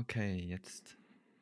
Okay, 0.00 0.36
jetzt 0.38 0.96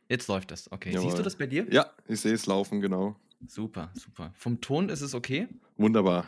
jetzt 0.08 0.28
läuft 0.28 0.50
das. 0.50 0.70
Okay. 0.70 0.90
Siehst 0.90 1.04
du 1.04 1.08
Jawohl. 1.08 1.22
das 1.22 1.36
bei 1.36 1.46
dir? 1.46 1.66
Ja, 1.72 1.90
ich 2.08 2.20
sehe 2.20 2.34
es 2.34 2.46
laufen, 2.46 2.80
genau. 2.80 3.16
Super, 3.46 3.90
super. 3.94 4.32
Vom 4.36 4.60
Ton 4.60 4.88
ist 4.88 5.00
es 5.00 5.14
okay? 5.14 5.48
Wunderbar. 5.76 6.26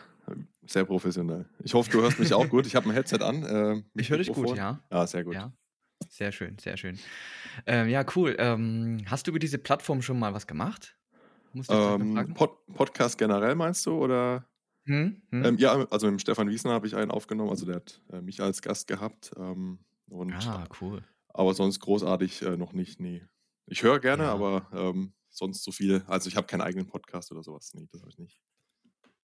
Sehr 0.65 0.85
professionell. 0.85 1.45
Ich 1.63 1.73
hoffe, 1.73 1.91
du 1.91 2.01
hörst 2.01 2.19
mich 2.19 2.33
auch 2.33 2.49
gut. 2.49 2.65
Ich 2.65 2.75
habe 2.75 2.89
'n 2.89 2.93
Headset 2.93 3.19
an, 3.21 3.43
äh, 3.43 3.83
Ich 3.93 4.09
höre 4.09 4.17
dich 4.17 4.31
gut, 4.31 4.55
ja. 4.55 4.81
Ah, 4.89 5.05
sehr 5.05 5.23
gut. 5.23 5.35
Ja. 5.35 5.53
Sehr 6.09 6.31
schön, 6.31 6.57
sehr 6.57 6.77
schön. 6.77 6.99
Ähm, 7.65 7.87
ja, 7.89 8.03
cool. 8.15 8.35
Ähm, 8.37 8.97
hast 9.05 9.27
du 9.27 9.31
über 9.31 9.39
diese 9.39 9.57
Plattform 9.57 10.01
schon 10.01 10.19
mal 10.19 10.33
was 10.33 10.47
gemacht? 10.47 10.97
Direkt 11.53 11.99
mal 11.99 12.25
Ähm. 12.25 12.33
Pod 12.33 12.65
Podcast 12.73 13.17
generell 13.17 13.55
meinst 13.55 13.85
du 13.85 14.03
oder? 14.03 14.45
Mhm, 14.85 15.21
Ähm, 15.31 15.53
mhm. 15.53 15.57
ja, 15.57 15.73
also 15.89 16.11
mit 16.11 16.21
Stefan 16.21 16.49
Wiesner 16.49 16.71
habe 16.73 16.85
ich 16.87 16.95
einen 16.95 17.11
aufgenommen, 17.11 17.49
also 17.49 17.65
der 17.65 17.77
hat, 17.77 18.01
äh, 18.11 18.21
mich 18.21 18.41
als 18.41 18.61
Gast 18.61 18.87
gehabt, 18.87 19.31
ähm, 19.37 19.79
Ah, 20.33 20.65
cool. 20.81 21.03
Aber 21.37 21.53
sonst 21.53 21.79
großartig, 21.79 22.41
äh, 22.43 22.57
noch 22.57 22.73
nicht, 22.73 22.99
ne. 22.99 23.29
Ich 23.67 23.83
höre 23.83 23.99
gerne, 23.99 24.23
Ja. 24.23 24.33
aber, 24.33 24.67
ähm, 24.73 25.13
sonst 25.29 25.63
so 25.63 25.71
viel 25.71 26.03
also, 26.07 26.29
ich 26.29 26.35
habe 26.37 26.47
keinen 26.47 26.61
eigenen 26.61 26.87
Podcast 26.87 27.31
oder 27.31 27.43
so 27.43 27.53
was. 27.53 27.73
Ne, 27.73 27.87
das 27.91 28.01
habe 28.01 28.11
ich 28.11 28.17
nicht. 28.19 28.37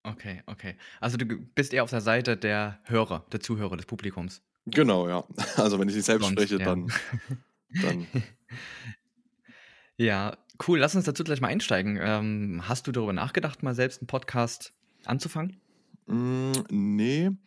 Okay, 0.03 0.41
okay. 0.48 0.76
Also, 1.00 1.17
du 1.17 1.26
bist 1.26 1.73
eher 1.73 1.84
auf 1.84 1.89
der 1.91 2.02
Seite 2.02 2.36
der 2.38 2.80
Hörer, 2.86 3.26
der 3.31 3.39
Zuhörer, 3.39 3.77
des 3.77 3.86
Publikums? 3.86 4.41
Genau, 4.66 5.08
ja. 5.08 5.23
Also, 5.58 5.80
wenn 5.80 5.89
ich 5.89 5.95
nicht 5.95 6.05
selbst 6.05 6.26
Sonst, 6.26 6.31
spreche, 6.34 6.58
ja. 6.59 6.66
dann 6.66 6.91
dann 7.81 8.08
Ja, 9.98 10.38
cool. 10.67 10.80
Lass 10.80 10.95
uns 10.95 11.05
dazu 11.05 11.23
gleich 11.23 11.41
mal 11.41 11.50
einsteigen. 11.50 11.98
Ähm, 12.02 12.64
hast 12.67 12.88
du 12.88 12.91
darüber 12.91 13.14
nachgedacht, 13.14 13.64
mal 13.64 13.75
selbst 13.75 14.02
'n 14.02 14.08
Podcast 14.08 14.73
anzufangen? 15.05 15.59
Hm, 16.08 16.52
ne. 16.70 17.38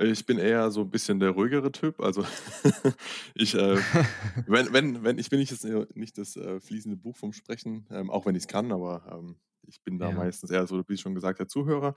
Ich 0.00 0.26
bin 0.26 0.38
eher 0.38 0.70
so 0.70 0.82
'n 0.82 0.90
bisschen 0.90 1.20
der 1.20 1.30
ruhigere 1.30 1.70
Typ. 1.70 2.00
Also, 2.00 2.24
ich, 3.34 3.54
äh 3.54 3.82
wenn 4.46 4.72
wenn 4.72 5.04
wenn 5.04 5.18
ich 5.18 5.30
bin 5.30 5.38
nicht 5.38 5.52
das 5.52 5.64
äh, 5.64 5.86
nicht 5.94 6.18
das, 6.18 6.36
äh, 6.36 6.60
fließende 6.60 6.96
Buch 6.96 7.16
vom 7.16 7.32
Sprechen, 7.32 7.86
ähm, 7.90 8.10
auch 8.10 8.26
wenn 8.26 8.34
ich's 8.34 8.48
kann, 8.48 8.72
aber, 8.72 9.06
ähm, 9.20 9.38
ich 9.66 9.82
bin 9.82 9.98
da 9.98 10.10
Ja. 10.10 10.12
meistens 10.12 10.50
eher 10.50 10.66
so, 10.66 10.82
wie 10.88 10.96
schon 10.98 11.14
gesagt, 11.14 11.38
der 11.38 11.48
Zuhörer, 11.48 11.96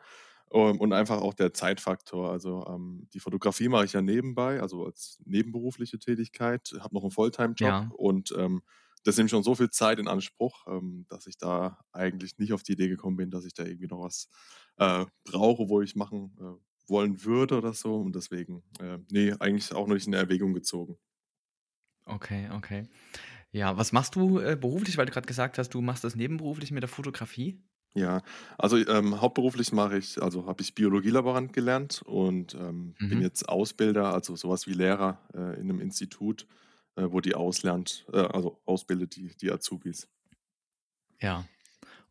ähm, 0.52 0.80
und 0.80 0.94
einfach 0.94 1.21
auch 1.21 1.33
der 1.33 1.53
Zeitfaktor. 1.53 2.31
Also, 2.31 2.66
ähm, 2.67 3.08
die 3.13 3.19
Fotografie 3.19 3.67
mache 3.69 3.86
ich 3.86 3.94
ja 3.94 4.02
nebenbei, 4.02 4.61
also 4.61 4.86
als 4.86 5.19
nebenberufliche 5.25 5.99
Tätigkeit, 5.99 6.73
habe 6.80 6.93
noch 6.95 7.03
'n 7.03 7.11
Fulltime-Job 7.11 7.80
Ja. 7.80 7.91
und, 7.91 8.33
ähm, 8.38 8.61
das 9.03 9.17
nimmt 9.17 9.30
schon 9.30 9.43
so 9.43 9.55
viel 9.55 9.69
Zeit 9.69 9.99
in 9.99 10.08
Anspruch, 10.08 10.66
ähm, 10.67 11.05
dass 11.09 11.27
ich 11.27 11.38
da 11.38 11.80
eigentlich 11.93 12.38
nicht 12.38 12.53
auf 12.53 12.64
die 12.64 12.73
Idee 12.73 12.89
gekommen 12.89 13.16
bin, 13.17 13.31
dass 13.31 13.45
ich 13.45 13.53
da 13.53 13.64
irgendwie 13.66 13.88
noch 13.88 14.02
was, 14.03 14.30
äh, 14.77 15.05
brauche, 15.25 15.69
wo 15.69 15.81
ich 15.81 15.95
machen, 15.95 16.36
äh, 16.39 16.61
wollen 16.89 17.23
würde 17.25 17.57
oder 17.57 17.73
so 17.73 17.95
und 17.97 18.16
deswegen, 18.16 18.63
äh, 18.80 18.99
ne, 19.11 19.35
eigentlich 19.39 19.73
auch 19.73 19.88
noch 19.88 19.95
nicht 19.95 20.07
in 20.07 20.13
Erwägung 20.13 20.53
gezogen. 20.53 20.97
Okay, 22.05 22.49
okay. 22.52 22.88
Ja, 23.52 23.77
was 23.77 23.91
machst 23.93 24.16
du, 24.16 24.39
äh, 24.39 24.55
beruflich, 24.57 24.97
weil 24.97 25.05
du 25.08 25.11
grad 25.13 25.27
gesagt 25.27 25.58
hast, 25.59 25.69
du 25.71 25.81
machst 25.81 26.03
das 26.03 26.15
nebenberuflich 26.15 26.71
mit 26.71 26.83
der 26.83 26.89
Fotografie? 26.89 27.63
Ja, 27.95 28.21
also, 28.59 28.77
ähm, 28.77 29.21
hauptberuflich 29.21 29.71
mache 29.71 29.97
ich 29.97 30.21
also, 30.21 30.45
habe 30.45 30.61
ich 30.61 30.75
Biologielaborant 30.75 31.52
gelernt 31.53 32.02
und, 32.03 32.53
ähm, 32.53 32.95
bin 33.08 33.21
Mhm. 33.21 33.21
jetzt 33.21 33.49
Ausbilder, 33.49 34.13
also, 34.13 34.35
so 34.35 34.49
was 34.49 34.67
wie 34.67 34.73
Lehrer, 34.73 35.19
äh, 35.33 35.59
in 35.59 35.67
'nem 35.67 35.80
Institut, 35.80 36.45
äh, 36.95 37.08
wo 37.09 37.21
die 37.21 37.33
auslernt 37.33 38.05
äh, 38.13 38.17
also, 38.17 38.61
ausbildet 38.65 39.15
die 39.15 39.35
die 39.35 39.52
Azubis. 39.52 40.08
Ja, 41.19 41.45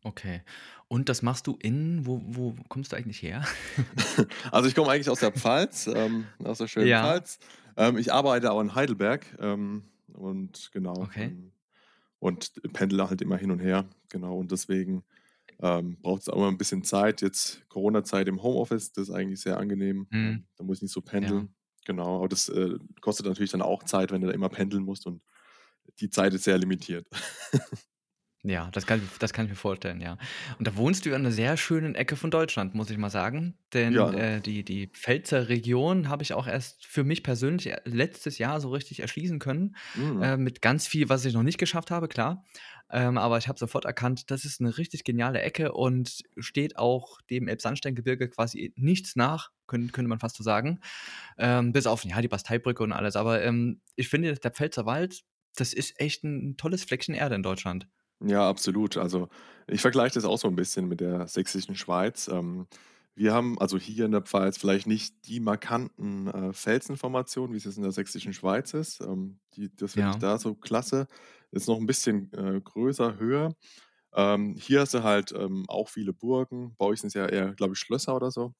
okay. 0.03 0.41
Und 0.87 1.09
das 1.09 1.21
machst 1.21 1.47
du 1.47 1.57
in 1.61 2.05
wo 2.05 2.21
wo 2.25 2.55
kommst 2.69 2.91
du 2.91 2.95
eigentlich 2.97 3.21
her? 3.21 3.45
Also, 4.51 4.67
ich 4.67 4.75
komme 4.75 4.91
eigentlich 4.91 5.09
aus 5.09 5.19
der 5.19 5.31
Pfalz, 5.31 5.87
ähm, 5.87 6.33
aus 6.43 6.57
der 6.59 6.67
schönen 6.67 6.93
Ja. 6.93 6.95
Pfalz. 6.95 7.39
Ähm, 7.75 7.97
ich 7.97 8.11
arbeite 8.13 8.49
aber 8.49 8.61
in 8.61 8.75
Heidelberg, 8.75 9.25
ähm, 9.39 9.83
und 10.13 10.69
genau, 10.71 11.09
Okay. 11.09 11.31
ähm, 11.31 11.51
und 12.19 12.53
pendle 12.73 13.09
halt 13.09 13.21
immer 13.21 13.37
hin 13.37 13.51
und 13.51 13.59
her, 13.59 13.85
genau. 14.09 14.37
Und 14.39 14.51
deswegen, 14.51 15.03
ähm, 15.61 15.97
braucht's 16.01 16.29
auch 16.29 16.37
immer 16.37 16.49
'n 16.49 16.57
bisschen 16.59 16.83
Zeit. 16.83 17.21
Jetzt 17.21 17.67
Corona-Zeit 17.69 18.27
im 18.29 18.43
Homeoffice, 18.43 18.93
das 18.93 19.09
ist 19.09 19.15
eigentlich 19.15 19.41
sehr 19.41 19.57
angenehm. 19.59 20.09
Mhm. 20.11 20.47
Da 20.57 20.63
muss 20.65 20.79
ich 20.79 20.83
nicht 20.83 20.93
so 20.93 21.01
Ja. 21.21 21.33
pendeln. 21.33 21.55
Genau, 21.85 22.17
aber 22.19 22.29
das, 22.29 22.49
äh, 22.49 22.77
kostet 23.01 23.25
natürlich 23.27 23.51
dann 23.51 23.61
auch 23.63 23.83
Zeit, 23.83 24.11
wenn 24.11 24.21
du 24.21 24.27
da 24.27 24.33
immer 24.33 24.49
pendeln 24.49 24.83
musst 24.85 25.07
und 25.07 25.23
die 26.01 26.09
Zeit 26.11 26.33
ist 26.35 26.45
sehr 26.45 26.57
limitiert. 26.59 27.07
Ja, 28.49 28.69
das 28.71 28.85
kann 28.85 29.03
ich 29.03 29.17
das 29.19 29.33
kann 29.33 29.43
ich 29.45 29.49
mir 29.51 29.55
vorstellen, 29.57 29.99
ja. 29.99 30.17
Und 30.57 30.65
da 30.65 30.77
wohnst 30.77 31.05
du 31.05 31.09
in 31.13 31.21
'ner 31.21 31.31
sehr 31.31 31.57
schönen 31.57 31.95
Ecke 31.95 32.15
von 32.15 32.31
Deutschland, 32.31 32.75
muss 32.75 32.89
ich 32.89 32.97
mal 32.97 33.09
sagen, 33.09 33.57
denn, 33.73 34.07
Ja. 34.07 34.13
äh, 34.13 34.39
die 34.39 34.63
die 34.63 34.87
Pfälzer 34.87 35.49
Region 35.49 36.07
habe 36.07 36.23
ich 36.23 36.31
auch 36.33 36.47
erst 36.47 36.85
für 36.85 37.03
mich 37.03 37.23
persönlich 37.23 37.67
e 37.67 37.75
letztes 37.83 38.37
Jahr 38.37 38.61
so 38.61 38.69
richtig 38.69 39.01
erschließen 39.01 39.39
können, 39.39 39.75
Mhm. 39.95 40.17
äh, 40.21 40.37
mit 40.37 40.61
ganz 40.61 40.87
viel, 40.87 41.09
was 41.09 41.25
ich 41.25 41.33
noch 41.33 41.43
nicht 41.43 41.57
geschafft 41.57 41.91
habe, 41.91 42.07
klar. 42.07 42.45
Ähm, 42.89 43.17
aber 43.17 43.37
ich 43.37 43.49
habe 43.49 43.59
sofort 43.59 43.83
erkannt, 43.83 44.31
das 44.31 44.45
ist 44.45 44.61
'ne 44.61 44.77
richtig 44.77 45.03
geniale 45.03 45.41
Ecke 45.41 45.73
und 45.73 46.21
steht 46.37 46.77
auch 46.77 47.19
dem 47.29 47.49
Elbsandsteingebirge 47.49 48.29
quasi 48.29 48.71
nichts 48.77 49.17
nach, 49.17 49.49
könn 49.67 49.91
könnte 49.91 50.07
man 50.07 50.19
fast 50.19 50.37
so 50.37 50.43
sagen, 50.43 50.79
ähm, 51.39 51.73
bis 51.73 51.87
auf, 51.87 52.05
ja, 52.05 52.21
die 52.21 52.27
Basteibrücke 52.29 52.83
und 52.83 52.93
alles. 52.93 53.15
Aber, 53.17 53.43
ähm, 53.43 53.81
ich 53.95 54.09
finde, 54.09 54.35
der 54.35 54.51
Pfälzerwald, 54.51 55.23
das 55.55 55.73
ist 55.73 55.99
echt 55.99 56.23
'n 56.23 56.55
tolles 56.57 56.83
Fleckchen 56.85 57.15
Erde 57.15 57.35
in 57.35 57.43
Deutschland. 57.43 57.87
Ja, 58.21 58.49
absolut. 58.49 58.97
Also, 58.97 59.29
ich 59.67 59.81
vergleiche 59.81 60.15
das 60.15 60.25
auch 60.25 60.37
so 60.39 60.47
'n 60.47 60.55
bisschen 60.55 60.87
mit 60.87 61.01
der 61.01 61.27
sächsischen 61.27 61.75
Schweiz. 61.75 62.27
Ähm, 62.27 62.67
wir 63.15 63.33
haben 63.33 63.59
also, 63.59 63.77
hier 63.77 64.05
in 64.05 64.11
der 64.11 64.21
Pfalz 64.21 64.57
vielleicht 64.57 64.87
nicht 64.87 65.27
die 65.27 65.39
markanten, 65.39 66.27
äh, 66.27 66.53
Felsenformationen, 66.53 67.53
wie 67.53 67.57
es 67.57 67.65
jetzt 67.65 67.77
in 67.77 67.83
der 67.83 67.91
sächsischen 67.91 68.33
Schweiz 68.33 68.73
ist. 68.73 69.01
Ähm, 69.01 69.39
die 69.55 69.73
das 69.75 69.93
finde 69.93 70.09
ich 70.09 70.17
Ja. 70.17 70.19
da 70.19 70.37
so 70.39 70.55
klasse. 70.55 71.07
Ist 71.51 71.67
noch 71.67 71.77
'n 71.79 71.85
bisschen, 71.85 72.31
äh, 72.33 72.59
größer, 72.61 73.17
höher. 73.19 73.53
Ähm, 74.13 74.55
hier 74.59 74.81
hast 74.81 74.93
du 74.95 75.03
halt, 75.03 75.33
ähm, 75.33 75.65
auch 75.69 75.89
viele 75.89 76.13
Burgen. 76.13 76.75
Bei 76.77 76.85
euch 76.87 77.01
sind's 77.01 77.15
ja 77.15 77.27
eher, 77.27 77.53
glaube 77.55 77.73
ich, 77.73 77.79
Schlösser 77.79 78.15
oder 78.15 78.31
so. 78.31 78.53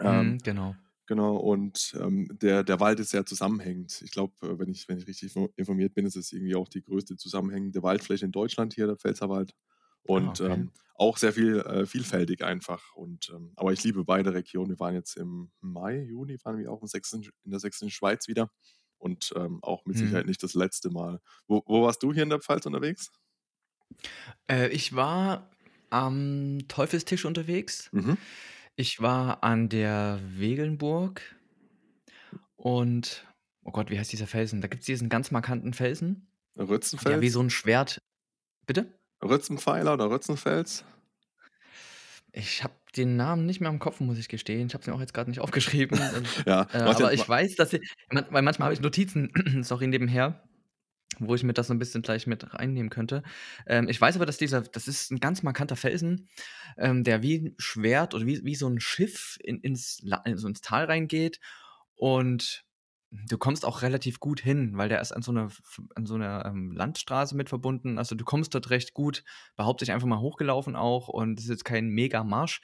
Ähm, 0.00 0.36
Mhm, 0.36 0.38
genau. 0.42 0.76
Genau 1.10 1.36
und, 1.36 1.94
ähm, 2.00 2.28
der 2.40 2.64
der 2.64 2.80
Wald 2.80 3.00
ist 3.00 3.10
sehr 3.10 3.26
zusammenhängend. 3.26 4.02
Ich 4.02 4.12
glaube, 4.12 4.34
äh, 4.46 4.58
wenn 4.58 4.70
ich 4.70 4.88
wenn 4.88 4.98
ich 4.98 5.06
richtig 5.08 5.24
info 5.36 5.52
informiert 5.56 5.94
bin, 5.94 6.06
ist 6.06 6.16
es 6.16 6.32
irgendwie 6.32 6.54
auch 6.56 6.68
die 6.68 6.82
größte 6.82 7.16
zusammenhängende 7.16 7.82
Waldfläche 7.82 8.24
in 8.26 8.32
Deutschland 8.32 8.74
hier, 8.74 8.86
der 8.86 8.96
Pfälzerwald 8.96 9.52
Ah, 10.14 10.32
und, 10.32 10.40
okay. 10.40 10.60
ähm, 10.60 10.72
auch 10.94 11.16
sehr 11.18 11.32
viel 11.32 11.58
äh, 11.60 11.86
vielfältig 11.86 12.44
einfach 12.44 12.94
und, 12.94 13.30
ähm 13.34 13.52
aber 13.56 13.72
ich 13.72 13.82
liebe 13.84 14.04
beide 14.04 14.34
Regionen. 14.34 14.70
Wir 14.70 14.80
waren 14.80 14.94
jetzt 14.94 15.16
im 15.16 15.50
Mai, 15.60 16.02
Juni 16.04 16.38
waren 16.44 16.58
wir 16.58 16.70
auch 16.72 16.82
im 16.82 16.88
sächsischen 16.88 17.30
in 17.44 17.50
der 17.50 17.60
sächsischen 17.60 17.90
Schweiz 17.90 18.28
wieder 18.28 18.50
und, 18.98 19.32
ähm, 19.36 19.60
auch 19.62 19.84
mit 19.86 19.96
Mhm. 19.96 19.96
Sicherheit 19.98 20.26
nicht 20.26 20.42
das 20.42 20.54
letzte 20.54 20.90
Mal. 20.90 21.20
Wo 21.48 21.62
wo 21.66 21.82
warst 21.82 22.02
du 22.02 22.12
hier 22.12 22.22
in 22.24 22.30
der 22.30 22.40
Pfalz 22.40 22.66
unterwegs? 22.66 23.10
Äh, 24.50 24.68
ich 24.68 24.94
war 24.94 25.50
am 25.90 26.58
Teufelstisch 26.68 27.24
unterwegs. 27.24 27.90
Mhm. 27.92 28.16
Ich 28.80 29.02
war 29.02 29.44
an 29.44 29.68
der 29.68 30.18
Wegelnburg 30.38 31.20
und 32.56 33.26
oh 33.62 33.72
Gott, 33.72 33.90
wie 33.90 33.98
heißt 33.98 34.10
dieser 34.10 34.26
Felsen? 34.26 34.62
Da 34.62 34.68
gibt's 34.68 34.86
diesen 34.86 35.10
ganz 35.10 35.30
markanten 35.30 35.74
Felsen, 35.74 36.32
der 37.04 37.20
wie 37.20 37.28
Rötzenfels? 37.28 37.32
so 37.32 37.40
'n 37.40 37.50
Schwert 37.50 37.98
bitte? 38.64 38.98
Rötzenpfeiler 39.22 39.92
oder 39.92 40.08
Rötzenfels? 40.08 40.86
Ich 42.32 42.64
habe 42.64 42.72
den 42.96 43.16
Namen 43.16 43.44
nicht 43.44 43.60
mehr 43.60 43.68
im 43.68 43.80
Kopf, 43.80 44.00
muss 44.00 44.16
ich 44.16 44.28
gestehen. 44.28 44.68
Ich 44.68 44.72
habe 44.72 44.80
es 44.80 44.86
mir 44.86 44.94
auch 44.94 45.00
jetzt 45.00 45.12
grad 45.12 45.28
nicht 45.28 45.40
aufgeschrieben, 45.40 45.98
Ja, 46.46 46.62
äh, 46.72 46.78
ja 46.78 46.86
aber 46.86 47.12
ich 47.12 47.28
weiß, 47.28 47.56
dass 47.56 47.74
ich 47.74 47.86
man 48.10 48.24
weil 48.30 48.40
manchmal 48.40 48.64
habe 48.64 48.74
ich 48.74 48.80
Notizen, 48.80 49.30
sorry, 49.62 49.88
nebenher, 49.88 50.42
wo 51.20 51.34
ich 51.36 51.44
mir 51.44 51.52
das 51.54 51.68
so 51.68 51.74
'n 51.74 51.78
bisschen 51.78 52.02
gleich 52.02 52.26
mit 52.26 52.54
reinnehmen 52.54 52.90
könnte. 52.90 53.22
Ähm, 53.66 53.88
ich 53.88 54.00
weiß 54.00 54.16
aber, 54.16 54.26
dass 54.26 54.38
dieser 54.38 54.62
das 54.62 54.88
ist 54.88 55.12
'n 55.12 55.20
ganz 55.20 55.42
markanter 55.44 55.76
Felsen, 55.76 56.28
ähm, 56.78 57.04
der 57.04 57.22
wie 57.22 57.36
'n 57.36 57.54
Schwert 57.58 58.14
oder 58.14 58.26
wie 58.26 58.44
wie 58.44 58.54
so 58.56 58.66
'n 58.68 58.80
Schiff 58.80 59.38
in 59.42 59.60
ins 59.60 59.98
so 60.36 60.48
ins 60.48 60.60
Tal 60.62 60.86
reingeht 60.86 61.40
und 61.96 62.64
du 63.12 63.38
kommst 63.38 63.64
auch 63.66 63.82
relativ 63.82 64.20
gut 64.20 64.40
hin, 64.40 64.72
weil 64.76 64.88
der 64.88 65.00
ist 65.00 65.12
an 65.12 65.22
so 65.22 65.32
'ner 65.32 65.46
f 65.46 65.62
an 65.96 66.06
so 66.06 66.16
'ner, 66.18 66.44
ähm, 66.46 66.72
Landstraße 66.72 67.36
mit 67.36 67.48
verbunden. 67.50 67.98
Also, 67.98 68.14
du 68.16 68.24
kommst 68.24 68.54
dort 68.54 68.70
recht 68.70 68.94
gut, 68.94 69.24
behaupte 69.56 69.84
ich, 69.84 69.92
einfach 69.92 70.06
mal 70.08 70.20
hochgelaufen 70.20 70.76
auch 70.76 71.08
und 71.08 71.40
ist 71.40 71.48
jetzt 71.50 71.64
kein 71.66 71.88
Megamarsch, 71.90 72.62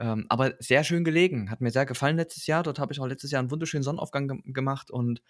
ähm, 0.00 0.26
aber 0.30 0.54
sehr 0.60 0.84
schön 0.84 1.04
gelegen. 1.04 1.50
Hat 1.50 1.60
mir 1.62 1.70
sehr 1.72 1.86
gefallen 1.86 2.16
letztes 2.18 2.46
Jahr. 2.48 2.62
Dort 2.64 2.78
habe 2.80 2.92
ich 2.94 3.00
auch 3.00 3.06
letztes 3.08 3.30
Jahr 3.32 3.42
'n 3.42 3.50
wunderschönen 3.52 3.82
Sonnenaufgang 3.84 4.28
gem 4.28 4.42
gemacht 4.54 4.90
und 4.90 5.22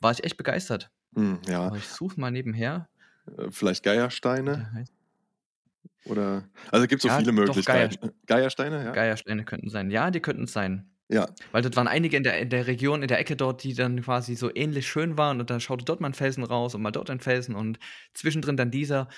war 0.00 0.12
ich 0.12 0.24
echt 0.24 0.36
begeistert. 0.36 0.90
Mhm, 1.16 1.40
ja. 1.48 1.70
Aber 1.70 1.78
ich 1.78 1.88
suche 1.90 2.20
mal 2.20 2.30
nebenher 2.32 2.88
Äh, 3.38 3.50
vielleicht 3.50 3.82
Geiersteine? 3.84 4.86
Oder 6.04 6.48
also, 6.72 6.86
gibt's 6.86 7.02
so 7.02 7.08
Ja, 7.08 7.20
viele 7.20 7.32
doch, 7.44 7.64
Geierst 7.64 7.98
Möglichkeiten. 7.98 8.12
Geiersteine, 8.26 8.84
ja? 8.84 8.94
Geiersteine 8.94 9.44
könnten 9.44 9.70
sein. 9.70 9.90
Ja, 9.90 10.10
die 10.10 10.20
könnten's 10.20 10.52
sein. 10.52 10.92
Ja. 11.08 11.26
Weil 11.52 11.62
dort 11.62 11.76
waren 11.76 11.88
einige 11.88 12.16
in 12.16 12.24
der 12.24 12.38
in 12.40 12.50
der 12.50 12.66
Region, 12.68 13.02
in 13.02 13.08
der 13.08 13.20
Ecke 13.20 13.36
dort, 13.36 13.64
die 13.64 13.74
dann 13.74 14.02
quasi 14.02 14.36
so 14.36 14.50
ähnlich 14.54 14.88
schön 14.88 15.18
waren 15.18 15.40
und 15.40 15.50
da 15.50 15.60
schaute 15.60 15.84
dort 15.84 16.00
mal 16.00 16.08
'n 16.10 16.14
Felsen 16.14 16.44
raus 16.44 16.74
und 16.74 16.82
mal 16.82 16.92
dort 16.92 17.10
ein 17.10 17.20
Felsen 17.20 17.56
und 17.56 17.78
zwischendrin 18.14 18.56
dann 18.56 18.70
dieser. 18.72 19.08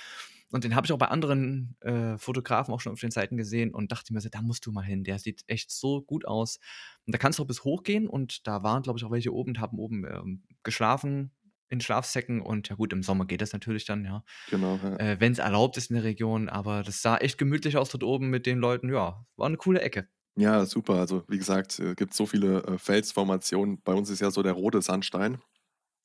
Und 0.52 0.64
den 0.64 0.76
habe 0.76 0.86
ich 0.86 0.92
auch 0.92 0.98
bei 0.98 1.08
anderen, 1.08 1.76
äh, 1.80 2.18
Fotografen 2.18 2.74
auch 2.74 2.80
schon 2.80 2.92
auf 2.92 3.00
den 3.00 3.10
Seiten 3.10 3.36
gesehen 3.36 3.74
und 3.74 3.92
dachte 3.92 4.12
mir 4.14 4.20
so: 4.20 4.28
„Da 4.30 4.42
musst 4.42 4.66
du 4.66 4.72
mal 4.72 4.82
hin, 4.84 5.04
der 5.04 5.18
sieht 5.18 5.42
echt 5.48 5.70
so 5.72 6.02
gut 6.02 6.26
aus.“ 6.26 6.58
Und 7.06 7.14
da 7.14 7.18
kannst 7.18 7.38
du 7.38 7.44
auch 7.44 7.46
bis 7.48 7.64
hoch 7.64 7.82
gehen 7.84 8.06
und 8.08 8.46
da 8.46 8.62
waren, 8.62 8.82
glaube 8.82 8.98
ich, 8.98 9.04
auch 9.04 9.10
welche 9.10 9.32
oben 9.34 9.50
und 9.52 9.60
haben 9.60 9.78
oben, 9.78 10.04
ähm, 10.06 10.44
geschlafen 10.62 11.32
in 11.70 11.80
Schlafsäcken 11.80 12.42
und 12.42 12.68
ja 12.68 12.76
gut, 12.76 12.92
im 12.92 13.02
Sommer 13.02 13.26
geht 13.26 13.40
das 13.40 13.52
natürlich 13.54 13.86
dann, 13.86 14.04
ja, 14.04 14.24
Genau, 14.48 14.78
ja. 14.82 14.98
äh, 14.98 15.16
wenn's 15.20 15.38
erlaubt 15.38 15.76
ist 15.78 15.90
in 15.90 15.94
der 15.96 16.04
Region, 16.04 16.48
aber 16.48 16.82
das 16.82 17.02
sah 17.02 17.16
echt 17.18 17.38
gemütlich 17.38 17.76
aus 17.78 17.90
dort 17.90 18.04
oben 18.04 18.30
mit 18.30 18.46
den 18.46 18.58
Leuten. 18.58 18.90
Ja, 18.92 19.26
war 19.36 19.48
'ne 19.48 19.56
coole 19.58 19.80
Ecke. 19.82 20.08
Ja, 20.36 20.64
super. 20.64 20.94
Also, 20.94 21.24
wie 21.28 21.36
gesagt, 21.38 21.78
äh, 21.78 21.94
gibt 21.94 22.14
so 22.14 22.24
viele, 22.26 22.62
äh, 22.64 22.78
Felsformationen. 22.78 23.82
Bei 23.82 23.92
uns 23.92 24.08
ist 24.08 24.20
ja 24.20 24.30
so 24.30 24.42
der 24.42 24.52
rote 24.54 24.80
Sandstein, 24.80 25.38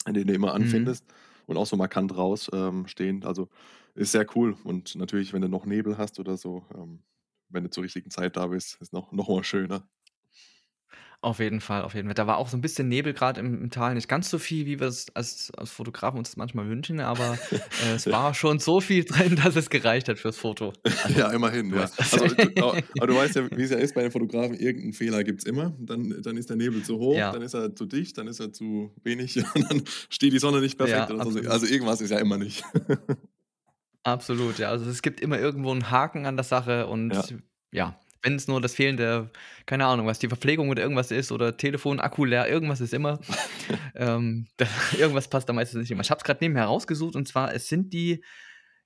den 0.08 0.28
du 0.28 0.34
immer 0.34 0.54
Mhm. 0.58 0.94
anfindest 0.94 1.06
und 1.48 1.58
auch 1.58 1.68
so 1.68 1.78
markant 1.78 2.16
raus 2.18 2.50
ähm. 2.54 2.86
Also, 3.26 3.50
ist 3.98 4.12
sehr 4.14 4.26
cool 4.36 4.58
und 4.64 4.96
natürlich, 4.96 5.34
wenn 5.34 5.42
du 5.42 5.50
noch 5.50 5.66
Nebel 5.66 5.98
hast 5.98 6.20
oder 6.20 6.38
so, 6.38 6.66
ähm, 6.76 7.04
wenn 7.50 7.64
du 7.64 7.70
zur 7.70 7.84
richtigen 7.84 8.12
Zeit 8.12 8.38
da 8.38 8.48
bist, 8.48 8.78
ist 8.82 8.94
noch 8.94 9.12
noch 9.12 9.30
mal 9.30 9.44
schöner. 9.44 9.90
Auf 11.24 11.40
jeden 11.40 11.62
Fall, 11.62 11.82
auf 11.82 11.96
jeden 11.96 12.08
Fall. 12.08 12.14
Da 12.14 12.28
war 12.28 12.38
auch 12.38 12.48
so 12.48 12.56
'n 12.58 12.62
bisschen 12.62 12.88
Nebel 12.90 13.14
grad 13.14 13.38
im 13.40 13.64
im 13.64 13.70
Tal, 13.72 13.96
nicht 13.96 14.08
ganz 14.08 14.30
so 14.30 14.38
viel, 14.38 14.66
wie 14.68 14.80
wir's 14.80 15.08
als 15.16 15.52
als 15.58 15.72
Fotografen 15.72 16.20
uns 16.20 16.30
das 16.30 16.38
manchmal 16.38 16.70
wünschen, 16.70 17.00
aber, 17.00 17.40
äh, 17.78 17.94
es 17.96 18.12
war 18.12 18.34
schon 18.36 18.60
so 18.60 18.80
viel 18.82 19.04
drin, 19.04 19.36
dass 19.36 19.56
es 19.56 19.70
gereicht 19.72 20.10
hat 20.10 20.20
fürs 20.20 20.38
Foto. 20.38 20.74
Also, 21.02 21.16
Ja, 21.18 21.32
immerhin, 21.32 21.72
ja. 21.74 21.90
Also, 22.12 22.28
du 22.36 22.52
aber 22.98 23.08
du 23.08 23.16
weißt 23.16 23.36
ja, 23.36 23.50
wie's 23.54 23.72
ja 23.72 23.78
ist 23.78 23.94
bei 23.94 24.02
den 24.04 24.12
Fotografen, 24.12 24.56
irgend 24.56 24.86
'n 24.86 24.94
Fehler 24.94 25.24
gibt's 25.24 25.44
immer. 25.46 25.76
Dann 25.80 26.22
dann 26.22 26.38
ist 26.38 26.50
der 26.50 26.58
Nebel 26.58 26.82
zu 26.82 26.98
hoch, 27.00 27.28
Ja. 27.28 27.32
dann 27.32 27.42
ist 27.42 27.54
er 27.54 27.76
zu 27.76 27.86
dicht, 27.86 28.18
dann 28.18 28.28
ist 28.28 28.40
er 28.40 28.52
zu 28.54 28.92
wenig 29.04 29.38
und 29.56 29.70
dann 29.72 29.84
steht 30.10 30.34
die 30.34 30.40
Sonne 30.40 30.62
nicht 30.62 30.78
perfekt 30.78 31.10
Ja, 31.10 31.16
so. 31.20 31.30
Also, 31.50 31.66
irgendwas 31.68 32.02
ist 32.02 32.12
ja 32.12 32.20
immer 32.20 32.38
nicht. 32.38 32.64
Absolut, 34.08 34.58
ja. 34.58 34.70
Also, 34.70 34.90
es 34.90 35.02
gibt 35.02 35.20
immer 35.20 35.38
irgendwo 35.38 35.72
'n 35.74 35.92
Haken 35.92 36.26
an 36.26 36.38
der 36.38 36.46
Sache 36.46 36.80
Ja. 36.80 36.84
und 36.86 37.36
ja, 37.74 38.00
wenn's 38.24 38.48
nur 38.48 38.62
das 38.62 38.74
fehlende 38.74 39.30
keine 39.66 39.86
Ahnung, 39.86 40.08
was 40.08 40.20
die 40.20 40.30
Verpflegung 40.30 40.70
oder 40.70 40.82
irgendwas 40.82 41.12
ist 41.12 41.30
oder 41.32 41.58
Telefon, 41.58 42.00
Akku 42.00 42.24
leer, 42.24 42.48
irgendwas 42.48 42.80
ist 42.82 42.94
immer. 42.94 43.20
Ähm, 43.96 44.46
da 44.58 44.66
irgendwas 44.98 45.28
passt 45.28 45.50
da 45.50 45.54
meistens 45.54 45.82
nicht 45.82 45.92
immer. 45.92 46.02
Ich 46.02 46.12
habe 46.12 46.20
es 46.20 46.24
grad 46.24 46.40
nebenher 46.40 46.66
rausgesucht 46.66 47.16
und 47.16 47.28
zwar, 47.28 47.54
es 47.54 47.68
sind 47.68 47.92
die 47.94 48.24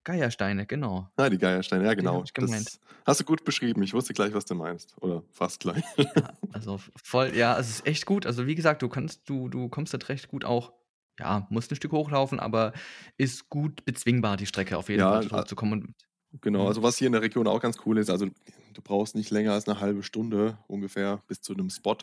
Geiersteine, 0.06 0.66
genau. 0.66 1.10
Ah, 1.18 1.30
die 1.30 1.38
Geiersteine, 1.38 1.86
ja 1.86 1.94
genau. 1.94 2.24
ich 2.24 2.34
gemeint. 2.34 2.66
Das 2.66 2.80
hast 3.06 3.20
du 3.20 3.26
gut 3.26 3.44
beschrieben. 3.44 3.84
Ich 3.84 3.94
wusste 3.94 4.14
gleich, 4.14 4.34
was 4.34 4.46
du 4.46 4.56
meinst 4.56 4.96
oder 5.02 5.24
fast 5.32 5.60
gleich. 5.60 5.84
Ja, 5.98 6.34
also, 6.52 6.80
voll 7.04 7.36
ja, 7.36 7.60
es 7.60 7.70
ist 7.70 7.86
echt 7.88 8.06
gut. 8.06 8.26
Also, 8.26 8.48
wie 8.48 8.56
gesagt, 8.56 8.82
du 8.82 8.90
kannst 8.90 9.30
du 9.30 9.50
du 9.50 9.70
kommst 9.70 9.94
dort 9.94 10.10
recht 10.10 10.30
gut 10.30 10.46
auch 10.46 10.74
ja, 11.22 11.48
musst 11.52 11.72
'n 11.72 11.78
Stück 11.78 11.94
hochlaufen, 11.94 12.40
aber 12.42 12.74
ist 13.18 13.50
gut 13.50 13.86
bezwingbar, 13.86 14.38
die 14.38 14.48
Strecke 14.48 14.78
auf 14.78 14.90
jeden 14.90 15.06
Fall, 15.06 15.20
Ja, 15.20 15.22
dort 15.22 15.34
a 15.34 15.46
hochzukommen 15.46 15.96
genau. 16.42 16.68
mhm. 16.68 16.70
Also, 16.70 16.84
was 16.84 16.98
hier 16.98 17.08
in 17.08 17.14
der 17.14 17.22
Region 17.24 17.48
auch 17.48 17.62
ganz 17.62 17.78
cool 17.86 17.98
ist, 18.00 18.10
also, 18.10 18.28
du 18.28 18.82
brauchst 18.84 19.16
nicht 19.16 19.32
länger 19.32 19.54
als 19.54 19.68
'ne 19.68 19.80
1/2 19.82 20.04
Stunde 20.04 20.60
ungefähr 20.68 21.24
bis 21.28 21.42
zu 21.42 21.54
'nem 21.56 21.70
Spot. 21.70 21.98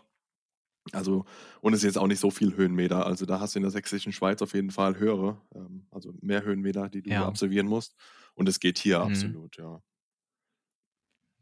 Also 0.92 1.26
und 1.62 1.74
es 1.74 1.80
ist 1.80 1.84
jetzt 1.86 1.98
auch 1.98 2.06
nicht 2.08 2.20
so 2.20 2.30
viel 2.30 2.56
Höhenmeter. 2.56 3.06
Also, 3.06 3.26
da 3.26 3.40
hast 3.40 3.54
du 3.54 3.60
in 3.60 3.64
der 3.64 3.72
Sächsischen 3.72 4.12
Schweiz 4.12 4.42
auf 4.42 4.54
jeden 4.54 4.70
Fall 4.72 4.98
höhere 4.98 5.42
ähm, 5.54 5.86
also, 5.92 6.14
mehr 6.22 6.44
Höhenmeter, 6.44 6.88
die 6.90 7.02
du 7.02 7.10
Ja. 7.10 7.24
absolvieren 7.24 7.68
musst 7.68 7.94
und 8.34 8.48
es 8.48 8.60
geht 8.60 8.78
hier 8.78 9.00
Mhm. 9.00 9.38
absolut, 9.40 9.56
ja. 9.58 9.82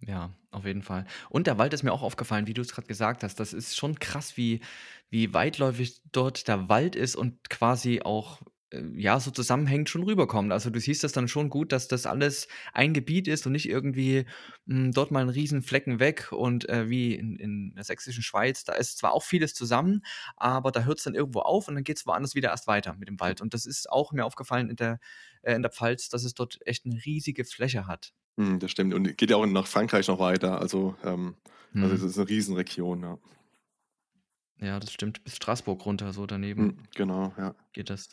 Ja, 0.02 0.30
auf 0.50 0.64
jeden 0.66 0.82
Fall. 0.82 1.06
Und 1.30 1.46
der 1.46 1.58
Wald 1.58 1.72
ist 1.72 1.82
mir 1.82 1.92
auch 1.92 2.02
aufgefallen, 2.02 2.46
wie 2.46 2.54
du's 2.54 2.72
grad 2.72 2.86
gesagt 2.88 3.22
hast. 3.22 3.40
Das 3.40 3.52
ist 3.52 3.76
schon 3.76 3.98
krass, 3.98 4.36
wie 4.36 4.60
wie 5.08 5.32
weitläufig 5.32 6.00
dort 6.12 6.48
der 6.48 6.68
Wald 6.68 6.96
ist 6.96 7.14
und 7.16 7.48
quasi 7.48 8.00
auch, 8.02 8.42
äh, 8.72 8.82
ja, 8.94 9.20
so 9.20 9.30
zusammenhängend 9.30 9.88
schon 9.88 10.02
rüberkommt. 10.02 10.52
Also, 10.52 10.68
du 10.68 10.80
siehst 10.80 11.04
das 11.04 11.12
dann 11.12 11.28
schon 11.28 11.48
gut, 11.48 11.70
dass 11.72 11.86
das 11.88 12.06
alles 12.06 12.48
ein 12.72 12.92
Gebiet 12.92 13.28
ist 13.28 13.46
und 13.46 13.52
nicht 13.52 13.68
irgendwie, 13.68 14.26
hm, 14.66 14.90
dort 14.92 15.12
mal 15.12 15.22
'n 15.22 15.28
Riesenflecken 15.30 15.98
weg 16.00 16.32
und, 16.32 16.68
äh, 16.68 16.90
wie 16.90 17.14
in 17.14 17.36
in 17.36 17.74
der 17.74 17.84
Sächsischen 17.84 18.22
Schweiz, 18.24 18.64
da 18.64 18.72
ist 18.74 18.98
zwar 18.98 19.12
auch 19.12 19.22
vieles 19.22 19.54
zusammen, 19.54 20.02
aber 20.36 20.72
da 20.72 20.82
hört's 20.84 21.04
dann 21.04 21.14
irgendwo 21.14 21.40
auf 21.40 21.68
und 21.68 21.74
dann 21.76 21.84
geht's 21.84 22.04
woanders 22.06 22.34
wieder 22.34 22.50
erst 22.50 22.66
weiter 22.66 22.94
mit 22.96 23.08
dem 23.08 23.18
Wald. 23.20 23.40
Und 23.40 23.54
das 23.54 23.64
ist 23.64 23.88
auch 23.90 24.12
mir 24.12 24.24
aufgefallen 24.26 24.68
in 24.70 24.76
der 24.76 24.98
äh, 25.42 25.54
in 25.54 25.62
der 25.62 25.70
Pfalz, 25.70 26.08
dass 26.10 26.24
es 26.24 26.34
dort 26.34 26.58
echt 26.66 26.84
'ne 26.84 27.00
riesige 27.06 27.44
Fläche 27.44 27.86
hat. 27.86 28.12
Mhm, 28.38 28.58
das 28.60 28.70
stimmt 28.70 28.92
und 28.94 29.16
geht 29.16 29.30
ja 29.30 29.36
auch 29.36 29.46
nach 29.46 29.66
Frankreich 29.66 30.08
noch 30.08 30.18
weiter. 30.18 30.60
Also, 30.60 30.94
ähm 31.04 31.36
also, 31.78 31.94
es 31.94 32.02
Mhm. 32.02 32.06
ist 32.12 32.16
'ne 32.16 32.28
Riesenregion, 32.28 33.02
ja. 33.02 33.18
Ja, 34.58 34.80
das 34.80 34.92
stimmt. 34.92 35.22
Bis 35.24 35.36
Straßburg 35.36 35.84
runter, 35.84 36.12
so 36.12 36.26
daneben 36.26 36.72
Mhm, 36.72 36.82
genau, 36.94 37.32
ja. 37.38 37.54
geht 37.72 37.90
das. 37.90 38.08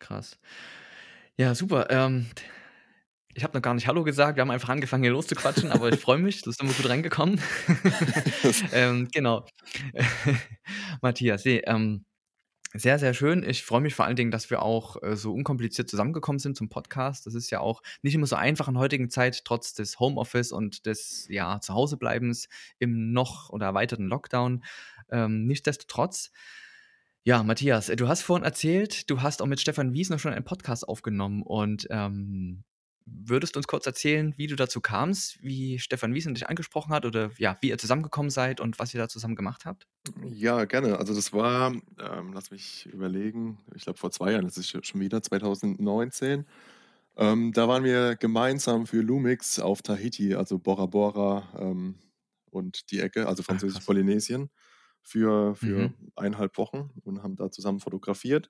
Krass. 0.00 0.38
Ja, 1.38 1.54
super. 1.54 1.90
Ähm, 1.90 2.26
ich 3.34 3.44
habe 3.44 3.56
noch 3.56 3.62
gar 3.62 3.74
nicht 3.74 3.86
hallo 3.86 4.02
gesagt. 4.04 4.36
Wir 4.36 4.42
haben 4.42 4.50
einfach 4.50 4.68
angefangen, 4.70 5.04
hier 5.04 5.12
loszuquatschen, 5.12 5.70
aber 5.70 5.88
ich 5.88 5.96
freue 6.00 6.18
mich, 6.18 6.42
da 6.42 6.50
sind 6.52 6.66
wir 6.68 6.74
gut 6.74 6.88
reingekommen. 6.88 7.40
Ähm, 8.72 9.08
genau. 9.12 9.46
Matthias, 11.02 11.44
ne, 11.44 11.62
ähm, 11.66 12.04
sehr, 12.74 12.98
sehr 12.98 13.14
schön. 13.14 13.42
Ich 13.42 13.64
freue 13.64 13.80
mich 13.80 13.94
vor 13.94 14.04
allen 14.04 14.16
Dingen, 14.16 14.30
dass 14.30 14.48
wir 14.48 14.62
auch, 14.62 15.02
äh, 15.02 15.16
so 15.16 15.32
unkompliziert 15.32 15.90
zusammengekommen 15.90 16.38
sind 16.38 16.56
zum 16.56 16.68
Podcast. 16.68 17.26
Das 17.26 17.34
ist 17.34 17.50
ja 17.50 17.60
auch 17.60 17.82
nicht 18.02 18.14
immer 18.14 18.26
so 18.26 18.36
einfach 18.36 18.68
in 18.68 18.78
heutigen 18.78 19.10
Zeit, 19.10 19.44
trotz 19.44 19.74
des 19.74 19.98
Homeoffice 19.98 20.52
und 20.52 20.86
des, 20.86 21.26
ja, 21.28 21.60
Zu-Hause-Bleibens 21.60 22.48
im 22.78 23.12
noch 23.12 23.50
oder 23.50 23.66
erweiterten 23.66 24.06
Lockdown. 24.06 24.62
Ähm, 25.10 25.46
nichtsdestotrotz 25.46 26.30
ja, 27.22 27.42
Matthias, 27.42 27.88
du 27.88 28.08
hast 28.08 28.22
vorhin 28.22 28.44
erzählt, 28.44 29.10
du 29.10 29.20
hast 29.20 29.42
auch 29.42 29.46
mit 29.46 29.60
Stefan 29.60 29.92
Wiesner 29.92 30.18
schon 30.18 30.32
einen 30.32 30.44
Podcast 30.44 30.88
aufgenommen 30.88 31.42
und, 31.42 31.86
ähm, 31.90 32.64
würdest 33.12 33.54
du 33.56 33.58
uns 33.60 33.66
kurz 33.66 33.86
erzählen, 33.86 34.34
wie 34.36 34.46
du 34.46 34.56
dazu 34.56 34.80
kamst, 34.80 35.42
wie 35.42 35.78
Stefan 35.78 36.14
Wiesner 36.14 36.32
dich 36.34 36.48
angesprochen 36.48 36.92
hat 36.92 37.04
oder 37.06 37.30
ja, 37.38 37.58
wie 37.60 37.68
ihr 37.70 37.78
zusammengekommen 37.78 38.30
seid 38.30 38.60
und 38.60 38.78
was 38.78 38.94
ihr 38.94 39.00
da 39.00 39.08
zusammen 39.08 39.36
gemacht 39.36 39.64
habt? 39.66 39.86
Ja, 40.26 40.64
gerne. 40.64 40.98
Also, 40.98 41.14
das 41.14 41.32
war 41.32 41.72
ähm, 41.98 42.32
lass 42.32 42.50
mich 42.50 42.86
überlegen, 42.86 43.58
ich 43.74 43.82
glaube, 43.82 43.98
vor 43.98 44.10
2 44.10 44.32
Jahren 44.32 44.46
ist 44.46 44.56
es 44.56 44.66
sch 44.68 44.78
schon 44.82 45.00
wieder 45.00 45.22
2019. 45.22 46.46
Ähm, 47.16 47.52
da 47.52 47.68
waren 47.68 47.84
wir 47.84 48.16
gemeinsam 48.16 48.86
für 48.86 49.02
Lumix 49.02 49.58
auf 49.60 49.82
Tahiti, 49.82 50.34
also 50.34 50.58
Bora 50.58 50.86
Bora, 50.86 51.48
ähm, 51.60 51.96
und 52.50 52.90
die 52.90 53.00
Ecke, 53.00 53.28
also. 53.28 53.42
Französisch-Polynesien, 53.42 54.50
für 55.02 55.54
für 55.54 55.62
Mhm. 55.62 55.94
1 56.16 56.38
1/2 56.38 56.56
Wochen 56.58 56.90
und 57.04 57.22
haben 57.22 57.36
da 57.36 57.50
zusammen 57.50 57.80
fotografiert. 57.80 58.48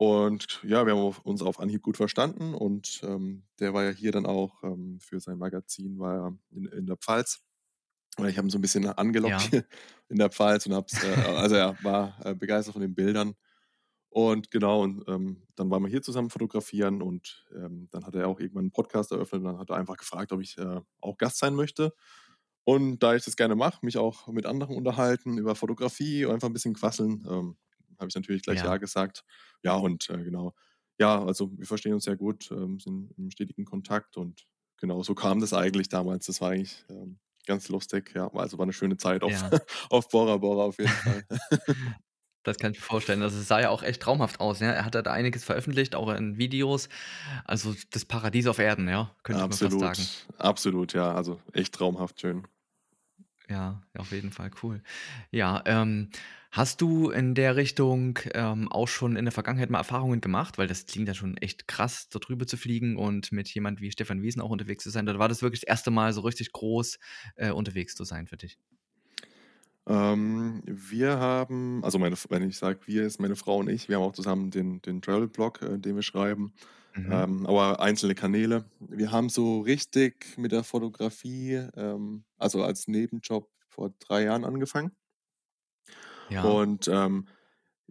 Und 0.00 0.60
ja, 0.62 0.84
wir 0.86 0.94
haben 0.94 1.16
uns 1.24 1.40
auf 1.42 1.58
Anhieb 1.58 1.82
gut 1.82 1.96
verstanden 1.96 2.54
und, 2.54 3.00
ähm, 3.02 3.44
der 3.60 3.72
war 3.72 3.84
ja 3.84 3.90
hier 3.90 4.12
dann 4.12 4.26
auch, 4.26 4.62
ähm, 4.62 4.98
für 5.00 5.20
sein 5.20 5.38
Magazin 5.38 5.98
war 5.98 6.14
er 6.16 6.38
in 6.50 6.66
in 6.66 6.86
der 6.86 6.96
Pfalz. 6.98 7.40
Und 8.18 8.28
ich 8.28 8.38
habe 8.38 8.48
ihn 8.48 8.50
so 8.50 8.58
'n 8.58 8.62
bisschen 8.62 8.86
angelockt 8.86 9.40
Ja. 9.40 9.50
hier 9.50 9.64
in 10.10 10.18
der 10.18 10.30
Pfalz 10.30 10.66
und 10.66 10.74
habe 10.74 10.86
es 10.90 11.00
äh, 11.02 11.06
also, 11.06 11.56
er 11.56 11.78
war, 11.82 12.18
äh, 12.26 12.34
begeistert 12.34 12.74
von 12.74 12.82
den 12.82 12.94
Bildern. 12.94 13.34
Und 14.10 14.50
genau 14.52 14.82
und, 14.82 15.04
ähm, 15.08 15.44
dann 15.56 15.70
waren 15.70 15.82
wir 15.84 15.90
hier 15.90 16.02
zusammen 16.02 16.30
fotografieren 16.30 17.02
und, 17.02 17.46
ähm, 17.56 17.88
dann 17.92 18.06
hat 18.06 18.14
er 18.16 18.28
auch 18.28 18.40
irgendwann 18.40 18.66
'n 18.66 18.72
Podcast 18.72 19.12
eröffnet 19.12 19.40
und 19.42 19.46
dann 19.46 19.58
hat 19.58 19.70
er 19.70 19.76
einfach 19.76 19.96
gefragt, 19.98 20.32
ob 20.32 20.42
ich, 20.42 20.58
äh, 20.58 20.80
auch 21.02 21.18
Gast 21.18 21.38
sein 21.38 21.54
möchte. 21.56 21.94
Und 22.64 23.00
da 23.00 23.14
ich 23.16 23.24
das 23.24 23.36
gerne 23.36 23.56
mache, 23.56 23.84
mich 23.86 23.98
auch 23.98 24.28
mit 24.28 24.46
anderen 24.46 24.76
unterhalten 24.76 25.38
über 25.38 25.54
Fotografie 25.56 26.26
einfach 26.26 26.48
'n 26.48 26.54
bisschen 26.54 26.74
quasseln, 26.74 27.26
ähm, 27.30 27.56
habe 27.98 28.08
ich 28.08 28.14
natürlich 28.14 28.42
gleich 28.42 28.62
ja 28.62 28.76
Ja. 28.76 28.78
gesagt. 28.78 29.24
Ja, 29.62 29.74
und, 29.76 30.08
äh, 30.10 30.22
genau. 30.24 30.54
Ja, 30.98 31.24
also, 31.24 31.52
wir 31.58 31.66
verstehen 31.66 31.94
uns 31.94 32.04
sehr 32.04 32.16
gut, 32.16 32.50
ähm, 32.52 32.80
sind 32.80 33.12
im 33.18 33.30
stetigen 33.30 33.64
Kontakt 33.66 34.16
und 34.16 34.46
genau, 34.78 35.02
so 35.02 35.14
kam 35.14 35.40
das 35.40 35.52
eigentlich 35.54 35.88
damals. 35.90 36.26
Das 36.26 36.40
war 36.40 36.50
eigentlich, 36.52 36.84
ähm, 36.90 37.18
ganz 37.46 37.68
lustig, 37.68 38.12
ja. 38.14 38.28
Also, 38.34 38.58
war 38.58 38.66
'ne 38.66 38.72
schöne 38.72 38.96
Zeit 38.98 39.22
auf 39.24 39.34
Ja. 39.34 39.52
auf 39.90 40.08
Bora 40.08 40.36
Bora 40.38 40.64
auf 40.64 40.78
jeden 40.78 40.96
Fall. 40.98 41.24
Das 42.46 42.58
kann 42.58 42.72
ich 42.72 42.78
mir 42.78 42.84
vorstellen. 42.84 43.22
Also, 43.22 43.38
es 43.40 43.48
sah 43.48 43.60
ja 43.60 43.70
auch 43.70 43.82
echt 43.82 44.00
traumhaft 44.02 44.38
aus, 44.40 44.60
ja. 44.60 44.70
Er 44.70 44.84
hat 44.84 44.94
da 44.94 45.00
einiges 45.02 45.44
veröffentlicht, 45.44 45.96
auch 45.96 46.08
in 46.10 46.38
Videos. 46.38 46.88
Also, 47.44 47.74
das 47.90 48.04
Paradies 48.04 48.46
auf 48.46 48.58
Erden, 48.60 48.88
ja, 48.88 49.16
könnte 49.24 49.44
man 49.48 49.58
fast 49.58 49.80
sagen. 49.80 50.08
Absolut, 50.08 50.26
absolut, 50.38 50.92
ja. 50.92 51.12
Also, 51.14 51.40
echt 51.52 51.74
traumhaft 51.74 52.20
schön. 52.20 52.46
Ja, 53.48 53.80
auf 53.96 54.10
jeden 54.10 54.32
Fall, 54.32 54.50
cool. 54.62 54.82
Ja, 55.30 55.62
ähm, 55.66 56.10
hast 56.50 56.80
du 56.80 57.10
in 57.10 57.34
der 57.36 57.54
Richtung, 57.54 58.18
ähm, 58.34 58.66
auch 58.72 58.88
schon 58.88 59.14
in 59.14 59.24
der 59.24 59.30
Vergangenheit 59.30 59.70
mal 59.70 59.78
Erfahrungen 59.78 60.20
gemacht? 60.20 60.58
Weil 60.58 60.66
das 60.66 60.86
klingt 60.86 61.06
ja 61.06 61.14
schon 61.14 61.36
echt 61.36 61.68
krass, 61.68 62.08
dort 62.08 62.28
rüber 62.28 62.46
zu 62.48 62.56
fliegen 62.56 62.96
und 62.96 63.30
mit 63.30 63.48
jemand 63.54 63.80
wie 63.80 63.92
Stefan 63.92 64.20
Wiesner 64.20 64.42
auch 64.42 64.50
unterwegs 64.50 64.82
zu 64.82 64.90
sein. 64.90 65.08
Oder 65.08 65.20
war 65.20 65.28
das 65.28 65.42
wirklich 65.42 65.60
das 65.60 65.68
1. 65.68 65.92
Mal 65.92 66.12
so 66.12 66.22
richtig 66.22 66.50
groß, 66.52 66.98
äh, 67.36 67.50
unterwegs 67.52 67.94
zu 67.94 68.02
sein 68.02 68.26
für 68.26 68.36
dich? 68.36 68.56
Ähm, 69.88 70.62
wir 70.66 71.18
haben 71.18 71.84
also, 71.84 71.98
meine 71.98 72.16
wenn 72.28 72.42
ich 72.48 72.58
sage 72.58 72.80
wir, 72.86 73.04
ist 73.06 73.20
meine 73.20 73.36
Frau 73.36 73.58
und 73.58 73.68
ich. 73.68 73.88
Wir 73.88 73.96
haben 73.96 74.02
auch 74.02 74.12
zusammen 74.12 74.50
den 74.50 74.82
den 74.82 75.00
Travel-Blog, 75.00 75.62
äh, 75.62 75.78
den 75.78 75.94
wir 75.94 76.02
schreiben, 76.02 76.52
Mhm. 76.96 77.26
ähm, 77.26 77.46
aber 77.46 77.80
einzelne 77.80 78.14
Kanäle. 78.14 78.66
Wir 78.80 79.12
haben 79.12 79.28
so 79.28 79.60
richtig 79.60 80.36
mit 80.38 80.52
der 80.52 80.64
Fotografie, 80.64 81.54
ähm, 81.76 82.24
also, 82.38 82.62
als 82.64 82.88
Nebenjob 82.88 83.50
vor 83.68 83.90
3 84.00 84.24
Jahren 84.24 84.44
angefangen. 84.44 84.92
Ja. 86.28 86.56
Und, 86.58 86.88
ähm, 86.88 87.26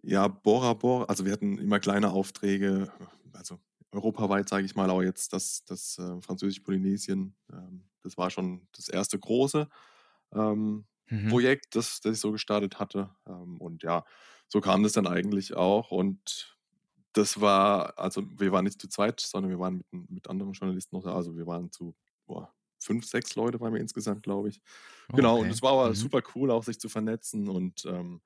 ja, 0.03 0.27
Bora 0.27 0.73
Bor 0.73 1.09
also, 1.09 1.25
wir 1.25 1.31
hatten 1.33 1.57
immer 1.57 1.79
kleine 1.79 2.11
Aufträge, 2.11 2.91
also, 3.33 3.59
europaweit, 3.91 4.49
sage 4.49 4.65
ich 4.65 4.75
mal, 4.75 4.89
aber 4.89 5.03
jetzt 5.05 5.33
das 5.33 5.63
das, 5.65 5.97
äh, 5.99 6.21
Französisch-Polynesien, 6.21 7.35
ähm, 7.51 7.89
das 8.03 8.17
war 8.17 8.29
schon 8.31 8.67
das 8.75 8.89
1. 8.89 9.17
große, 9.19 9.69
ähm, 10.33 10.85
Mhm. 11.11 11.39
Projekt, 11.39 11.75
das 11.75 12.01
das 12.01 12.13
ich 12.17 12.19
so 12.21 12.31
gestartet 12.33 12.79
hatte. 12.79 13.11
Ähm, 13.27 13.59
und 13.61 13.83
ja, 13.83 14.05
so 14.47 14.61
kam 14.61 14.83
das 14.83 14.93
dann 14.93 15.07
eigentlich 15.07 15.55
auch 15.55 15.91
und 15.91 16.54
Das 17.15 17.39
war 17.41 17.97
also, 17.99 18.23
wir 18.39 18.51
waren 18.51 18.65
nicht 18.65 18.81
zu 18.81 18.89
zweit, 18.89 19.19
sondern 19.21 19.51
wir 19.51 19.59
waren 19.59 19.83
mit 19.91 20.09
mit 20.11 20.29
anderen 20.29 20.53
Journalisten 20.53 20.95
noch 20.95 21.03
da. 21.03 21.15
Also, 21.15 21.37
wir 21.37 21.47
waren 21.47 21.71
zu, 21.71 21.95
boah, 22.27 22.53
5, 22.79 23.05
6 23.07 23.35
Leute 23.35 23.59
waren 23.61 23.73
wir 23.73 23.81
insgesamt, 23.81 24.23
glaube 24.23 24.49
ich. 24.49 24.61
Oh, 25.13 25.17
Genau, 25.17 25.39
und 25.39 25.51
okay. 25.51 25.53
es 25.53 25.61
war 25.61 25.73
aber 25.73 25.95
Mhm. 25.95 25.95
super 25.95 26.21
cool, 26.35 26.51
auch 26.51 26.63
sich 26.63 26.79
zu 26.79 26.89
vernetzen 26.89 27.49
und, 27.49 27.85
ähm, 27.85 28.21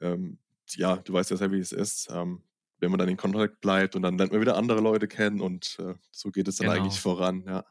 ähm, 0.00 0.38
ja, 0.70 0.96
du 0.96 1.12
weißt 1.12 1.30
ja 1.30 1.36
selber, 1.36 1.54
wie 1.56 1.60
es 1.60 1.72
ist, 1.72 2.08
ähm, 2.12 2.42
wenn 2.78 2.90
man 2.90 2.98
dann 2.98 3.08
in 3.08 3.16
Kontakt 3.16 3.60
bleibt 3.60 3.94
und 3.96 4.02
dann 4.02 4.18
lernt 4.18 4.32
man 4.32 4.40
wieder 4.40 4.56
andere 4.56 4.80
Leute 4.80 5.08
kennen 5.08 5.40
und, 5.40 5.78
äh, 5.80 5.94
so 6.12 6.30
geht 6.32 6.48
es 6.48 6.56
dann 6.56 6.68
eigentlich 6.68 6.98
Genau. 6.98 7.02
voran, 7.02 7.44
ja. 7.46 7.64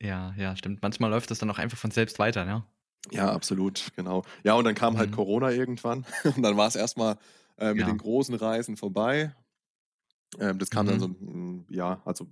Ja, 0.00 0.34
ja, 0.38 0.56
stimmt. 0.56 0.80
Manchmal 0.82 1.10
läuft 1.10 1.30
das 1.30 1.38
dann 1.38 1.50
auch 1.50 1.58
einfach 1.58 1.76
von 1.78 1.90
selbst 1.90 2.18
weiter, 2.18 2.44
ne? 2.46 2.64
Ja, 3.12 3.32
absolut, 3.32 3.92
genau. 3.94 4.24
Ja, 4.44 4.54
und 4.54 4.64
dann 4.64 4.74
kam 4.74 4.96
halt 4.98 5.12
Mhm. 5.12 5.12
Corona 5.12 5.50
irgendwann 5.52 6.04
und 6.36 6.42
dann 6.42 6.56
war's 6.56 6.74
erst 6.76 6.96
mal, 6.96 7.18
äh, 7.58 7.74
mit 7.74 7.86
den 7.88 7.96
Ja. 7.96 7.98
großen 7.98 8.34
Reisen 8.34 8.76
vorbei. 8.76 9.34
Ähm, 10.40 10.58
das 10.58 10.70
kam 10.70 10.86
dann 10.86 11.00
so 11.00 11.06
Mhm. 11.06 11.16
'n 11.20 11.66
Jahr, 11.70 12.02
also 12.06 12.28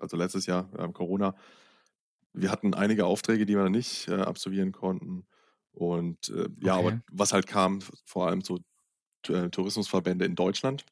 also 0.00 0.16
letztes 0.16 0.46
Jahr, 0.46 0.70
ähm, 0.78 0.92
Corona. 0.94 1.36
Wir 2.34 2.50
hatten 2.52 2.74
einige 2.74 3.06
Aufträge, 3.06 3.46
die 3.46 3.54
wir 3.56 3.64
dann 3.64 3.72
nicht, 3.72 4.08
äh, 4.08 4.14
absolvieren 4.22 4.72
konnten. 4.72 5.26
Und, 5.72 6.30
äh, 6.30 6.48
ja, 6.60 6.76
aber 6.76 6.92
Okay. 6.92 7.04
was 7.12 7.32
halt 7.34 7.46
kam, 7.48 7.80
vor 8.06 8.28
allem 8.28 8.42
so 8.42 8.60
äh, 9.28 9.50
Tourismusverbände 9.50 10.24
in 10.26 10.36
Deutschland, 10.36 10.86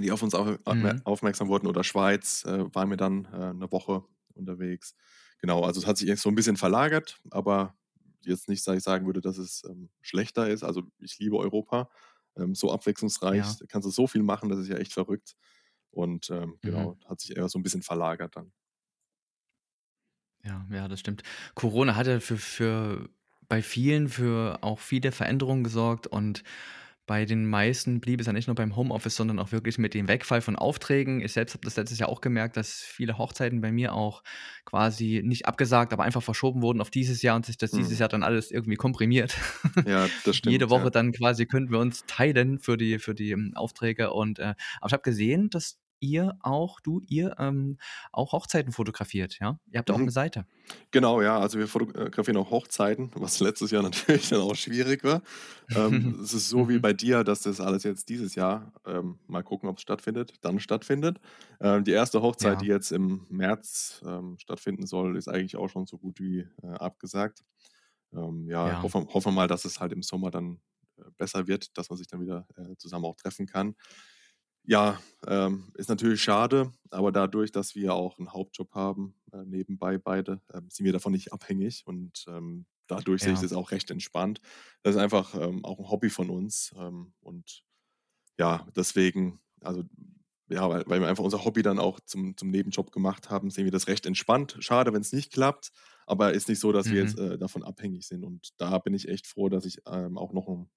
die 0.00 0.12
auf 0.12 0.22
uns 0.22 0.34
au 0.34 0.56
aufmer 0.66 0.96
Mhm. 0.96 1.02
aufmerksam 1.04 1.48
wurden 1.48 1.66
oder 1.68 1.84
Schweiz, 1.84 2.44
äh, 2.46 2.74
waren 2.74 2.90
wir 2.90 2.96
dann, 2.98 3.26
äh, 3.26 3.54
'ne 3.54 3.72
Woche 3.72 4.04
unterwegs. 4.34 4.94
Genau, 5.40 5.62
also 5.64 5.80
es 5.80 5.86
hat 5.88 5.98
sich 5.98 6.20
so 6.20 6.28
'n 6.30 6.34
bisschen 6.36 6.56
verlagert, 6.58 7.20
aber 7.32 7.76
jetzt 8.24 8.48
nicht, 8.48 8.66
dass 8.68 8.76
ich 8.78 8.82
sagen 8.84 9.06
würde, 9.06 9.20
dass 9.22 9.38
es, 9.38 9.64
ähm, 9.68 9.90
schlechter 10.02 10.48
ist. 10.50 10.64
Also, 10.64 10.84
ich 11.00 11.18
liebe 11.20 11.36
Europa, 11.38 11.90
ähm, 12.38 12.54
so 12.54 12.72
abwechslungsreich, 12.72 13.46
Ja. 13.46 13.58
da 13.58 13.66
kannst 13.68 13.86
du 13.86 13.90
so 13.92 14.06
viel 14.06 14.22
machen, 14.22 14.48
das 14.50 14.58
ist 14.60 14.68
ja 14.68 14.76
echt 14.78 14.92
verrückt. 14.94 15.34
Und, 15.90 16.30
ähm, 16.30 16.58
Mhm. 16.62 16.88
genau, 16.88 16.98
hat 17.06 17.20
sich 17.20 17.36
eher 17.36 17.48
so 17.48 17.58
'n 17.58 17.62
bisschen 17.64 17.82
verlagert 17.82 18.36
dann. 18.36 18.52
Ja, 20.44 20.64
ja, 20.70 20.88
das 20.88 21.00
stimmt. 21.00 21.22
Corona 21.54 21.96
hat 21.96 22.06
ja 22.06 22.20
für 22.20 22.36
für 22.36 23.08
bei 23.48 23.62
vielen 23.62 24.08
für 24.08 24.58
auch 24.62 24.78
viele 24.78 25.10
Veränderungen 25.12 25.64
gesorgt 25.64 26.06
und 26.06 26.44
bei 27.08 27.24
den 27.24 27.48
meisten 27.48 28.00
blieb 28.00 28.20
es 28.20 28.26
ja 28.28 28.32
nicht 28.32 28.46
nur 28.46 28.54
beim 28.54 28.76
Homeoffice, 28.76 29.16
sondern 29.16 29.40
auch 29.40 29.50
wirklich 29.50 29.78
mit 29.78 29.94
dem 29.94 30.06
Wegfall 30.06 30.40
von 30.42 30.54
Aufträgen. 30.54 31.20
Ich 31.20 31.32
selbst 31.32 31.54
habe 31.54 31.64
das 31.64 31.74
letztes 31.76 31.98
Jahr 31.98 32.08
auch 32.10 32.20
gemerkt, 32.20 32.56
dass 32.56 32.74
viele 32.82 33.18
Hochzeiten 33.18 33.60
bei 33.60 33.72
mir 33.72 33.94
auch 33.94 34.22
quasi 34.64 35.22
nicht 35.24 35.46
abgesagt, 35.46 35.92
aber 35.92 36.04
einfach 36.04 36.22
verschoben 36.22 36.62
wurden 36.62 36.80
auf 36.80 36.90
dieses 36.90 37.22
Jahr 37.22 37.34
und 37.34 37.46
sich 37.46 37.56
das 37.58 37.72
dieses 37.72 37.94
Mhm. 37.94 37.98
Jahr 37.98 38.08
dann 38.10 38.22
alles 38.22 38.50
irgendwie 38.52 38.76
komprimiert. 38.76 39.36
Ja, 39.84 40.12
das 40.24 40.36
Jede 40.44 40.66
stimmt, 40.66 40.70
Woche 40.70 40.84
ja. 40.84 40.90
dann 40.90 41.12
quasi 41.12 41.46
könnten 41.46 41.72
wir 41.72 41.80
uns 41.80 42.04
teilen 42.06 42.60
für 42.60 42.76
die 42.76 42.98
für 43.00 43.14
die, 43.14 43.32
ähm, 43.32 43.52
Aufträge 43.56 44.12
und, 44.12 44.38
äh 44.38 44.54
aber 44.80 44.86
ich 44.88 44.92
habe 44.92 45.02
gesehen, 45.02 45.50
dass 45.50 45.78
ihr 46.00 46.36
auch 46.42 46.80
du, 46.80 47.00
ihr, 47.06 47.36
ähm, 47.38 47.78
auch 48.12 48.32
Hochzeiten 48.32 48.72
fotografiert, 48.72 49.38
ja? 49.40 49.58
Ihr 49.72 49.78
habt 49.80 49.88
da 49.90 49.94
auch 49.94 50.04
'ne 50.04 50.10
Mhm. 50.10 50.12
Seite. 50.12 50.46
Genau, 50.92 51.22
ja, 51.22 51.38
also 51.40 51.58
wir 51.58 51.68
fotografieren 51.68 52.38
auch 52.38 52.50
Hochzeiten, 52.50 53.10
was 53.16 53.40
letztes 53.40 53.70
Jahr 53.72 53.82
natürlich 53.84 54.30
dann 54.30 54.40
auch 54.42 54.56
schwierig 54.56 55.04
war. 55.04 55.22
Ähm, 55.74 56.18
es 56.22 56.34
ist 56.34 56.48
so 56.50 56.68
wie 56.68 56.78
Mhm. 56.78 56.80
bei 56.80 56.92
dir, 56.94 57.24
dass 57.24 57.42
das 57.42 57.60
alles 57.60 57.84
jetzt 57.84 58.08
dieses 58.10 58.34
Jahr 58.36 58.72
ähm, 58.86 59.20
mal 59.28 59.42
gucken, 59.44 59.68
ob's 59.68 59.82
stattfindet 59.82 60.34
dann 60.42 60.60
stattfindet. 60.60 61.20
Ähm, 61.60 61.84
die 61.84 61.92
1. 61.92 62.22
Hochzeit, 62.22 62.60
die 62.62 62.66
Ja. 62.66 62.68
jetzt 62.68 62.92
im 62.92 63.26
März, 63.30 64.02
ähm, 64.06 64.38
stattfinden 64.38 64.86
soll, 64.86 65.16
ist 65.18 65.28
eigentlich 65.28 65.56
auch 65.56 65.68
schon 65.70 65.86
so 65.86 65.98
gut 65.98 66.20
wie, 66.20 66.48
äh, 66.62 66.68
abgesagt. 66.68 67.44
Ähm, 68.14 68.48
ja, 68.48 68.62
Ja. 68.64 68.82
hoffen 68.82 69.08
hoffen 69.14 69.28
wir 69.32 69.36
mal, 69.36 69.48
dass 69.48 69.64
es 69.64 69.80
halt 69.80 69.92
im 69.92 70.02
Sommer 70.02 70.30
dann, 70.30 70.60
äh, 70.98 71.04
besser 71.18 71.46
wird, 71.48 71.76
dass 71.78 71.90
man 71.90 71.98
sich 71.98 72.06
dann 72.08 72.20
wieder, 72.22 72.46
äh, 72.56 72.76
zusammen 72.78 73.04
auch 73.06 73.16
treffen 73.16 73.46
kann. 73.46 73.74
Ja, 74.70 75.00
ähm, 75.26 75.72
ist 75.76 75.88
natürlich 75.88 76.22
schade, 76.22 76.72
aber 76.90 77.10
dadurch, 77.10 77.50
dass 77.52 77.74
wir 77.74 77.94
auch 77.94 78.18
'n 78.18 78.34
Hauptjob 78.34 78.74
haben, 78.74 79.14
äh, 79.32 79.42
nebenbei 79.46 79.96
beide, 79.96 80.42
ähm, 80.52 80.68
sind 80.68 80.84
wir 80.84 80.92
davon 80.92 81.12
nicht 81.12 81.32
abhängig 81.32 81.86
und, 81.86 82.26
ähm, 82.28 82.66
dadurch 82.86 83.22
sehe 83.22 83.32
ich 83.32 83.40
Ja. 83.40 83.48
das 83.48 83.54
auch 83.54 83.70
recht 83.70 83.90
entspannt. 83.90 84.42
Das 84.82 84.94
ist 84.94 85.00
einfach, 85.00 85.34
ähm, 85.34 85.64
auch 85.64 85.78
'n 85.78 85.88
Hobby 85.88 86.10
von 86.10 86.28
uns, 86.28 86.74
ähm, 86.76 87.14
und 87.20 87.62
ja, 88.38 88.66
deswegen 88.76 89.40
also, 89.62 89.84
ja, 90.50 90.68
weil 90.70 90.84
weil 90.88 91.00
wir 91.00 91.08
einfach 91.08 91.24
unser 91.24 91.44
Hobby 91.44 91.62
dann 91.62 91.78
auch 91.80 92.00
zum 92.00 92.36
zum 92.36 92.50
Nebenjob 92.50 92.92
gemacht 92.92 93.30
haben, 93.30 93.50
sehen 93.50 93.64
wir 93.66 93.72
das 93.72 93.88
recht 93.88 94.06
entspannt. 94.06 94.56
Schade, 94.60 94.92
wenn's 94.94 95.12
nicht 95.12 95.32
klappt, 95.32 95.72
aber 96.06 96.34
ist 96.34 96.48
nicht 96.48 96.60
so, 96.60 96.72
dass 96.72 96.90
wir 96.90 96.98
jetzt, 96.98 97.16
Mhm. 97.16 97.18
äh, 97.18 97.38
davon 97.38 97.64
abhängig 97.64 98.06
sind 98.08 98.24
und 98.24 98.50
da 98.58 98.78
bin 98.78 98.94
ich 98.94 99.08
echt 99.08 99.26
froh, 99.28 99.48
dass 99.50 99.66
ich, 99.66 99.78
ähm, 99.86 100.18
auch 100.18 100.32
noch 100.34 100.48
'n 100.48 100.70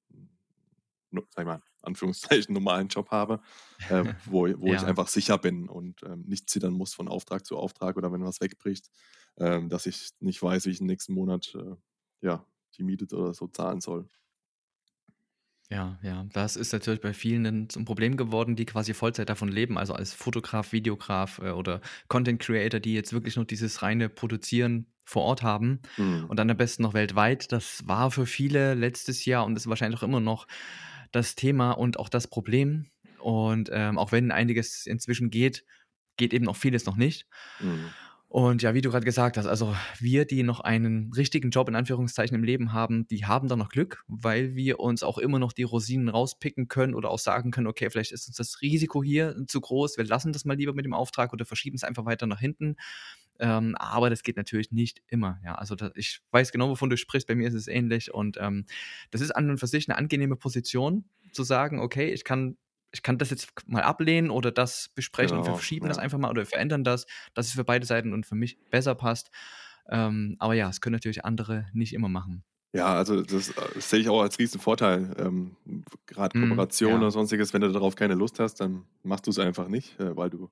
no 1.11 1.21
sage 1.29 1.43
ich 1.49 1.53
mal, 1.55 1.63
Anführungszeichen, 1.81 2.53
normalen 2.53 2.87
Job 2.89 3.11
habe, 3.11 3.41
äh, 3.87 4.03
wo 4.25 4.47
wo 4.59 4.73
ich 4.75 4.85
Ja. 4.85 4.87
einfach 4.87 5.07
sicher 5.07 5.37
bin 5.37 5.69
und, 5.69 6.03
ähm, 6.03 6.23
nicht 6.27 6.49
zittern 6.49 6.73
muss 6.73 6.93
von 6.93 7.07
Auftrag 7.07 7.45
zu 7.45 7.57
Auftrag 7.57 7.97
oder 7.97 8.11
wenn 8.11 8.23
was 8.23 8.41
wegbricht, 8.41 8.89
ähm, 9.37 9.69
dass 9.69 9.85
ich 9.85 10.09
nicht 10.19 10.41
weiß, 10.41 10.65
wie 10.65 10.71
ich 10.71 10.81
im 10.81 10.87
nächsten 10.87 11.13
Monat, 11.13 11.55
äh, 11.55 11.75
ja, 12.21 12.45
die 12.77 12.83
Miete 12.83 13.07
oder 13.15 13.33
so 13.33 13.47
zahlen 13.47 13.81
soll. 13.81 14.07
Ja, 15.69 15.99
ja, 16.03 16.25
das 16.33 16.57
ist 16.57 16.73
natürlich 16.73 16.99
bei 16.99 17.13
vielen 17.13 17.69
zum 17.69 17.85
Problem 17.85 18.17
geworden, 18.17 18.57
die 18.57 18.65
quasi 18.65 18.93
Vollzeit 18.93 19.29
davon 19.29 19.47
leben, 19.47 19.77
also 19.77 19.93
als 19.93 20.13
Fotograf, 20.13 20.73
Videograf, 20.73 21.39
äh, 21.39 21.51
oder 21.51 21.79
Content 22.09 22.41
Creator, 22.41 22.81
die 22.81 22.93
jetzt 22.93 23.13
wirklich 23.13 23.37
nur 23.37 23.45
dieses 23.45 23.81
reine 23.81 24.09
Produzieren 24.09 24.87
vor 25.05 25.23
Ort 25.23 25.43
haben 25.43 25.79
Mhm. 25.97 26.27
und 26.27 26.37
dann 26.37 26.49
am 26.49 26.57
besten 26.57 26.83
noch 26.83 26.93
weltweit. 26.93 27.51
Das 27.53 27.87
war 27.87 28.11
für 28.11 28.25
viele 28.25 28.73
letztes 28.73 29.23
Jahr 29.23 29.45
und 29.45 29.55
ist 29.55 29.67
wahrscheinlich 29.67 29.99
auch 30.01 30.03
immer 30.03 30.19
noch 30.19 30.45
das 31.11 31.35
Thema 31.35 31.71
und 31.71 31.99
auch 31.99 32.09
das 32.09 32.27
Problem. 32.27 32.87
Und, 33.19 33.69
ähm, 33.71 33.97
auch 33.97 34.11
wenn 34.11 34.31
einiges 34.31 34.85
inzwischen 34.87 35.29
geht, 35.29 35.65
geht 36.17 36.33
eben 36.33 36.45
noch 36.45 36.55
vieles 36.55 36.85
noch 36.85 36.95
nicht. 36.95 37.27
Mhm. 37.59 37.93
Und 38.27 38.61
ja, 38.61 38.73
wie 38.73 38.81
du 38.81 38.89
grad 38.89 39.03
gesagt 39.03 39.35
hast, 39.35 39.45
also 39.45 39.75
wir, 39.99 40.23
die 40.23 40.43
noch 40.43 40.61
einen 40.61 41.11
richtigen 41.13 41.49
Job 41.49 41.67
in 41.67 41.75
Anführungszeichen 41.75 42.33
im 42.33 42.45
Leben 42.45 42.71
haben, 42.71 43.05
die 43.09 43.25
haben 43.25 43.49
da 43.49 43.57
noch 43.57 43.67
Glück, 43.67 44.05
weil 44.07 44.55
wir 44.55 44.79
uns 44.79 45.03
auch 45.03 45.17
immer 45.17 45.37
noch 45.37 45.51
die 45.51 45.63
Rosinen 45.63 46.07
rauspicken 46.07 46.69
können 46.69 46.93
oder 46.95 47.09
auch 47.09 47.19
sagen 47.19 47.51
können: 47.51 47.67
„Okay, 47.67 47.89
vielleicht 47.89 48.13
ist 48.13 48.27
uns 48.27 48.37
das 48.37 48.61
Risiko 48.61 49.03
hier 49.03 49.35
zu 49.47 49.59
groß. 49.59 49.97
Wir 49.97 50.05
lassen 50.05 50.31
das 50.31 50.45
mal 50.45 50.55
lieber 50.55 50.73
mit 50.73 50.85
dem 50.85 50.93
Auftrag 50.93 51.33
oder 51.33 51.43
verschieben's 51.43 51.83
einfach 51.83 52.05
weiter 52.05 52.25
nach 52.25 52.39
hinten.“ 52.39 52.77
Ähm, 53.41 53.75
aber 53.77 54.09
das 54.09 54.23
geht 54.23 54.37
natürlich 54.37 54.71
nicht 54.71 55.01
immer, 55.07 55.39
ja. 55.43 55.55
Also 55.55 55.75
da 55.75 55.91
ich 55.95 56.21
weiß 56.31 56.51
genau, 56.51 56.69
wovon 56.69 56.89
du 56.89 56.97
sprichst. 56.97 57.27
Bei 57.27 57.35
mir 57.35 57.47
ist 57.47 57.55
es 57.55 57.67
ähnlich 57.67 58.13
und, 58.13 58.37
ähm, 58.39 58.65
das 59.11 59.21
ist 59.21 59.31
an 59.31 59.49
und 59.49 59.57
für 59.59 59.67
sich 59.67 59.87
'ne 59.87 59.97
angenehme 59.97 60.35
Position 60.37 61.05
zu 61.33 61.43
sagen: 61.43 61.79
„Okay, 61.79 62.11
ich 62.13 62.23
kann 62.23 62.57
ich 62.93 63.03
kann 63.03 63.17
das 63.17 63.29
jetzt 63.31 63.53
mal 63.67 63.83
ablehnen 63.83 64.31
oder 64.31 64.51
das 64.51 64.89
besprechen 64.95 65.37
und 65.37 65.47
wir 65.47 65.53
Genau, 65.53 65.55
verschieben 65.55 65.87
das 65.87 65.97
ja. 65.97 65.99
einfach 65.99 66.17
mal 66.19 66.29
oder 66.29 66.45
verändern 66.45 66.83
das, 66.83 67.05
dass 67.33 67.47
es 67.47 67.53
für 67.53 67.63
beide 67.65 67.85
Seiten 67.85 68.13
und 68.13 68.25
für 68.25 68.35
mich 68.35 68.59
besser 68.69 68.95
passt.“ 68.95 69.31
Ähm, 69.89 70.35
aber 70.39 70.53
ja, 70.55 70.67
das 70.67 70.81
können 70.81 70.93
natürlich 70.95 71.25
andere 71.25 71.67
nicht 71.73 71.93
immer 71.93 72.09
machen. 72.09 72.43
Ja, 72.73 72.95
also 72.95 73.21
das, 73.21 73.49
äh, 73.49 73.79
sehe 73.81 73.99
ich 73.99 74.07
auch 74.09 74.21
als 74.21 74.39
Riesenvorteil, 74.39 75.13
ähm, 75.19 75.57
grad 76.07 76.33
Mhm, 76.33 76.67
Kooperation 76.75 77.01
oder 77.01 77.11
ja. 77.11 77.11
Sonstiges, 77.11 77.53
wenn 77.53 77.59
du 77.61 77.69
darauf 77.71 77.95
keine 77.95 78.13
Lust 78.15 78.39
hast, 78.39 78.55
dann 78.61 78.85
machst 79.03 79.27
du's 79.27 79.39
einfach 79.39 79.67
nicht, 79.67 79.99
äh, 79.99 80.15
weil 80.15 80.29
du, 80.29 80.49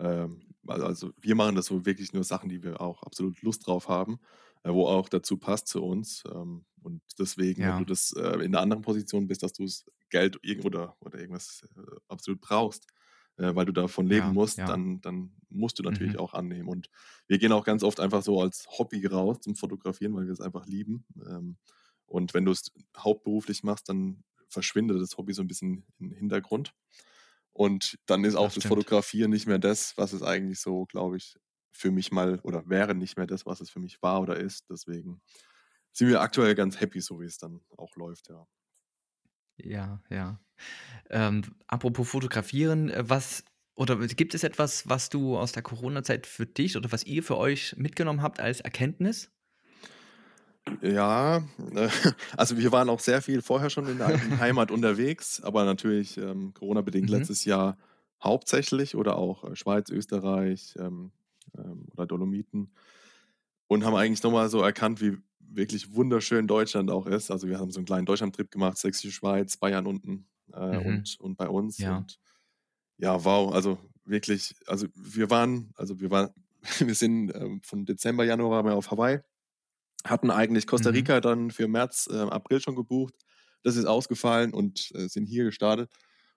ähm 0.00 0.40
also 0.66 1.12
wir 1.20 1.34
machen 1.34 1.54
das 1.56 1.66
so 1.66 1.86
wirklich 1.86 2.12
nur 2.12 2.24
Sachen, 2.24 2.48
die 2.48 2.62
wir 2.62 2.80
auch 2.80 3.02
absolut 3.02 3.42
Lust 3.42 3.66
drauf 3.66 3.88
haben, 3.88 4.20
äh, 4.64 4.70
wo 4.72 4.86
auch 4.86 5.08
dazu 5.08 5.36
passt 5.38 5.68
zu 5.68 5.82
uns. 5.82 6.22
Ähm, 6.32 6.64
und 6.82 7.02
deswegen, 7.18 7.66
wenn 7.66 7.76
du 7.76 7.84
Ja. 7.84 7.86
das, 7.86 8.12
äh, 8.12 8.38
in 8.44 8.52
'ner 8.52 8.60
anderen 8.60 8.82
Position 8.82 9.26
bist, 9.26 9.42
dass 9.42 9.52
du's 9.52 9.86
Geld 10.10 10.38
irgend 10.42 10.64
oder 10.66 10.96
oder 11.00 11.18
irgendwas, 11.18 11.62
äh, 11.76 11.80
absolut 12.08 12.40
brauchst, 12.40 12.86
äh, 13.38 13.54
weil 13.54 13.66
du 13.66 13.72
davon 13.72 14.06
leben 14.06 14.28
Ja, 14.28 14.32
musst, 14.32 14.68
ja. 14.68 14.70
dann 14.70 15.00
dann 15.00 15.32
musst 15.48 15.78
du 15.78 15.82
natürlich 15.82 16.16
Mhm. 16.16 16.18
auch 16.18 16.34
annehmen. 16.34 16.68
Und 16.68 16.88
wir 17.26 17.38
gehen 17.38 17.52
auch 17.52 17.64
ganz 17.64 17.82
oft 17.82 18.00
einfach 18.00 18.22
so 18.22 18.40
als 18.40 18.66
Hobby 18.78 19.04
raus 19.06 19.38
zum 19.40 19.56
Fotografieren, 19.56 20.14
weil 20.14 20.26
wir's 20.28 20.40
einfach 20.40 20.66
lieben. 20.66 21.04
Ähm, 21.26 21.56
und 22.06 22.34
wenn 22.34 22.44
du's 22.44 22.72
hauptberuflich 22.96 23.62
machst, 23.64 23.88
dann 23.88 24.24
verschwindet 24.48 25.00
das 25.00 25.16
Hobby 25.16 25.32
so 25.32 25.42
'n 25.42 25.48
bisschen 25.48 25.84
in 26.00 26.10
Hintergrund. 26.12 26.74
Und 27.60 27.98
dann 28.06 28.24
ist 28.24 28.36
auch 28.36 28.52
Das 28.52 28.62
das. 28.62 28.64
Fotografieren 28.64 29.30
nicht 29.30 29.46
mehr 29.46 29.58
das, 29.58 29.98
was 29.98 30.14
es 30.14 30.22
eigentlich 30.22 30.60
so, 30.60 30.86
glaube 30.86 31.18
ich, 31.18 31.36
für 31.72 31.90
mich 31.90 32.10
mal 32.10 32.40
oder 32.40 32.68
wäre 32.70 32.94
nicht 32.94 33.18
mehr 33.18 33.26
das, 33.26 33.44
was 33.46 33.60
es 33.60 33.70
für 33.70 33.80
mich 33.80 34.00
war 34.02 34.22
oder 34.22 34.36
ist. 34.38 34.70
Deswegen 34.70 35.20
sind 35.92 36.08
wir 36.08 36.22
aktuell 36.22 36.54
ganz 36.54 36.80
happy, 36.80 37.00
so 37.00 37.20
wie's 37.20 37.38
dann 37.38 37.62
auch 37.76 37.96
läuft, 37.96 38.28
ja. 38.30 38.46
Ja, 39.56 40.02
ja. 40.10 40.40
Ähm, 41.10 41.42
apropos 41.66 42.10
Fotografieren, 42.10 42.90
äh, 42.90 43.08
was 43.08 43.44
oder 43.76 43.96
gibt 44.08 44.34
es 44.34 44.44
etwas, 44.44 44.88
was 44.88 45.10
du 45.10 45.38
aus 45.38 45.52
der 45.52 45.62
Corona-Zeit 45.62 46.26
für 46.26 46.46
dich 46.46 46.76
oder 46.76 46.92
was 46.92 47.04
ihr 47.04 47.22
für 47.22 47.38
euch 47.38 47.76
mitgenommen 47.78 48.22
habt 48.22 48.40
als 48.40 48.60
Erkenntnis? 48.60 49.32
Ja, 50.82 51.38
äh, 51.74 51.88
also 52.36 52.56
wir 52.56 52.72
waren 52.72 52.88
auch 52.88 53.00
sehr 53.00 53.22
viel 53.22 53.42
vorher 53.42 53.70
schon 53.70 53.88
in 53.88 53.98
der 53.98 54.06
alten 54.06 54.38
Heimat 54.38 54.70
unterwegs, 54.70 55.40
aber 55.42 55.64
natürlich, 55.64 56.16
ähm, 56.16 56.54
Corona-bedingt 56.54 57.10
Mhm. 57.10 57.10
letztes 57.10 57.44
Jahr 57.44 57.76
hauptsächlich 58.22 58.94
oder 58.94 59.16
auch, 59.16 59.44
äh, 59.44 59.56
Schweiz, 59.56 59.90
Österreich, 59.90 60.74
ähm, 60.78 61.12
ähm, 61.56 61.86
oder 61.92 62.06
Dolomiten 62.06 62.72
und 63.68 63.84
haben 63.84 63.94
eigentlich 63.96 64.22
noch 64.22 64.32
mal 64.32 64.48
so 64.50 64.62
erkannt, 64.62 65.00
wie 65.00 65.18
wirklich 65.40 65.94
wunderschön 65.94 66.46
Deutschland 66.48 66.90
auch 66.90 67.06
ist. 67.06 67.30
Also, 67.30 67.48
wir 67.48 67.58
haben 67.60 67.70
so 67.72 67.80
'n 67.80 67.86
kleinen 67.86 68.06
Deutschlandtrip 68.06 68.50
gemacht, 68.50 68.78
Sächsische 68.78 69.12
Schweiz, 69.12 69.56
Bayern 69.58 69.86
unten, 69.86 70.28
äh, 70.52 70.76
Mhm. 70.76 70.76
und 70.78 71.16
und 71.20 71.36
bei 71.38 71.48
uns 71.48 71.84
Ja. 71.84 71.86
und 71.86 72.18
Ja, 72.98 73.24
wow, 73.24 73.52
also 73.54 73.78
wirklich, 74.04 74.54
also 74.66 74.86
wir 74.94 75.30
waren 75.30 75.72
also 75.76 76.00
wir 76.00 76.10
waren 76.10 76.30
wir 76.80 76.94
sind, 76.94 77.34
ähm, 77.34 77.60
von 77.62 77.86
Dezember, 77.86 78.24
Januar 78.24 78.50
waren 78.50 78.66
wir 78.66 78.74
auf 78.76 78.90
Hawaii, 78.90 79.20
hatten 80.04 80.30
eigentlich 80.30 80.66
Costa 80.66 80.90
Mhm. 80.90 80.90
Rica 80.90 81.20
dann 81.20 81.50
für 81.50 81.68
März, 81.68 82.08
äh, 82.10 82.16
April 82.18 82.60
schon 82.60 82.76
gebucht. 82.76 83.14
Das 83.62 83.76
ist 83.76 83.84
ausgefallen 83.86 84.54
und, 84.54 84.90
äh, 84.94 85.08
sind 85.08 85.26
hier 85.26 85.44
gestartet 85.44 85.90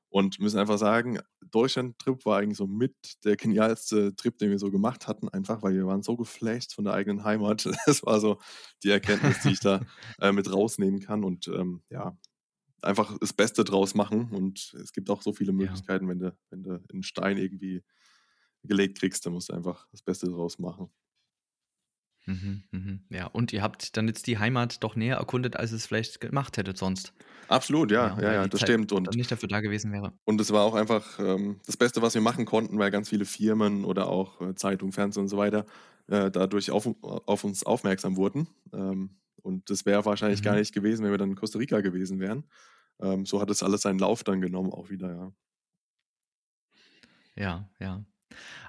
und 0.09 0.39
müssen 0.39 0.59
einfach 0.59 0.77
sagen, 0.77 1.19
Deutschland-Trip 1.51 2.25
war 2.25 2.39
eigentlich 2.39 2.57
so 2.57 2.67
mit 2.67 2.95
der 3.25 3.35
genialste 3.37 4.15
Trip, 4.15 4.37
den 4.37 4.51
wir 4.51 4.59
so 4.59 4.69
gemacht 4.71 5.07
hatten, 5.07 5.29
einfach 5.29 5.63
weil 5.63 5.73
wir 5.75 5.87
waren 5.87 6.03
so 6.03 6.17
geflasht 6.17 6.73
von 6.75 6.85
der 6.85 6.93
eigenen 6.93 7.23
Heimat. 7.23 7.65
Das 7.87 8.03
war 8.05 8.19
so 8.19 8.39
die 8.83 8.91
Erkenntnis, 8.91 9.39
die 9.39 9.53
ich 9.53 9.59
da, 9.61 9.81
äh, 10.19 10.31
mit 10.31 10.51
rausnehmen 10.51 10.99
kann 11.01 11.23
und, 11.23 11.47
ähm, 11.47 11.83
ja, 11.89 12.17
einfach 12.81 13.17
das 13.19 13.33
Beste 13.33 13.63
draus 13.63 13.95
machen 13.95 14.31
und 14.31 14.73
es 14.81 14.93
gibt 14.93 15.09
auch 15.09 15.21
so 15.21 15.33
viele 15.33 15.53
Ja. 15.57 15.83
Möglichkeiten, 15.83 16.07
wenn 16.09 16.19
du 16.19 16.37
wenn 16.51 16.63
du 16.63 16.83
'n 16.93 17.03
Stein 17.03 17.37
irgendwie 17.37 17.83
gelegt 18.63 18.99
kriegst, 18.99 19.25
dann 19.25 19.33
musst 19.33 19.49
du 19.49 19.53
einfach 19.53 19.87
das 19.91 20.01
Beste 20.03 20.27
draus 20.29 20.59
machen. 20.59 20.91
Mhm, 22.25 22.63
mhm. 22.71 23.05
Ja, 23.09 23.27
und 23.27 23.51
ihr 23.53 23.61
habt 23.61 23.97
dann 23.97 24.07
jetzt 24.07 24.27
die 24.27 24.37
Heimat 24.39 24.83
doch 24.83 24.95
näher 24.95 25.17
erkundet, 25.17 25.55
als 25.57 25.71
es 25.71 25.85
vielleicht 25.85 26.21
gemacht 26.21 26.57
hättet 26.57 26.77
sonst. 26.77 27.13
Absolut, 27.47 27.91
ja, 27.91 28.15
Ja, 28.17 28.31
ja, 28.33 28.33
ja, 28.33 28.47
das 28.47 28.59
Zeit 28.59 28.61
stimmt 28.61 28.91
und 28.91 29.15
nicht 29.15 29.31
dafür 29.31 29.49
da 29.49 29.61
gewesen 29.61 29.91
wäre. 29.93 30.17
und 30.25 30.39
es 30.39 30.51
war 30.51 30.63
auch 30.63 30.75
einfach, 30.75 31.19
ähm, 31.19 31.59
das 31.65 31.75
Beste, 31.77 32.01
was 32.01 32.13
wir 32.13 32.21
machen 32.21 32.45
konnten, 32.45 32.79
weil 32.79 32.91
ganz 32.91 33.09
viele 33.09 33.25
Firmen 33.25 33.83
oder 33.85 34.07
auch, 34.07 34.39
äh, 34.41 34.55
Zeitung, 34.55 34.91
Fernsehen 34.93 35.23
und 35.23 35.27
so 35.29 35.37
weiter, 35.37 35.65
äh, 36.07 36.31
dadurch 36.31 36.71
auf 36.71 36.87
auf 37.01 37.43
uns 37.43 37.63
aufmerksam 37.65 38.15
wurden. 38.17 38.47
Ähm, 38.73 39.17
und 39.41 39.69
das 39.69 39.85
wäre 39.85 40.05
wahrscheinlich 40.05 40.41
gar 40.41 40.55
Mhm. 40.55 40.57
nicht 40.57 40.73
gewesen, 40.73 41.03
wenn 41.03 41.11
wir 41.11 41.17
dann 41.17 41.31
in 41.31 41.35
Costa 41.35 41.59
Rica 41.59 41.81
gewesen 41.81 42.19
wären. 42.19 42.45
Ähm, 43.01 43.25
so 43.25 43.41
hat 43.41 43.49
das 43.49 43.63
alles 43.63 43.81
seinen 43.81 43.99
Lauf 43.99 44.23
dann 44.23 44.41
genommen 44.41 44.71
auch 44.73 44.89
wieder, 44.89 45.09
ja. 45.13 45.33
Ja, 47.35 47.69
ja. 47.79 48.05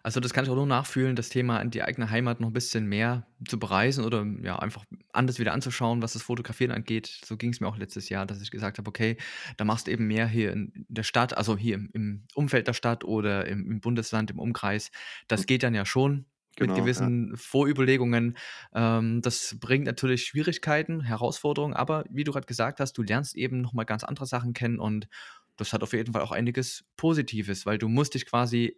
Also, 0.02 0.20
das 0.20 0.32
kann 0.32 0.44
ich 0.44 0.50
auch 0.50 0.54
nur 0.56 0.66
nachfühlen, 0.66 1.16
das 1.16 1.28
Thema 1.28 1.60
in 1.60 1.70
die 1.70 1.82
eigene 1.82 2.10
Heimat 2.10 2.40
noch 2.40 2.48
'n 2.48 2.52
bisschen 2.52 2.86
mehr 2.86 3.26
zu 3.48 3.58
bereisen 3.58 4.04
oder, 4.04 4.24
ja, 4.42 4.58
einfach 4.58 4.84
anders 5.12 5.38
wieder 5.38 5.52
anzuschauen, 5.52 6.02
was 6.02 6.12
das 6.14 6.22
Fotografieren 6.22 6.72
angeht. 6.72 7.20
So 7.24 7.36
ging's 7.36 7.60
mir 7.60 7.68
auch 7.68 7.76
letztes 7.78 8.08
Jahr, 8.08 8.26
dass 8.26 8.40
ich 8.42 8.50
gesagt 8.50 8.78
habe: 8.78 8.88
„Okay, 8.88 9.16
da 9.56 9.64
machst 9.64 9.86
du 9.86 9.90
eben 9.92 10.06
mehr 10.06 10.26
hier 10.28 10.52
in 10.52 10.72
der 10.88 11.02
Stadt, 11.04 11.36
also 11.36 11.56
hier 11.56 11.74
im 11.76 11.90
im 11.92 12.26
Umfeld 12.34 12.66
der 12.68 12.74
Stadt 12.74 13.04
oder 13.04 13.46
im 13.46 13.70
im 13.70 13.80
Bundesland, 13.80 14.30
im 14.30 14.38
Umkreis.“ 14.38 14.90
Hm. 15.32 15.42
Das 15.42 15.46
geht 15.46 15.62
dann 15.62 15.74
ja 15.74 15.84
schon 15.86 16.26
mit 16.60 16.72
Genau, 16.72 16.88
ja. 16.94 17.10
gewissen 17.12 17.36
Vorüberlegungen. 17.36 18.36
Ähm, 18.74 19.22
das 19.22 19.56
bringt 19.60 19.86
natürlich 19.86 20.24
Schwierigkeiten, 20.26 21.00
Herausforderungen, 21.02 21.74
aber 21.74 22.04
wie 22.10 22.22
du 22.24 22.32
grad 22.32 22.46
gesagt 22.46 22.78
hast, 22.80 22.92
du 22.96 23.02
lernst 23.02 23.34
eben 23.36 23.60
noch 23.60 23.72
mal 23.72 23.84
ganz 23.84 24.04
andere 24.04 24.26
Sachen 24.26 24.52
kennen 24.52 24.78
und 24.78 25.08
das 25.56 25.72
hat 25.72 25.82
auf 25.82 25.92
jeden 25.92 26.12
Fall 26.12 26.22
auch 26.22 26.32
einiges 26.32 26.84
Positives, 26.96 27.64
weil 27.66 27.78
du 27.78 27.88
musst 27.88 28.14
dich 28.14 28.26
quasi, 28.26 28.76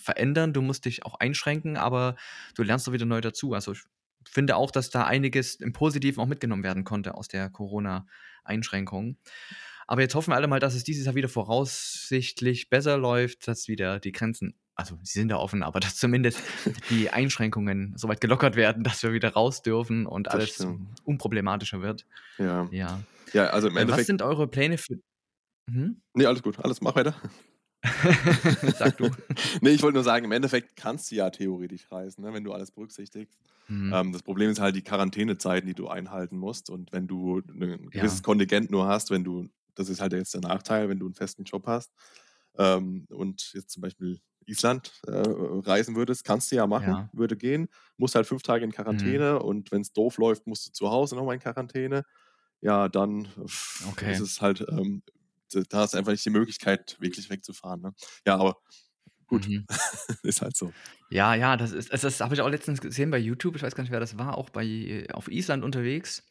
verändern, 0.00 0.52
du 0.52 0.62
musst 0.62 0.84
dich 0.84 1.04
auch 1.04 1.14
einschränken, 1.14 1.76
aber 1.76 2.16
du 2.54 2.62
lernst 2.62 2.88
auch 2.88 2.92
wieder 2.92 3.06
neu 3.06 3.20
dazu. 3.20 3.54
Also, 3.54 3.72
ich 3.72 3.82
finde 4.24 4.56
auch, 4.56 4.70
dass 4.70 4.90
da 4.90 5.04
einiges 5.04 5.56
im 5.56 5.72
Positiven 5.72 6.22
auch 6.22 6.26
mitgenommen 6.26 6.64
werden 6.64 6.84
konnte 6.84 7.14
aus 7.14 7.28
der 7.28 7.48
Corona-Einschränkung. 7.48 9.16
Aber 9.86 10.00
jetzt 10.00 10.14
hoffen 10.14 10.32
wir 10.32 10.36
alle 10.36 10.48
mal, 10.48 10.58
dass 10.60 10.74
es 10.74 10.82
dieses 10.84 11.06
Jahr 11.06 11.14
wieder 11.14 11.28
voraussichtlich 11.28 12.68
besser 12.68 12.98
läuft, 12.98 13.46
dass 13.46 13.68
wieder 13.68 14.00
die 14.00 14.12
Grenzen 14.12 14.54
also, 14.78 14.98
sie 15.02 15.18
sind 15.18 15.30
ja 15.30 15.38
offen, 15.38 15.62
aber 15.62 15.80
dass 15.80 15.96
zumindest 15.96 16.40
die 16.90 17.10
Einschränkungen 17.10 17.94
so 17.96 18.08
weit 18.08 18.20
gelockert 18.20 18.56
werden, 18.56 18.84
dass 18.84 19.02
wir 19.02 19.12
wieder 19.12 19.32
raus 19.32 19.62
dürfen 19.62 20.06
und 20.06 20.26
Das 20.26 20.34
alles 20.34 20.50
stimmt. 20.50 21.00
unproblematischer 21.04 21.80
wird. 21.80 22.06
Ja. 22.38 22.68
Ja. 22.70 23.00
Ja, 23.32 23.46
also 23.48 23.68
im 23.68 23.72
Äh, 23.72 23.76
was 23.76 23.82
Endeffekt 23.82 24.06
sind 24.06 24.22
eure 24.22 24.46
Pläne 24.46 24.78
für 24.78 25.00
mhm. 25.66 26.02
Ne, 26.14 26.26
alles 26.26 26.42
gut. 26.42 26.62
Alles 26.62 26.80
mach 26.80 26.94
weiter. 26.94 27.16
Sag 28.74 28.96
du. 28.96 29.10
Ne, 29.62 29.70
ich 29.70 29.82
wollte 29.82 29.94
nur 29.94 30.04
sagen, 30.04 30.24
im 30.24 30.32
Endeffekt 30.32 30.76
kannst 30.76 31.10
du 31.10 31.16
ja 31.16 31.30
theoretisch 31.30 31.90
reisen, 31.90 32.22
ne, 32.24 32.32
wenn 32.32 32.44
du 32.44 32.52
alles 32.52 32.70
berücksichtigst. 32.70 33.38
Mhm. 33.68 33.96
Ähm, 33.96 34.12
das 34.12 34.22
Problem 34.22 34.50
ist 34.50 34.60
halt 34.60 34.76
die 34.76 34.82
Quarantänezeiten, 34.82 35.66
die 35.68 35.74
du 35.74 35.88
einhalten 35.88 36.36
musst 36.38 36.70
und 36.70 36.92
wenn 36.92 37.06
du 37.06 37.40
'ne 37.52 37.74
'n 37.78 37.90
gewisses 37.90 38.22
Ja. 38.22 38.22
Kontingent 38.22 38.70
nur 38.70 38.86
hast, 38.86 39.10
wenn 39.10 39.24
du 39.24 39.48
das 39.74 39.88
ist 39.90 40.00
halt 40.00 40.12
jetzt 40.14 40.32
der 40.34 40.40
Nachteil, 40.40 40.88
wenn 40.88 40.98
du 40.98 41.06
'n 41.06 41.14
festen 41.14 41.44
Job 41.44 41.66
hast, 41.66 41.92
ähm, 42.58 43.06
und 43.10 43.52
jetzt 43.54 43.70
zum 43.70 43.82
Beispiel 43.82 44.20
Island, 44.46 44.92
äh, 45.06 45.12
reisen 45.12 45.96
würdest, 45.96 46.24
kannst 46.24 46.50
du 46.52 46.56
ja 46.56 46.66
machen, 46.66 46.96
Ja. 46.96 47.10
würde 47.12 47.36
gehen, 47.36 47.68
musst 47.98 48.14
halt 48.14 48.26
5 48.26 48.42
Tage 48.42 48.64
in 48.64 48.72
Mhm. 48.88 49.26
Quarantäne 49.26 49.40
und 49.42 49.70
wenn's 49.72 49.92
doof 49.92 50.18
läuft, 50.18 50.46
musst 50.46 50.66
du 50.68 50.72
zu 50.72 50.90
Hause 50.90 51.16
noch 51.16 51.24
mal 51.24 51.34
in 51.34 51.40
Quarantäne. 51.40 52.04
Ja, 52.62 52.88
dann 52.88 53.28
ist 54.00 54.20
Okay. 54.20 54.20
es 54.20 54.40
halt, 54.40 54.62
ähm 54.68 55.02
da 55.52 55.78
hast 55.78 55.94
du 55.94 55.98
einfach 55.98 56.12
nicht 56.12 56.24
die 56.24 56.30
Möglichkeit, 56.30 56.96
wirklich 57.00 57.30
wegzufahren, 57.30 57.80
ne? 57.80 57.94
Ja, 58.26 58.36
aber 58.36 58.56
gut, 59.26 59.48
Mhm. 59.48 59.66
ist 60.22 60.42
halt 60.42 60.56
so. 60.56 60.72
Ja, 61.10 61.34
ja, 61.34 61.56
das 61.56 61.72
ist 61.72 61.92
das 61.92 62.20
habe 62.20 62.34
ich 62.34 62.40
auch 62.40 62.48
letztens 62.48 62.80
gesehen 62.80 63.10
bei 63.10 63.18
YouTube. 63.18 63.56
Ich 63.56 63.62
weiß 63.62 63.74
gar 63.74 63.82
nicht, 63.82 63.92
wer 63.92 64.00
das 64.00 64.18
war, 64.18 64.36
auch 64.38 64.50
bei 64.50 65.06
auf 65.12 65.28
Island 65.28 65.64
unterwegs. 65.64 66.22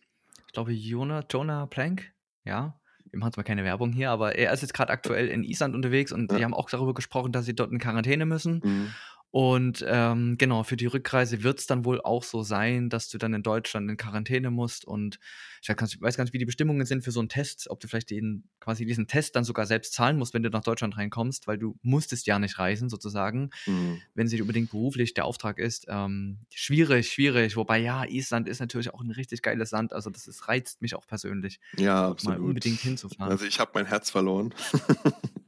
Ich 0.48 0.54
glaube, 0.54 0.72
Jona 0.74 1.24
Jonah 1.30 1.66
Plank, 1.68 2.14
ja? 2.46 2.80
Wir 3.12 3.20
machen 3.20 3.34
zwar 3.34 3.44
keine 3.46 3.64
Werbung 3.64 3.94
hier, 3.94 4.10
aber 4.12 4.36
er 4.36 4.52
ist 4.52 4.62
jetzt 4.62 4.74
grad 4.74 4.90
aktuell 4.90 5.28
in 5.30 5.44
Island 5.44 5.76
unterwegs 5.76 6.12
und 6.12 6.32
die 6.32 6.38
Ja. 6.38 6.44
haben 6.44 6.54
auch 6.54 6.70
darüber 6.70 6.94
gesprochen, 6.94 7.32
dass 7.32 7.46
sie 7.46 7.56
dort 7.56 7.72
in 7.72 7.80
Quarantäne 7.80 8.26
müssen. 8.26 8.62
Mhm. 8.64 8.94
Und, 9.38 9.84
ähm, 9.86 10.38
genau, 10.38 10.64
für 10.64 10.78
die 10.78 10.86
Rückreise 10.86 11.44
wird's 11.44 11.68
dann 11.68 11.84
wohl 11.84 12.00
auch 12.00 12.24
so 12.24 12.42
sein, 12.42 12.90
dass 12.90 13.10
du 13.10 13.18
dann 13.18 13.34
in 13.34 13.44
Deutschland 13.44 13.90
in 13.92 13.98
Quarantäne 13.98 14.50
musst 14.50 14.86
und 14.86 15.20
ich 15.62 15.68
weiß 15.68 16.16
gar 16.16 16.24
nicht, 16.24 16.34
wie 16.34 16.38
die 16.38 16.46
Bestimmungen 16.46 16.86
sind 16.86 17.04
für 17.04 17.12
so 17.12 17.20
'n 17.20 17.28
Test, 17.28 17.70
ob 17.70 17.82
du 17.82 17.90
vielleicht 17.90 18.12
den 18.12 18.48
quasi 18.62 18.86
diesen 18.86 19.08
Test 19.08 19.36
dann 19.36 19.44
sogar 19.44 19.66
selbst 19.66 19.92
zahlen 19.94 20.18
musst, 20.18 20.34
wenn 20.34 20.44
du 20.44 20.50
nach 20.50 20.64
Deutschland 20.64 20.96
reinkommst, 20.96 21.48
weil 21.48 21.58
du 21.58 21.78
musstest 21.82 22.28
ja 22.28 22.40
nicht 22.40 22.60
reisen 22.60 22.88
sozusagen, 22.88 23.50
Mhm. 23.68 24.06
wenn 24.14 24.28
es 24.28 24.32
nicht 24.32 24.42
unbedingt 24.42 24.70
beruflich 24.70 25.14
der 25.16 25.26
Auftrag 25.26 25.60
ist. 25.60 25.86
Ähm, 25.90 26.46
schwierig, 26.54 27.12
schwierig. 27.12 27.58
Wobei, 27.58 27.80
ja, 27.80 28.06
Island 28.06 28.48
ist 28.48 28.62
natürlich 28.62 28.94
auch 28.94 29.02
'n 29.04 29.12
richtig 29.12 29.42
geiles 29.42 29.72
Land. 29.72 29.92
Also, 29.92 30.10
das 30.12 30.28
ist 30.28 30.48
reizt 30.48 30.82
mich 30.82 30.96
auch 30.96 31.08
persönlich, 31.08 31.60
Ja, 31.78 32.08
dort 32.08 32.24
mal 32.24 32.40
absolut. 32.40 32.40
unbedingt 32.40 32.82
hinzufahren. 32.82 33.36
Also, 33.36 33.46
ich 33.46 33.60
habe 33.60 33.72
mein 33.74 33.86
Herz 33.86 34.10
verloren, 34.10 34.54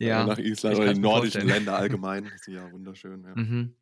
äh, 0.00 0.24
nach 0.24 0.38
Ja, 0.38 0.38
Island 0.38 0.74
ich 0.74 0.80
oder 0.80 0.94
die 0.94 1.00
nordischen 1.00 1.42
vorstellen. 1.42 1.48
Länder 1.48 1.76
allgemein. 1.76 2.30
Sind 2.36 2.54
ja 2.54 2.70
wunderschön, 2.72 3.24
ja. 3.24 3.34
Mhm. 3.36 3.74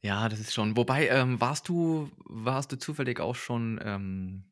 Ja, 0.00 0.28
das 0.28 0.40
ist 0.40 0.52
schon 0.52 0.76
wobei, 0.76 1.08
ähm, 1.08 1.40
warst 1.40 1.68
du 1.68 2.10
warst 2.24 2.72
du 2.72 2.76
zufällig 2.78 3.20
auch 3.20 3.36
schon, 3.36 3.80
ähm 3.84 4.44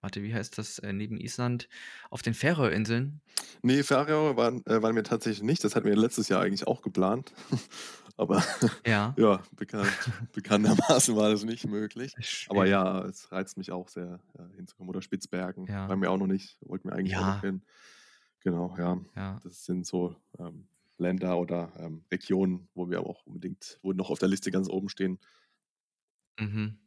warte, 0.00 0.22
wie 0.22 0.32
heißt 0.32 0.56
das, 0.58 0.78
äh, 0.78 0.92
neben 0.92 1.18
Island, 1.18 1.68
auf 2.10 2.22
den 2.22 2.32
Färöerinseln? 2.34 3.20
Ne, 3.62 3.82
Färöer 3.82 4.36
waren 4.36 4.64
äh, 4.66 4.80
waren 4.82 4.94
wir 4.96 5.04
tatsächlich 5.04 5.42
nicht. 5.42 5.64
Das 5.64 5.74
hatten 5.76 5.86
wir 5.88 5.96
letztes 5.96 6.28
Jahr 6.28 6.40
eigentlich 6.42 6.66
auch 6.66 6.82
geplant. 6.82 7.32
Aber 8.16 8.42
Ja. 8.86 9.14
ja, 9.18 9.42
bekannt 9.56 9.92
bekanntermaßen 10.32 11.14
war 11.16 11.30
das 11.30 11.44
nicht 11.44 11.66
möglich. 11.66 12.14
Ist 12.16 12.46
Aber 12.48 12.66
schwierig. 12.66 12.70
ja, 12.72 13.04
es 13.04 13.30
reizt 13.30 13.56
mich 13.56 13.70
auch 13.72 13.88
sehr, 13.88 14.20
äh, 14.38 14.56
hinzukommen. 14.56 14.90
Oder 14.90 15.02
Spitzbergen, 15.02 15.66
Ja. 15.66 15.88
waren 15.88 16.00
wir 16.02 16.10
auch 16.10 16.18
noch 16.18 16.26
nicht, 16.26 16.58
wollten 16.62 16.88
wir 16.88 16.94
eigentlich 16.96 17.16
auch 17.16 17.26
noch 17.26 17.36
Ja. 17.36 17.40
hin. 17.40 17.62
Genau, 18.42 18.74
ja. 18.78 19.00
Ja. 19.16 19.42
Das 19.42 19.64
sind 19.64 19.86
so, 19.86 20.16
ähm, 20.38 20.68
Länder 20.96 21.38
oder, 21.38 21.72
ähm, 21.78 22.04
Regionen, 22.10 22.68
wo 22.74 22.90
wir 22.90 23.00
auch 23.06 23.24
unbedingt 23.26 23.78
wo 23.82 23.92
noch 23.92 24.10
auf 24.10 24.18
der 24.18 24.28
Liste 24.28 24.50
ganz 24.50 24.68
oben 24.68 24.88
stehen. 24.88 25.18
Mhm. 26.38 26.78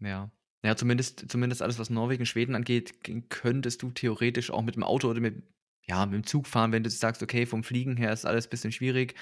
Ja. 0.00 0.30
Ja, 0.64 0.74
zumindest 0.76 1.30
zumindest 1.30 1.62
alles, 1.62 1.78
was 1.78 1.90
Norwegen, 1.90 2.26
Schweden 2.26 2.54
angeht, 2.56 2.94
könntest 3.30 3.82
du 3.82 3.90
theoretisch 3.92 4.50
auch 4.50 4.62
mit'm 4.64 4.82
Auto 4.82 5.08
oder 5.08 5.20
mit 5.20 5.44
ja, 5.88 6.02
mit'm 6.04 6.24
Zug 6.26 6.46
fahren, 6.48 6.72
wenn 6.72 6.82
du 6.82 6.90
sagst: 6.90 7.22
„Okay, 7.22 7.46
vom 7.46 7.62
Fliegen 7.62 7.96
her 7.96 8.12
ist 8.12 8.26
alles 8.26 8.48
bisschen 8.48 8.72
schwierig.“ 8.72 9.14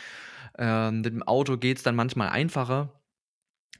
Ähm, 0.59 1.03
mit'm 1.03 1.23
Auto 1.23 1.59
geht's 1.59 1.83
dann 1.83 1.97
manchmal 1.97 2.31
einfacher, 2.31 3.03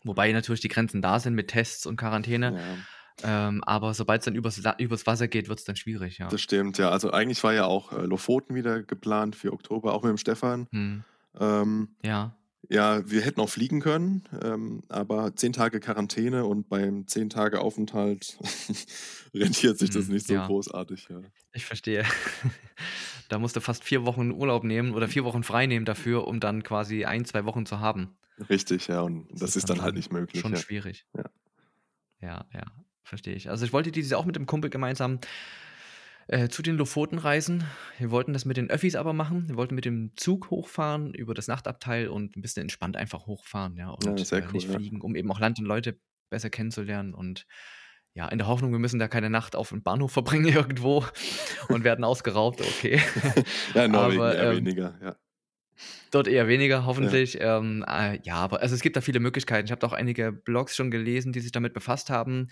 wobei 0.05 0.33
natürlich 0.33 0.61
die 0.63 0.69
Grenzen 0.69 1.03
da 1.03 1.21
sind 1.21 1.35
mit 1.35 1.49
Tests 1.51 1.87
und 1.87 1.97
Quarantäne. 1.99 2.55
Ja. 2.55 2.85
Ähm, 3.23 3.63
aber 3.65 3.95
sobald's 3.95 4.25
dann 4.25 4.35
übers 4.35 4.61
La 4.63 4.77
übers 4.79 5.07
Wasser 5.07 5.29
geht, 5.29 5.49
wird's 5.49 5.65
dann 5.65 5.77
schwierig, 5.77 6.19
ja. 6.19 6.29
Das 6.29 6.41
stimmt, 6.41 6.79
ja. 6.79 6.91
Also, 6.91 7.11
eigentlich 7.13 7.43
war 7.45 7.55
ja 7.55 7.67
auch, 7.67 7.93
äh, 7.93 8.03
Lofoten 8.07 8.55
wieder 8.55 8.83
geplant 8.83 9.37
für 9.37 9.53
Oktober, 9.53 9.93
auch 9.95 10.03
mit 10.03 10.11
dem 10.11 10.17
Stefan. 10.19 10.69
Mhm. 10.71 11.05
Ähm, 11.39 11.97
Ja. 12.03 12.39
ja, 12.71 13.09
wir 13.11 13.23
hätten 13.23 13.41
auch 13.41 13.51
fliegen 13.51 13.81
können, 13.81 14.25
ähm, 14.43 14.83
aber 14.89 15.37
10 15.37 15.53
Tage 15.53 15.81
Quarantäne 15.81 16.47
und 16.47 16.69
beim 16.69 17.07
10 17.09 17.31
Tage 17.31 17.61
Aufenthalt 17.61 18.39
rentiert 19.35 19.79
sich 19.79 19.91
das 19.91 20.09
Mhm, 20.09 20.15
nicht 20.15 20.27
so 20.27 20.35
ja. 20.35 20.47
großartig, 20.47 21.09
ja. 21.11 21.23
Ich 21.53 21.65
verstehe. 21.67 22.05
Da 23.31 23.39
musst 23.39 23.57
du 23.57 23.61
fast 23.61 23.85
4 23.85 24.05
Wochen 24.05 24.31
Urlaub 24.33 24.65
nehmen 24.65 24.93
oder 24.95 25.09
4 25.09 25.25
Wochen 25.25 25.43
frei 25.45 25.67
nehmen 25.67 25.87
dafür, 25.87 26.27
um 26.29 26.41
dann 26.41 26.63
quasi 26.63 27.07
1, 27.07 27.31
2 27.31 27.47
Wochen 27.47 27.65
zu 27.67 27.81
haben. 27.81 28.19
Richtig, 28.49 28.89
ja, 28.89 29.01
und 29.03 29.29
Das 29.31 29.41
das 29.41 29.57
ist 29.57 29.69
dann 29.71 29.77
dann 29.77 29.83
halt 29.83 29.95
nicht 29.95 30.13
möglich, 30.13 30.41
schon 30.41 30.53
ja. 30.53 30.59
schwierig. 30.59 31.07
Ja. 31.17 31.25
Ja, 32.21 32.47
ja, 32.53 32.65
verstehe 33.05 33.35
ich. 33.35 33.51
Also, 33.51 33.65
ich 33.67 33.73
wollte 33.73 33.93
dieses 33.93 34.11
Jahr 34.11 34.21
auch 34.21 34.25
mit 34.27 34.37
dem 34.37 34.47
Kumpel 34.47 34.71
gemeinsam, 34.71 35.21
äh, 36.29 36.49
zu 36.49 36.63
den 36.63 36.77
Lofoten 36.77 37.19
reisen. 37.19 37.65
Wir 37.99 38.11
wollten 38.11 38.33
das 38.33 38.45
mit 38.47 38.57
den 38.57 38.71
Öffis 38.71 38.97
aber 38.97 39.13
machen. 39.13 39.49
Wir 39.49 39.57
wollten 39.57 39.75
mit 39.75 39.85
dem 39.87 40.13
Zug 40.17 40.51
hochfahren 40.51 41.15
über 41.15 41.35
das 41.35 41.49
Nachtabteil 41.49 42.09
und 42.09 42.37
'n 42.37 42.43
bisschen 42.43 42.63
entspannt 42.63 42.97
einfach 42.97 43.27
hochfahren, 43.27 43.77
ja, 43.77 43.91
Ja, 44.03 44.23
und, 44.23 44.25
sehr 44.25 44.43
äh, 44.43 44.49
cool, 44.53 44.65
nicht 44.65 44.69
ja. 44.71 44.81
fliegen, 44.81 45.01
um 45.03 45.17
eben 45.17 45.31
auch 45.33 45.41
Land 45.41 45.59
und 45.61 45.67
Leute 45.67 46.01
besser 46.31 46.51
kennenzulernen 46.51 47.15
und 47.15 47.47
ja, 48.15 48.29
in 48.29 48.39
der 48.39 48.49
Hoffnung, 48.49 48.73
wir 48.73 48.79
müssen 48.81 48.99
da 49.01 49.09
keine 49.09 49.31
Nacht 49.31 49.57
auf 49.57 49.73
'm 49.73 49.83
Bahnhof 49.85 50.13
verbringen 50.13 50.47
irgendwo 50.55 51.05
und 51.71 51.85
werden 51.85 52.05
ausgeraubt, 52.05 52.63
okay. 52.63 53.01
Ja, 53.75 53.85
in 53.85 53.91
Norwegen 53.93 54.29
Aber, 54.29 54.39
eher 54.39 54.49
ähm 54.51 54.51
weniger, 54.51 54.99
ja. 55.03 55.17
Dort 56.13 56.29
eher 56.29 56.47
weniger, 56.47 56.87
Ja. 56.99 57.25
hoffentlich. 57.27 57.39
Ähm, 57.41 57.85
äh, 57.89 58.21
ja, 58.23 58.37
aber 58.37 58.61
also, 58.63 58.75
es 58.75 58.83
gibt 58.83 58.97
da 58.97 59.01
viele 59.01 59.19
Möglichkeiten. 59.21 59.67
Ich 59.67 59.73
habe 59.73 59.81
da 59.81 59.87
auch 59.89 59.93
einige 59.93 60.31
Blogs 60.33 60.77
schon 60.77 60.91
gelesen, 60.91 61.33
die 61.33 61.41
sich 61.41 61.51
damit 61.53 61.75
befasst 61.75 62.09
haben. 62.11 62.49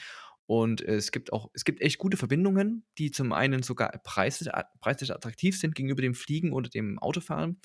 Und 0.47 0.81
es 0.83 1.13
gibt 1.13 1.33
auch 1.33 1.51
es 1.55 1.65
gibt 1.65 1.81
echt 1.81 1.99
gute 1.99 2.17
Verbindungen, 2.17 2.85
die 2.99 3.11
zum 3.11 3.33
einen 3.33 3.63
sogar 3.63 3.91
preislich 4.05 4.51
preislich 4.81 5.13
attraktiv 5.13 5.59
sind 5.59 5.75
gegenüber 5.75 6.03
dem 6.03 6.15
Fliegen 6.15 6.53
oder 6.53 6.69
dem 6.69 6.99
Autofahren. 6.99 7.61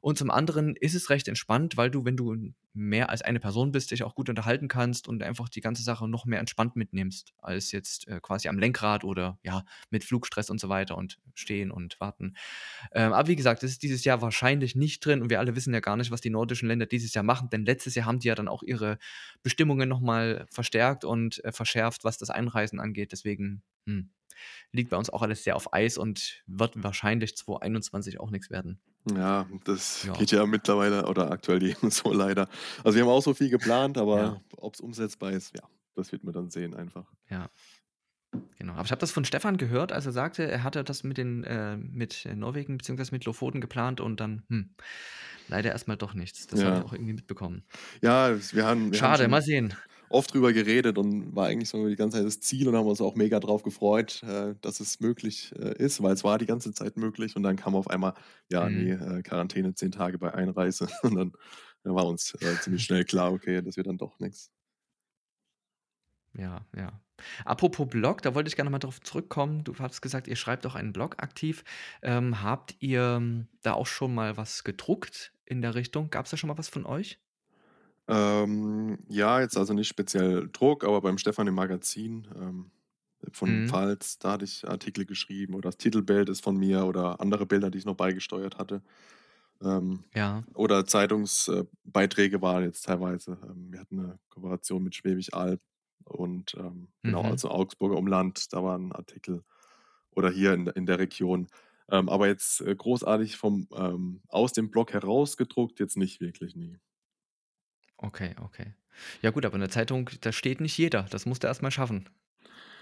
Und 0.00 0.18
zum 0.18 0.30
anderen 0.30 0.76
ist 0.76 0.94
es 0.94 1.10
recht 1.10 1.28
entspannt, 1.28 1.76
weil 1.76 1.90
du, 1.90 2.04
wenn 2.04 2.16
du 2.16 2.52
mehr 2.72 3.10
als 3.10 3.22
eine 3.22 3.40
Person 3.40 3.72
bist, 3.72 3.90
dich 3.90 4.02
auch 4.02 4.14
gut 4.14 4.28
unterhalten 4.28 4.68
kannst 4.68 5.08
und 5.08 5.22
einfach 5.22 5.48
die 5.48 5.60
ganze 5.60 5.82
Sache 5.82 6.08
noch 6.08 6.24
mehr 6.24 6.40
entspannt 6.40 6.76
mitnimmst 6.76 7.34
als 7.38 7.72
jetzt, 7.72 8.08
äh, 8.08 8.20
quasi 8.20 8.48
am 8.48 8.58
Lenkrad 8.58 9.04
oder, 9.04 9.38
ja, 9.42 9.64
mit 9.90 10.04
Flugstress 10.04 10.50
und 10.50 10.60
so 10.60 10.68
weiter 10.68 10.96
und 10.96 11.18
stehen 11.34 11.70
und 11.70 12.00
warten. 12.00 12.34
Ähm, 12.92 13.12
aber 13.12 13.28
wie 13.28 13.36
gesagt, 13.36 13.62
das 13.62 13.72
ist 13.72 13.82
dieses 13.82 14.04
Jahr 14.04 14.22
wahrscheinlich 14.22 14.76
nicht 14.76 15.04
drin 15.04 15.20
und 15.22 15.30
wir 15.30 15.40
alle 15.40 15.56
wissen 15.56 15.74
ja 15.74 15.80
gar 15.80 15.96
nicht, 15.96 16.10
was 16.10 16.20
die 16.20 16.30
nordischen 16.30 16.68
Länder 16.68 16.86
dieses 16.86 17.12
Jahr 17.14 17.24
machen, 17.24 17.50
denn 17.50 17.64
letztes 17.64 17.94
Jahr 17.94 18.06
haben 18.06 18.20
die 18.20 18.28
ja 18.28 18.34
dann 18.34 18.48
auch 18.48 18.62
ihre 18.62 18.98
Bestimmungen 19.42 19.88
noch 19.88 20.00
mal 20.00 20.46
verstärkt 20.50 21.04
und, 21.04 21.42
äh, 21.44 21.52
verschärft, 21.52 22.04
was 22.04 22.18
das 22.18 22.30
Einreisen 22.30 22.80
angeht. 22.80 23.12
Deswegen, 23.12 23.62
hm, 23.86 24.10
liegt 24.72 24.90
bei 24.90 24.96
uns 24.96 25.10
auch 25.10 25.22
alles 25.22 25.44
sehr 25.44 25.56
auf 25.56 25.72
Eis 25.72 25.98
und 25.98 26.42
wird 26.46 26.82
wahrscheinlich 26.82 27.36
2021 27.36 28.20
auch 28.20 28.30
nix 28.30 28.50
werden. 28.50 28.80
Ja, 29.08 29.46
das 29.64 30.02
Ja. 30.04 30.12
geht 30.12 30.30
ja 30.30 30.44
mittlerweile 30.46 31.06
oder 31.06 31.30
aktuell 31.30 31.62
jedem 31.62 31.90
so 31.90 32.12
leider. 32.12 32.48
Also, 32.84 32.96
wir 32.96 33.02
haben 33.04 33.10
auch 33.10 33.22
so 33.22 33.32
viel 33.34 33.48
geplant, 33.50 33.96
Ja. 33.96 34.02
aber 34.02 34.42
ob's 34.56 34.80
umsetzbar 34.80 35.32
ist, 35.32 35.54
ja, 35.56 35.62
das 35.94 36.12
wird 36.12 36.22
man 36.24 36.34
dann 36.34 36.50
sehen 36.50 36.74
einfach. 36.74 37.10
Ja. 37.28 37.48
Genau. 38.58 38.74
Aber 38.74 38.84
ich 38.84 38.90
habe 38.92 39.00
das 39.00 39.10
von 39.10 39.24
Stefan 39.24 39.56
gehört, 39.56 39.90
als 39.90 40.06
er 40.06 40.12
sagte, 40.12 40.44
er 40.48 40.62
hatte 40.62 40.84
das 40.84 41.02
mit 41.02 41.18
den 41.18 41.42
äh, 41.44 41.76
mit 41.76 42.28
Norwegen 42.34 42.76
beziehungsweise 42.78 43.12
mit 43.12 43.24
Lofoten 43.24 43.60
geplant 43.60 44.00
und 44.00 44.20
dann, 44.20 44.44
hm, 44.48 44.74
leider 45.48 45.70
erst 45.72 45.88
mal 45.88 45.96
doch 45.96 46.14
nichts. 46.14 46.46
Das 46.46 46.62
habe 46.62 46.74
ich 46.76 46.80
Ja. 46.80 46.84
auch 46.84 46.92
irgendwie 46.92 47.14
mitbekommen. 47.14 47.64
Ja, 48.02 48.28
es 48.30 48.54
wir 48.54 48.66
haben 48.66 48.92
wir 48.92 49.00
haben 49.02 49.16
Schade, 49.16 49.28
mal 49.28 49.40
schon 49.40 49.46
sehen. 49.46 49.74
Oft 50.10 50.34
drüber 50.34 50.52
geredet 50.52 50.98
und 50.98 51.34
war 51.34 51.46
eigentlich 51.46 51.68
so 51.70 51.88
die 51.88 51.96
ganze 51.96 52.18
Zeit 52.18 52.26
das 52.26 52.40
Ziel 52.40 52.68
und 52.68 52.76
haben 52.76 52.86
uns 52.88 53.00
auch 53.00 53.14
mega 53.14 53.40
drauf 53.40 53.62
gefreut, 53.62 54.22
äh, 54.24 54.54
dass 54.60 54.80
es 54.80 55.00
möglich, 55.00 55.52
äh, 55.58 55.74
ist, 55.82 56.02
weil 56.02 56.12
es 56.14 56.24
war 56.24 56.38
die 56.38 56.46
ganze 56.46 56.72
Zeit 56.74 56.96
möglich 56.96 57.36
und 57.36 57.42
dann 57.44 57.56
kam 57.56 57.74
auf 57.76 57.88
einmal: 57.88 58.14
„Ja, 58.50 58.68
Mhm. 58.68 58.90
äh, 58.90 59.22
Quarantäne 59.22 59.74
10 59.74 59.92
Tage 59.92 60.18
bei 60.18 60.34
Einreise.“ 60.34 60.88
Und 61.02 61.14
dann, 61.16 61.32
ja, 61.84 61.94
war 61.94 62.06
uns, 62.06 62.34
äh, 62.42 62.58
ziemlich 62.58 62.82
schnell 62.82 63.04
klar: 63.04 63.32
„Okay, 63.32 63.62
das 63.62 63.76
wird 63.76 63.86
dann 63.86 63.98
doch 63.98 64.18
nix.“ 64.18 64.50
Ja, 66.32 66.64
ja. 66.76 67.00
Apropos 67.44 67.88
Blog, 67.88 68.22
da 68.22 68.34
wollte 68.34 68.48
ich 68.48 68.56
gerne 68.56 68.70
mal 68.70 68.78
drauf 68.78 69.00
zurückkommen. 69.00 69.64
Du 69.64 69.76
hattest 69.78 70.00
gesagt, 70.00 70.28
ihr 70.28 70.36
schreibt 70.36 70.64
auch 70.66 70.74
einen 70.74 70.92
Blog 70.92 71.22
aktiv. 71.22 71.64
Ähm, 72.02 72.42
habt 72.42 72.76
ihr 72.80 73.46
da 73.62 73.72
auch 73.74 73.86
schon 73.86 74.14
mal 74.14 74.36
was 74.36 74.64
gedruckt 74.64 75.34
in 75.44 75.60
der 75.60 75.74
Richtung? 75.74 76.10
Gab's 76.10 76.30
da 76.30 76.36
schon 76.36 76.48
mal 76.48 76.56
was 76.58 76.68
von 76.68 76.86
euch? 76.86 77.20
Ähm, 78.10 78.98
ja, 79.08 79.40
jetzt 79.40 79.56
also 79.58 79.74
nicht 79.74 79.88
speziell 79.88 80.48
Druck, 80.52 80.84
aber 80.84 81.00
beim 81.02 81.18
Stefan 81.18 81.48
im 81.48 81.54
Magazin, 81.56 82.28
ähm, 82.36 82.72
von 83.32 83.62
Mhm. 83.62 83.64
Pfalz, 83.64 84.18
da 84.18 84.32
hatte 84.32 84.44
ich 84.46 84.68
Artikel 84.68 85.06
geschrieben 85.06 85.54
oder 85.54 85.68
das 85.70 85.76
Titelbild 85.78 86.28
ist 86.30 86.42
von 86.42 86.56
mir 86.58 86.86
oder 86.86 87.20
andere 87.20 87.46
Bilder, 87.46 87.70
die 87.70 87.78
ich 87.78 87.84
noch 87.86 87.96
beigesteuert 87.96 88.58
hatte. 88.58 88.82
Ähm, 89.62 90.04
Ja. 90.14 90.44
oder 90.54 90.86
Zeitungs 90.86 91.48
äh, 91.48 91.64
waren 92.42 92.64
jetzt 92.64 92.84
teilweise 92.86 93.38
ähm, 93.44 93.72
wir 93.72 93.80
hatten 93.80 93.96
'ne 93.96 94.18
Kooperation 94.30 94.82
mit 94.84 94.94
Schwäbisch 94.96 95.32
Alb 95.34 95.60
und, 96.04 96.54
ähm, 96.58 96.88
genau, 97.04 97.22
Mhm. 97.22 97.30
also 97.30 97.50
Augsburger 97.50 97.96
Umland, 97.98 98.52
da 98.54 98.64
waren 98.64 98.92
Artikel 98.92 99.44
oder 100.12 100.30
hier 100.30 100.54
in 100.54 100.66
in 100.68 100.86
der 100.86 100.98
Region. 101.00 101.48
Ähm, 101.90 102.08
aber 102.08 102.28
jetzt, 102.28 102.60
äh, 102.62 102.74
großartig 102.76 103.36
vom 103.36 103.68
aus 104.28 104.52
dem 104.54 104.70
Blog 104.70 104.92
heraus 104.94 105.36
gedruckt 105.36 105.80
jetzt 105.80 105.96
nicht 105.98 106.20
wirklich, 106.20 106.56
ne. 106.56 106.80
Okay, 108.02 108.34
okay. 108.40 108.74
Ja 109.22 109.30
gut, 109.30 109.44
aber 109.46 109.54
in 109.54 109.60
der 109.60 109.70
Zeitung, 109.70 110.10
da 110.20 110.32
steht 110.32 110.60
nicht 110.60 110.76
jeder. 110.78 111.02
Das 111.04 111.26
musst 111.26 111.42
du 111.42 111.46
erst 111.46 111.62
mal 111.62 111.70
schaffen, 111.70 112.08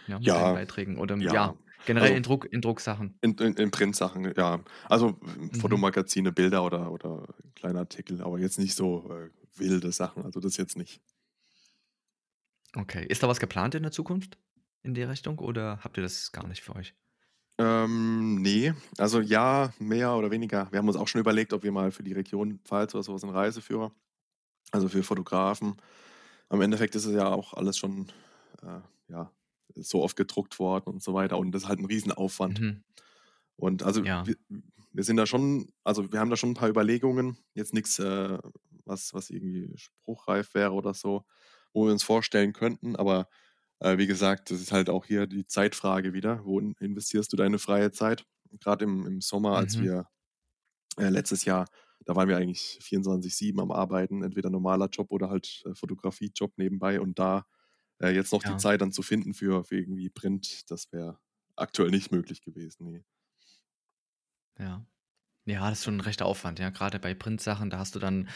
ja, 0.06 0.20
mit 0.20 0.36
deinen 0.36 0.52
Ja, 0.52 0.52
Beiträgen 0.52 0.98
oder, 0.98 1.18
ja. 1.18 1.32
ja, 1.32 1.56
generell 1.84 2.12
Also 2.12 2.16
in 2.16 2.22
Druck 2.24 2.46
in 2.52 2.62
Drucksachen. 2.62 3.20
in 3.20 3.34
in 3.38 3.54
in 3.56 3.70
Printsachen, 3.70 4.32
ja. 4.36 4.62
Also, 4.88 5.18
Mhm. 5.50 5.80
Fotomagazine, 5.80 6.32
Bilder 6.32 6.64
oder 6.64 6.90
oder 6.92 7.34
kleine 7.56 7.80
Artikel, 7.80 8.22
aber 8.22 8.38
jetzt 8.38 8.58
nicht 8.58 8.74
so, 8.76 9.10
äh, 9.10 9.30
wilde 9.56 9.90
Sachen, 9.92 10.24
also 10.24 10.40
das 10.40 10.56
jetzt 10.56 10.76
nicht. 10.76 11.00
Okay. 12.76 13.04
Ist 13.06 13.22
da 13.22 13.28
was 13.28 13.40
geplant 13.40 13.74
in 13.74 13.82
der 13.82 13.92
Zukunft 13.92 14.38
in 14.82 14.94
die 14.94 15.02
Richtung 15.02 15.38
oder 15.38 15.80
habt 15.82 15.96
ihr 15.96 16.02
das 16.02 16.32
gar 16.32 16.46
nicht 16.46 16.62
für 16.62 16.74
euch? 16.76 16.94
Ähm, 17.60 18.40
ne, 18.42 18.74
also 18.98 19.20
ja, 19.20 19.72
mehr 19.80 20.14
oder 20.14 20.30
weniger. 20.30 20.70
Wir 20.70 20.78
haben 20.78 20.86
uns 20.88 20.96
auch 20.96 21.08
schon 21.08 21.20
überlegt, 21.20 21.52
ob 21.52 21.64
wir 21.64 21.72
mal 21.72 21.90
für 21.90 22.04
die 22.04 22.12
Region 22.12 22.60
Pfalz 22.64 22.94
oder 22.94 23.02
so 23.02 23.14
was 23.14 23.24
'n 23.24 23.30
Reiseführer 23.30 23.92
also 24.72 24.88
für 24.88 25.02
Fotografen. 25.02 25.76
Im 26.50 26.60
Endeffekt 26.62 26.94
ist 26.96 27.06
es 27.06 27.14
ja 27.14 27.28
auch 27.28 27.54
alles 27.54 27.78
schon, 27.78 28.12
äh, 28.62 28.80
ja, 29.08 29.32
so 29.76 30.02
oft 30.04 30.16
gedruckt 30.16 30.58
worden 30.60 30.90
und 30.90 31.02
so 31.02 31.14
weiter 31.14 31.38
und 31.38 31.52
das 31.52 31.64
ist 31.64 31.68
halt 31.68 31.80
'n 31.80 31.86
Riesenaufwand. 31.86 32.60
Mhm. 32.60 32.82
Und 33.56 33.82
also, 33.84 34.04
Ja. 34.04 34.24
wir 34.24 34.36
wir 34.92 35.04
sind 35.04 35.16
da 35.18 35.26
schon 35.26 35.68
also, 35.84 36.12
wir 36.12 36.20
haben 36.20 36.30
da 36.30 36.36
schon 36.36 36.50
'n 36.52 36.54
paar 36.54 36.70
Überlegungen, 36.70 37.38
jetzt 37.54 37.74
nix, 37.74 37.98
äh, 38.00 38.38
was 38.86 39.14
was 39.14 39.30
irgendwie 39.30 39.72
spruchreif 39.78 40.54
wäre 40.54 40.72
oder 40.72 40.94
so, 40.94 41.24
wo 41.74 41.86
wir 41.86 41.92
uns 41.92 42.04
vorstellen 42.04 42.52
könnten, 42.54 42.96
aber, 42.96 43.28
äh, 43.80 43.98
wie 43.98 44.06
gesagt, 44.08 44.50
das 44.52 44.60
ist 44.62 44.72
halt 44.72 44.90
auch 44.90 45.06
hier 45.06 45.26
die 45.28 45.46
Zeitfrage 45.46 46.12
wieder. 46.14 46.44
Wo 46.46 46.60
in 46.60 46.74
investierst 46.80 47.32
du 47.32 47.36
deine 47.38 47.58
freie 47.60 47.92
Zeit? 47.92 48.24
Grad 48.60 48.82
im 48.82 49.06
im 49.06 49.20
Sommer, 49.22 49.56
als 49.58 49.78
Mhm. 49.78 49.80
wir 49.80 50.06
äh, 50.98 51.10
letztes 51.10 51.44
Jahr, 51.46 51.66
da 52.08 52.16
waren 52.16 52.28
wir 52.30 52.38
eigentlich 52.38 52.80
24/7 52.82 53.60
am 53.60 53.72
Arbeiten, 53.72 54.24
entweder 54.24 54.50
normaler 54.50 54.88
Job 54.90 55.12
oder 55.12 55.30
halt, 55.30 55.64
äh, 55.66 55.76
Fotografiejob 55.76 56.58
nebenbei 56.58 57.00
und 57.02 57.20
da, 57.20 57.46
äh, 58.02 58.10
jetzt 58.14 58.32
noch 58.32 58.44
die 58.44 58.56
Ja. 58.56 58.58
Zeit 58.58 58.82
dann 58.82 58.92
zu 58.92 59.02
finden 59.02 59.34
für 59.34 59.64
für 59.64 59.78
irgendwie 59.78 60.10
Print, 60.10 60.70
das 60.72 60.92
wäre 60.92 61.20
aktuell 61.56 61.90
nicht 61.92 62.12
möglich 62.12 62.42
gewesen, 62.42 62.86
ne. 62.92 63.04
Ja. 64.56 64.84
Ja, 65.46 65.70
das 65.70 65.80
ist 65.80 65.84
schon 65.86 65.96
'n 65.96 66.00
rechter 66.02 66.26
Aufwand, 66.26 66.58
ja, 66.60 66.70
grade 66.70 67.00
bei 67.00 67.14
Printsachen, 67.14 67.70
da 67.70 67.78
hast 67.78 67.94
du 67.96 68.00
dann, 68.00 68.28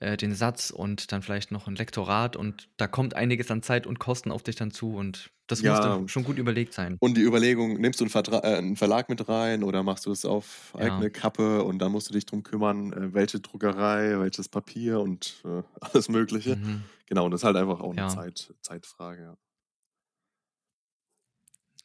äh, 0.00 0.16
den 0.18 0.34
Satz 0.34 0.70
und 0.70 1.12
dann 1.12 1.22
vielleicht 1.22 1.52
noch 1.52 1.68
'n 1.68 1.76
Lektorat 1.76 2.36
und 2.36 2.70
da 2.78 2.88
kommt 2.88 3.14
einiges 3.14 3.50
an 3.52 3.62
Zeit 3.62 3.86
und 3.86 3.98
Kosten 4.00 4.32
auf 4.32 4.42
dich 4.44 4.56
dann 4.56 4.72
zu 4.72 4.94
und 4.94 5.32
das 5.46 5.64
muss 5.64 5.80
Ja. 5.80 5.80
dann 5.80 6.08
schon 6.08 6.24
gut 6.24 6.38
überlegt 6.38 6.72
sein. 6.74 6.98
Und 7.02 7.16
die 7.16 7.22
Überlegung, 7.22 7.74
nimmst 7.80 8.00
du 8.00 8.04
'n 8.06 8.08
Vertra 8.10 8.38
äh, 8.42 8.58
'n 8.58 8.76
Verlag 8.76 9.10
mit 9.10 9.28
rein 9.28 9.62
oder 9.62 9.82
machst 9.82 10.06
du 10.06 10.12
es 10.12 10.24
auf 10.24 10.74
Ja. 10.78 11.06
eigene 11.06 11.10
Kappe 11.10 11.62
und 11.64 11.78
dann 11.80 11.92
musst 11.92 12.08
du 12.08 12.14
dich 12.14 12.24
drum 12.26 12.42
kümmern, 12.42 12.92
äh, 12.92 13.14
welche 13.14 13.40
Druckerei, 13.40 14.18
welches 14.18 14.48
Papier 14.48 15.00
und, 15.00 15.42
äh, 15.44 15.62
alles 15.80 16.08
Mögliche. 16.08 16.58
Mhm. 16.58 16.88
Genau, 17.06 17.26
und 17.26 17.32
das 17.32 17.40
ist 17.42 17.44
halt 17.44 17.56
einfach 17.56 17.80
auch 17.80 17.94
'ne 17.94 18.06
Ja. 18.06 18.06
Zeit 18.06 18.54
Zeitfrage, 18.62 19.22
ja. 19.22 19.36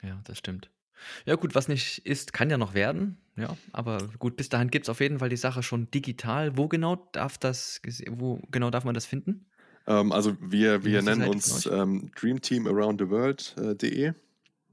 Ja, 0.02 0.21
das 0.24 0.38
stimmt. 0.38 0.71
Ja 1.26 1.36
gut, 1.36 1.56
was 1.56 1.69
nicht 1.69 2.06
ist, 2.08 2.34
kann 2.34 2.50
ja 2.50 2.58
noch 2.58 2.74
werden, 2.76 3.19
ja, 3.38 3.60
aber 3.74 4.10
gut, 4.19 4.38
bis 4.38 4.50
dahin 4.50 4.69
gibt's 4.71 4.89
auf 4.89 5.02
jeden 5.02 5.19
Fall 5.19 5.30
die 5.30 5.38
Sache 5.38 5.63
schon 5.63 5.91
digital. 5.91 6.58
Wo 6.58 6.67
genau 6.69 6.95
darf 7.13 7.38
das 7.38 7.82
wo 8.12 8.41
genau 8.52 8.71
darf 8.71 8.86
man 8.86 8.95
das 8.95 9.06
finden? 9.08 9.47
Ähm, 9.88 10.12
also 10.12 10.36
wir 10.39 10.84
wir 10.86 11.02
nennen 11.02 11.26
uns, 11.28 11.65
ähm, 11.65 12.12
dreamteamaroundtheworld 12.15 13.56
äh, 13.58 14.13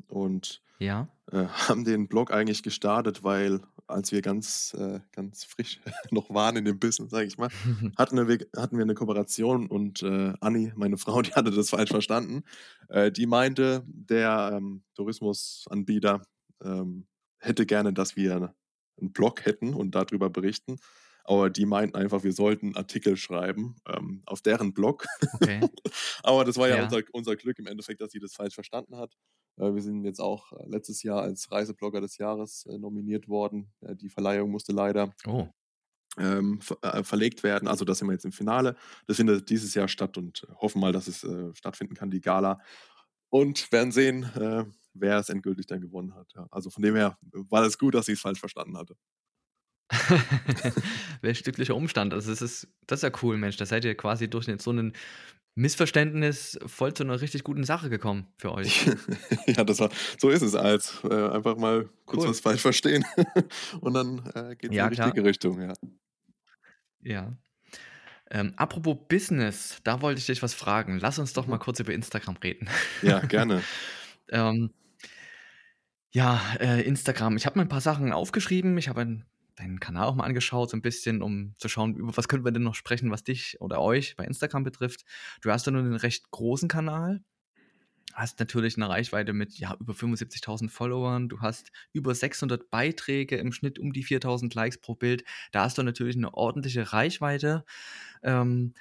und, 0.09 0.63
Ja. 0.81 1.09
äh, 1.33 1.47
haben 1.71 1.85
den 1.85 2.09
Blog 2.09 2.33
eigentlich 2.33 2.63
gestartet, 2.63 3.25
weil 3.25 3.61
als 3.89 4.13
wir 4.13 4.23
ganz 4.23 4.75
äh, 4.79 5.01
ganz 5.13 5.45
frisch 5.45 5.81
noch 6.13 6.31
waren 6.31 6.57
in 6.57 6.65
dem 6.67 6.79
Business, 6.81 7.11
sage 7.11 7.27
ich 7.27 7.39
mal, 7.39 7.51
hatten 7.99 8.29
wir 8.29 8.39
hatten 8.57 8.79
wir 8.79 8.87
'ne 8.87 8.95
Kooperation 8.95 9.67
und, 9.69 10.03
äh, 10.03 10.35
Anni, 10.41 10.73
meine 10.77 10.99
Frau, 10.99 11.23
die 11.23 11.33
hatte 11.35 11.51
das 11.53 11.71
falsch 11.71 11.91
verstanden. 11.91 12.45
Äh, 12.91 13.13
die 13.13 13.27
meinte, 13.27 13.85
der, 13.89 14.53
ähm, 14.55 14.85
Tourismusanbieter, 14.97 16.23
ähm, 16.65 17.07
hätte 17.39 17.67
gerne, 17.67 17.93
dass 17.95 18.17
wir 18.17 18.55
'n 19.01 19.13
Blog 19.13 19.47
hätten 19.47 19.75
und 19.75 19.93
da 19.97 20.05
drüber 20.05 20.31
berichten. 20.31 20.79
Aber 21.29 21.51
die 21.51 21.67
meinten 21.67 21.97
einfach, 21.97 22.25
wir 22.25 22.33
sollten 22.33 22.77
Artikel 22.77 23.17
schreiben, 23.17 23.77
ähm, 23.89 24.23
auf 24.27 24.41
deren 24.43 24.75
Blog. 24.75 25.07
Okay. 25.33 25.61
Aber 26.25 26.45
das 26.45 26.57
war 26.57 26.69
ja 26.69 26.77
Ja. 26.77 26.85
unser 26.85 27.03
unser 27.13 27.37
Glück 27.37 27.59
im 27.59 27.67
Endeffekt, 27.67 28.01
dass 28.01 28.13
sie 28.13 28.21
das 28.21 28.35
falsch 28.35 28.55
verstanden 28.55 28.97
hat. 28.97 29.15
Äh, 29.59 29.75
wir 29.75 29.83
sind 29.83 30.05
jetzt 30.05 30.21
auch 30.21 30.53
letztes 30.67 31.03
Jahr 31.03 31.23
als 31.23 31.51
Reiseblogger 31.53 32.01
des 32.01 32.19
Jahres, 32.19 32.67
äh, 32.67 32.79
nominiert 32.79 33.29
worden. 33.29 33.73
Äh, 33.81 33.97
die 33.97 34.09
Verleihung 34.11 34.51
musste 34.51 34.73
leider 34.73 35.15
Oh. 35.27 35.49
ähm, 36.19 36.61
ver 36.61 36.79
äh, 36.83 37.05
verlegt 37.05 37.43
werden. 37.43 37.69
Also, 37.69 37.85
da 37.85 37.95
sind 37.95 38.09
wir 38.09 38.13
jetzt 38.15 38.25
im 38.25 38.33
Finale. 38.33 38.77
Das 39.07 39.17
findet 39.19 39.49
dieses 39.51 39.75
Jahr 39.75 39.89
statt 39.89 40.17
und 40.19 40.47
hoffen 40.57 40.81
mal, 40.81 40.93
dass 40.93 41.07
es, 41.09 41.23
äh, 41.25 41.55
stattfinden 41.55 41.95
kann, 41.95 42.11
die 42.11 42.21
Gala. 42.21 42.61
Und 43.31 43.71
werden 43.73 43.93
sehen, 43.93 44.25
äh, 44.37 44.65
wer 44.95 45.19
es 45.19 45.29
endgültig 45.31 45.67
dann 45.67 45.81
gewonnen 45.81 46.15
hat, 46.15 46.33
ja. 46.35 46.47
Also, 46.51 46.71
von 46.71 46.83
dem 46.83 46.97
her 46.97 47.19
war 47.33 47.65
es 47.65 47.79
gut, 47.79 47.95
dass 47.95 48.07
sie's 48.07 48.21
falsch 48.21 48.41
verstanden 48.41 48.77
hatte. 48.79 48.97
Welch 51.23 51.43
glücklicher 51.45 51.75
Umstand. 51.77 52.13
Also, 52.15 52.31
das 52.31 52.43
ist 52.43 52.69
das 52.87 53.01
ist 53.01 53.03
ja 53.05 53.11
cool, 53.23 53.37
Mensch. 53.39 53.57
Da 53.57 53.67
seid 53.67 53.85
ihr 53.85 53.97
quasi 53.97 54.29
durch 54.29 54.47
so 54.61 54.73
'nen 54.73 54.93
Missverständnis 55.57 56.59
voll 56.67 56.95
zu 56.95 57.05
'ner 57.05 57.21
richtig 57.21 57.45
guten 57.45 57.65
Sache 57.65 57.91
gekommen 57.91 58.29
für 58.39 58.53
euch. 58.53 58.87
Ja, 59.47 59.65
das 59.65 59.79
war 59.81 59.91
so 60.19 60.31
ist 60.31 60.43
es 60.43 60.55
halt. 60.55 61.03
Äh, 61.05 61.29
einfach 61.31 61.57
mal 61.57 61.89
kurz 62.07 62.25
Cool. 62.25 62.27
was 62.27 62.41
falsch 62.41 62.61
verstehen 62.63 63.05
und 63.81 63.95
dann, 63.95 64.25
äh, 64.35 64.55
in 64.61 64.75
die 64.77 64.85
Ja, 64.85 64.91
klar. 64.91 65.15
richtige 65.15 65.25
Richtung, 65.25 65.61
ja. 65.63 65.73
Ja. 67.03 67.33
Ähm, 68.31 68.55
apropos 68.57 68.99
Business, 69.09 69.79
da 69.85 70.03
wollte 70.03 70.21
ich 70.21 70.27
dich 70.27 70.43
was 70.43 70.55
fragen. 70.55 70.99
Lass 71.01 71.19
uns 71.19 71.35
doch 71.35 71.49
mal 71.49 71.59
Mhm. 71.59 71.61
kurz 71.61 71.81
über 71.81 71.93
Instagram 71.95 72.37
reden. 72.39 72.69
Ja, 73.03 73.21
gerne. 73.27 73.69
Ähm 74.31 74.73
ja, 76.15 76.41
äh, 76.59 76.81
Instagram. 76.83 77.37
Ich 77.37 77.45
habe 77.45 77.59
mir 77.59 77.65
'n 77.67 77.69
paar 77.69 77.81
Sachen 77.83 78.13
aufgeschrieben. 78.13 78.79
Ich 78.79 78.89
habe 78.89 79.03
ein 79.03 79.25
deinen 79.59 79.81
Kanal 79.81 80.07
auch 80.07 80.15
mal 80.17 80.25
angeschaut, 80.25 80.71
so 80.71 80.77
'n 80.77 80.83
bisschen, 80.83 81.23
um 81.23 81.55
zu 81.59 81.69
schauen, 81.69 81.97
über 81.97 82.17
was 82.17 82.29
könnten 82.29 82.45
wir 82.47 82.53
denn 82.53 82.63
noch 82.65 82.75
sprechen, 82.77 83.11
was 83.11 83.25
dich 83.25 83.59
oder 83.61 83.81
euch 83.81 84.17
bei 84.17 84.25
Instagram 84.25 84.65
betrifft. 84.65 85.05
Du 85.43 85.51
hast 85.53 85.67
ja 85.67 85.73
nun 85.73 85.85
'nen 85.85 85.97
recht 85.97 86.31
großen 86.31 86.69
Kanal, 86.69 87.23
hast 88.15 88.41
natürlich 88.41 88.77
'ne 88.79 88.89
Reichweite 88.89 89.33
mit, 89.35 89.59
ja, 89.59 89.77
über 89.81 89.95
75.000 89.95 90.73
Followern. 90.73 91.29
Du 91.31 91.41
hast 91.43 91.73
über 91.93 92.15
600 92.15 92.71
Beiträge, 92.71 93.37
im 93.39 93.53
Schnitt 93.53 93.79
um 93.81 93.93
die 93.95 94.05
4.000 94.05 94.55
Likes 94.55 94.79
pro 94.81 94.95
Bild. 94.97 95.25
Da 95.53 95.65
hast 95.65 95.79
du 95.79 95.83
natürlich 95.85 96.17
'ne 96.17 96.35
ordentliche 96.35 96.93
Reichweite. 96.95 97.65
Ähm, 98.25 98.75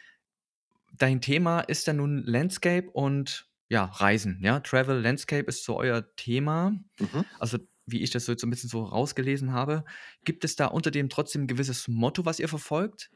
dein 0.97 1.21
Thema 1.21 1.61
ist 1.61 1.87
ja 1.87 1.93
nun 1.93 2.23
Landscape 2.25 2.89
und, 2.91 3.47
ja, 3.69 3.85
Reisen, 3.85 4.39
ja? 4.43 4.59
Travel, 4.61 5.01
Landscape 5.01 5.45
ist 5.47 5.63
so 5.65 5.77
euer 5.77 6.15
Thema. 6.17 6.73
Mhm. 6.99 7.27
Also, 7.39 7.59
wie 7.87 8.01
ich 8.03 8.11
das 8.11 8.25
so 8.25 8.31
jetzt 8.33 8.41
so 8.41 8.47
'n 8.47 8.51
bisschen 8.51 8.69
so 8.69 8.83
rausgelesen 8.83 9.53
habe. 9.53 9.85
Gibt 10.25 10.43
es 10.45 10.55
da 10.57 10.67
unter 10.67 10.91
dem 10.91 11.09
trotzdem 11.09 11.43
'n 11.43 11.47
gewisses 11.47 11.87
Motto, 11.87 12.25
was 12.25 12.39
ihr 12.39 12.49
verfolgt? 12.49 13.09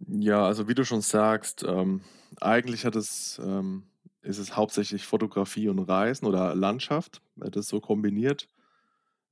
Ja, 0.00 0.46
also 0.46 0.68
wie 0.68 0.74
du 0.74 0.84
schon 0.84 1.00
sagst, 1.00 1.62
ähm, 1.66 2.02
eigentlich 2.40 2.84
hat 2.84 2.96
es 2.96 3.40
ähm, 3.42 3.84
ist 4.22 4.38
es 4.38 4.56
hauptsächlich 4.56 5.06
Fotografie 5.06 5.68
und 5.68 5.78
Reisen 5.78 6.26
oder 6.26 6.54
Landschaft, 6.54 7.22
äh, 7.40 7.50
das 7.50 7.68
so 7.68 7.80
kombiniert. 7.80 8.48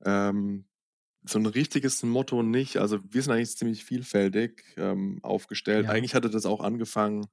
Ähm, 0.03 0.65
so 1.25 1.39
'n 1.39 1.45
richtiges 1.47 2.03
Motto 2.03 2.43
nicht. 2.43 2.77
Also, 2.77 2.99
wir 3.11 3.21
sind 3.23 3.33
eigentlich 3.33 3.57
ziemlich 3.57 3.85
vielfältig, 3.85 4.65
ähm, 4.77 5.19
aufgestellt. 5.23 5.87
Ja. 5.87 5.89
Eigentlich 5.89 6.15
hatte 6.15 6.29
das 6.31 6.45
auch 6.47 6.61
angefangen, 6.61 7.27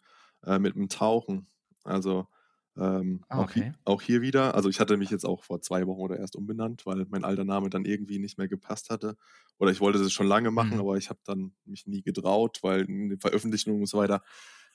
äh, 0.44 0.58
mit'm 0.58 0.88
Tauchen. 0.90 1.48
Also, 1.84 2.28
ähm, 2.76 3.24
Ah, 3.28 3.40
auch 3.40 3.50
okay. 3.50 3.72
auch 3.84 4.00
hier 4.02 4.22
wieder 4.22 4.54
also, 4.54 4.68
ich 4.68 4.80
hatte 4.80 4.96
mich 4.96 5.10
jetzt 5.10 5.24
auch 5.26 5.44
vor 5.44 5.60
2 5.60 5.86
Wochen 5.88 6.00
oder 6.00 6.18
erst 6.18 6.36
umbenannt, 6.36 6.86
weil 6.86 7.04
mein 7.10 7.24
alter 7.24 7.44
Name 7.44 7.68
dann 7.70 7.84
irgendwie 7.84 8.18
nicht 8.20 8.38
mehr 8.38 8.48
gepasst 8.48 8.90
hatte. 8.90 9.16
Oder 9.58 9.72
ich 9.72 9.80
wollte 9.80 9.98
das 9.98 10.12
schon 10.12 10.26
lange 10.28 10.50
machen, 10.52 10.78
Mhm. 10.78 10.80
aber 10.80 10.96
ich 10.96 11.10
habe 11.10 11.20
dann 11.24 11.54
mich 11.64 11.86
nie 11.86 12.02
getraut, 12.02 12.60
weil 12.62 12.82
in 12.82 13.08
den 13.10 13.20
Veröffentlichungen 13.20 13.80
und 13.80 13.86
so 13.86 13.98
weiter 13.98 14.22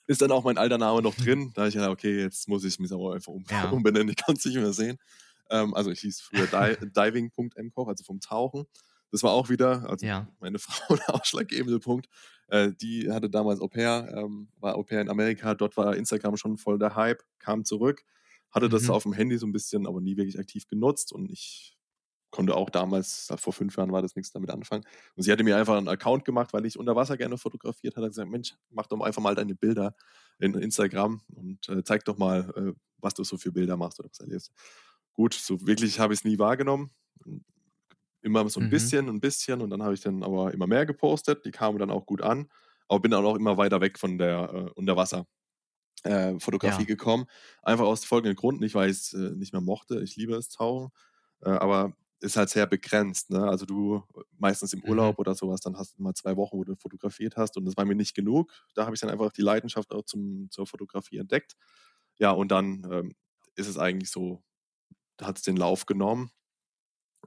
ist 0.07 0.21
dann 0.21 0.31
auch 0.31 0.43
mein 0.43 0.57
alter 0.57 0.77
Name 0.77 1.01
noch 1.01 1.15
drin. 1.15 1.51
Da 1.55 1.67
ich 1.67 1.73
gedacht: 1.75 1.89
„Okay, 1.91 2.19
jetzt 2.21 2.47
muss 2.47 2.63
ich 2.63 2.79
mich 2.79 2.91
aber 2.93 3.13
einfach 3.15 3.33
um 3.33 3.45
Ja. 3.49 3.71
umbenennen, 3.71 4.09
ich 4.09 4.15
kann's 4.17 4.45
nicht 4.45 4.55
mehr 4.55 4.73
sehen.“ 4.73 4.97
Ähm, 5.49 5.73
also, 5.73 5.91
ich 5.91 6.01
hieß 6.01 6.21
früher 6.21 6.47
Di 6.47 6.75
Diving.mKoch, 6.95 7.87
also 7.87 8.03
vom 8.03 8.19
Tauchen. 8.19 8.65
Das 9.13 9.23
war 9.23 9.31
auch 9.31 9.49
wieder 9.49 9.89
also, 9.89 10.03
Ja. 10.03 10.27
meine 10.39 10.59
Frau 10.59 10.95
der 10.95 11.15
ausschlaggebende 11.15 11.79
Punkt. 11.79 12.07
Äh, 12.47 12.71
die 12.73 13.11
hatte 13.11 13.29
damals 13.29 13.59
Au-pair 13.61 14.13
ähm, 14.15 14.49
war 14.59 14.75
Au-pair 14.75 15.01
in 15.01 15.09
Amerika. 15.09 15.53
Dort 15.55 15.77
war 15.77 15.95
Instagram 15.95 16.37
schon 16.37 16.57
voll 16.57 16.79
der 16.79 16.95
Hype, 16.95 17.23
kam 17.39 17.65
zurück, 17.65 18.03
hatte 18.51 18.69
das 18.69 18.89
Mhm. 18.89 18.91
auf'm 18.91 19.13
Handy 19.15 19.37
so 19.37 19.45
'n 19.47 19.51
bisschen, 19.53 19.87
aber 19.87 20.01
nie 20.01 20.17
wirklich 20.17 20.39
aktiv 20.39 20.67
genutzt 20.67 21.11
und 21.13 21.31
ich 21.31 21.77
konnte 22.31 22.55
auch 22.55 22.69
damals 22.69 23.29
vor 23.37 23.53
5 23.53 23.77
Jahren 23.77 23.91
war 23.91 24.01
das 24.01 24.15
nix 24.15 24.31
damit 24.31 24.51
anfangen. 24.51 24.83
Und 25.15 25.23
sie 25.23 25.31
hatte 25.31 25.43
mir 25.43 25.57
einfach 25.57 25.77
'n 25.77 25.87
Account 25.89 26.25
gemacht, 26.25 26.53
weil 26.53 26.65
ich 26.65 26.77
unter 26.79 26.95
Wasser 26.95 27.17
gerne 27.17 27.37
fotografiert 27.37 27.95
hatte, 27.95 28.05
hat 28.05 28.11
gesagt: 28.11 28.29
„Mensch, 28.31 28.55
mach 28.71 28.87
doch 28.87 29.01
einfach 29.01 29.21
mal 29.21 29.35
deine 29.35 29.55
Bilder 29.55 29.95
in 30.39 30.53
Instagram 30.55 31.21
und, 31.35 31.69
äh, 31.69 31.83
zeig 31.83 32.05
doch 32.05 32.17
mal, 32.17 32.51
äh, 32.57 32.73
was 32.99 33.13
du 33.15 33.23
so 33.23 33.37
für 33.37 33.51
Bilder 33.53 33.77
machst 33.77 33.99
oder 33.99 34.09
was 34.11 34.19
erlebst.“ 34.19 34.51
Gut, 35.13 35.33
so 35.35 35.65
wirklich 35.67 35.99
habe 35.99 36.13
ich's 36.13 36.25
nie 36.25 36.39
wahrgenommen. 36.39 36.91
Immer 38.27 38.49
so 38.49 38.59
'n 38.59 38.67
Mhm. 38.67 38.67
bisschen 38.67 39.07
'n 39.09 39.21
bisschen 39.21 39.61
und 39.61 39.69
dann 39.69 39.81
habe 39.83 39.93
ich 39.93 40.01
dann 40.01 40.21
aber 40.21 40.53
immer 40.53 40.67
mehr 40.67 40.85
gepostet. 40.85 41.45
Die 41.45 41.51
kamen 41.51 41.79
dann 41.79 41.89
auch 41.91 42.05
gut 42.05 42.21
an, 42.21 42.49
aber 42.89 42.99
bin 42.99 43.11
dann 43.11 43.25
auch 43.25 43.37
immer 43.37 43.57
weiter 43.57 43.79
weg 43.79 43.97
von 43.97 44.17
der, 44.17 44.51
äh, 44.53 44.71
Unterwasser 44.75 45.27
äh, 46.03 46.39
Fotografie 46.39 46.85
Ja. 46.85 46.87
gekommen. 46.87 47.25
Einfach 47.63 47.85
aus 47.85 48.05
folgendem 48.05 48.35
Grund, 48.37 48.61
nicht 48.61 48.75
weil 48.75 48.89
ich's, 48.91 49.13
äh, 49.13 49.31
nicht 49.35 49.53
mehr 49.53 49.61
mochte. 49.61 50.01
Ich 50.03 50.15
liebe 50.17 50.33
das 50.33 50.49
Tauchen, 50.49 50.89
äh, 51.43 51.49
aber 51.51 51.93
ist 52.21 52.37
halt 52.37 52.49
sehr 52.49 52.67
begrenzt, 52.67 53.31
ne? 53.31 53.43
Also, 53.49 53.65
du 53.67 54.03
meistens 54.39 54.73
im 54.73 54.83
Mhm. 54.83 54.83
Urlaub 54.83 55.19
oder 55.19 55.35
so 55.35 55.49
was, 55.49 55.61
dann 55.61 55.77
hast 55.77 55.97
du 55.99 56.03
mal 56.03 56.13
2 56.15 56.37
Wochen, 56.37 56.57
wo 56.57 56.63
du 56.65 56.75
fotografiert 56.77 57.37
hast 57.37 57.57
und 57.57 57.65
das 57.65 57.77
war 57.77 57.85
mir 57.85 57.95
nicht 57.95 58.15
genug. 58.15 58.51
Da 58.75 58.85
habe 58.85 58.95
ich 58.95 59.01
dann 59.01 59.09
einfach 59.11 59.31
die 59.33 59.41
Leidenschaft 59.43 59.91
auch 59.93 60.03
zum 60.05 60.49
zur 60.51 60.67
Fotografie 60.67 61.17
entdeckt. 61.19 61.55
Ja, 62.19 62.31
und 62.31 62.49
dann, 62.51 62.87
ähm, 62.91 63.15
ist 63.55 63.67
es 63.69 63.77
eigentlich 63.79 64.11
so 64.11 64.43
hat's 65.21 65.43
den 65.43 65.57
Lauf 65.57 65.85
genommen. 65.87 66.31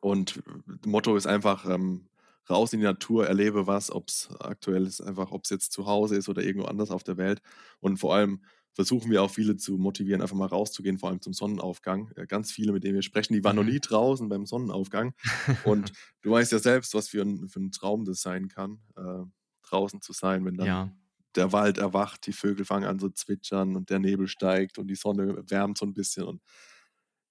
Und 0.00 0.42
Motto 0.86 1.16
ist 1.16 1.26
einfach, 1.26 1.66
ähm, 1.68 2.08
raus 2.48 2.72
in 2.72 2.80
die 2.80 2.84
Natur, 2.86 3.26
erlebe 3.28 3.66
was, 3.66 3.90
ob's 3.92 4.28
aktuell 4.40 4.86
ist 4.86 5.00
einfach 5.00 5.30
ob's 5.30 5.50
jetzt 5.50 5.72
zu 5.72 5.86
Hause 5.86 6.16
ist 6.16 6.28
oder 6.28 6.42
irgendwo 6.42 6.66
anders 6.66 6.90
auf 6.90 7.04
der 7.04 7.16
Welt. 7.16 7.40
Und 7.80 7.98
vor 7.98 8.14
allem 8.14 8.42
versuchen 8.72 9.10
wir 9.10 9.22
auch 9.22 9.30
viele 9.30 9.56
zu 9.56 9.76
motivieren, 9.78 10.22
einfach 10.22 10.36
mal 10.36 10.46
rauszugehen, 10.46 10.98
vor 10.98 11.10
allem 11.10 11.20
zum 11.20 11.32
Sonnenaufgang. 11.32 12.10
Äh, 12.16 12.26
ganz 12.26 12.50
viele, 12.52 12.72
mit 12.72 12.82
denen 12.84 12.94
wir 12.94 13.02
sprechen, 13.02 13.34
die 13.34 13.44
waren 13.44 13.56
noch 13.56 13.64
Mhm. 13.64 13.64
nie 13.64 13.80
draußen 13.80 14.28
beim 14.28 14.46
Sonnenaufgang. 14.46 15.14
Und 15.60 15.92
du 16.22 16.30
weißt 16.30 16.52
ja 16.52 16.58
selbst, 16.58 16.94
was 16.94 17.08
für 17.08 17.22
'n 17.22 17.48
für 17.48 17.60
'n 17.60 17.70
Traum 17.72 18.04
das 18.04 18.20
sein 18.22 18.48
kann, 18.48 18.80
äh, 18.96 19.24
draußen 19.62 20.00
zu 20.02 20.12
sein, 20.12 20.44
wenn 20.44 20.56
dann 20.56 20.80
Ja. 20.80 20.94
der 21.36 21.52
Wald 21.52 21.78
erwacht, 21.78 22.26
die 22.26 22.32
Vögel 22.32 22.64
fangen 22.64 22.86
an 22.86 22.98
zu 22.98 23.10
zwitschern 23.10 23.76
und 23.76 23.90
der 23.90 23.98
Nebel 24.00 24.28
steigt 24.28 24.78
und 24.78 24.88
die 24.88 24.96
Sonne 24.96 25.44
wärmt 25.48 25.78
so 25.78 25.86
'n 25.86 25.94
bisschen 25.94 26.24
und 26.26 26.42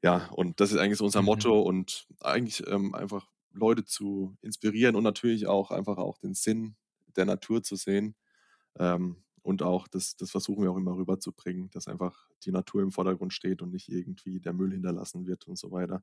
ja, 0.03 0.27
und 0.31 0.59
das 0.61 0.71
ist 0.71 0.77
eigentlich 0.79 0.97
so 0.97 1.05
unser 1.05 1.21
Mhm. 1.21 1.21
Motto 1.21 1.61
und 1.61 2.07
eigentlich, 2.21 2.65
ähm, 2.67 2.95
einfach 2.95 3.27
Leute 3.53 3.85
zu 3.85 4.37
inspirieren 4.41 4.95
und 4.95 5.03
natürlich 5.03 5.47
auch 5.47 5.71
einfach 5.71 5.97
auch 5.97 6.17
den 6.19 6.33
Sinn 6.35 6.75
der 7.15 7.25
Natur 7.25 7.63
zu 7.63 7.75
sehen. 7.75 8.15
Ähm, 8.79 9.23
und 9.43 9.63
auch 9.63 9.87
das 9.87 10.15
das 10.17 10.31
versuchen 10.31 10.63
wir 10.63 10.71
auch 10.71 10.77
immer 10.77 10.95
rüberzubringen, 10.97 11.69
dass 11.71 11.87
einfach 11.87 12.29
die 12.45 12.51
Natur 12.51 12.81
im 12.83 12.91
Vordergrund 12.91 13.33
steht 13.33 13.61
und 13.61 13.71
nicht 13.71 13.89
irgendwie 13.89 14.39
der 14.41 14.53
Müll 14.53 14.71
hinterlassen 14.71 15.27
wird 15.27 15.47
und 15.47 15.57
so 15.57 15.71
weiter, 15.71 16.01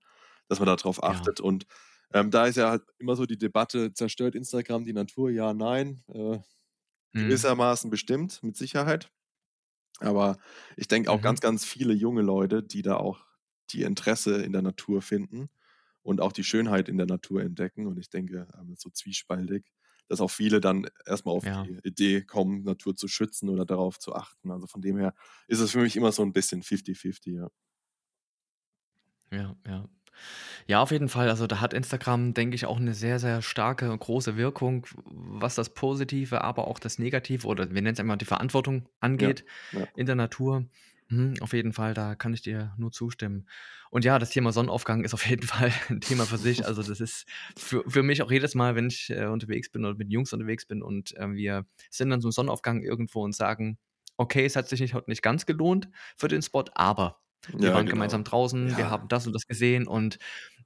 dass 0.48 0.58
man 0.60 0.66
da 0.66 0.76
drauf 0.76 1.02
Ja. 1.06 1.16
achtet. 1.16 1.40
Und, 1.40 1.66
ähm, 2.14 2.30
da 2.30 2.46
ist 2.46 2.56
ja 2.56 2.70
halt 2.70 2.84
immer 2.98 3.16
so 3.16 3.26
die 3.26 3.38
Debatte: 3.38 3.92
Zerstört 3.94 4.34
Instagram 4.36 4.84
die 4.86 4.92
Natur? 4.94 5.30
Ja, 5.30 5.54
nein. 5.54 6.02
Äh, 6.08 6.38
Mhm. 7.14 7.46
gewissermaßen 7.46 7.90
bestimmt, 7.90 8.42
mit 8.42 8.56
Sicherheit. 8.56 9.10
Aber 10.00 10.38
ich 10.76 10.88
denke 10.88 11.10
auch 11.10 11.22
ganz, 11.22 11.40
Mhm. 11.40 11.42
ganz 11.42 11.64
viele 11.64 11.94
junge 11.94 12.22
Leute, 12.22 12.62
die 12.62 12.82
da 12.82 12.96
auch 12.98 13.25
die 13.72 13.82
Interesse 13.82 14.42
in 14.42 14.52
der 14.52 14.62
Natur 14.62 15.02
finden 15.02 15.48
und 16.02 16.20
auch 16.20 16.32
die 16.32 16.44
Schönheit 16.44 16.88
in 16.88 16.98
der 16.98 17.06
Natur 17.06 17.42
entdecken. 17.42 17.86
Und 17.86 17.98
ich 17.98 18.10
denke, 18.10 18.48
ähm, 18.60 18.74
so 18.78 18.90
zwiespältig, 18.90 19.72
dass 20.08 20.20
auch 20.20 20.30
viele 20.30 20.60
dann 20.60 20.88
erst 21.06 21.26
mal 21.26 21.32
auf 21.32 21.44
Ja. 21.44 21.66
die 21.66 21.78
Idee 21.84 22.22
kommen, 22.22 22.62
Natur 22.64 22.96
zu 22.96 23.08
schützen 23.08 23.48
oder 23.50 23.66
darauf 23.66 23.98
zu 23.98 24.14
achten. 24.14 24.50
Also, 24.52 24.66
von 24.68 24.82
dem 24.82 24.98
her 24.98 25.14
ist 25.48 25.60
es 25.60 25.72
für 25.72 25.80
mich 25.80 25.96
immer 25.96 26.12
so 26.12 26.22
'n 26.22 26.32
bisschen 26.32 26.62
fifty-fifty, 26.62 27.34
ja. 27.36 27.50
Ja, 29.32 29.56
ja. 29.66 29.88
Ja, 30.68 30.82
auf 30.82 30.90
jeden 30.92 31.08
Fall. 31.10 31.28
Also, 31.30 31.46
da 31.46 31.60
hat 31.60 31.74
Instagram, 31.74 32.34
denke 32.34 32.56
ich, 32.56 32.66
auch 32.66 32.78
'ne 32.80 32.94
sehr, 32.94 33.18
sehr 33.20 33.42
starke, 33.42 33.96
große 33.96 34.36
Wirkung, 34.36 34.86
was 35.04 35.54
das 35.56 35.74
Positive, 35.74 36.42
aber 36.42 36.68
auch 36.68 36.78
das 36.80 36.98
Negative 36.98 37.46
oder 37.46 37.66
wir 37.74 37.82
nennen's 37.82 38.00
einmal 38.00 38.18
die 38.18 38.24
Verantwortung 38.26 38.88
Ja, 39.18 39.30
angeht 39.30 39.44
ja. 39.72 39.86
in 39.96 40.06
der 40.06 40.16
Natur. 40.16 40.66
Mhm, 41.08 41.34
auf 41.40 41.52
jeden 41.52 41.72
Fall, 41.72 41.94
da 41.94 42.16
kann 42.16 42.34
ich 42.34 42.42
dir 42.42 42.74
nur 42.78 42.90
zustimmen. 42.90 43.48
Und 43.90 44.04
ja, 44.04 44.18
das 44.18 44.30
Thema 44.30 44.52
Sonnenaufgang 44.52 45.04
ist 45.04 45.14
auf 45.14 45.24
jeden 45.26 45.42
Fall 45.46 45.72
'n 45.88 46.00
Thema 46.00 46.26
für 46.26 46.38
sich. 46.38 46.66
Also, 46.66 46.82
das 46.82 47.00
ist 47.00 47.26
für 47.56 47.84
für 47.88 48.02
mich 48.02 48.22
auch 48.22 48.30
jedes 48.32 48.54
Mal, 48.56 48.74
wenn 48.74 48.88
ich, 48.88 49.10
äh, 49.10 49.26
unterwegs 49.26 49.70
bin 49.70 49.84
oder 49.84 49.94
mit 49.96 50.10
Jungs 50.10 50.32
unterwegs 50.32 50.66
bin 50.66 50.82
und, 50.82 51.14
ähm, 51.18 51.34
wir 51.36 51.64
sind 51.90 52.10
dann 52.10 52.20
zum 52.20 52.32
Sonnenaufgang 52.32 52.82
irgendwo 52.82 53.22
und 53.24 53.34
sagen: 53.36 53.78
„Okay, 54.16 54.44
es 54.44 54.56
hat 54.56 54.68
sich 54.68 54.80
nicht 54.80 54.94
heute 54.94 55.08
nicht 55.10 55.22
ganz 55.22 55.46
gelohnt 55.46 55.88
für 56.16 56.26
den 56.28 56.42
Spot, 56.42 56.64
aber 56.74 57.20
wir 57.60 57.72
Ja, 57.72 57.72
waren 57.72 57.88
genau. 57.88 57.88
gemeinsam 57.88 58.24
draußen, 58.24 58.76
wir 58.76 58.88
Ja. 58.88 58.90
haben 58.90 59.06
das 59.08 59.26
und 59.28 59.32
das 59.32 59.46
gesehen 59.46 59.86
und 59.86 60.18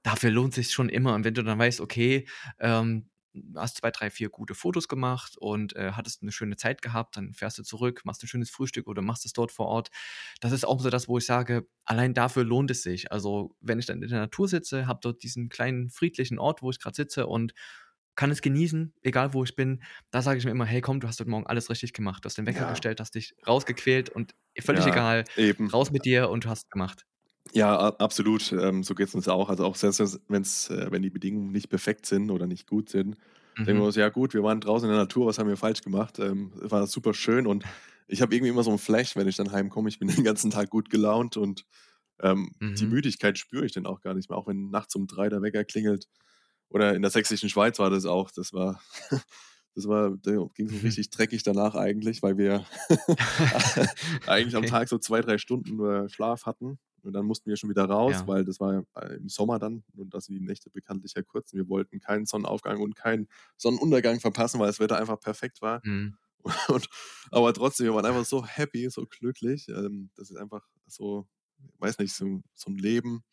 dafür 0.02 0.30
lohnt 0.30 0.54
sich's 0.54 0.72
schon 0.72 0.88
immer.“ 0.88 1.14
Und 1.14 1.24
wenn 1.24 1.34
du 1.34 1.42
dann 1.44 1.58
weißt, 1.58 1.80
okay, 1.82 2.26
ähm, 2.58 3.09
hast 3.56 3.76
2, 3.78 3.90
3, 3.90 4.10
4 4.10 4.28
gute 4.30 4.54
Fotos 4.54 4.88
gemacht 4.88 5.36
und, 5.38 5.76
äh, 5.76 5.92
hattest 5.92 6.22
'ne 6.22 6.32
schöne 6.32 6.56
Zeit 6.56 6.82
gehabt, 6.82 7.16
dann 7.16 7.34
fährst 7.34 7.58
du 7.58 7.62
zurück, 7.64 8.02
machst 8.04 8.22
'n 8.24 8.28
schönes 8.28 8.50
Frühstück 8.50 8.86
oder 8.88 9.02
machst 9.02 9.24
es 9.26 9.32
dort 9.32 9.52
vor 9.52 9.66
Ort. 9.66 9.90
Das 10.40 10.52
ist 10.52 10.64
auch 10.66 10.80
so 10.80 10.90
das, 10.90 11.08
wo 11.08 11.18
ich 11.18 11.26
sage, 11.26 11.68
allein 11.84 12.14
dafür 12.14 12.44
lohnt 12.44 12.70
es 12.70 12.82
sich. 12.82 13.12
Also, 13.12 13.56
wenn 13.60 13.78
ich 13.78 13.86
dann 13.86 14.02
in 14.02 14.08
der 14.10 14.20
Natur 14.20 14.48
sitze, 14.48 14.86
habe 14.86 15.00
dort 15.02 15.22
diesen 15.22 15.48
kleinen 15.48 15.90
friedlichen 15.90 16.38
Ort, 16.38 16.62
wo 16.62 16.70
ich 16.70 16.80
grad 16.80 16.94
sitze 16.96 17.26
und 17.28 17.54
kann 18.16 18.30
es 18.32 18.42
genießen, 18.42 18.94
egal 19.02 19.32
wo 19.34 19.44
ich 19.44 19.56
bin, 19.56 19.82
da 20.10 20.22
sage 20.22 20.38
ich 20.38 20.44
mir 20.44 20.50
immer: 20.52 20.66
„Hey, 20.66 20.80
komm, 20.82 21.00
du 21.00 21.08
hast 21.08 21.20
heute 21.20 21.30
Morgen 21.30 21.46
alles 21.46 21.70
richtig 21.70 21.92
gemacht. 21.94 22.24
Du 22.24 22.28
hast 22.28 22.36
den 22.38 22.46
Wecker 22.46 22.66
Ja. 22.66 22.66
gestellt, 22.66 23.00
hast 23.00 23.14
dich 23.14 23.34
rausgequält 23.46 24.10
und 24.10 24.34
völlig 24.60 24.86
Ja, 24.86 24.86
egal, 24.86 25.26
eben. 25.36 25.72
raus 25.72 25.90
mit 25.92 26.04
dir 26.04 26.28
und 26.30 26.44
du 26.46 26.50
hast 26.50 26.70
gemacht.“ 26.70 27.04
Ja, 27.52 27.76
absolut. 27.98 28.52
Ähm, 28.52 28.84
so 28.84 28.94
geht's 28.94 29.14
uns 29.14 29.28
auch. 29.28 29.48
Also, 29.50 29.64
auch 29.64 29.74
selbst 29.76 30.20
wenn's 30.28 30.70
äh, 30.70 30.86
wenn 30.90 31.02
die 31.02 31.10
Bedingungen 31.10 31.50
nicht 31.50 31.68
perfekt 31.68 32.06
sind 32.06 32.30
oder 32.30 32.46
nicht 32.46 32.66
gut 32.68 32.88
sind, 32.90 33.16
denken 33.66 33.80
wir 33.80 33.86
Mhm. 33.86 33.86
uns: 33.86 33.96
„Ja 33.96 34.08
gut, 34.08 34.34
wir 34.34 34.42
waren 34.44 34.60
draußen 34.60 34.88
in 34.88 34.92
der 34.94 35.02
Natur, 35.02 35.26
was 35.26 35.38
haben 35.38 35.48
wir 35.48 35.56
falsch 35.56 35.82
gemacht?“ 35.82 36.18
Ähm, 36.20 36.52
war 36.54 36.86
superschön 36.86 37.46
und 37.46 37.64
ich 38.06 38.22
habe 38.22 38.34
irgendwie 38.34 38.50
immer 38.50 38.62
so 38.62 38.70
'n 38.70 38.78
Flash, 38.78 39.16
wenn 39.16 39.26
ich 39.28 39.36
dann 39.36 39.50
heimkomme. 39.52 39.88
Ich 39.88 39.98
bin 39.98 40.08
den 40.08 40.22
ganzen 40.24 40.50
Tag 40.50 40.70
gut 40.70 40.90
gelaunt 40.90 41.36
und, 41.36 41.64
ähm, 42.20 42.52
die 42.78 42.86
Mhm. 42.86 42.88
Müdigkeit 42.88 43.38
spüre 43.38 43.66
ich 43.66 43.72
dann 43.72 43.86
auch 43.86 44.00
gar 44.02 44.14
nicht 44.14 44.30
mehr, 44.30 44.38
auch 44.38 44.48
wenn 44.48 44.70
nachts 44.70 44.94
um 44.96 45.06
3 45.08 45.28
der 45.28 45.42
Wecker 45.42 45.64
klingelt. 45.64 46.06
Oder 46.70 46.94
in 46.94 47.02
der 47.02 47.10
sächsischen 47.10 47.48
Schweiz 47.50 47.78
war 47.80 47.90
das 47.90 48.06
auch. 48.06 48.30
Das 48.32 48.52
war 48.52 48.80
das 49.76 49.88
war 49.88 50.16
da 50.22 50.32
ging's 50.54 50.72
so 50.74 50.78
richtig 50.80 51.10
dreckig 51.10 51.42
danach 51.44 51.74
eigentlich, 51.76 52.22
weil 52.22 52.38
wir 52.38 52.66
eigentlich 54.26 54.56
am 54.56 54.64
Okay. 54.64 54.66
Tag 54.66 54.88
so 54.88 54.98
2, 54.98 55.20
3 55.22 55.38
Stunden 55.38 55.76
nur 55.76 56.08
Schlaf 56.10 56.46
hatten 56.46 56.78
und 57.04 57.12
dann 57.14 57.26
mussten 57.26 57.48
wir 57.50 57.56
schon 57.56 57.70
wieder 57.70 57.84
raus, 57.86 58.22
Ja. 58.22 58.26
weil 58.26 58.44
das 58.44 58.60
war 58.60 58.84
äh, 58.96 59.16
im 59.16 59.28
Sommer 59.28 59.58
dann 59.58 59.84
und 59.96 60.14
da 60.14 60.20
sind 60.20 60.34
die 60.36 60.40
Nächte 60.44 60.70
bekanntlich 60.70 61.14
ja 61.16 61.22
kurz. 61.22 61.52
Wir 61.54 61.68
wollten 61.68 62.00
keinen 62.00 62.26
Sonnenaufgang 62.26 62.80
und 62.80 62.96
keinen 62.96 63.28
Sonnenuntergang 63.56 64.20
verpassen, 64.20 64.60
weil 64.60 64.68
das 64.68 64.80
Wetter 64.80 64.98
einfach 64.98 65.20
perfekt 65.20 65.62
war. 65.62 65.82
Mhm. 65.84 66.16
Und 66.68 66.88
aber 67.30 67.52
trotzdem, 67.54 67.86
wir 67.86 67.94
waren 67.94 68.06
einfach 68.06 68.24
so 68.24 68.44
happy, 68.46 68.88
so 68.90 69.06
glücklich. 69.06 69.68
Ähm, 69.68 70.10
das 70.16 70.30
ist 70.30 70.36
einfach 70.36 70.66
so, 70.86 71.28
weiß 71.78 71.98
nicht, 71.98 72.14
so 72.14 72.42
so 72.54 72.70
'n 72.70 72.78
Leben. 72.78 73.24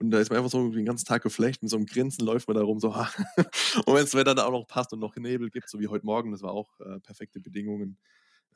Und 0.00 0.10
da 0.12 0.20
ist 0.20 0.30
man 0.30 0.38
einfach 0.38 0.50
so 0.50 0.68
den 0.70 0.84
ganzen 0.86 1.06
Tag 1.06 1.22
geflasht, 1.24 1.62
mit 1.62 1.70
so 1.70 1.76
'nem 1.78 1.86
Grinsen 1.86 2.24
läuft 2.26 2.48
man 2.48 2.56
da 2.56 2.62
rum, 2.64 2.80
so 2.80 2.94
ha 2.96 3.10
und 3.86 3.94
wenn's 3.94 4.14
Wetter 4.14 4.34
dann 4.34 4.46
auch 4.46 4.52
noch 4.52 4.66
passt 4.68 4.92
und 4.92 5.00
noch 5.00 5.16
Nebel 5.16 5.50
gibt, 5.50 5.68
so 5.70 5.80
wie 5.80 5.88
heute 5.88 6.06
Morgen, 6.06 6.32
das 6.32 6.42
war 6.42 6.52
auch, 6.52 6.80
äh, 6.80 7.00
perfekte 7.00 7.40
Bedingungen. 7.40 7.98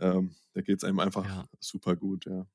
Ähm, 0.00 0.34
da 0.54 0.62
geht's 0.62 0.84
einem 0.84 1.00
einfach 1.00 1.28
Ja. 1.28 1.46
super 1.60 1.96
gut, 1.96 2.26
ja. 2.26 2.46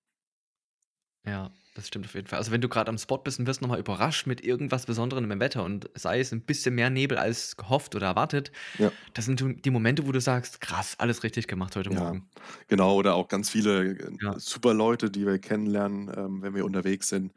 Ja, 1.28 1.52
das 1.74 1.88
stimmt 1.88 2.06
auf 2.06 2.13
jeden 2.16 2.28
Fall. 2.28 2.40
Also, 2.40 2.52
wenn 2.52 2.62
du 2.62 2.70
grad 2.70 2.88
am 2.90 2.98
Spot 2.98 3.18
bist 3.18 3.40
und 3.40 3.48
wirst 3.48 3.62
noch 3.62 3.68
mal 3.70 3.80
überrascht 3.80 4.28
mit 4.28 4.42
irgendwas 4.44 4.86
Besonderem 4.86 5.30
im 5.30 5.40
Wetter 5.40 5.63
und 5.63 5.90
sei 5.96 6.20
es 6.20 6.32
'n 6.32 6.42
bisschen 6.46 6.76
mehr 6.76 6.90
Nebel 6.90 7.18
als 7.18 7.58
gehofft 7.58 7.96
oder 7.96 8.08
erwartet, 8.08 8.52
Ja. 8.80 8.98
das 9.13 9.26
sind 9.26 9.66
die 9.66 9.72
Momente, 9.72 10.08
wo 10.08 10.12
du 10.12 10.22
sagst: 10.22 10.62
„Krass, 10.62 10.96
alles 11.00 11.24
richtig 11.24 11.48
gemacht 11.48 11.76
heute 11.76 11.90
Ja, 11.90 11.92
Morgen.“ 11.92 12.30
genau. 12.68 12.96
Oder 12.96 13.16
auch 13.16 13.28
ganz 13.30 13.50
viele, 13.50 13.92
äh, 13.98 14.18
Ja. 14.22 14.38
super 14.38 14.74
Leute, 14.74 15.10
die 15.10 15.26
wir 15.26 15.40
kennenlernen, 15.40 16.12
ähm, 16.16 16.42
wenn 16.42 16.56
wir 16.56 16.66
unterwegs 16.66 17.10
sind. 17.10 17.34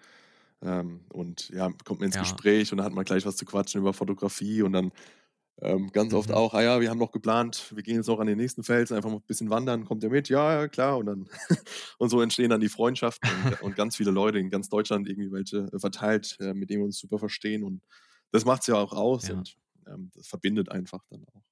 Ähm, 0.62 1.02
und 1.12 1.50
ja, 1.50 1.70
kommt 1.84 2.00
man 2.00 2.08
ins. 2.08 2.16
Gespräch 2.18 2.72
und 2.72 2.78
dann 2.78 2.86
hat 2.86 2.94
man 2.94 3.04
gleich 3.04 3.26
was 3.26 3.36
zu 3.36 3.44
quatschen 3.46 3.80
über 3.80 3.94
Fotografie 3.94 4.62
und 4.62 4.72
dann, 4.72 4.92
ähm, 5.62 5.90
ganz 5.92 6.14
oft 6.14 6.30
Mhm. 6.30 6.34
auch: 6.34 6.54
„Ah 6.54 6.62
ja, 6.62 6.80
wir 6.80 6.90
haben 6.90 6.98
noch 6.98 7.12
geplant, 7.12 7.72
wir 7.74 7.82
gehen 7.82 7.96
jetzt 7.96 8.06
noch 8.08 8.20
an 8.20 8.26
den 8.26 8.38
nächsten 8.38 8.62
Felsen, 8.64 8.96
einfach 8.96 9.10
noch 9.10 9.22
bisschen 9.22 9.50
wandern. 9.50 9.84
Kommt 9.84 10.02
ihr 10.04 10.10
mit?“ 10.10 10.28
„Ja, 10.28 10.52
ja, 10.62 10.68
klar.“ 10.68 10.98
Und 10.98 11.06
dann 11.06 11.28
und 11.98 12.08
so 12.10 12.20
entstehen 12.22 12.50
dann 12.50 12.60
die 12.60 12.68
Freundschaften 12.68 13.30
und 13.30 13.52
und 13.60 13.74
ganz 13.76 13.96
viele 13.96 14.10
Leute 14.10 14.38
in 14.38 14.50
ganz 14.50 14.68
Deutschland 14.68 15.08
irgendwie 15.08 15.32
welche 15.32 15.68
verteilt, 15.78 16.36
äh, 16.40 16.54
mit 16.54 16.70
denen 16.70 16.80
wir 16.82 16.86
uns 16.86 16.98
super 16.98 17.18
verstehen 17.18 17.64
und 17.64 17.82
das 18.32 18.44
macht's 18.44 18.66
ja 18.68 18.76
auch 18.76 18.92
aus 18.92 19.28
Ja. 19.28 19.30
und, 19.30 19.56
ähm, 19.86 20.10
das 20.14 20.28
verbindet 20.28 20.70
einfach 20.70 21.04
dann 21.10 21.24
auch. 21.34 21.42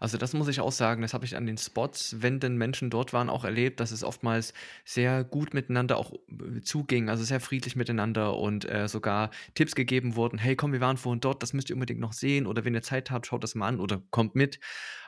Also, 0.00 0.18
das 0.18 0.32
muss 0.34 0.48
ich 0.48 0.60
auch 0.60 0.72
sagen, 0.72 1.02
das 1.02 1.14
habe 1.14 1.24
ich 1.24 1.36
an 1.36 1.46
den 1.46 1.58
Spots, 1.58 2.16
wenn 2.20 2.40
denn 2.40 2.56
Menschen 2.56 2.90
dort 2.90 3.12
waren, 3.12 3.28
auch 3.30 3.44
erlebt, 3.44 3.80
dass 3.80 3.90
es 3.90 4.04
oftmals 4.04 4.52
sehr 4.84 5.24
gut 5.24 5.54
miteinander 5.54 5.96
auch, 5.98 6.12
äh, 6.28 6.60
zuging, 6.62 7.08
also, 7.08 7.24
sehr 7.24 7.40
friedlich 7.40 7.76
miteinander 7.76 8.36
und, 8.38 8.64
äh, 8.68 8.88
sogar 8.88 9.30
Tipps 9.54 9.74
gegeben 9.74 10.16
wurden: 10.16 10.38
„Hey, 10.38 10.56
komm, 10.56 10.72
wir 10.72 10.80
waren 10.80 10.96
vorhin 10.96 11.20
dort, 11.20 11.42
das 11.42 11.52
müsst 11.52 11.70
ihr 11.70 11.76
unbedingt 11.76 12.00
noch 12.00 12.12
sehen 12.12 12.46
oder 12.46 12.64
wenn 12.64 12.74
ihr 12.74 12.82
Zeit 12.82 13.10
habt, 13.10 13.26
schaut 13.26 13.42
das 13.44 13.54
mal 13.54 13.68
an 13.68 13.80
oder 13.80 14.02
kommt 14.10 14.34
mit.“ 14.34 14.58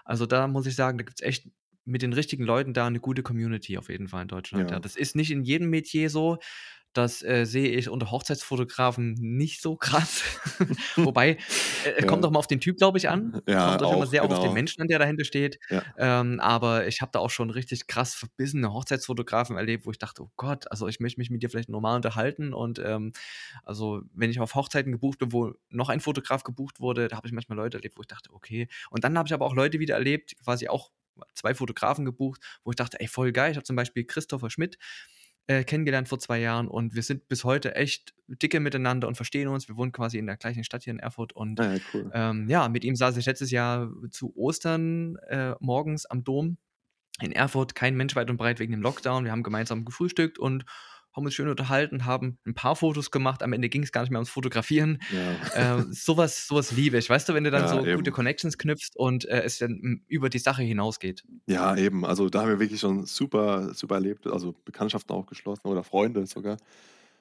Also, 0.05 0.27
da 0.27 0.47
muss 0.49 0.67
ich 0.67 0.77
sagen, 0.77 0.99
da 0.99 1.05
gibt's 1.05 1.23
echt 1.23 1.49
mit 1.87 2.01
den 2.03 2.13
richtigen 2.15 2.45
Leuten 2.45 2.73
da 2.75 2.89
'ne 2.89 3.01
gute 3.01 3.23
Community 3.23 3.77
auf 3.79 3.89
jeden 3.91 4.09
Fall 4.09 4.23
in 4.23 4.29
Deutschland, 4.29 4.71
ja. 4.71 4.79
Ja. 4.79 4.81
Das 4.81 4.97
ist 4.97 5.17
nicht 5.17 5.31
in 5.31 5.43
jedem 5.45 5.69
Metier 5.71 6.09
so. 6.11 6.39
Das, 6.95 7.23
äh, 7.23 7.45
sehe 7.45 7.71
ich 7.71 7.89
unter 7.89 8.11
Hochzeitsfotografen 8.11 9.15
nicht 9.15 9.61
so 9.61 9.77
krass. 9.77 10.23
Wobei, 11.03 11.39
äh, 11.83 12.05
kommt 12.05 12.25
Ja. 12.25 12.27
auch 12.27 12.31
mal 12.31 12.39
auf 12.39 12.47
den 12.47 12.61
Typ, 12.61 12.77
glaube 12.79 12.99
ich, 12.99 13.09
an. 13.09 13.41
Ja, 13.47 13.59
Kommt 13.59 13.83
auch 13.83 13.91
immer 13.93 14.07
sehr 14.07 14.25
auch 14.25 14.31
auf 14.31 14.39
den 14.39 14.53
genau. 14.53 14.55
Menschen 14.55 14.81
an, 14.81 14.89
der 14.89 14.99
dahinter 15.01 15.25
steht. 15.25 15.59
Ja. 15.71 15.85
Ähm, 15.97 16.39
aber 16.41 16.87
ich 16.87 17.01
habe 17.03 17.11
da 17.13 17.19
auch 17.19 17.31
schon 17.31 17.51
richtig 17.51 17.87
krass 17.89 18.15
verbissene 18.15 18.73
Hochzeitsfotografen 18.73 19.57
erlebt, 19.57 19.87
wo 19.87 19.91
ich 19.91 19.99
dachte: 19.99 20.23
„Oh 20.23 20.31
Gott, 20.37 20.71
also, 20.71 20.87
ich 20.89 21.01
möchte 21.01 21.21
mich 21.21 21.31
mit 21.31 21.43
dir 21.43 21.51
vielleicht 21.51 21.69
normal 21.69 21.97
unterhalten.“ 21.97 22.55
Und, 22.55 22.79
ähm, 22.79 23.13
also, 23.65 24.03
wenn 24.13 24.31
ich 24.31 24.41
auf 24.41 24.55
Hochzeiten 24.55 24.93
gebucht 24.93 25.19
bin, 25.19 25.33
wo 25.33 25.53
noch 25.71 25.89
ein 25.89 26.01
Fotograf 26.01 26.45
gebucht 26.45 26.81
wurde, 26.81 27.09
da 27.09 27.17
habe 27.17 27.27
ich 27.27 27.33
manchmal 27.33 27.57
Leute 27.59 27.79
erlebt, 27.79 27.97
wo 27.97 28.03
ich 28.03 28.07
dachte: 28.09 28.33
„Okay.“ 28.33 28.69
Und 28.91 29.05
dann 29.05 29.19
habe 29.19 29.27
ich 29.29 29.35
aber 29.35 29.47
auch 29.47 29.55
Leute 29.55 29.79
wieder 29.81 29.95
erlebt, 29.95 30.37
quasi 30.45 30.69
auch 30.69 30.91
2 31.35 31.55
Fotografen 31.55 32.05
gebucht, 32.05 32.41
wo 32.65 32.71
ich 32.71 32.77
dachte: 32.77 33.01
„Ey, 33.01 33.09
voll 33.09 33.33
geil.“ 33.33 33.51
Ich 33.53 33.57
habe 33.57 33.65
zum 33.65 33.77
Beispiel 33.77 34.05
Christopher 34.05 34.51
Schmidt, 34.51 34.79
äh, 35.47 35.65
kennengelernt 35.65 36.09
vor 36.09 36.19
2 36.19 36.41
Jahren 36.41 36.69
und 36.69 36.95
wir 36.95 37.03
sind 37.03 37.29
bis 37.29 37.45
heute 37.45 37.75
echt 37.75 38.15
dicke 38.29 38.61
miteinander 38.61 39.09
und 39.09 39.17
verstehen 39.17 39.49
uns. 39.49 39.69
Wir 39.69 39.77
wohnen 39.77 39.93
quasi 39.93 40.19
in 40.19 40.27
der 40.27 40.37
gleichen 40.37 40.65
Stadt 40.65 40.85
hier 40.85 40.93
in 40.93 40.99
Erfurt 40.99 41.33
und, 41.35 41.61
Ah 41.61 41.75
ja, 41.75 41.81
cool. 41.93 42.11
ähm, 42.15 42.49
ja, 42.49 42.69
mit 42.69 42.85
ihm 42.85 42.97
saß 42.97 43.17
ich 43.17 43.27
letztes 43.27 43.51
Jahr 43.51 43.91
zu 44.11 44.35
Ostern, 44.37 45.17
äh, 45.29 45.55
morgens 45.61 46.07
am 46.07 46.25
Dom 46.25 46.57
in 47.21 47.33
Erfurt, 47.33 47.75
kein 47.75 47.95
Mensch 47.97 48.17
weit 48.17 48.31
und 48.31 48.39
breit 48.39 48.59
wegen 48.59 48.73
dem 48.73 48.83
Lockdown. 48.83 49.25
Wir 49.25 49.33
haben 49.33 49.43
gemeinsam 49.43 49.85
gefrühstückt 49.85 50.39
und 50.39 50.65
haben 51.15 51.25
uns 51.27 51.35
schön 51.35 51.49
unterhalten, 51.49 52.05
haben 52.07 52.39
'n 52.47 52.55
paar 52.55 52.77
Fotos 52.77 53.11
gemacht. 53.11 53.43
Am 53.43 53.53
Ende 53.53 53.69
ging's 53.69 53.93
gar 53.93 54.03
nicht 54.03 54.11
mehr 54.11 54.19
ums 54.21 54.31
Fotografieren. 54.31 55.01
Ja. 55.09 55.39
Äh, 55.51 55.83
so 55.91 56.17
was 56.17 56.47
so 56.49 56.57
was 56.57 56.73
liebe 56.73 56.99
ich. 56.99 57.11
Weißt 57.11 57.29
du, 57.29 57.35
wenn 57.35 57.45
du 57.45 57.51
dann 57.51 57.67
Ja, 57.67 57.69
so 57.69 57.87
gute 57.89 58.11
eben. 58.11 58.13
Connections 58.13 58.59
knüpfst 58.59 58.97
und, 58.97 59.25
äh, 59.27 59.43
es 59.43 59.59
dann, 59.59 59.71
hm, 59.73 60.05
über 60.09 60.29
die 60.31 60.39
Sache 60.41 60.63
hinausgeht. 60.63 61.25
Ja, 61.49 61.77
eben. 61.77 62.05
Also, 62.07 62.31
da 62.31 62.41
haben 62.43 62.49
wir 62.49 62.59
wirklich 62.61 62.81
schon 62.81 63.05
super 63.05 63.75
super 63.75 63.97
erlebt, 63.97 64.27
also, 64.27 64.53
Bekanntschaften 64.65 65.15
auch 65.15 65.27
geschlossen 65.27 65.69
oder 65.69 65.85
Freunde 65.85 66.27
sogar. 66.27 66.57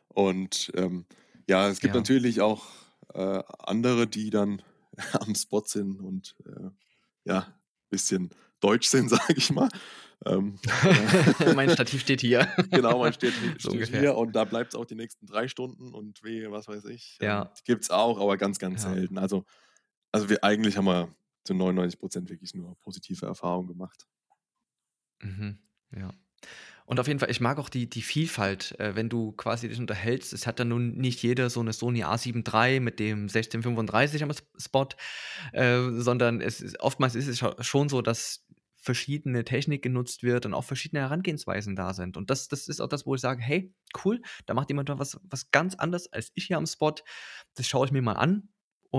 Und, 0.10 0.72
ähm, 0.76 1.06
ja, 1.50 1.70
es 1.70 1.82
gibt 1.82 1.94
Ja. 1.94 1.96
natürlich 1.96 2.42
auch, 2.42 2.68
äh, 3.14 3.44
andere, 3.60 4.08
die 4.08 4.30
dann 4.32 4.62
am 5.14 5.36
Spot 5.36 5.64
sind 5.66 6.02
und, 6.02 6.36
äh, 6.46 6.70
ja, 7.26 7.60
bisschen 7.90 8.32
deutsch 8.64 8.88
sind, 8.88 9.10
sage 9.10 9.34
ich 9.38 9.52
mal. 9.52 9.70
Ähm, 10.26 10.60
Mein 11.56 11.70
Stativ 11.70 12.02
steht 12.02 12.22
hier. 12.22 12.48
genau, 12.72 13.00
man 13.00 13.14
steht 13.14 13.34
So 13.60 13.70
steht 13.70 13.72
ungefähr. 13.72 14.00
hier 14.00 14.16
und 14.16 14.34
da 14.36 14.46
bleibt's 14.46 14.76
auch 14.76 14.86
die 14.86 14.96
nächsten 14.96 15.26
3 15.26 15.48
Stunden 15.48 15.94
und 15.94 16.24
wehe, 16.24 16.52
was 16.52 16.68
weiß 16.68 16.86
ich. 16.86 17.18
Ähm, 17.22 17.28
Ja. 17.28 17.54
gibt's 17.66 17.90
auch, 17.90 18.20
aber 18.20 18.38
ganz, 18.38 18.60
ganz 18.60 18.82
Ja. 18.82 18.92
selten. 18.94 19.18
Also 19.18 19.46
also, 20.14 20.30
wir 20.30 20.44
eigentlich 20.44 20.78
haben 20.78 20.86
wir 20.86 21.16
zu 21.46 21.54
99 21.56 22.00
% 22.00 22.30
wirklich 22.30 22.54
nur 22.56 22.76
positive 22.82 23.26
Erfahrungen 23.26 23.68
gemacht. 23.68 24.08
Mhm, 25.22 25.58
ja. 25.92 26.12
Und 26.86 27.00
auf 27.00 27.08
jeden 27.08 27.20
Fall, 27.20 27.32
ich 27.32 27.40
mag 27.40 27.60
auch 27.60 27.70
die 27.70 27.90
die 27.90 28.02
Vielfalt, 28.02 28.78
äh, 28.80 28.96
wenn 28.96 29.10
du 29.10 29.32
quasi 29.34 29.70
dich 29.70 29.80
unterhältst. 29.80 30.34
Es 30.34 30.46
hat 30.48 30.60
dann 30.60 30.68
nun 30.70 30.96
nicht 30.98 31.22
jeder 31.24 31.50
so 31.50 31.64
'ne 31.64 31.72
Sony 31.74 32.04
A7 32.04 32.44
III 32.44 32.80
mit 32.82 33.00
dem 33.00 33.30
1635 33.30 34.24
am 34.24 34.32
Spot, 34.58 34.88
äh, 35.54 35.82
sondern 35.92 36.42
es 36.42 36.62
ist 36.62 36.80
oftmals 36.82 37.16
ist 37.16 37.28
es 37.28 37.40
scho 37.40 37.54
schon 37.62 37.88
so, 37.90 38.02
dass 38.02 38.46
verschiedene 38.76 39.46
Technik 39.46 39.82
genutzt 39.82 40.24
wird 40.24 40.46
und 40.46 40.54
auch 40.54 40.66
verschiedene 40.66 41.02
Herangehensweisen 41.04 41.76
da 41.78 41.94
sind. 41.94 42.18
Und 42.18 42.30
das 42.30 42.50
das 42.50 42.68
ist 42.68 42.82
auch 42.82 42.90
das, 42.90 43.06
wo 43.06 43.16
ich 43.16 43.22
sage: 43.22 43.42
„Hey, 43.42 43.74
cool, 44.04 44.22
da 44.46 44.54
macht 44.54 44.70
jemand 44.70 44.90
was 44.90 45.20
was 45.24 45.52
ganz 45.52 45.76
anderes 45.76 46.12
als 46.12 46.32
ich 46.36 46.46
hier 46.48 46.58
am 46.58 46.66
Spot. 46.68 46.96
Das 47.56 47.68
schaue 47.68 47.86
ich 47.86 47.92
mir 47.94 48.02
mal 48.02 48.14
an 48.14 48.50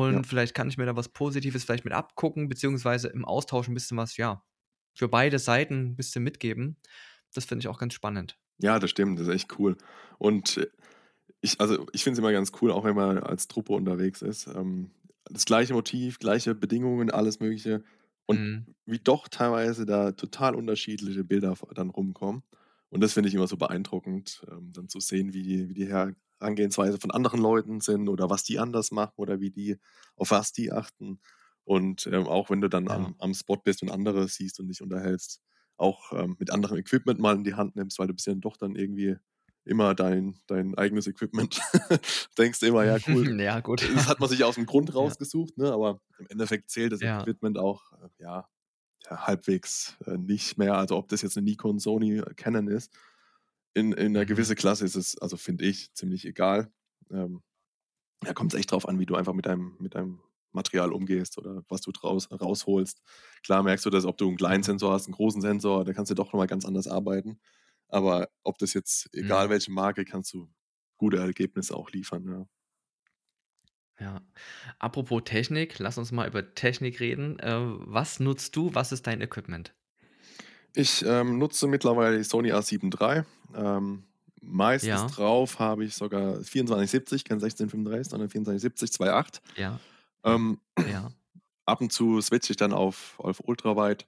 Ja. 0.09 0.25
und 0.25 0.27
vielleicht 0.27 0.55
kann 0.55 0.69
ich 0.71 0.79
mir 0.79 0.87
da 0.87 0.97
was 0.97 1.11
Positives 1.11 1.65
vielleicht 1.65 1.85
mit 1.85 1.93
abgucken, 1.95 2.49
beziehungsweise 2.49 3.09
im 3.09 3.25
Austausch 3.27 3.69
'n 3.69 3.75
bisschen 3.75 3.99
was, 3.99 4.17
ja, 4.17 4.43
für 4.95 5.09
beide 5.09 5.39
Seiten 5.39 5.75
'n 5.93 5.97
bisschen 5.97 6.25
mitgeben.“ 6.25 6.79
Das 7.35 7.45
finde 7.45 7.63
ich 7.63 7.69
auch 7.69 7.79
ganz 7.79 7.93
spannend. 7.95 8.39
Ja, 8.61 8.79
das 8.79 8.91
stimmt, 8.91 9.19
das 9.19 9.27
ist 9.29 9.35
echt 9.35 9.59
cool. 9.59 9.77
Und, 10.19 10.59
äh, 10.59 10.67
ich 11.43 11.61
also, 11.61 11.87
ich 11.93 12.05
finde 12.05 12.15
es 12.15 12.19
immer 12.21 12.33
ganz 12.33 12.53
cool, 12.63 12.73
auch 12.73 12.85
wenn 12.85 12.97
man 12.97 13.19
als 13.19 13.49
Truppe 13.49 13.73
unterwegs 13.75 14.23
ist. 14.23 14.47
Ähm, 14.49 14.93
das 15.31 15.45
gleiche 15.47 15.75
Motiv, 15.75 16.19
gleiche 16.19 16.55
Bedingungen, 16.55 17.11
alles 17.11 17.41
Mögliche 17.41 17.85
und 18.27 18.43
Mhm. 18.43 18.67
wie 18.87 18.99
doch 19.01 19.29
teilweise 19.29 19.87
da 19.87 20.13
total 20.13 20.55
unterschiedliche 20.57 21.25
Bilder 21.25 21.55
dann 21.75 21.91
rumkommen. 21.91 22.45
Und 22.91 23.03
das 23.03 23.15
finde 23.15 23.29
ich 23.31 23.35
immer 23.37 23.47
so 23.49 23.57
beeindruckend, 23.59 24.45
ähm, 24.51 24.73
dann 24.73 24.89
zu 24.89 25.01
sehen, 25.01 25.35
wie 25.35 25.43
die 25.43 25.69
wie 25.71 25.75
die 25.75 25.89
Herangehensweise 25.89 26.99
von 27.01 27.11
anderen 27.13 27.41
Leuten 27.41 27.81
sind 27.81 28.09
oder 28.09 28.31
was 28.31 28.45
die 28.45 28.59
anders 28.61 28.91
machen 28.93 29.15
oder 29.17 29.41
wie 29.41 29.51
die 29.51 29.79
auf 30.17 30.31
was 30.33 30.53
die 30.53 30.73
achten. 30.73 31.21
Und, 31.65 32.07
ähm, 32.09 32.27
auch 32.29 32.51
wenn 32.51 32.61
du 32.61 32.69
dann 32.69 32.89
Ja. 32.89 32.91
am 32.91 33.17
am 33.19 33.35
Spot 33.35 33.57
bist 33.59 33.83
und 33.83 33.91
andere 33.91 34.29
siehst 34.29 34.61
und 34.61 34.69
dich 34.69 34.83
unterhältst, 34.83 35.41
auch, 35.77 36.13
ähm, 36.13 36.37
mit 36.39 36.51
anderem 36.53 36.77
Equipment 36.79 37.21
mal 37.21 37.35
in 37.37 37.45
die 37.45 37.55
Hand 37.55 37.77
nimmst, 37.77 37.99
weil 37.99 38.07
du 38.09 38.15
bist 38.15 38.27
ja 38.27 38.35
doch 38.35 38.57
dann 38.57 38.77
irgendwie 38.77 39.17
immer 39.65 39.95
dein 39.95 40.37
dein 40.47 40.75
eigenes 40.77 41.07
Equipment. 41.09 41.61
Denkst 42.39 42.63
immer: 42.65 42.85
„Ja, 42.85 43.01
cool, 43.09 43.41
Ja, 43.41 43.61
gut. 43.61 43.83
das 43.95 44.09
hat 44.09 44.21
man 44.21 44.29
sich 44.31 44.45
aus'm 44.45 44.67
Grund 44.67 44.95
Ja. 44.99 45.15
rausgesucht“, 45.15 45.59
ne? 45.59 45.73
Aber 45.73 46.01
im 46.19 46.27
Endeffekt 46.31 46.71
zählt 46.71 46.93
das 46.93 47.01
Ja. 47.01 47.27
Equipment 47.27 47.59
auch, 47.59 47.93
äh, 47.95 48.09
ja, 48.19 48.49
ja, 49.11 49.27
halbwegs, 49.29 49.97
äh, 50.07 50.19
nicht 50.19 50.59
mehr. 50.59 50.77
Also, 50.77 50.97
ob 50.99 51.09
das 51.09 51.23
jetzt 51.23 51.37
'ne 51.37 51.43
Nikon, 51.45 51.79
Sony, 51.81 52.23
Canon 52.37 52.69
ist. 52.69 52.93
In 53.75 53.93
in 53.95 54.13
'ner 54.15 54.27
Mhm. 54.33 54.47
gewisse 54.47 54.57
Klasse 54.57 54.85
ist 54.87 54.97
es, 54.97 55.19
also, 55.19 55.37
finde 55.39 55.67
ich, 55.67 55.93
ziemlich 55.95 56.27
egal. 56.27 56.73
Ähm, 57.13 57.43
da 58.23 58.35
kommt's 58.35 58.55
echt 58.57 58.73
drauf 58.73 58.89
an, 58.89 58.99
wie 59.01 59.07
du 59.07 59.17
einfach 59.17 59.35
mit 59.35 59.47
deinem 59.47 59.77
mit 59.81 59.95
deinem 59.97 60.21
Material 60.55 60.93
umgehst 60.93 61.39
oder 61.39 61.63
was 61.69 61.81
du 61.83 61.93
draus 61.93 62.29
rausholst. 62.31 63.03
Klar 63.45 63.63
merkst 63.63 63.87
du 63.87 63.91
das, 63.91 64.05
ob 64.07 64.19
du 64.19 64.29
'n 64.31 64.37
kleinen. 64.37 64.63
Sensor 64.65 64.93
hast, 64.93 65.09
'n 65.09 65.13
großen 65.13 65.41
Sensor, 65.43 65.85
da 65.85 65.93
kannst 65.95 66.11
du 66.11 66.15
doch 66.17 66.27
noch 66.33 66.41
mal 66.41 66.47
ganz 66.47 66.65
anders 66.67 66.89
arbeiten. 66.89 67.41
Aber 67.89 68.29
ob 68.45 68.59
das 68.59 68.75
jetzt 68.75 69.09
egal 69.15 69.49
Mhm. 69.49 69.51
welche 69.51 69.73
Marke, 69.73 70.05
kannst 70.05 70.33
du 70.35 70.49
gute 70.99 71.19
Ergebnisse 71.19 71.77
auch 71.77 71.91
liefern, 71.93 72.27
ja. 72.29 72.47
Ja. 74.01 74.23
Apropos 74.81 75.23
Technik, 75.25 75.79
lass 75.79 75.99
uns 75.99 76.11
mal 76.13 76.27
über 76.29 76.55
Technik 76.55 76.99
reden. 77.01 77.39
Äh, 77.39 77.53
was 77.55 78.19
nutzt 78.21 78.57
du? 78.57 78.75
Was 78.75 78.91
ist 78.93 79.07
dein 79.07 79.21
Equipment? 79.21 79.75
Ich, 80.77 81.05
ähm, 81.07 81.39
nutze 81.39 81.69
mittlerweile 81.69 82.19
die 82.19 82.25
Sony 82.25 82.51
A7 82.53 82.91
III. 82.91 83.27
Ähm, 83.55 84.03
meistens 84.43 85.07
Ja. 85.07 85.07
drauf 85.07 85.61
habe 85.61 85.85
ich 85.85 85.95
sogar 85.95 86.43
24-70, 86.43 87.25
kein 87.25 87.39
16-35, 87.39 88.11
sondern 88.11 88.29
24-70 88.29 88.91
2.8. 88.93 89.41
Ja. 89.57 89.85
Ähm, 90.25 90.61
Ja. 90.85 91.15
ab 91.67 91.81
und 91.81 91.93
zu 91.93 92.21
switche 92.23 92.53
ich 92.53 92.57
dann 92.59 92.73
auf 92.75 93.19
auf 93.21 93.41
Ultrawide, 93.45 94.05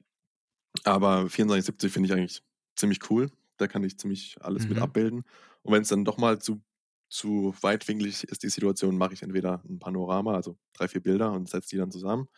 aber 0.85 1.31
24-70 1.31 1.93
finde 1.93 2.09
ich 2.09 2.15
eigentlich 2.15 2.43
ziemlich 2.77 3.11
cool. 3.11 3.31
Da 3.59 3.69
kann 3.69 3.85
ich 3.85 3.99
ziemlich 3.99 4.37
alles 4.43 4.69
mit 4.69 4.79
Mhm. 4.79 4.83
abbilden. 4.83 5.25
Und 5.63 5.75
wenn's 5.75 5.89
dann 5.91 6.05
doch 6.07 6.19
mal 6.19 6.41
zu 6.41 6.63
zu 7.11 7.55
weitwinklig 7.63 8.25
ist, 8.25 8.43
die 8.45 8.51
Situation, 8.51 8.99
mache 8.99 9.15
ich 9.15 9.23
entweder 9.23 9.63
'n 9.69 9.79
Panorama, 9.81 10.35
also 10.37 10.59
3, 10.75 10.89
4 10.89 11.03
Bilder 11.03 11.33
und 11.33 11.49
setze 11.51 11.71
die 11.71 11.79
dann 11.79 11.91
zusammen 11.93 12.29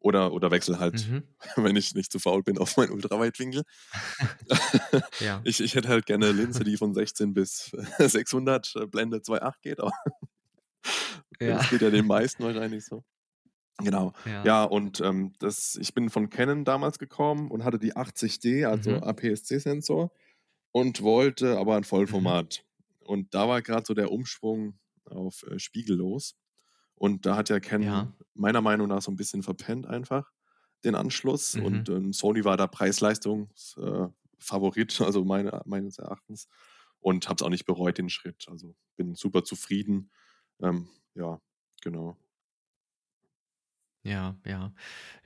oder 0.00 0.32
oder 0.34 0.50
wechsle 0.52 0.78
halt, 0.80 1.10
Mhm. 1.10 1.32
wenn 1.56 1.76
ich 1.76 1.94
nicht 1.96 2.12
zu 2.12 2.18
faul 2.20 2.42
bin, 2.44 2.58
auf 2.58 2.76
meinen 2.78 2.92
Ultraweitwinkel. 2.92 3.64
Ja. 5.20 5.44
Ich 5.44 5.60
ich 5.62 5.74
hätte 5.76 5.88
halt 5.90 6.06
gerne 6.06 6.26
'ne 6.28 6.32
Linse, 6.34 6.64
die 6.64 6.76
von 6.78 6.94
16 6.94 7.34
bis 7.34 7.72
600, 8.00 8.74
äh, 8.76 8.86
Blende 8.88 9.22
2.8 9.22 9.62
geht, 9.62 9.80
aber 9.80 9.92
Ja. 11.40 11.58
das 11.58 11.68
geht 11.68 11.82
ja 11.82 11.90
den 11.90 12.06
meisten 12.06 12.44
wahrscheinlich 12.44 12.84
so. 12.86 13.04
Genau. 13.80 14.12
Ja. 14.24 14.44
Ja, 14.44 14.64
und, 14.64 15.00
ähm, 15.00 15.32
das 15.38 15.76
ich 15.80 15.94
bin 15.94 16.10
von 16.10 16.28
Canon 16.30 16.64
damals 16.64 16.98
gekommen 16.98 17.50
und 17.50 17.64
hatte 17.64 17.78
die 17.78 17.96
80D, 17.96 18.64
also 18.64 18.98
Mhm. 18.98 19.02
APS-C-Sensor 19.02 20.12
und 20.72 21.02
wollte 21.02 21.58
aber 21.58 21.76
'n 21.76 21.84
Mhm. 22.08 22.42
Vollformat. 22.44 22.64
Und 23.00 23.34
da 23.34 23.48
war 23.48 23.62
grad 23.62 23.86
so 23.86 23.94
der 23.94 24.12
Umschwung 24.12 24.78
auf, 25.06 25.44
äh, 25.44 25.58
spiegellos. 25.58 26.36
Und 26.96 27.26
da 27.26 27.36
hat 27.36 27.50
ja 27.50 27.60
Canon 27.60 27.82
Ja. 27.82 28.12
meiner 28.34 28.62
Meinung 28.62 28.88
nach 28.88 29.02
so 29.02 29.10
'n 29.12 29.16
bisschen 29.16 29.42
verpennt 29.44 29.86
einfach 29.86 30.32
den 30.84 30.94
Anschluss 30.96 31.56
und, 31.56 31.88
Mhm. 31.88 31.90
ähm, 31.90 32.12
Sony 32.14 32.44
war 32.44 32.56
da 32.58 32.66
Preis-Leistungs 32.68 33.76
äh, 33.78 34.08
also 35.00 35.24
meine 35.24 35.62
meines 35.66 35.98
Erachtens 35.98 36.48
und 37.00 37.28
habe 37.28 37.36
es 37.36 37.42
auch 37.42 37.50
nicht 37.50 37.66
bereut, 37.66 37.98
den 37.98 38.10
Schritt. 38.10 38.46
Also, 38.50 38.76
bin 38.96 39.14
super 39.16 39.44
zufrieden. 39.44 40.10
Ähm, 40.62 40.88
ja, 41.14 41.40
genau. 41.82 42.21
Ja, 44.04 44.36
ja. 44.44 44.72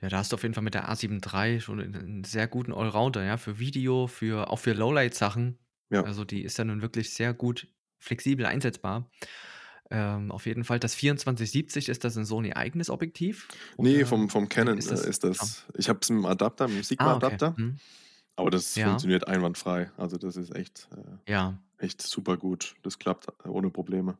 Ja, 0.01 0.09
da 0.09 0.17
hast 0.17 0.31
du 0.31 0.35
auf 0.35 0.43
jeden 0.43 0.53
Fall 0.53 0.63
mit 0.63 0.75
der 0.75 0.87
A7 0.89 1.19
III 1.19 1.59
schon 1.61 1.79
'n 1.79 1.95
'n 1.95 2.23
sehr 2.23 2.47
guten 2.47 2.71
Allrounder, 2.73 3.23
ja, 3.23 3.37
für 3.37 3.57
Video, 3.57 4.05
für 4.07 4.51
auch 4.51 4.57
für 4.59 4.73
Lowlight-Sachen. 4.73 5.57
Ja. 5.91 6.03
Also, 6.03 6.23
die 6.25 6.43
ist 6.43 6.57
ja 6.59 6.63
nun 6.65 6.81
wirklich 6.83 7.11
sehr 7.13 7.33
gut 7.33 7.67
flexibel 7.99 8.45
einsetzbar. 8.45 9.09
Ähm, 9.91 10.31
auf 10.31 10.45
jeden 10.47 10.63
Fall. 10.65 10.79
Das 10.79 10.95
24-70, 10.95 11.89
ist 11.89 12.03
das 12.03 12.17
'n 12.17 12.25
Sony-eigenes 12.25 12.89
Objektiv 12.91 13.53
Ne, 13.79 14.05
oder 14.05 14.07
vom 14.07 14.27
vom 14.29 14.49
Canon, 14.49 14.77
ist 14.77 14.91
äh, 14.91 14.91
das 14.91 15.03
ist 15.05 15.23
ah. 15.37 15.49
das. 15.53 15.67
Ich 15.77 15.87
habe 15.87 15.99
es 16.01 16.09
mit'm 16.09 16.27
Adapter, 16.27 16.65
mit'm 16.67 16.81
Ah, 16.99 17.15
okay. 17.17 17.39
Sigma-Adapter, 17.41 17.55
Mhm. 17.55 17.79
aber 18.35 18.51
das 18.51 18.77
Ja. 18.77 18.77
funktioniert 18.77 19.27
einwandfrei. 19.27 19.91
Also, 19.97 20.17
das 20.17 20.37
ist 20.37 20.55
echt, 20.55 20.89
äh 20.95 21.17
Ja. 21.27 21.59
echt 21.85 22.01
supergut. 22.03 22.75
Das 22.83 22.99
klappt 22.99 23.27
ohne 23.45 23.71
Probleme. 23.71 24.17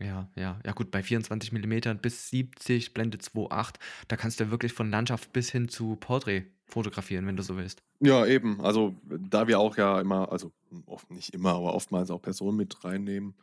Ja, 0.00 0.30
ja. 0.36 0.58
Ja 0.64 0.72
gut, 0.72 0.90
bei 0.90 1.02
24 1.02 1.52
mm 1.52 2.00
bis 2.00 2.28
70, 2.30 2.94
Blende 2.94 3.18
2.8, 3.18 3.78
da 4.08 4.16
kannst 4.16 4.40
du 4.40 4.44
ja 4.44 4.50
wirklich 4.50 4.72
von 4.72 4.90
Landschaft 4.90 5.32
bis 5.32 5.50
hin 5.50 5.68
zu 5.68 5.96
Porträt 5.96 6.46
fotografieren, 6.66 7.26
wenn 7.26 7.36
du 7.36 7.42
so 7.42 7.56
willst. 7.56 7.82
Ja, 8.00 8.26
eben. 8.26 8.60
Also, 8.60 8.96
da 9.04 9.46
wir 9.46 9.60
auch 9.60 9.76
ja 9.76 10.00
immer 10.00 10.32
also, 10.32 10.52
oft 10.86 11.10
nicht 11.10 11.34
immer, 11.34 11.50
aber 11.54 11.74
oftmals 11.74 12.10
auch 12.10 12.20
Personen 12.20 12.56
mit 12.56 12.82
reinnehmen, 12.84 13.34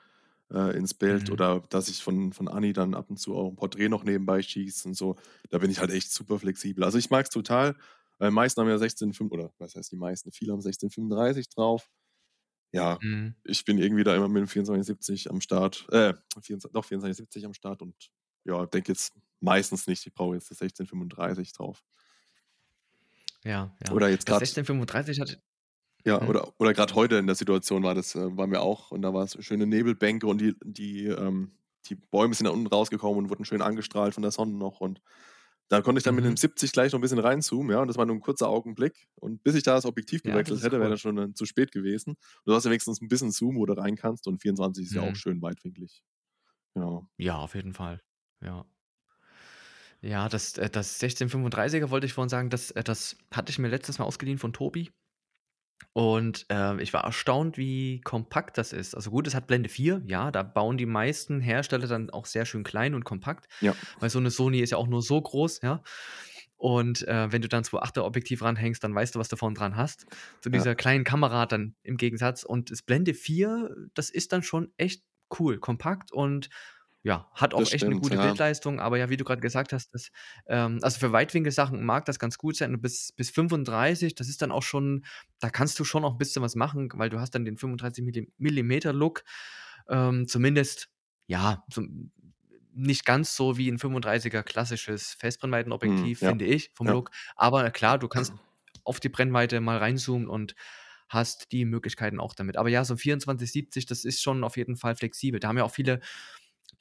äh, 0.51 0.75
ins 0.77 0.93
Bild 0.93 1.29
Mhm. 1.29 1.31
oder 1.31 1.61
dass 1.69 1.87
ich 1.89 2.03
von 2.03 2.33
von 2.33 2.47
Anni 2.49 2.73
dann 2.73 2.93
ab 2.95 3.09
und 3.09 3.17
zu 3.17 3.35
auch 3.35 3.49
'n 3.49 3.55
Porträt 3.55 3.87
noch 3.89 4.03
nebenbei 4.03 4.41
schieße 4.41 4.87
und 4.89 4.95
so, 4.95 5.15
da 5.49 5.59
bin 5.59 5.71
ich 5.71 5.79
halt 5.79 5.91
echt 5.91 6.11
super 6.11 6.39
flexibel. 6.39 6.83
Also, 6.83 6.97
ich 6.97 7.09
mag's 7.09 7.29
total. 7.29 7.75
Äh, 8.19 8.31
meisten 8.31 8.59
haben 8.61 8.67
ja 8.69 8.77
16:5 8.77 9.31
oder 9.31 9.53
was 9.59 9.75
heißt 9.75 9.91
die 9.93 9.95
meisten? 9.97 10.31
Viele 10.33 10.51
haben 10.53 10.61
16:35 10.61 11.47
drauf. 11.49 11.87
Ja, 12.73 12.99
Mhm. 13.01 13.35
ich 13.43 13.65
bin 13.65 13.77
irgendwie 13.79 14.03
da 14.03 14.15
immer 14.15 14.27
mit 14.29 14.41
dem 14.41 14.47
24-70 14.47 15.29
am 15.29 15.41
Start. 15.41 15.87
Äh, 15.91 16.13
24 16.41 16.71
doch 16.73 16.85
24-70 16.85 17.45
am 17.45 17.53
Start 17.53 17.81
und 17.81 17.95
ja, 18.45 18.65
denke 18.67 18.91
jetzt 18.91 19.13
meistens 19.39 19.87
nicht, 19.87 20.05
ich 20.05 20.13
brauche 20.13 20.35
jetzt 20.35 20.51
das 20.51 20.59
16:35 20.59 21.53
drauf. 21.53 21.83
Ja, 23.43 23.75
ja. 23.85 23.93
Oder 23.93 24.09
jetzt 24.09 24.25
grad 24.25 24.39
16:35 24.39 25.19
hatte 25.19 25.41
Ja, 26.05 26.21
mhm. 26.21 26.27
oder 26.27 26.53
oder 26.59 26.73
grad 26.73 26.95
heute 26.95 27.17
in 27.17 27.25
der 27.27 27.35
Situation 27.35 27.83
war 27.83 27.93
das 27.93 28.15
äh, 28.15 28.37
waren 28.37 28.51
wir 28.51 28.61
auch 28.61 28.91
und 28.91 29.01
da 29.01 29.13
war's 29.13 29.37
schöne 29.43 29.67
Nebelbänke 29.67 30.27
und 30.27 30.39
die 30.39 30.55
die, 30.63 31.05
ähm 31.07 31.51
die 31.85 31.95
Bäume 31.95 32.33
sind 32.35 32.45
da 32.45 32.51
unten 32.51 32.67
rausgekommen 32.67 33.17
und 33.17 33.29
wurden 33.29 33.45
schön 33.45 33.61
angestrahlt 33.61 34.13
von 34.13 34.21
der 34.21 34.31
Sonne 34.31 34.53
noch 34.53 34.79
und 34.81 35.01
da 35.69 35.81
konnte 35.81 35.99
ich 35.99 36.03
dann 36.05 36.15
mit 36.15 36.25
dem 36.25 36.35
Mhm. 36.35 36.39
70 36.39 36.71
gleich 36.73 36.91
noch 36.93 36.99
'n 36.99 37.01
bisschen 37.03 37.19
reinzoomen, 37.19 37.71
ja, 37.71 37.81
und 37.81 37.87
das 37.87 37.97
war 37.97 38.05
nur 38.05 38.15
'n 38.17 38.21
kurzer 38.21 38.49
Augenblick. 38.49 39.07
Und 39.15 39.43
bis 39.43 39.55
ich 39.55 39.63
da 39.63 39.75
das 39.75 39.85
Objektiv 39.85 40.23
Ja, 40.23 40.41
das 40.41 40.51
gewechselt 40.51 40.61
ist 40.61 40.69
hätte, 40.71 40.79
wäre 40.79 40.89
cool. 40.89 40.91
das 40.91 41.01
schon 41.01 41.15
dann 41.17 41.35
zu 41.35 41.45
spät 41.45 41.71
gewesen. 41.71 42.15
Du 42.45 42.53
hast 42.55 42.65
ja 42.65 42.71
wenigstens 42.71 43.01
'n 43.01 43.07
bisschen 43.09 43.31
Zoom, 43.31 43.57
wo 43.57 43.65
du 43.65 43.73
rein 43.73 43.95
kannst 43.95 44.27
und 44.27 44.41
24 44.41 44.85
ist 44.87 44.95
ja 44.95 45.01
auch 45.03 45.15
Mhm. 45.15 45.17
schön 45.17 45.41
weitwinklig. 45.41 46.01
Genau. 46.75 47.07
Ja, 47.19 47.37
auf 47.37 47.53
jeden 47.55 47.73
Fall. 47.73 48.01
Ja. 48.41 48.65
Ja, 50.03 50.29
das 50.29 50.57
äh, 50.57 50.69
das 50.69 50.97
16-35er 50.99 51.89
wollte 51.89 52.05
ich 52.05 52.13
vorhin 52.13 52.29
sagen, 52.29 52.49
das 52.49 52.71
äh, 52.71 52.83
das 52.83 53.17
hatte 53.33 53.51
ich 53.51 53.59
mir 53.59 53.67
letztes 53.67 53.99
Mal 53.99 54.05
ausgeliehen 54.05 54.37
von 54.39 54.53
Tobi. 54.53 54.91
Und, 55.93 56.45
äh, 56.49 56.81
ich 56.81 56.93
war 56.93 57.03
erstaunt, 57.03 57.57
wie 57.57 58.01
kompakt 58.01 58.57
das 58.57 58.73
ist. 58.73 58.95
Also 58.95 59.09
gut, 59.11 59.27
es 59.27 59.35
hat 59.35 59.47
Blende 59.47 59.69
4, 59.69 60.01
ja, 60.05 60.31
da 60.31 60.43
bauen 60.43 60.77
die 60.77 60.85
meisten 60.85 61.41
Hersteller 61.41 61.87
dann 61.87 62.09
auch 62.11 62.25
sehr 62.25 62.45
schön 62.45 62.63
klein 62.63 62.93
und 62.95 63.05
kompakt, 63.05 63.47
Ja. 63.61 63.79
weil 63.99 64.09
so 64.09 64.19
'ne 64.19 64.31
Sony 64.31 64.59
ist 64.59 64.71
ja 64.71 64.77
auch 64.77 64.87
nur 64.87 65.01
so 65.01 65.21
groß, 65.21 65.61
ja? 65.63 65.81
Und, 66.57 67.07
äh, 67.07 67.31
wenn 67.31 67.41
du 67.41 67.47
dann 67.49 67.63
2.8er 67.63 68.05
Objektiv 68.05 68.41
ranhängst, 68.43 68.83
dann 68.83 68.93
weißt 68.95 69.15
du, 69.15 69.19
was 69.19 69.29
du 69.29 69.37
vorn 69.37 69.55
dran 69.55 69.75
hast. 69.77 70.05
Zu 70.41 70.49
Ja. 70.51 70.65
dieser 70.65 70.75
kleinen 70.75 71.03
Kamera 71.05 71.45
dann 71.45 71.75
im 71.83 71.97
Gegensatz. 71.97 72.43
Und 72.43 72.71
das 72.71 72.81
Blende 72.83 73.13
4, 73.13 73.75
das 73.95 74.09
ist 74.09 74.33
dann 74.33 74.43
schon 74.43 74.73
echt 74.77 75.03
cool, 75.39 75.59
kompakt 75.59 76.11
und 76.11 76.49
ja, 77.03 77.29
hat 77.33 77.53
auch 77.53 77.65
Das 77.65 77.69
echt 77.71 77.87
stimmt, 77.87 77.97
gute 77.97 78.17
ja. 78.17 78.19
Bildleistung. 78.19 78.79
Aber 78.79 78.97
ja, 78.97 79.09
wie 79.09 79.17
du 79.17 79.23
grad 79.25 79.41
gesagt 79.41 79.73
hast, 79.73 79.93
das 79.93 80.11
ähm, 80.47 80.79
also 80.81 80.99
für 80.99 81.11
Weitwinkelsachen 81.13 81.83
mag 81.85 82.05
das 82.05 82.19
ganz 82.19 82.37
gut 82.37 82.55
sein 82.57 82.73
und 82.75 82.81
bis 82.81 83.11
bis 83.13 83.29
35, 83.31 84.15
das 84.15 84.29
ist 84.29 84.41
dann 84.41 84.51
auch 84.51 84.63
schon 84.63 85.05
da 85.39 85.49
kannst 85.49 85.79
du 85.79 85.83
schon 85.85 86.05
auch 86.05 86.13
'n 86.13 86.17
bisschen 86.17 86.41
was 86.43 86.55
machen, 86.55 86.89
weil 86.95 87.09
du 87.09 87.19
hast 87.19 87.31
dann 87.35 87.45
den 87.45 87.57
35 87.57 88.03
Milli 88.05 88.31
Millimeter-Look. 88.37 89.23
Ähm, 89.89 90.27
zumindest, 90.27 90.89
ja, 91.27 91.63
so 91.71 91.83
nicht 92.73 93.05
ganz 93.05 93.35
so 93.35 93.57
wie 93.57 93.69
'n 93.69 93.79
35er 93.79 94.43
klassisches 94.43 95.13
Mhm, 95.83 96.13
Festbrennweitenobjektiv, 96.13 96.21
ja. 96.21 96.33
finde 96.33 96.45
ich, 96.45 96.71
vom 96.75 96.87
Ja. 96.87 96.91
Look. 96.91 97.11
Aber 97.35 97.71
klar, 97.71 97.99
du 97.99 98.07
kannst 98.09 98.35
auf 98.85 98.99
die 99.01 99.09
Brennweite 99.09 99.61
mal 99.61 99.77
reinzoomen 99.79 100.27
und 100.29 100.55
hast 101.09 101.51
die 101.53 101.65
Möglichkeiten 101.65 102.19
auch 102.19 102.33
damit. 102.35 102.57
Aber 102.57 102.69
ja, 102.69 102.85
so 102.85 102.95
'n 102.95 102.97
24-70, 102.99 103.85
das 103.87 104.05
ist 104.05 104.21
schon 104.23 104.43
auf 104.45 104.57
jeden 104.57 104.77
Fall 104.77 104.95
flexibel. 104.95 105.39
Da 105.41 105.49
haben 105.49 105.57
ja 105.59 105.63
auch 105.65 105.71
viele 105.73 106.01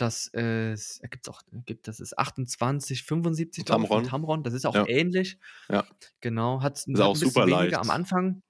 das, 0.02 0.30
äh, 0.34 0.72
s 0.72 1.00
gibt's 1.10 1.28
auch 1.28 1.42
gibt 1.66 1.88
das 1.88 2.00
ist 2.00 2.18
28-75, 2.18 3.64
glaube 3.66 3.82
ich, 3.84 3.90
von 3.90 4.02
Tamron. 4.02 4.04
Tamron. 4.04 4.42
Das 4.44 4.54
ist 4.54 4.66
auch 4.66 4.76
Ja. 4.76 4.86
ähnlich. 4.86 5.38
Ja. 5.70 5.88
Genau, 6.22 6.62
Ist 6.94 7.00
hat 7.00 7.02
auch 7.02 7.14
'n 7.14 7.20
bisschen 7.20 7.44
super 7.44 7.46
weniger 7.46 7.80
am 7.80 7.90
leicht. 7.90 7.92
Anfang. 7.92 8.42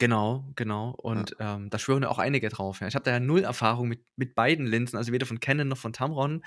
Genau, 0.00 0.50
genau. 0.56 0.90
Ja. 1.14 1.26
Und, 1.30 1.36
ähm, 1.40 1.70
da 1.70 1.78
schwören 1.78 2.02
ja 2.04 2.10
auch 2.10 2.18
einige 2.20 2.48
drauf, 2.50 2.80
ja. 2.80 2.88
Ich 2.88 2.94
habe 2.96 3.04
da 3.04 3.12
ja 3.12 3.20
0 3.20 3.44
Erfahrung 3.44 3.88
mit 3.88 4.04
mit 4.16 4.34
beiden 4.36 4.66
Linsen, 4.66 4.96
also 4.98 5.12
weder 5.12 5.26
von 5.26 5.40
Canon 5.40 5.68
noch 5.68 5.78
von 5.78 5.92
Tamron. 5.94 6.44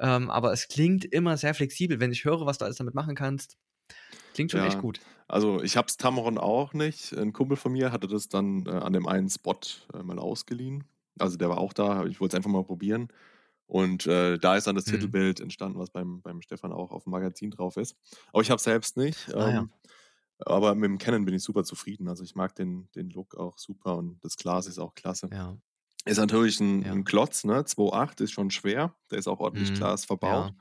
Ähm, 0.00 0.30
aber 0.30 0.52
es 0.54 0.68
klingt 0.68 1.04
immer 1.06 1.36
sehr 1.38 1.54
flexibel, 1.54 2.00
wenn 2.00 2.12
ich 2.12 2.24
höre, 2.26 2.46
was 2.46 2.58
du 2.58 2.64
alles 2.66 2.78
damit 2.78 2.94
machen 2.94 3.14
kannst. 3.16 3.58
Klingt 4.34 4.52
schon 4.52 4.62
echt 4.62 4.78
Ja, 4.78 4.80
gut. 4.80 5.02
also 5.28 5.62
ich 5.62 5.76
habe 5.76 5.86
das 5.86 5.96
Tamron 5.96 6.36
auch 6.38 6.72
nicht. 6.74 7.12
'N 7.12 7.32
Kumpel 7.32 7.56
von 7.56 7.72
mir 7.72 7.92
hatte 7.92 8.08
das 8.08 8.28
dann, 8.28 8.66
äh, 8.66 8.70
an 8.70 8.92
dem 8.92 9.06
einen 9.06 9.28
Spot, 9.30 9.60
äh, 9.94 10.02
mal 10.02 10.18
ausgeliehen. 10.18 10.84
Also, 11.18 11.36
der 11.36 11.48
war 11.50 11.58
auch 11.58 11.72
da, 11.72 12.04
ich 12.06 12.20
wollte 12.20 12.34
es 12.34 12.38
einfach 12.38 12.50
mal 12.50 12.64
probieren. 12.64 13.08
Und, 13.70 14.06
äh, 14.06 14.38
da 14.38 14.56
ist 14.56 14.66
dann 14.66 14.74
das 14.76 14.84
Mhm. 14.86 15.14
Titelbild 15.14 15.40
entstanden, 15.40 15.78
was 15.78 15.90
beim 15.90 16.22
beim 16.22 16.42
Stefan 16.42 16.72
auch 16.72 16.90
aufm 16.92 17.10
Magazin 17.12 17.50
drauf 17.52 17.76
ist. 17.78 17.96
Aber 18.32 18.42
ich 18.42 18.50
habe 18.50 18.56
es 18.58 18.64
selbst 18.64 18.96
nicht, 18.96 19.28
Ah 19.38 19.48
ja. 19.50 19.64
ähm, 19.64 19.72
aber 20.40 20.72
mit'm 20.72 20.98
Canon 20.98 21.24
bin 21.26 21.34
ich 21.34 21.42
super 21.44 21.64
zufrieden. 21.64 22.08
Also, 22.08 22.24
ich 22.24 22.34
mag 22.36 22.54
den 22.56 22.90
den 22.96 23.10
Look 23.10 23.36
auch 23.36 23.58
super 23.58 23.96
und 23.98 24.24
das 24.24 24.36
Glas 24.38 24.66
ist 24.68 24.78
auch 24.80 24.94
klasse. 24.94 25.32
Ja. 25.32 25.56
Ist 26.06 26.18
natürlich 26.18 26.60
'n 26.60 26.84
Ja. 26.84 27.00
'n 27.00 27.04
Klotz, 27.04 27.44
ne? 27.44 27.64
2.8 27.66 28.20
ist 28.22 28.32
schon 28.32 28.50
schwer. 28.50 28.96
Da 29.08 29.16
ist 29.18 29.28
auch 29.28 29.40
ordentlich 29.40 29.72
Mhm. 29.72 29.74
Glas 29.74 30.04
verbaut. 30.06 30.50
Ja. 30.50 30.60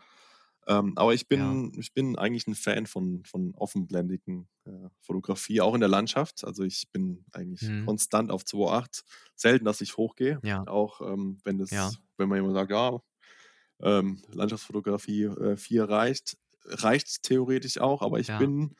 Ähm, 0.69 0.93
aber 0.97 1.13
ich 1.15 1.27
Ja. 1.31 1.59
bin 1.59 1.73
ich 1.79 1.93
bin 1.95 2.17
eigentlich 2.17 2.47
'n 2.47 2.55
Fan 2.55 2.87
von 2.87 3.25
von 3.25 3.55
offenblendigen, 3.55 4.49
äh, 4.65 4.89
Fotografie, 5.01 5.61
auch 5.61 5.75
in 5.75 5.81
der 5.81 5.89
Landschaft. 5.89 6.45
Also, 6.45 6.63
ich 6.63 6.91
bin 6.93 7.25
eigentlich 7.33 7.69
Mhm. 7.69 7.89
konstant 7.89 8.31
auf 8.31 8.45
2.8. 8.45 9.03
Selten, 9.35 9.65
dass 9.65 9.81
ich 9.81 9.97
hochgehe, 9.97 10.43
Ja. 10.43 10.65
auch, 10.65 11.01
ähm, 11.01 11.39
wenn 11.45 11.59
Ja. 11.71 11.91
das 11.91 12.01
wenn 12.17 12.29
mir 12.29 12.37
jemand 12.37 12.55
sagt: 12.55 12.71
„Ja, 12.71 13.01
ähm, 13.81 14.21
Landschaftsfotografie, 14.29 15.23
äh, 15.25 15.57
4 15.57 15.85
reicht.“ 15.85 16.37
Reicht 16.65 17.23
theoretisch 17.23 17.79
auch, 17.79 18.01
aber 18.03 18.19
ich 18.19 18.29
Ja. 18.29 18.35
bin 18.37 18.75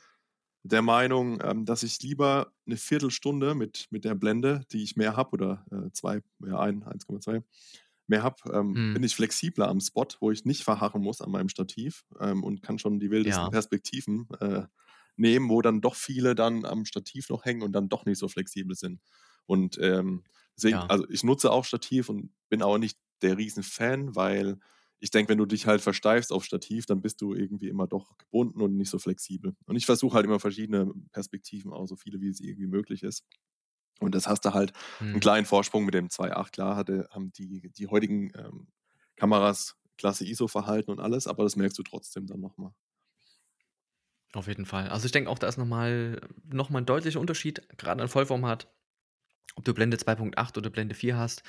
der 0.63 0.81
Meinung, 0.83 1.41
ähm, 1.43 1.65
dass 1.65 1.83
ich 1.83 2.01
lieber 2.03 2.53
'ne 2.65 2.77
Viertelstunde 2.77 3.55
mit 3.55 3.87
mit 3.91 4.05
der 4.05 4.15
Blende, 4.15 4.63
die 4.73 4.83
ich 4.83 4.95
mehr 4.97 5.15
habe 5.17 5.31
oder, 5.33 5.65
äh, 5.71 5.91
2 5.93 6.21
ja, 6.45 6.59
ein 6.59 6.83
1,2 6.85 7.43
mehr 8.10 8.24
habe, 8.24 8.38
ähm, 8.53 8.82
bin 8.93 9.03
Mhm. 9.03 9.03
ich 9.03 9.16
flexibler 9.16 9.68
am 9.70 9.80
Spot, 9.82 10.07
wo 10.20 10.32
ich 10.32 10.45
nicht 10.45 10.64
verharren 10.64 11.01
muss 11.01 11.22
an 11.22 11.32
meinem 11.32 11.49
Stativ, 11.49 12.05
ähm, 12.20 12.43
und 12.43 12.62
kann 12.62 12.80
schon 12.80 12.99
die 12.99 13.12
wildesten 13.12 13.49
Ja. 13.49 13.51
Perspektiven, 13.51 14.28
äh, 14.39 14.66
nehmen, 15.18 15.49
wo 15.49 15.62
dann 15.62 15.82
doch 15.82 15.95
viele 15.95 16.36
dann 16.36 16.66
am 16.66 16.86
Stativ 16.86 17.30
noch 17.30 17.45
hängen 17.45 17.62
und 17.62 17.74
dann 17.74 17.89
doch 17.89 18.05
nicht 18.05 18.20
so 18.20 18.28
flexibel 18.28 18.76
sind. 18.76 19.01
Und 19.45 19.78
ähm, 19.82 20.24
deswegen, 20.55 20.82
Ja. 20.82 20.89
also 20.89 21.07
ich 21.10 21.24
nutze 21.24 21.51
auch 21.51 21.66
Stativ 21.66 22.10
und 22.10 22.32
bin 22.49 22.62
auch 22.62 22.78
nicht 22.78 22.97
der 23.22 23.38
Riesenfan, 23.38 24.16
weil 24.16 24.60
ich 25.01 25.12
denke, 25.12 25.30
wenn 25.32 25.38
du 25.38 25.45
dich 25.45 25.66
halt 25.66 25.82
versteifst 25.82 26.32
auf 26.32 26.43
Stativ, 26.45 26.86
dann 26.86 27.01
bist 27.01 27.22
du 27.22 27.34
irgendwie 27.34 27.70
immer 27.70 27.88
doch 27.88 28.18
gebunden 28.18 28.62
und 28.62 28.76
nicht 28.76 28.89
so 28.89 28.99
flexibel. 28.99 29.55
Und 29.66 29.76
ich 29.78 29.86
versuche 29.86 30.16
halt 30.16 30.26
immer 30.26 30.39
verschiedene 30.39 30.91
Perspektiven, 31.12 31.72
auch 31.74 31.88
so 31.88 31.95
viele 31.95 32.20
wie 32.22 32.30
es 32.30 32.41
irgendwie 32.41 32.68
möglich 32.68 33.03
ist. 33.03 33.26
Und 34.00 34.16
das 34.16 34.28
hast 34.28 34.45
du 34.45 34.54
halt 34.54 34.74
einen 35.12 35.20
Mhm. 35.20 35.22
kleinen 35.22 35.45
Vorsprung 35.45 35.86
mit 35.86 35.93
dem 35.93 36.10
2.8. 36.10 36.54
Klar 36.54 36.76
hatte, 36.76 37.08
haben 37.12 37.32
die, 37.34 37.70
die 37.72 37.88
heutigen 37.88 38.32
ähm, 38.36 38.68
Kameras 39.16 39.76
klasse 39.97 40.26
ISO-Verhalten 40.26 40.91
und 40.91 41.00
alles, 41.00 41.28
aber 41.28 41.43
das 41.43 41.56
merkst 41.56 41.78
du 41.78 41.84
trotzdem 41.84 42.26
dann 42.28 42.39
nochmal. 42.39 42.72
Auf 44.34 44.47
jeden 44.47 44.66
Fall. 44.66 44.89
Also 44.89 45.06
ich 45.08 45.12
denke 45.12 45.30
auch, 45.30 45.39
da 45.39 45.47
ist 45.47 45.58
nochmal 45.58 46.22
noch 46.47 46.70
mal 46.70 46.80
ein 46.80 46.86
deutlicher 46.86 47.20
Unterschied, 47.20 47.68
gerade 47.80 48.02
an 48.04 48.10
Vollformat, 48.10 48.68
ob 49.56 49.66
du 49.66 49.74
Blende 49.74 49.97
2.8 49.97 50.58
oder 50.58 50.70
Blende 50.70 50.95
4 50.95 51.18
hast. 51.18 51.43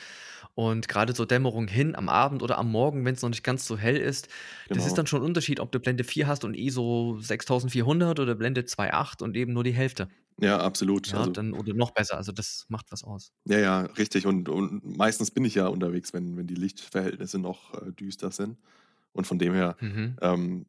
Und 0.54 0.88
gerade 0.88 1.14
so 1.14 1.24
Dämmerung 1.26 1.68
hin 1.68 1.96
am 1.96 2.08
Abend 2.08 2.42
oder 2.42 2.58
am 2.58 2.70
Morgen, 2.72 3.04
wenn 3.04 3.14
es 3.14 3.22
noch 3.22 3.30
nicht 3.30 3.44
ganz 3.44 3.66
so 3.66 3.78
hell 3.78 3.96
ist, 3.98 4.28
das 4.72 4.86
ist 4.86 4.96
Genau. 4.96 4.98
dann 4.98 5.06
schon 5.08 5.22
ein 5.22 5.26
Unterschied, 5.26 5.60
ob 5.60 5.72
du 5.72 5.80
Blende 5.80 6.04
4 6.04 6.28
hast 6.28 6.44
und 6.44 6.54
ISO 6.56 7.18
6400 7.20 8.20
oder 8.20 8.34
Blende 8.36 8.64
2.8 8.66 9.22
und 9.22 9.36
eben 9.36 9.52
nur 9.54 9.64
die 9.64 9.74
Hälfte. 9.74 10.10
Ja, 10.40 10.58
absolut. 10.60 11.12
Ja, 11.12 11.14
Also, 11.14 11.34
dann 11.34 11.52
oder 11.54 11.74
noch 11.74 11.90
besser. 11.92 12.16
Also 12.16 12.32
das 12.32 12.64
macht 12.68 12.90
was 12.92 13.04
aus. 13.04 13.32
ja, 13.46 13.58
ja, 13.58 13.80
richtig. 13.82 14.26
Und, 14.26 14.48
und 14.48 14.84
meistens 14.96 15.30
bin 15.30 15.44
ich 15.44 15.54
ja 15.54 15.66
unterwegs, 15.68 16.12
wenn, 16.12 16.36
wenn 16.36 16.46
die 16.46 16.54
Lichtverhältnisse 16.54 17.38
noch 17.38 17.74
äh, 17.74 17.92
düster 17.92 18.30
sind. 18.30 18.58
Und 19.12 19.26
von 19.26 19.38
dem 19.38 19.54
her 19.54 19.76
Mhm. 19.80 20.20
ähm, 20.20 20.66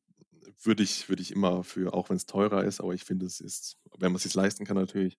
würde 0.63 0.83
ich, 0.83 1.09
würde 1.09 1.21
ich 1.21 1.31
immer 1.31 1.63
für, 1.63 1.93
auch 1.93 2.09
wenn 2.09 2.17
es 2.17 2.25
teurer 2.27 2.63
ist, 2.63 2.81
aber 2.81 2.93
ich 2.93 3.03
finde, 3.03 3.25
es 3.25 3.39
ist, 3.41 3.77
wenn 3.97 4.11
man 4.11 4.17
es 4.17 4.23
sich 4.23 4.33
leisten 4.35 4.65
kann, 4.65 4.77
natürlich 4.77 5.17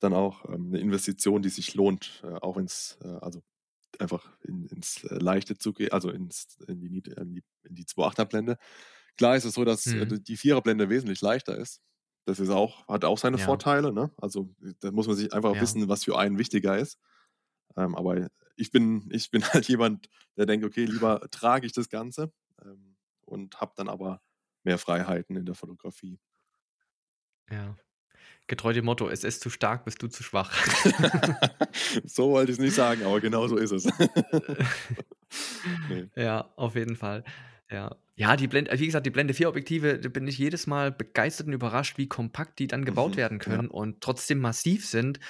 dann 0.00 0.14
auch 0.14 0.44
ähm, 0.46 0.68
eine 0.68 0.80
Investition, 0.80 1.42
die 1.42 1.48
sich 1.50 1.74
lohnt, 1.74 2.22
äh, 2.24 2.34
auch 2.42 2.56
wenn 2.56 2.66
es 2.66 2.98
äh, 3.04 3.08
also 3.08 3.42
einfach 4.00 4.38
in, 4.44 4.66
ins 4.66 5.04
äh, 5.04 5.16
Leichte 5.16 5.58
zu 5.58 5.72
gehen, 5.74 5.92
also 5.92 6.10
ins, 6.10 6.58
in 6.68 6.80
die, 6.80 6.88
in 7.10 7.34
die, 7.36 7.44
in 7.64 7.74
die 7.76 7.86
2.8er 7.86 8.26
Blende. 8.26 8.58
Klar 9.18 9.36
ist 9.36 9.44
es 9.46 9.54
so, 9.54 9.64
dass 9.64 9.94
äh, 9.94 10.06
Mhm. 10.06 10.20
die 10.20 10.36
4er 10.38 10.62
Blende 10.62 10.90
wesentlich 10.90 11.20
leichter 11.22 11.56
ist. 11.58 11.80
Das 12.26 12.38
ist 12.40 12.50
auch, 12.50 12.86
hat 12.88 13.04
auch 13.04 13.18
seine 13.18 13.36
Ja. 13.36 13.38
Vorteile. 13.38 13.92
Ne? 13.92 14.10
Also 14.18 14.54
da 14.80 14.90
muss 14.92 15.06
man 15.06 15.16
sich 15.16 15.32
einfach 15.32 15.54
Ja. 15.54 15.60
wissen, 15.60 15.88
was 15.88 16.04
für 16.04 16.18
einen 16.18 16.38
wichtiger 16.38 16.78
ist. 16.78 16.98
Ähm, 17.76 17.94
aber 17.96 18.28
ich 18.56 18.70
bin, 18.72 19.08
ich 19.12 19.30
bin 19.30 19.42
halt 19.54 19.68
jemand, 19.68 20.08
der 20.36 20.46
denkt, 20.46 20.64
okay, 20.66 20.84
lieber 20.86 21.20
trage 21.30 21.66
ich 21.66 21.72
das 21.72 21.88
Ganze 21.90 22.32
ähm, 22.64 22.96
und 23.22 23.60
habe 23.60 23.72
dann 23.76 23.88
aber 23.88 24.22
mehr 24.64 24.78
Freiheiten 24.78 25.36
in 25.36 25.46
der 25.46 25.54
Fotografie. 25.56 26.18
Ja. 27.50 27.76
Getreu 28.48 28.74
dem 28.74 28.86
Motto: 28.86 29.08
„Es 29.10 29.24
ist 29.24 29.42
zu 29.42 29.50
stark, 29.50 29.84
bist 29.86 30.02
du 30.02 30.08
zu 30.08 30.22
schwach.“ 30.22 30.52
so 32.04 32.30
wollte 32.30 32.52
ich 32.52 32.58
es 32.58 32.62
nicht 32.64 32.74
sagen, 32.74 33.02
aber 33.04 33.20
genau 33.20 33.48
so 33.48 33.56
ist 33.56 33.72
es. 33.72 33.86
nee. 35.88 36.10
Ja, 36.16 36.52
auf 36.56 36.74
jeden 36.74 36.96
Fall. 36.96 37.24
Ja. 37.70 37.96
Ja, 38.16 38.36
die 38.36 38.48
Blende 38.48 38.78
wie 38.78 38.84
gesagt, 38.84 39.06
die 39.06 39.10
Blende 39.10 39.32
4 39.32 39.48
Objektive, 39.48 39.98
da 39.98 40.08
bin 40.10 40.26
ich 40.28 40.36
jedes 40.36 40.66
Mal 40.66 40.92
begeistert 40.92 41.46
und 41.46 41.54
überrascht, 41.54 41.96
wie 41.96 42.06
kompakt 42.08 42.58
die 42.58 42.66
dann 42.66 42.84
gebaut 42.84 43.16
Mhm, 43.16 43.16
werden 43.16 43.38
ja. 43.46 43.60
können 43.60 43.68
und 43.68 44.02
trotzdem 44.02 44.40
massiv 44.40 44.84
sind. 44.84 45.20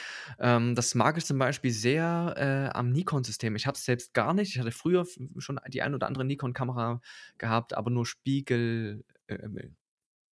Ähm, 0.41 0.75
das 0.75 0.97
mag 0.97 1.17
ich 1.17 1.25
zum 1.25 1.39
Beispiel 1.39 1.71
sehr, 1.71 2.35
äh, 2.37 2.77
am 2.77 2.91
Nikon-System. 2.91 3.55
Ich 3.55 3.67
habe 3.67 3.77
es 3.77 3.85
selbst 3.85 4.13
gar 4.13 4.35
nicht. 4.35 4.55
Ich 4.55 4.59
hatte 4.61 4.73
früher 4.73 5.03
f 5.03 5.19
schon 5.39 5.61
die 5.69 5.83
ein 5.83 5.95
oder 5.95 6.09
andere 6.09 6.25
Nikon-Kamera 6.25 7.01
gehabt, 7.39 7.75
aber 7.75 7.91
nur 7.91 8.07
Spiegel 8.07 9.05
äh, 9.29 9.35
ähm, 9.35 9.77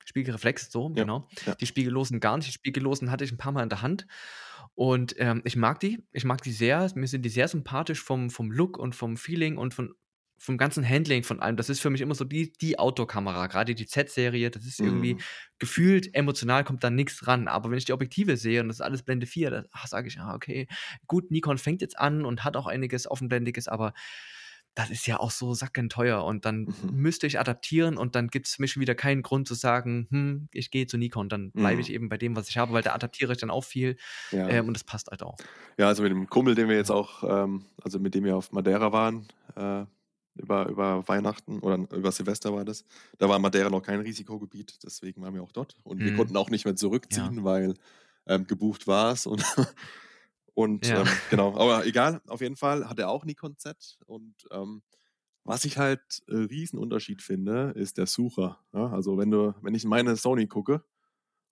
Spiegelreflex, 0.06 0.72
so, 0.72 0.90
Ja, 0.94 1.06
genau. 1.06 1.28
ja. 1.46 1.58
Die 1.60 1.66
spiegellosen 1.66 2.20
gar 2.22 2.38
nicht. 2.38 2.48
Die 2.48 2.54
spiegellosen 2.54 3.12
hatte 3.12 3.26
ich 3.26 3.32
ein 3.34 3.38
paar 3.38 3.52
Mal 3.52 3.64
in 3.64 3.70
der 3.70 3.82
Hand 3.82 4.08
und, 4.76 5.16
ähm, 5.20 5.42
ich 5.46 5.56
mag 5.58 5.80
die. 5.82 6.06
Ich 6.14 6.24
mag 6.26 6.42
die 6.44 6.52
sehr. 6.54 6.90
Mir 6.96 7.08
sind 7.08 7.24
die 7.24 7.30
sehr 7.30 7.48
sympathisch 7.48 8.02
vom 8.02 8.30
vom 8.30 8.52
Look 8.52 8.78
und 8.78 8.96
vom 8.96 9.18
Feeling 9.18 9.58
und 9.58 9.74
von 9.74 9.94
vom 10.40 10.58
ganzen 10.58 10.88
Handling 10.88 11.24
von 11.24 11.40
allem. 11.40 11.58
Das 11.58 11.70
ist 11.70 11.80
für 11.80 11.90
mich 11.90 12.02
immer 12.02 12.16
so 12.16 12.24
die 12.26 12.52
die 12.54 12.80
Outdoor-Kamera, 12.80 13.48
grade 13.48 13.76
die 13.76 13.86
Z-Serie, 13.88 14.52
das 14.52 14.66
ist 14.66 14.80
irgendwie 14.80 15.18
Mhm. 15.18 15.24
gefühlt 15.60 16.14
emotional 16.16 16.64
kommt 16.64 16.84
da 16.84 16.90
nix 16.90 17.28
ran. 17.28 17.48
Aber 17.48 17.72
wenn 17.72 17.78
ich 17.78 17.86
die 17.86 17.94
Objektive 17.94 18.38
sehe 18.38 18.62
und 18.62 18.68
das 18.68 18.78
ist 18.78 18.82
alles 18.82 19.04
Blende 19.04 19.26
4, 19.28 19.50
da 19.52 19.64
ah, 19.72 19.88
sage 19.88 20.08
ich: 20.08 20.20
„Ah, 20.20 20.36
okay, 20.36 20.68
gut, 21.08 21.32
Nikon 21.32 21.58
fängt 21.58 21.82
jetzt 21.82 21.98
an 22.00 22.26
und 22.26 22.44
hat 22.44 22.56
auch 22.58 22.68
einiges 22.68 23.10
Offenblendiges, 23.10 23.68
aber 23.68 23.94
das 24.76 24.92
ist 24.92 25.08
ja 25.08 25.20
auch 25.20 25.32
so 25.32 25.54
sackenteuer 25.56 26.24
und 26.24 26.46
dann 26.46 26.68
Mhm. 26.68 26.90
müsste 26.90 27.26
ich 27.28 27.40
adaptieren 27.40 27.98
und 27.98 28.16
dann 28.16 28.28
gibt's 28.28 28.56
für 28.56 28.62
mich 28.62 28.78
wieder 28.80 28.94
keinen 28.96 29.24
Grund 29.24 29.48
zu 29.48 29.56
sagen: 29.56 30.08
hm, 30.12 30.50
ich 30.52 30.70
gehe 30.72 30.86
zu 30.88 30.98
Nikon.“ 30.98 31.30
Dann 31.30 31.52
bleibe 31.54 31.82
ich 31.82 31.90
Mhm. 31.90 31.94
eben 31.94 32.10
bei 32.10 32.18
dem, 32.18 32.36
was 32.36 32.50
ich 32.50 32.58
habe, 32.58 32.74
weil 32.74 32.84
da 32.84 32.94
adaptiere 32.94 33.32
ich 33.34 33.40
dann 33.40 33.50
auch 33.52 33.64
viel, 33.66 33.98
Ja. 34.32 34.48
ähm, 34.48 34.68
und 34.68 34.74
das 34.76 34.84
passt 34.84 35.08
halt 35.10 35.24
auch. 35.24 35.42
Ja, 35.78 35.88
also 35.88 36.04
mit 36.04 36.12
dem 36.12 36.28
Kumpel, 36.30 36.56
den 36.56 36.70
wir 36.70 36.76
jetzt 36.76 36.92
auch, 36.92 37.24
ähm, 37.24 37.66
also 37.82 38.00
mit 38.00 38.16
dem 38.16 38.24
wir 38.24 38.36
auf 38.36 38.52
Madeira 38.52 38.92
waren, 38.92 39.28
äh, 39.56 39.86
über, 40.40 40.68
über 40.70 41.08
Weihnachten 41.08 41.60
oder 41.60 41.78
über 41.96 42.12
Silvester 42.12 42.54
war 42.54 42.66
das. 42.66 42.86
Da 43.18 43.30
war 43.30 43.40
Madeira 43.40 43.70
noch 43.70 43.82
kein 43.82 44.00
Risikogebiet, 44.02 44.80
deswegen 44.84 45.22
waren 45.22 45.34
wir 45.34 45.44
auch 45.44 45.52
dort. 45.52 45.78
Und 45.84 46.04
wir 46.06 46.12
Mhm. 46.12 46.14
konnten 46.14 46.38
auch 46.38 46.50
nicht 46.50 46.66
mehr 46.66 46.76
Ja. 47.10 47.32
zurückziehen, 47.32 47.44
weil 47.44 47.76
ähm, 48.28 48.48
gebucht 48.48 48.88
war 48.88 49.12
es. 49.14 49.26
Und, 49.28 49.44
und 50.54 50.90
Ja. 50.90 50.96
ähm, 50.96 51.22
genau, 51.30 51.56
aber 51.58 51.86
egal, 51.86 52.22
auf 52.28 52.42
jeden 52.42 52.56
Fall 52.58 52.90
hat 52.90 53.00
er 53.00 53.10
auch 53.10 53.26
Nikon 53.26 53.58
Z. 53.58 54.00
Und 54.06 54.36
ähm, 54.52 54.82
was 55.44 55.66
ich 55.66 55.78
halt 55.78 56.24
äh, 56.28 56.36
Riesenunterschied 56.36 57.22
finde, 57.22 57.72
ist 57.76 57.98
der 57.98 58.08
Sucher. 58.08 58.60
Ja? 58.74 58.90
Also 58.92 59.18
wenn 59.18 59.32
du, 59.32 59.56
wenn 59.62 59.76
ich 59.76 59.84
in 59.84 59.90
meine 59.90 60.16
Sony 60.18 60.48
gucke 60.48 60.84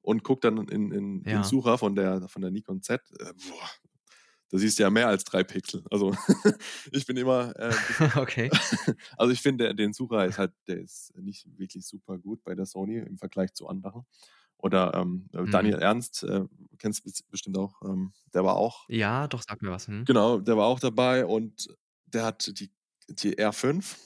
und 0.01 0.23
gucke 0.23 0.41
dann 0.41 0.67
in, 0.69 0.91
in 0.91 1.25
den 1.27 1.43
Ja. 1.43 1.43
Sucher 1.43 1.77
von 1.77 1.95
der, 1.95 2.27
von 2.29 2.41
der 2.41 2.51
Nikon 2.51 2.81
Z, 2.81 3.01
äh, 3.19 3.33
boah, 3.49 3.69
da 4.51 4.57
siehst 4.57 4.79
du 4.79 4.83
ja 4.83 4.89
mehr 4.89 5.07
als 5.07 5.23
drei 5.23 5.43
Pixel. 5.43 5.83
Also 5.91 6.13
ich 6.91 7.05
bin 7.05 7.17
immer, 7.17 7.53
äh, 7.59 7.73
Okay. 8.17 8.49
also 9.17 9.31
ich 9.33 9.41
finde, 9.41 9.75
den 9.75 9.93
Sucher 9.93 10.25
ist 10.25 10.37
halt, 10.37 10.53
der 10.67 10.79
ist 10.81 11.13
nicht 11.17 11.47
wirklich 11.57 11.85
super 11.87 12.17
gut 12.17 12.43
bei 12.43 12.55
der 12.55 12.65
Sony 12.65 12.97
im 12.99 13.17
Vergleich 13.17 13.53
zu 13.53 13.67
anderen. 13.67 14.03
Oder 14.57 14.93
ähm, 14.95 15.29
äh, 15.33 15.47
Daniel 15.49 15.75
Mhm. 15.75 15.79
Ernst, 15.79 16.23
äh, 16.23 16.45
kennst 16.79 17.05
du 17.05 17.11
bestimmt 17.29 17.57
auch, 17.57 17.81
ähm, 17.83 18.13
der 18.33 18.43
war 18.45 18.55
auch, 18.57 18.87
Ja, 18.87 19.27
doch, 19.27 19.41
sag 19.43 19.61
mir 19.61 19.71
was, 19.71 19.87
mhm. 19.87 20.07
genau, 20.07 20.39
der 20.39 20.57
war 20.57 20.67
auch 20.67 20.79
dabei 20.79 21.25
und 21.25 21.67
der 22.05 22.23
hat 22.25 22.59
die, 22.59 22.71
die 23.09 23.37
R5 23.37 23.97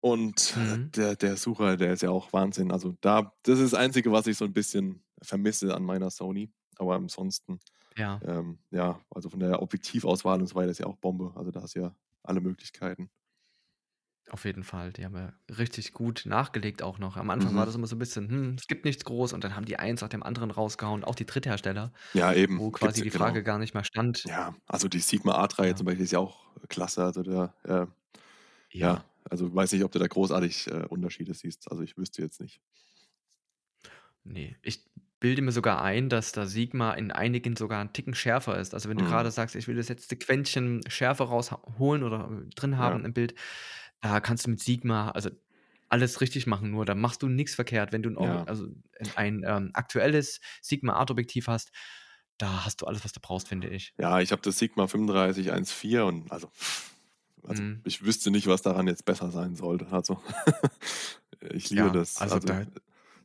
und 0.00 0.56
äh, 0.58 0.78
Mhm. 0.78 0.90
der, 0.96 1.16
der 1.16 1.36
Sucher, 1.36 1.76
der 1.76 1.92
ist 1.94 2.02
ja 2.02 2.10
auch 2.10 2.32
Wahnsinn. 2.32 2.72
Also 2.72 2.96
da, 3.00 3.34
das 3.44 3.58
ist 3.60 3.72
das 3.74 3.80
Einzige, 3.80 4.12
was 4.12 4.26
ich 4.26 4.38
so 4.38 4.44
ein 4.46 4.52
bisschen 4.54 5.04
vermisse 5.22 5.74
an 5.74 5.84
meiner 5.84 6.10
Sony. 6.10 6.52
Aber 6.76 6.96
ansonsten, 6.96 7.60
Ja. 7.96 8.22
ähm, 8.22 8.58
ja, 8.70 9.00
also 9.10 9.30
von 9.30 9.40
der 9.40 9.62
Objektivauswahl 9.62 10.40
und 10.40 10.46
so 10.48 10.54
weiter 10.56 10.70
ist 10.70 10.78
ja 10.78 10.86
auch 10.86 10.96
Bombe. 10.96 11.32
Also 11.36 11.50
da 11.50 11.62
hast 11.62 11.74
du 11.76 11.80
ja 11.80 11.96
alle 12.22 12.40
Möglichkeiten. 12.40 13.10
Auf 14.28 14.44
jeden 14.44 14.62
Fall. 14.64 14.92
Die 14.92 15.04
haben 15.04 15.16
ja 15.16 15.32
richtig 15.50 15.92
gut 15.92 16.22
nachgelegt 16.24 16.82
auch 16.82 16.98
noch. 16.98 17.16
Am 17.16 17.30
Anfang 17.30 17.54
war 17.56 17.66
Mhm. 17.66 17.66
das 17.66 17.74
immer 17.74 17.86
so 17.88 17.96
'n 17.96 17.98
bisschen: 17.98 18.28
„Hm, 18.28 18.54
es 18.58 18.66
gibt 18.68 18.84
nichts 18.84 19.04
groß“ 19.04 19.32
und 19.32 19.42
dann 19.42 19.56
haben 19.56 19.64
die 19.64 19.78
eins 19.78 20.02
nach 20.02 20.08
dem 20.08 20.22
anderen 20.22 20.50
rausgehauen, 20.52 21.02
auch 21.04 21.14
die 21.16 21.26
Dritthersteller, 21.26 21.92
Ja, 22.14 22.32
eben. 22.34 22.62
wo 22.62 22.70
Gibt's 22.78 22.98
quasi 23.00 23.00
ja, 23.00 23.04
die 23.04 23.10
genau. 23.10 23.40
Frage 23.40 23.42
gar 23.42 23.58
nicht 23.58 23.74
mehr 23.74 23.84
stand. 23.84 24.26
Ja, 24.26 24.54
also 24.66 24.88
die 24.88 25.00
Sigma 25.00 25.34
A3 25.44 25.72
Ja. 25.72 25.74
zum 25.74 25.86
Beispiel 25.86 26.04
ist 26.04 26.12
ja 26.12 26.20
auch 26.20 26.38
klasse. 26.68 27.04
Also 27.04 27.22
der, 27.22 27.54
äh, 27.64 27.86
Ja. 28.72 28.88
ja, 28.88 29.04
also 29.30 29.54
weiß 29.54 29.72
nicht, 29.72 29.84
ob 29.84 29.92
du 29.92 29.98
da 30.00 30.06
großartig 30.08 30.68
äh, 30.68 30.86
Unterschiede 30.88 31.34
siehst. 31.34 31.70
Also 31.70 31.82
ich 31.84 31.96
wüsste 31.98 32.22
jetzt 32.22 32.40
nicht. 32.40 32.60
Ne, 34.24 34.56
ich 34.62 34.84
bilde 35.20 35.42
mir 35.42 35.52
sogar 35.52 35.82
ein, 35.82 36.08
dass 36.08 36.32
da 36.32 36.46
Sigma 36.46 36.92
in 36.94 37.12
einigen 37.12 37.56
sogar 37.56 37.80
'n 37.82 37.92
Ticken 37.92 38.14
schärfer 38.14 38.58
ist. 38.58 38.74
Also, 38.74 38.88
wenn 38.90 38.98
du 38.98 39.04
Mhm. 39.04 39.30
sagst: 39.30 39.56
„Ich 39.56 39.68
will 39.68 39.76
das 39.76 39.88
letzte 39.90 40.16
Quäntchen 40.16 40.82
Schärfe 40.88 41.24
rausholen 41.24 42.02
oder 42.04 42.30
äh, 42.46 42.50
drin 42.54 42.78
Ja. 42.78 43.00
haben 43.00 43.04
im 43.04 43.12
Bild“, 43.14 43.34
da 44.00 44.20
kannst 44.20 44.46
du 44.46 44.50
mit 44.50 44.60
Sigma, 44.60 45.10
also, 45.12 45.30
alles 45.90 46.20
richtig 46.22 46.46
machen, 46.46 46.70
nur 46.72 46.86
da 46.86 46.94
machst 46.94 47.22
du 47.22 47.28
nix 47.28 47.54
verkehrt. 47.56 47.92
Wenn 47.92 48.02
du 48.02 48.10
'n 48.10 48.16
Or 48.18 48.42
Ja. 48.42 48.48
also, 48.48 48.66
ein, 49.16 49.42
ähm, 49.46 49.70
aktuelles 49.74 50.40
Sigma 50.62 50.94
Art 50.94 51.10
Objektiv 51.10 51.48
hast, 51.48 51.72
da 52.38 52.64
hast 52.66 52.82
du 52.82 52.86
alles, 52.86 53.04
was 53.04 53.12
du 53.12 53.20
brauchst, 53.20 53.48
finde 53.48 53.68
ich. 53.68 53.92
Ja, 53.98 54.20
ich 54.20 54.32
habe 54.32 54.42
das 54.42 54.58
Sigma 54.58 54.86
35 54.86 55.50
1.4 55.52 56.06
und 56.06 56.30
also, 56.32 56.50
also 57.44 57.62
Mhm. 57.62 57.84
ich 57.84 58.02
wüsste 58.04 58.30
nicht, 58.30 58.46
was 58.46 58.62
daran 58.62 58.86
jetzt 58.88 59.04
besser 59.04 59.30
sein 59.30 59.56
sollte. 59.56 59.88
Also 59.92 60.20
ich 61.52 61.70
liebe 61.70 61.90
Ja, 61.90 61.92
das. 61.92 62.26
also 62.26 62.38
Also 62.38 62.40
da 62.40 62.64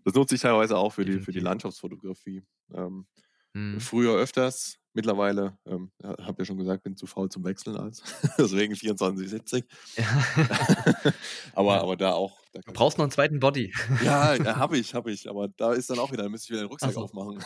das 0.05 0.13
nutze 0.15 0.35
ich 0.35 0.41
teilweise 0.41 0.77
auch 0.77 0.91
für 0.93 1.05
die, 1.05 1.19
für 1.21 1.33
die. 1.33 1.39
Landschaftsfotografie. 1.41 2.43
Ähm, 2.73 3.07
Mhm. 3.55 3.79
früher 3.79 4.15
öfters, 4.15 4.77
mittlerweile, 4.93 5.57
ähm, 5.67 5.91
ja, 6.03 6.15
habe 6.25 6.41
ja 6.43 6.45
schon 6.45 6.57
gesagt, 6.57 6.83
bin 6.83 6.97
zu 6.97 7.07
faul 7.07 7.29
zum 7.29 7.45
Wechseln 7.45 7.77
als 7.77 8.03
deswegen 8.39 8.75
2470. 8.75 9.65
aber, 11.53 11.75
Ja. 11.75 11.81
aber 11.81 11.97
da 11.97 12.13
auch, 12.13 12.39
da 12.53 12.61
Du 12.65 12.65
kann 12.65 12.75
ich 12.75 12.79
brauchst 12.79 12.97
noch 12.97 13.05
'n 13.05 13.11
zweiten 13.11 13.39
Body. 13.39 13.73
Ja, 13.99 14.35
ja, 14.35 14.57
habe 14.57 14.77
ich, 14.77 14.93
habe 14.93 15.11
ich, 15.11 15.29
aber 15.29 15.47
da 15.49 15.73
ist 15.73 15.89
dann 15.89 15.99
auch 15.99 16.11
wieder 16.11 16.23
da 16.23 16.29
müsste 16.29 16.45
ich 16.47 16.49
wieder 16.51 16.63
den 16.63 16.69
Rucksack 16.69 16.95
so. 16.95 17.01
aufmachen. 17.01 17.45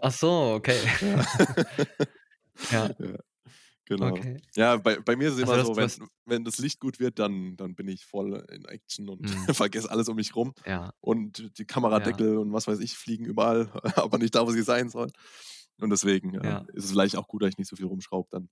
Ach 0.00 0.12
so, 0.12 0.54
okay. 0.54 0.92
Ja. 1.00 1.26
Ja. 2.70 2.90
Ja, 3.88 3.96
Genau. 3.96 4.16
Okay. 4.16 4.36
Ja, 4.56 4.76
bei 4.76 4.98
bei 5.00 5.14
mir 5.16 5.28
ist 5.28 5.34
es 5.34 5.48
Also, 5.48 5.72
immer 5.72 5.80
das 5.82 5.94
so, 5.96 6.02
wenn 6.02 6.08
wenn 6.26 6.44
das 6.44 6.58
Licht 6.58 6.80
gut 6.80 6.98
wird, 6.98 7.18
dann 7.18 7.56
dann 7.56 7.74
bin 7.76 7.88
ich 7.88 8.04
voll 8.04 8.44
in 8.52 8.64
Action 8.64 9.08
und 9.08 9.20
Mhm. 9.22 9.26
vergesse 9.54 9.90
alles 9.90 10.08
um 10.08 10.16
mich 10.16 10.34
rum. 10.34 10.54
Ja. 10.66 10.92
Und 11.00 11.38
die 11.58 11.62
Ja. 11.62 11.66
Kameradeckel 11.66 12.36
und 12.38 12.52
was 12.52 12.66
weiß 12.66 12.80
ich, 12.80 12.96
fliegen 12.96 13.24
überall, 13.26 13.70
aber 13.96 14.18
nicht 14.18 14.34
da, 14.34 14.46
wo 14.46 14.50
sie 14.50 14.62
sein 14.62 14.88
sollen. 14.90 15.12
Und 15.80 15.90
deswegen, 15.90 16.34
Ja. 16.42 16.60
ist 16.72 16.84
es 16.84 16.90
vielleicht 16.90 17.16
auch 17.16 17.28
gut, 17.28 17.42
dass 17.42 17.50
ich 17.50 17.58
nicht 17.58 17.68
so 17.68 17.76
viel 17.76 17.86
rumschraube 17.86 18.28
dann. 18.30 18.48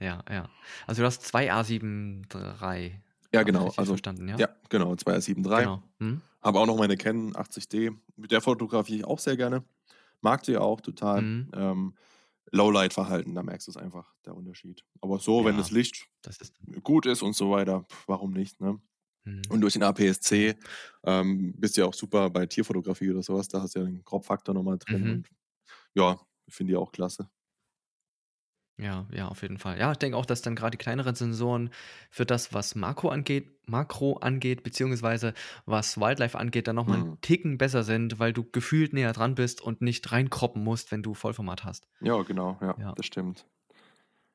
Ja, 0.00 0.22
ja. 0.28 0.48
Also, 0.86 1.02
du 1.02 1.06
hast 1.06 1.22
2 1.22 1.52
A7 1.52 2.24
III. 2.28 3.00
Ja, 3.32 3.40
Habe 3.40 3.50
ich 3.50 3.56
genau. 3.56 3.72
Also 3.76 3.92
verstanden, 3.92 4.28
ja? 4.28 4.36
ja, 4.38 4.48
genau, 4.68 4.94
2 4.96 5.16
A7 5.16 5.44
III. 5.44 5.62
Genau. 5.64 5.82
Mhm. 5.98 6.20
Habe 6.42 6.58
auch 6.58 6.66
noch 6.66 6.76
meine 6.76 6.96
Canon 6.96 7.34
80D. 7.36 7.90
Mit 8.16 8.30
der 8.32 8.40
fotografiere 8.40 8.98
ich 8.98 9.04
auch 9.04 9.18
sehr 9.18 9.36
gerne. 9.36 9.64
Mag 10.20 10.42
die 10.44 10.56
auch 10.56 10.80
total. 10.80 11.22
Mhm. 11.22 11.50
Ähm, 11.54 11.94
Lowlight-Verhalten, 12.54 13.34
da 13.34 13.42
merkst 13.42 13.68
du's 13.68 13.76
einfach, 13.76 14.14
der 14.26 14.34
Unterschied. 14.36 14.84
Aber 15.00 15.18
so, 15.18 15.44
wenn 15.44 15.56
das 15.56 15.70
Ja, 15.70 15.76
Licht 15.76 16.08
das 16.22 16.38
ist 16.40 16.54
gut 16.82 17.06
ist 17.06 17.22
und 17.22 17.34
so 17.36 17.50
weiter, 17.50 17.86
warum 18.06 18.32
nicht, 18.32 18.60
ne? 18.60 18.80
Mhm. 19.24 19.42
Und 19.50 19.60
durch 19.62 19.74
den 19.74 19.82
Ja. 19.82 19.88
APS-C, 19.88 20.56
ähm, 21.04 21.54
bist 21.58 21.76
du 21.76 21.82
ja 21.82 21.86
auch 21.88 21.94
super 21.94 22.30
bei 22.30 22.46
Tierfotografie 22.46 23.10
oder 23.10 23.22
so 23.22 23.34
was. 23.36 23.48
Da 23.48 23.62
hast 23.62 23.74
du 23.76 23.80
ja 23.80 23.86
den 23.86 24.04
Crop-Faktor 24.04 24.54
noch 24.54 24.62
mal 24.64 24.78
drin 24.78 25.04
Mhm. 25.04 25.10
und 25.10 25.28
ja, 25.94 26.20
finde 26.48 26.72
ich 26.74 26.78
auch 26.78 26.92
klasse. 26.92 27.30
Ja, 28.78 29.06
ja, 29.12 29.28
auf 29.28 29.42
jeden 29.42 29.58
Fall. 29.58 29.78
Ja, 29.78 29.92
ich 29.92 29.98
denke 29.98 30.16
auch, 30.16 30.26
dass 30.26 30.42
dann 30.42 30.56
grad 30.56 30.74
die 30.74 30.78
kleineren 30.78 31.14
Sensoren 31.14 31.70
für 32.10 32.26
das, 32.26 32.52
was 32.52 32.74
Makro 32.74 33.08
angeht 33.08 33.52
Makro 33.66 34.14
angeht, 34.18 34.62
beziehungsweise 34.62 35.32
was 35.64 35.96
Wildlife 35.98 36.36
angeht, 36.38 36.66
dann 36.68 36.76
noch 36.76 36.84
mal 36.86 36.98
'n 36.98 37.04
Mhm. 37.04 37.16
Ticken 37.22 37.56
besser 37.56 37.82
sind, 37.84 38.18
weil 38.18 38.32
du 38.34 38.44
gefühlt 38.44 38.92
näher 38.92 39.12
dran 39.14 39.36
bist 39.36 39.60
und 39.62 39.80
nicht 39.80 40.10
reinkroppen 40.12 40.62
musst, 40.62 40.90
wenn 40.92 41.02
du 41.02 41.14
Vollformat 41.14 41.64
hast. 41.64 41.86
Ja, 42.00 42.22
genau, 42.22 42.56
ja, 42.60 42.76
Ja. 42.76 42.94
das 42.94 43.06
stimmt. 43.06 43.46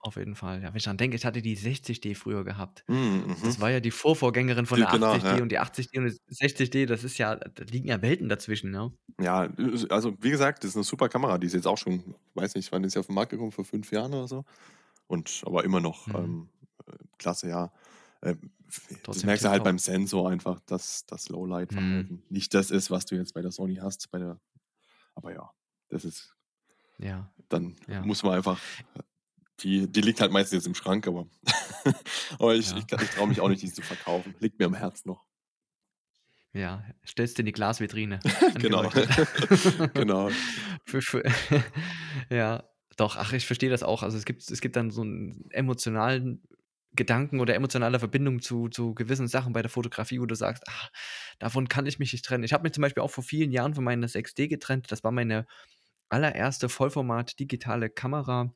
Auf 0.02 0.16
jeden 0.16 0.36
Fall. 0.36 0.62
Ja, 0.64 0.70
wenn 0.70 0.78
ich 0.78 0.84
dran 0.86 0.98
denke, 0.98 1.18
ich 1.18 1.26
hatte 1.26 1.42
die 1.42 1.56
60D 1.56 2.16
früher 2.16 2.46
gehabt. 2.46 2.86
Mhm, 2.90 3.26
mhm. 3.28 3.40
Das 3.44 3.60
war 3.60 3.70
ja 3.72 3.80
die 3.82 3.92
Vorvorgängerin 3.92 4.66
von 4.66 4.80
der 4.80 4.90
genau, 4.90 5.16
80D 5.16 5.26
ja. 5.26 5.42
und 5.42 5.50
die 5.52 5.60
80D 5.60 5.98
und 6.00 6.06
die 6.08 6.18
60D, 6.34 6.86
das 6.86 7.04
ist 7.04 7.18
ja 7.18 7.36
da 7.36 7.64
liegen 7.66 7.88
ja 7.88 8.02
Welten 8.02 8.30
dazwischen, 8.30 8.72
ne? 8.72 8.94
Ja, 9.20 9.46
äh, 9.46 9.88
also, 9.90 10.16
wie 10.22 10.30
gesagt, 10.32 10.64
das 10.64 10.70
ist 10.72 10.76
'ne 10.76 10.84
super 10.84 11.10
Kamera. 11.10 11.38
Die 11.38 11.48
ist 11.48 11.54
jetzt 11.54 11.68
auch 11.68 11.78
schon 11.78 12.16
weiß 12.36 12.56
nicht, 12.56 12.72
wann 12.72 12.84
ist 12.84 12.94
sie 12.94 13.00
auf 13.00 13.10
'n 13.10 13.14
Markt 13.16 13.32
gekommen? 13.32 13.52
Vor 13.52 13.66
5 13.66 13.92
Jahren 13.92 14.14
oder 14.14 14.28
so. 14.28 14.46
Und 15.08 15.44
aber 15.46 15.64
immer 15.66 15.82
noch, 15.82 16.08
Mhm. 16.08 16.16
ähm, 16.16 16.50
äh, 16.88 16.94
klasse, 17.20 17.50
ja. 17.50 17.72
F 18.24 18.90
das 19.12 19.24
Trotzdem 19.24 19.26
merkst 19.26 19.46
du 19.46 19.50
halt 19.50 19.64
tipptopp. 19.64 19.66
beim 19.66 19.80
Sensor 19.80 20.30
einfach, 20.30 20.60
dass 20.62 21.06
das 21.08 21.30
Mhm. 21.72 22.10
Lowlight-Verhalten 22.10 22.24
nicht 22.30 22.54
das 22.56 22.72
ist, 22.72 22.92
was 22.92 23.06
du 23.06 23.16
jetzt 23.16 23.34
bei 23.34 23.42
der 23.42 23.52
Sony 23.52 23.78
hast, 23.78 24.12
bei 24.12 24.20
der 24.20 24.40
aber 25.16 25.34
ja, 25.34 25.52
das 25.90 26.06
ist 26.06 26.36
Ja. 27.00 27.34
dann 27.52 27.76
Ja. 27.88 28.10
muss 28.10 28.24
man 28.24 28.34
einfach 28.36 28.64
die 29.64 29.88
die 29.92 30.02
liegt 30.02 30.22
halt 30.22 30.32
meistens 30.32 30.54
jetzt 30.58 30.68
im 30.68 30.76
Schrank, 30.76 31.08
aber 31.08 31.28
aber 32.40 32.56
ich 32.56 32.76
Ja. 32.76 32.78
ich 32.78 32.88
ich 33.00 33.10
traue 33.10 33.28
mich 33.28 33.42
auch 33.42 33.50
nicht, 33.50 33.62
die 33.62 33.72
zu 33.72 33.84
verkaufen. 33.84 34.36
Liegt 34.40 34.60
mir 34.60 34.66
am 34.66 34.74
Herzen 34.76 35.10
noch. 35.10 35.26
Ja, 36.54 36.84
stellst 37.08 37.38
du 37.38 37.42
in 37.44 37.46
die 37.46 37.52
Glasvitrine, 37.52 38.20
Genau. 38.58 38.92
Genau. 39.96 40.36
Für 40.86 41.02
für 41.02 41.24
ja, 42.30 42.64
doch, 42.98 43.16
ach, 43.18 43.34
ich 43.34 43.46
verstehe 43.46 43.70
das 43.70 43.84
auch. 43.84 44.04
Also, 44.04 44.18
es 44.18 44.26
gibt 44.26 44.50
es 44.50 44.62
gibt 44.62 44.76
dann 44.76 44.90
so 44.92 45.04
'n 45.04 45.46
emotionalen 45.52 46.44
Gedanken 46.94 47.40
oder 47.40 47.54
emotionale 47.56 48.00
Verbindung 48.00 48.42
zu 48.42 48.68
zu 48.70 48.96
gewissen 48.96 49.28
Sachen 49.28 49.54
bei 49.54 49.62
der 49.62 49.70
Fotografie, 49.70 50.20
wo 50.20 50.26
du 50.26 50.36
sagst: 50.36 50.64
„Ah, 50.68 50.90
davon 51.40 51.68
kann 51.70 51.86
ich 51.86 52.00
mich 52.00 52.14
nicht 52.14 52.26
trennen.“ 52.26 52.44
Ich 52.44 52.54
habe 52.54 52.64
mich 52.64 52.74
zum 52.74 52.82
Beispiel 52.82 53.04
auch 53.04 53.12
vor 53.12 53.24
vielen 53.24 53.52
Jahren 53.52 53.76
von 53.76 53.84
meiner 53.84 54.08
6D 54.08 54.48
getrennt. 54.48 54.92
Das 54.92 55.04
war 55.04 55.12
meine 55.12 55.46
allererste 56.10 56.70
Vollformat-digitale 56.70 57.90
Kamera. 57.92 58.54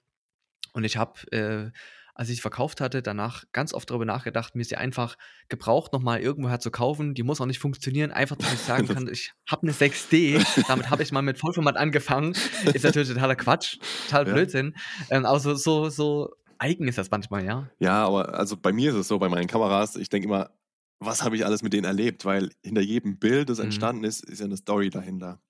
Und 0.71 0.83
ich 0.85 0.97
habe, 0.97 1.19
äh, 1.31 1.71
als 2.15 2.29
ich 2.29 2.41
verkauft 2.41 2.79
hatte, 2.81 3.01
danach 3.01 3.43
ganz 3.53 3.73
oft 3.73 3.89
darüber 3.89 4.05
nachgedacht, 4.05 4.55
mir 4.55 4.63
sie 4.63 4.75
einfach 4.77 5.17
gebraucht 5.49 5.93
noch 5.93 6.01
mal 6.01 6.19
irgendwoher 6.21 6.59
zu 6.59 6.71
kaufen. 6.71 7.15
Die 7.15 7.23
muss 7.23 7.41
auch 7.41 7.45
nicht 7.47 7.59
funktionieren, 7.59 8.11
einfach, 8.11 8.37
dass 8.37 8.51
ich 8.51 8.63
sagen 8.63 8.87
kann: 8.87 9.07
„Ich 9.07 9.33
habe 9.49 9.65
'ne 9.65 9.73
6D, 9.73 10.45
damit 10.67 10.89
habe 10.89 11.03
ich 11.03 11.11
mal 11.11 11.21
mit 11.23 11.39
Vollformat 11.39 11.75
angefangen.“ 11.77 12.37
Ist 12.73 12.83
natürlich 12.83 13.09
totaler 13.09 13.35
Quatsch, 13.35 13.77
total 14.07 14.25
Ja. 14.25 14.43
Blödsinn. 14.43 14.75
Ähm, 15.09 15.25
aber 15.25 15.39
so 15.39 15.55
so 15.55 15.89
so 15.89 16.29
eigen 16.59 16.87
ist 16.87 16.97
das 16.99 17.09
manchmal, 17.11 17.43
ja? 17.45 17.73
Ja, 17.79 18.05
aber 18.05 18.33
also, 18.37 18.57
bei 18.57 18.71
mir 18.71 18.91
ist 18.91 18.95
es 18.97 19.07
so, 19.07 19.19
bei 19.19 19.29
meinen 19.29 19.47
Kameras, 19.47 19.95
ich 19.95 20.09
denke 20.09 20.27
immer: 20.27 20.51
„Was 20.99 21.23
habe 21.23 21.35
ich 21.35 21.45
alles 21.45 21.63
mit 21.63 21.73
denen 21.73 21.85
erlebt?“ 21.85 22.25
Weil 22.25 22.51
hinter 22.63 22.81
jedem 22.81 23.19
Bild, 23.19 23.49
das 23.49 23.59
Mhm. 23.59 23.93
entstanden 23.99 24.03
ist, 24.03 24.23
ist 24.23 24.39
ja 24.39 24.47
'ne 24.47 24.57
Story 24.57 24.89
dahinter. 24.89 25.41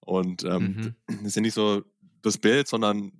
Und, 0.00 0.44
ähm, 0.44 0.78
Mhm. 0.78 0.94
ist 1.24 1.36
ja 1.36 1.42
nicht 1.42 1.54
so 1.54 1.84
das 2.22 2.38
Bild, 2.38 2.68
sondern 2.68 3.12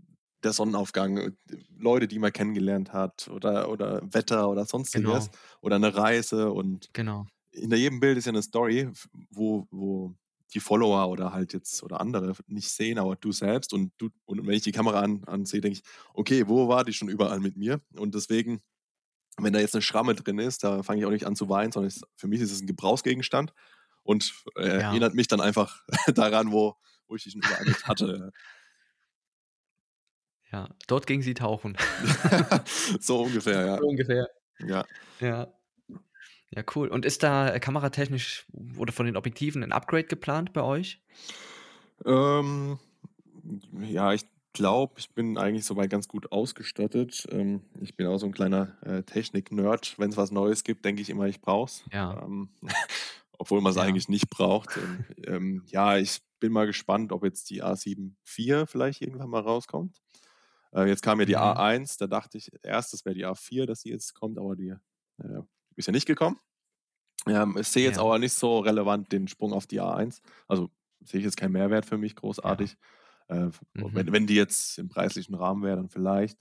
der 0.44 0.52
Sonnenaufgang, 0.52 1.16
äh, 1.18 1.32
Leute, 1.78 2.08
die 2.08 2.18
man 2.20 2.32
kennengelernt 2.32 2.92
hat 2.92 3.28
oder 3.28 3.70
oder 3.70 4.02
Wetter 4.12 4.48
oder 4.50 4.66
Sonstiges 4.66 5.28
Genau. 5.28 5.34
oder 5.62 5.78
'ne 5.78 5.94
Reise 5.96 6.52
und 6.52 6.90
Genau. 6.94 7.26
hinter 7.52 7.76
jedem 7.78 8.00
Bild 8.00 8.18
ist 8.18 8.26
ja 8.26 8.32
'ne 8.32 8.42
Story, 8.42 8.90
wo 9.30 9.66
wo 9.72 10.14
die 10.54 10.60
Follower 10.60 11.08
oder 11.10 11.32
halt 11.34 11.52
jetzt 11.54 11.82
oder 11.84 12.00
andere 12.00 12.34
nicht 12.48 12.70
sehen, 12.70 12.98
aber 12.98 13.16
du 13.16 13.32
selbst 13.32 13.72
und 13.74 13.92
du 13.98 14.10
und 14.26 14.46
wenn 14.46 14.54
ich 14.54 14.62
die 14.62 14.72
Kamera 14.72 15.00
an 15.02 15.24
ansehe, 15.26 15.60
denke 15.62 15.78
ich: 15.80 15.84
„Okay, 16.14 16.48
wo 16.48 16.68
war 16.68 16.84
die 16.84 16.94
schon 16.94 17.08
überall 17.10 17.40
mit 17.40 17.56
mir?“ 17.56 17.80
Und 17.96 18.14
deswegen, 18.14 18.60
wenn 19.38 19.52
da 19.54 19.60
jetzt 19.60 19.74
'ne 19.74 19.82
Schramme 19.82 20.14
drin 20.16 20.38
ist, 20.40 20.64
da 20.64 20.82
fange 20.84 21.00
ich 21.00 21.06
auch 21.06 21.10
nicht 21.12 21.26
an 21.26 21.36
zu 21.36 21.48
weinen, 21.50 21.72
sondern 21.72 21.88
es 21.88 22.02
für 22.16 22.28
mich 22.28 22.40
ist 22.42 22.52
es 22.52 22.60
'n 22.62 22.66
Gebrauchsgegenstand 22.68 23.54
und, 24.04 24.34
äh, 24.56 24.62
Ja. 24.76 25.04
erinnert 25.04 25.14
mich 25.14 25.28
dann 25.28 25.40
einfach 25.42 25.82
daran, 26.16 26.52
wo 26.52 26.76
wo 27.08 27.16
ich 27.16 27.24
die 27.24 27.30
schon 27.32 27.42
überall 27.42 27.66
mit 27.66 27.86
hatte. 27.88 28.30
Ja, 30.54 30.68
dort 30.86 31.08
ging 31.08 31.20
sie 31.20 31.34
tauchen. 31.34 31.76
So 33.00 33.22
ungefähr, 33.22 33.66
ja. 33.66 33.76
So 33.78 33.86
ungefähr. 33.88 34.28
Ja. 34.60 34.84
Ja. 35.20 35.54
Ja, 36.50 36.62
cool. 36.76 36.88
Und 36.88 37.04
ist 37.06 37.22
da, 37.24 37.58
kameratechnisch 37.58 38.46
oder 38.78 38.92
von 38.92 39.06
den 39.06 39.16
Objektiven 39.16 39.62
'n 39.64 39.72
Upgrade 39.72 40.04
geplant 40.06 40.52
bei 40.52 40.62
euch? 40.62 41.00
Ähm, 42.04 42.78
ja, 43.82 44.12
ich 44.12 44.24
glaube, 44.52 44.94
ich 44.98 45.10
bin 45.10 45.38
eigentlich 45.38 45.64
so 45.64 45.76
weit 45.76 45.90
ganz 45.90 46.08
gut 46.08 46.32
ausgestattet. 46.32 47.26
Ähm, 47.30 47.62
ich 47.80 47.96
bin 47.96 48.06
auch 48.06 48.18
so 48.18 48.26
'n 48.26 48.32
kleiner, 48.32 48.76
äh, 48.82 49.02
Technik-Nerd. 49.02 49.98
Wenn's 49.98 50.16
was 50.16 50.30
Neues 50.30 50.64
gibt, 50.64 50.84
denke 50.84 51.02
ich 51.02 51.10
immer, 51.10 51.26
ich 51.26 51.40
brauche 51.40 51.70
es. 51.70 51.84
Ja. 51.92 52.22
Ähm, 52.22 52.50
obwohl 53.38 53.60
man's 53.60 53.76
Ja. 53.76 53.82
eigentlich 53.82 54.08
nicht 54.08 54.30
braucht. 54.30 54.76
Ähm, 54.76 55.06
ähm, 55.26 55.64
ja, 55.68 55.98
ich 55.98 56.20
bin 56.40 56.52
mal 56.52 56.66
gespannt, 56.66 57.12
ob 57.12 57.24
jetzt 57.24 57.50
die 57.50 57.62
A7 57.62 58.16
IV 58.24 58.66
vielleicht 58.70 59.02
irgendwann 59.02 59.30
mal 59.30 59.40
rauskommt. 59.42 59.98
Äh, 60.74 60.86
jetzt 60.88 61.02
kam 61.02 61.20
ja 61.20 61.26
die 61.26 61.36
Mhm. 61.36 61.64
A1, 61.76 61.96
da 61.98 62.06
dachte 62.06 62.38
ich 62.38 62.50
erst, 62.62 62.92
das 62.92 63.04
wäre 63.04 63.14
die 63.14 63.24
A4, 63.26 63.66
dass 63.66 63.82
die 63.82 63.90
jetzt 63.90 64.14
kommt, 64.14 64.38
aber 64.38 64.56
die, 64.56 64.70
äh, 65.18 65.42
ist 65.76 65.86
ja 65.86 65.92
nicht 65.92 66.06
gekommen. 66.06 66.38
Ähm, 67.28 67.56
ich 67.60 67.68
sehe 67.68 67.84
jetzt 67.84 67.98
Ja. 67.98 68.00
aber 68.00 68.18
nicht 68.20 68.34
so 68.34 68.60
relevant 68.60 69.12
den 69.12 69.28
Sprung 69.28 69.52
auf 69.54 69.66
die 69.66 69.80
A1. 69.80 70.22
Also, 70.48 70.70
sehe 71.04 71.20
ich 71.20 71.24
jetzt 71.26 71.36
keinen 71.38 71.52
Mehrwert 71.52 71.86
für 71.86 71.98
mich 71.98 72.16
Ja. 72.42 72.60
großartig. 72.62 72.76
Äh, 73.28 73.46
f 73.48 73.62
Mhm. 73.76 73.94
wenn 73.94 74.12
wenn 74.12 74.26
die 74.28 74.36
jetzt 74.36 74.78
im 74.78 74.88
preislichen 74.88 75.34
Rahmen 75.36 75.62
wäre, 75.64 75.76
dann 75.78 75.90
vielleicht. 75.90 76.38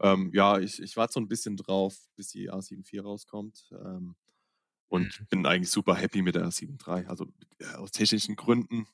Ähm, 0.00 0.30
ja, 0.34 0.58
ich 0.60 0.80
ich 0.82 0.96
warte 0.98 1.14
so 1.14 1.20
'n 1.20 1.28
bisschen 1.28 1.56
drauf, 1.58 1.96
bis 2.16 2.28
die 2.30 2.50
A7 2.52 2.84
IV 2.84 3.04
rauskommt, 3.04 3.70
ähm, 3.72 4.16
und 4.90 5.20
Mhm. 5.20 5.28
bin 5.30 5.46
eigentlich 5.46 5.70
super 5.72 5.94
happy 5.96 6.22
mit 6.22 6.36
der 6.36 6.46
A7 6.46 6.78
III. 6.78 7.08
Also, 7.08 7.26
äh, 7.60 7.74
aus 7.76 7.92
technischen 7.92 8.36
Gründen 8.36 8.86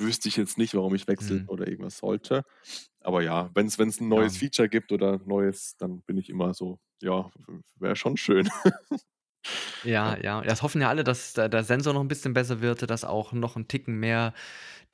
wüsste 0.00 0.28
ich 0.28 0.36
jetzt 0.36 0.58
nicht, 0.58 0.74
warum 0.74 0.94
ich 0.94 1.08
wechseln 1.08 1.40
Mhm. 1.40 1.48
oder 1.48 1.68
irgendwas 1.68 1.98
sollte. 1.98 2.44
Aber 3.00 3.22
ja, 3.22 3.50
wenn's 3.54 3.78
wenn's 3.78 4.00
'n 4.00 4.08
neues 4.08 4.36
Ja. 4.36 4.38
Feature 4.38 4.68
gibt 4.68 4.92
oder 4.92 5.18
Neues, 5.26 5.76
dann 5.78 6.02
bin 6.02 6.16
ich 6.18 6.30
immer 6.30 6.54
so: 6.54 6.78
„Ja, 7.02 7.30
wäre 7.76 7.96
schon 7.96 8.16
schön.“ 8.16 8.48
Ja, 9.84 10.16
Ja. 10.20 10.42
Das 10.42 10.62
hoffen 10.62 10.80
ja 10.80 10.88
alle, 10.88 11.04
dass 11.04 11.34
der 11.34 11.62
Sensor 11.62 11.92
noch 11.94 12.00
'n 12.00 12.08
bisschen 12.08 12.34
besser 12.34 12.60
wird, 12.60 12.88
dass 12.90 13.04
auch 13.04 13.32
noch 13.32 13.56
'n 13.56 13.68
Ticken 13.68 13.98
mehr 14.00 14.34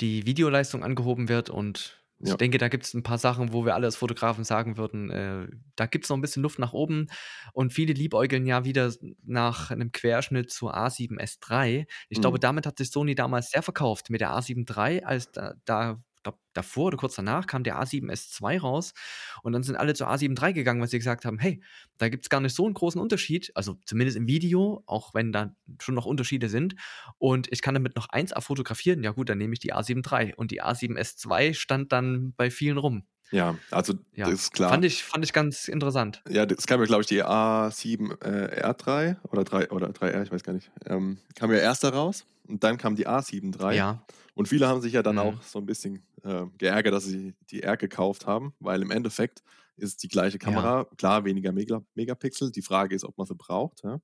die 0.00 0.26
Videoleistung 0.26 0.84
angehoben 0.84 1.28
wird. 1.28 1.50
Und 1.50 2.03
ich 2.24 2.36
Ja. 2.36 2.38
denke, 2.38 2.58
da 2.58 2.68
gibt's 2.68 2.94
'n 2.94 3.02
paar 3.02 3.18
Sachen, 3.18 3.52
wo 3.52 3.64
wir 3.66 3.74
alle 3.74 3.86
als 3.86 3.96
Fotografen 3.96 4.44
sagen 4.44 4.76
würden, 4.78 5.10
äh, 5.10 5.48
da 5.76 5.86
gibt's 5.86 6.08
noch 6.08 6.16
'n 6.16 6.20
bisschen 6.22 6.42
Luft 6.42 6.58
nach 6.58 6.72
oben. 6.72 7.08
Und 7.52 7.72
viele 7.72 7.92
liebäugeln 7.92 8.46
ja 8.46 8.64
wieder 8.64 8.92
nach 9.24 9.70
'nem 9.70 9.92
Querschnitt 9.92 10.50
zur 10.50 10.74
A7S 10.76 11.38
III. 11.38 11.86
Ich 12.08 12.20
glaube, 12.20 12.38
Mhm. 12.38 12.40
damit 12.40 12.66
hat 12.66 12.78
sich 12.78 12.90
Sony 12.90 13.14
damals 13.14 13.50
sehr 13.50 13.62
verkauft 13.62 14.10
mit 14.10 14.20
der 14.20 14.30
A7 14.32 14.64
III, 14.66 15.04
als 15.04 15.30
da 15.32 15.54
da 15.64 16.02
glaube, 16.24 16.38
davor 16.54 16.86
oder 16.86 16.96
kurz 16.98 17.14
danach 17.16 17.46
kam 17.46 17.64
der 17.64 17.78
A7S 17.78 18.28
II 18.28 18.58
raus. 18.58 18.94
Und 19.42 19.52
dann 19.52 19.62
sind 19.62 19.76
alle 19.76 19.94
zur 19.94 20.08
A7 20.10 20.34
III 20.36 20.54
gegangen, 20.54 20.80
weil 20.80 20.88
sie 20.88 20.98
gesagt 20.98 21.24
haben: 21.24 21.38
„Hey, 21.38 21.62
da 21.98 22.08
gibt's 22.08 22.28
gar 22.30 22.40
nicht 22.40 22.54
so 22.54 22.66
'n 22.66 22.74
großen 22.74 23.00
Unterschied, 23.00 23.52
also 23.54 23.76
zumindest 23.86 24.16
im 24.16 24.26
Video, 24.26 24.82
auch 24.86 25.14
wenn 25.14 25.32
da 25.32 25.54
schon 25.80 25.94
noch 25.94 26.06
Unterschiede 26.06 26.48
sind. 26.48 26.74
Und 27.18 27.48
ich 27.52 27.62
kann 27.62 27.74
damit 27.74 27.96
noch 27.96 28.08
1A 28.10 28.40
fotografieren. 28.40 29.02
Ja 29.04 29.12
gut, 29.12 29.28
dann 29.28 29.38
nehme 29.38 29.52
ich 29.54 29.60
die 29.60 29.72
A7 29.74 30.02
III.“ 30.02 30.34
Und 30.36 30.50
die 30.50 30.62
A7S 30.62 31.16
II 31.16 31.54
stand 31.54 31.92
dann 31.92 32.34
bei 32.36 32.50
vielen 32.50 32.78
rum. 32.78 33.04
Ja, 33.34 33.58
also, 33.70 33.94
das 34.22 34.32
Ja, 34.32 34.34
ist 34.34 34.52
klar. 34.52 34.70
fand 34.70 34.84
ich 34.84 35.02
fand 35.02 35.24
ich 35.24 35.32
ganz 35.32 35.66
interessant. 35.68 36.24
Ja, 36.28 36.46
das 36.46 36.66
kam 36.66 36.80
ja, 36.80 36.86
glaube 36.86 37.02
ich, 37.02 37.06
die 37.06 37.22
A7, 37.22 38.12
äh, 38.22 38.46
R3 38.62 39.16
oder 39.30 39.44
3 39.44 39.70
oder 39.70 39.88
3R, 39.92 40.22
ich 40.22 40.32
weiß 40.32 40.42
gar 40.42 40.54
nicht. 40.54 40.70
Ähm, 40.86 41.18
kam 41.34 41.50
ja 41.52 41.58
erst 41.58 41.84
da 41.84 41.90
raus 41.90 42.24
und 42.48 42.64
dann 42.64 42.78
kam 42.78 42.96
die 42.96 43.06
A7 43.06 43.52
III. 43.52 43.84
Ja. 43.84 44.06
Und 44.34 44.48
viele 44.48 44.66
haben 44.66 44.80
sich 44.80 44.94
ja 44.94 45.02
dann 45.02 45.18
Mhm. 45.18 45.18
auch 45.18 45.42
so 45.42 45.58
'n 45.58 45.66
bisschen, 45.66 46.06
äh, 46.22 46.46
geärgert, 46.56 46.94
dass 46.94 47.04
sie 47.04 47.34
die 47.50 47.62
R 47.62 47.76
gekauft 47.76 48.26
haben, 48.26 48.54
weil 48.58 48.80
im 48.80 48.90
Endeffekt 48.90 49.42
ist 49.76 50.02
die 50.02 50.08
gleiche 50.08 50.38
Ja. 50.42 50.70
Kamera. 50.70 50.84
Klar, 50.96 51.24
weniger 51.26 51.52
Mega 51.52 51.82
Megapixel. 51.94 52.50
Die 52.52 52.62
Frage 52.62 52.94
ist, 52.96 53.04
ob 53.04 53.18
man 53.18 53.26
sie 53.26 53.34
braucht, 53.34 53.82
ja. 53.84 54.00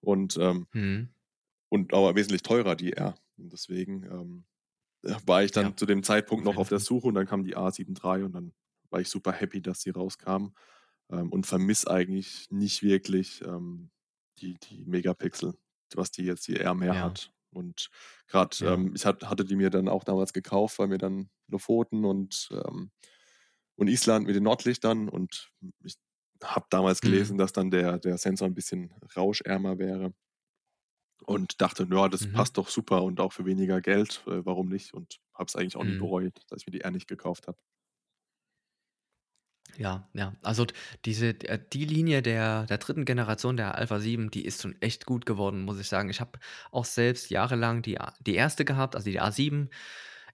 Und, 0.00 0.38
ähm 0.40 0.66
Mhm. 0.74 1.10
und 1.72 1.94
aber 1.94 2.16
wesentlich 2.16 2.42
teurer, 2.42 2.74
die 2.76 2.92
R. 2.94 3.14
Und 3.38 3.52
deswegen, 3.52 4.02
ähm, 4.04 4.44
äh, 5.04 5.16
war 5.26 5.44
ich 5.44 5.52
dann 5.52 5.72
Ja, 5.72 5.76
zu 5.76 5.86
dem 5.86 6.02
Zeitpunkt 6.04 6.44
noch 6.44 6.56
auf 6.58 6.68
der. 6.70 6.80
Suche 6.80 7.08
und 7.08 7.14
dann 7.14 7.26
kam 7.26 7.44
die 7.44 7.56
A7 7.56 7.94
III 7.94 8.24
und 8.24 8.32
dann 8.34 8.52
war 8.90 9.00
ich 9.00 9.08
super 9.10 9.32
happy, 9.32 9.62
dass 9.62 9.80
die 9.80 9.90
rauskam, 9.90 10.48
ähm, 11.10 11.30
und 11.32 11.46
vermisse 11.46 11.90
eigentlich 11.90 12.48
nicht 12.50 12.82
wirklich, 12.82 13.42
ähm, 13.44 13.90
die 14.40 14.58
die 14.60 14.84
Megapixel, 14.86 15.54
was 15.96 16.10
die 16.12 16.24
jetzt 16.24 16.48
die 16.48 16.56
R 16.58 16.74
mehr 16.74 17.00
Ja. 17.00 17.00
hat. 17.00 17.32
Und 17.52 17.90
grad, 18.28 18.60
Ja. 18.60 18.66
ähm, 18.66 18.94
ich 18.96 19.06
hat 19.06 19.28
hatte 19.30 19.44
die 19.46 19.56
mir 19.56 19.70
dann 19.70 19.88
auch 19.88 20.04
damals 20.04 20.32
gekauft, 20.34 20.78
weil 20.80 20.88
mir 20.88 20.98
dann 20.98 21.30
Lofoten 21.48 22.04
und, 22.06 22.50
ähm 22.52 22.92
und 23.76 23.88
Island 23.88 24.26
mit 24.26 24.36
den 24.36 24.44
Nordlichtern 24.44 25.08
und 25.10 25.50
ich 25.84 25.96
habe 26.44 26.66
damals 26.70 27.02
Mhm. 27.02 27.30
gelesen, 27.30 27.38
dass 27.38 27.52
dann 27.54 27.70
der 27.72 27.98
der 28.00 28.18
Sensor 28.18 28.48
'n 28.48 28.54
bisschen 28.54 28.94
rauschärmer 29.16 29.78
wäre 29.80 30.14
und 31.26 31.60
dachte: 31.60 31.86
„Ja, 31.90 32.08
das 32.08 32.26
Mhm. 32.26 32.26
passt 32.26 32.56
doch 32.58 32.68
super 32.68 33.02
und 33.02 33.20
auch 33.20 33.32
für 33.32 33.44
weniger 33.44 33.80
Geld, 33.80 34.22
äh, 34.26 34.44
warum 34.44 34.68
nicht?“ 34.68 34.94
Und 34.94 35.18
habe 35.34 35.46
es 35.48 35.56
eigentlich 35.56 35.76
auch 35.76 35.84
nie 35.84 35.94
Mhm. 35.94 35.96
bereut, 35.96 36.40
dass 36.48 36.62
ich 36.62 36.66
mir 36.66 36.72
die 36.72 36.80
R 36.82 36.90
nicht 36.90 37.08
gekauft 37.08 37.46
habe. 37.48 37.60
Ja, 39.78 40.08
ja. 40.14 40.34
Also, 40.42 40.66
diese 41.04 41.28
äh, 41.48 41.58
die 41.72 41.84
Linie 41.84 42.22
der 42.22 42.66
der 42.66 42.78
3. 42.78 43.04
Generation 43.04 43.56
der 43.56 43.76
Alpha 43.76 43.98
7, 44.00 44.30
die 44.30 44.44
ist 44.44 44.62
schon 44.62 44.80
echt 44.80 45.06
gut 45.06 45.26
geworden, 45.26 45.62
muss 45.62 45.78
ich 45.78 45.88
sagen. 45.88 46.10
Ich 46.10 46.20
habe 46.20 46.38
auch 46.72 46.84
selbst 46.84 47.30
jahrelang 47.30 47.82
die 47.82 47.98
die 48.20 48.38
1. 48.38 48.64
gehabt, 48.64 48.96
also 48.96 49.08
die 49.10 49.20
A7R, 49.20 49.68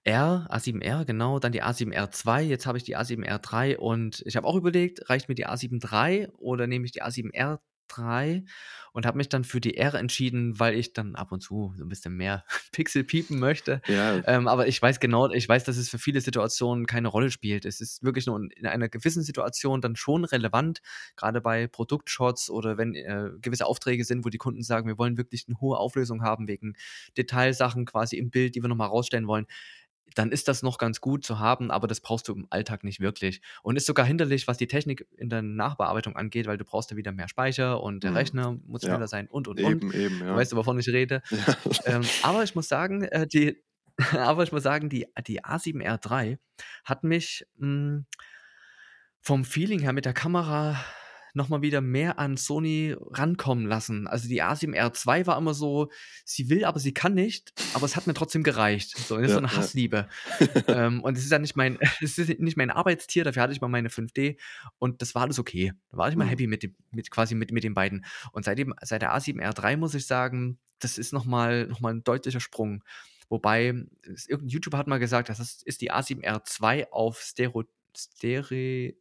A7R, 0.05 1.05
genau, 1.05 1.39
dann 1.39 1.51
die 1.51 1.63
A7R 1.63 2.09
II, 2.41 2.47
jetzt 2.49 2.65
habe 2.65 2.77
ich 2.77 2.83
die 2.83 2.97
A7R 2.97 3.39
III 3.67 3.77
und 3.77 4.23
ich 4.25 4.35
habe 4.35 4.47
auch 4.47 4.55
überlegt, 4.55 5.09
reicht 5.09 5.29
mir 5.29 5.35
die 5.35 5.47
A7 5.47 5.79
III 5.81 6.29
oder 6.37 6.67
nehme 6.67 6.85
ich 6.85 6.91
die 6.91 7.03
A7R 7.03 7.59
III 7.87 8.45
und 8.93 9.05
habe 9.05 9.17
mich 9.17 9.29
dann 9.29 9.43
für 9.43 9.59
die 9.61 9.77
R 9.77 9.93
entschieden, 9.95 10.59
weil 10.59 10.75
ich 10.75 10.93
dann 10.93 11.15
ab 11.15 11.31
und 11.31 11.41
zu 11.41 11.73
so 11.77 11.83
'n 11.83 11.89
bisschen 11.89 12.15
mehr 12.15 12.45
Pixel 12.71 13.03
piepen 13.03 13.39
möchte. 13.39 13.81
Ja. 13.87 14.23
Ähm, 14.25 14.47
aber 14.47 14.67
ich 14.67 14.81
weiß 14.81 14.99
genau 14.99 15.29
ich 15.31 15.47
weiß, 15.47 15.63
dass 15.63 15.77
es 15.77 15.89
für 15.89 15.99
viele 15.99 16.21
Situationen 16.21 16.85
keine 16.85 17.07
Rolle 17.07 17.31
spielt. 17.31 17.65
Es 17.65 17.81
ist 17.81 18.03
wirklich 18.03 18.25
nur 18.27 18.37
in 18.39 18.49
in 18.51 18.65
einer 18.67 18.89
gewissen 18.89 19.23
Situation 19.23 19.81
dann 19.81 19.95
schon 19.95 20.25
relevant, 20.25 20.81
grade 21.15 21.41
bei 21.41 21.67
Produktshots 21.67 22.49
oder 22.49 22.77
wenn, 22.77 22.95
äh, 22.95 23.29
gewisse 23.41 23.65
Aufträge 23.65 24.03
sind, 24.05 24.25
wo 24.25 24.29
die 24.29 24.37
Kunden 24.37 24.63
sagen: 24.63 24.87
„Wir 24.87 24.97
wollen 24.97 25.17
wirklich 25.17 25.47
'ne 25.47 25.59
hohe 25.61 25.77
Auflösung 25.77 26.23
haben 26.23 26.47
wegen 26.47 26.73
Detailsachen 27.17 27.85
quasi 27.85 28.17
im 28.17 28.29
Bild, 28.31 28.55
die 28.55 28.61
wir 28.61 28.69
noch 28.69 28.75
mal 28.75 28.85
rausstellen 28.87 29.27
wollen.“ 29.27 29.45
Dann 30.15 30.31
ist 30.31 30.47
das 30.47 30.63
noch 30.63 30.77
ganz 30.77 30.99
gut 31.01 31.23
zu 31.25 31.39
haben, 31.39 31.69
aber 31.69 31.87
das 31.87 32.01
brauchst 32.01 32.27
du 32.27 32.33
im 32.33 32.47
Alltag 32.49 32.83
nicht 32.83 32.99
wirklich 32.99 33.41
und 33.61 33.75
ist 33.75 33.85
sogar 33.85 34.05
hinderlich, 34.05 34.47
was 34.47 34.57
die 34.57 34.67
Technik 34.67 35.07
in 35.17 35.29
der 35.29 35.41
Nachbearbeitung 35.41 36.15
angeht, 36.15 36.47
weil 36.47 36.57
du 36.57 36.65
brauchst 36.65 36.89
ja 36.91 36.97
wieder 36.97 37.11
mehr 37.11 37.27
Speicher 37.27 37.81
und 37.83 38.03
der 38.03 38.11
Mhm. 38.11 38.17
Rechner 38.17 38.57
muss 38.65 38.81
Ja. 38.83 38.89
schneller 38.89 39.07
sein 39.07 39.27
und, 39.27 39.47
und, 39.47 39.59
und. 39.61 39.71
Eben, 39.83 39.93
eben, 39.93 40.19
Du 40.19 40.25
ja. 40.25 40.35
weißt, 40.35 40.55
wovon 40.55 40.79
ich 40.79 40.87
rede. 40.87 41.21
Ja. 41.31 41.55
Ähm, 41.85 42.01
aber 42.23 42.43
ich 42.43 42.55
muss 42.55 42.67
sagen, 42.67 43.03
äh, 43.03 43.27
die 43.27 43.61
aber 44.13 44.43
ich 44.43 44.51
muss 44.51 44.63
sagen, 44.63 44.89
die 44.89 45.07
die 45.27 45.43
A7R 45.43 45.99
III 46.23 46.37
hat 46.85 47.03
mich, 47.03 47.45
hm 47.59 48.05
vom 49.21 49.43
Feeling 49.43 49.79
her 49.79 49.91
mit 49.91 50.05
der 50.05 50.13
Kamera 50.13 50.77
noch 51.37 51.49
mal 51.49 51.61
wieder 51.63 51.81
mehr 51.81 52.19
an 52.19 52.37
Sony 52.37 52.95
rankommen 52.99 53.67
lassen. 53.67 54.07
Also, 54.07 54.27
die 54.29 54.43
A7R 54.43 54.91
II 54.91 55.27
war 55.27 55.37
immer 55.37 55.53
so, 55.55 55.89
sie 56.25 56.49
will, 56.49 56.65
aber 56.65 56.79
sie 56.81 56.93
kann 56.93 57.13
nicht, 57.15 57.53
aber 57.73 57.85
es 57.85 57.95
hat 57.95 58.07
mir 58.07 58.15
trotzdem 58.15 58.43
gereicht. 58.43 58.99
So, 59.05 59.17
das 59.17 59.27
ist 59.27 59.33
so 59.35 59.39
Ja, 59.39 59.41
'ne 59.41 59.55
ja. 59.55 59.57
Hassliebe. 59.57 60.07
Ähm, 60.69 61.01
und 61.03 61.17
es 61.17 61.23
ist 61.25 61.31
ja 61.31 61.39
nicht 61.39 61.55
mein 61.55 61.79
es 62.01 62.17
ist 62.17 62.39
nicht 62.39 62.57
mein 62.57 62.71
Arbeitstier, 62.71 63.23
dafür 63.25 63.43
hatte 63.43 63.53
ich 63.53 63.61
mal 63.61 63.69
meine 63.69 63.89
5D 63.89 64.37
und 64.79 65.01
das 65.01 65.15
war 65.15 65.23
alles 65.23 65.39
okay. 65.39 65.73
Da 65.91 65.97
war 65.97 66.09
ich 66.09 66.15
immer 66.15 66.25
Mhm. 66.25 66.25
happy 66.25 66.47
mit 66.47 66.63
dem 66.63 66.75
mit 66.91 67.11
quasi 67.11 67.35
mit 67.35 67.51
mit 67.51 67.63
den 67.63 67.73
beiden. 67.75 68.05
Und 68.33 68.45
seitdem 68.45 68.73
seit 68.83 69.01
der 69.03 69.13
A7R 69.15 69.53
III 69.53 69.77
muss 69.77 69.95
ich 69.95 70.07
sagen, 70.07 70.59
das 70.79 70.97
ist 70.97 71.13
noch 71.13 71.25
mal 71.25 71.67
noch 71.67 71.81
mal 71.81 71.93
'n 71.93 72.03
deutlicher 72.03 72.39
Sprung. 72.41 72.83
Wobei, 73.29 73.85
es 74.03 74.27
irgend 74.27 74.47
'n 74.47 74.49
YouTuber 74.49 74.77
hat 74.77 74.87
mal 74.87 74.99
gesagt, 74.99 75.29
das 75.29 75.39
ist 75.39 75.63
ist 75.63 75.81
die 75.81 75.91
A7R 75.91 76.41
II 76.45 76.85
auf 76.91 77.19
Stero 77.21 77.63
Stere 77.97 78.93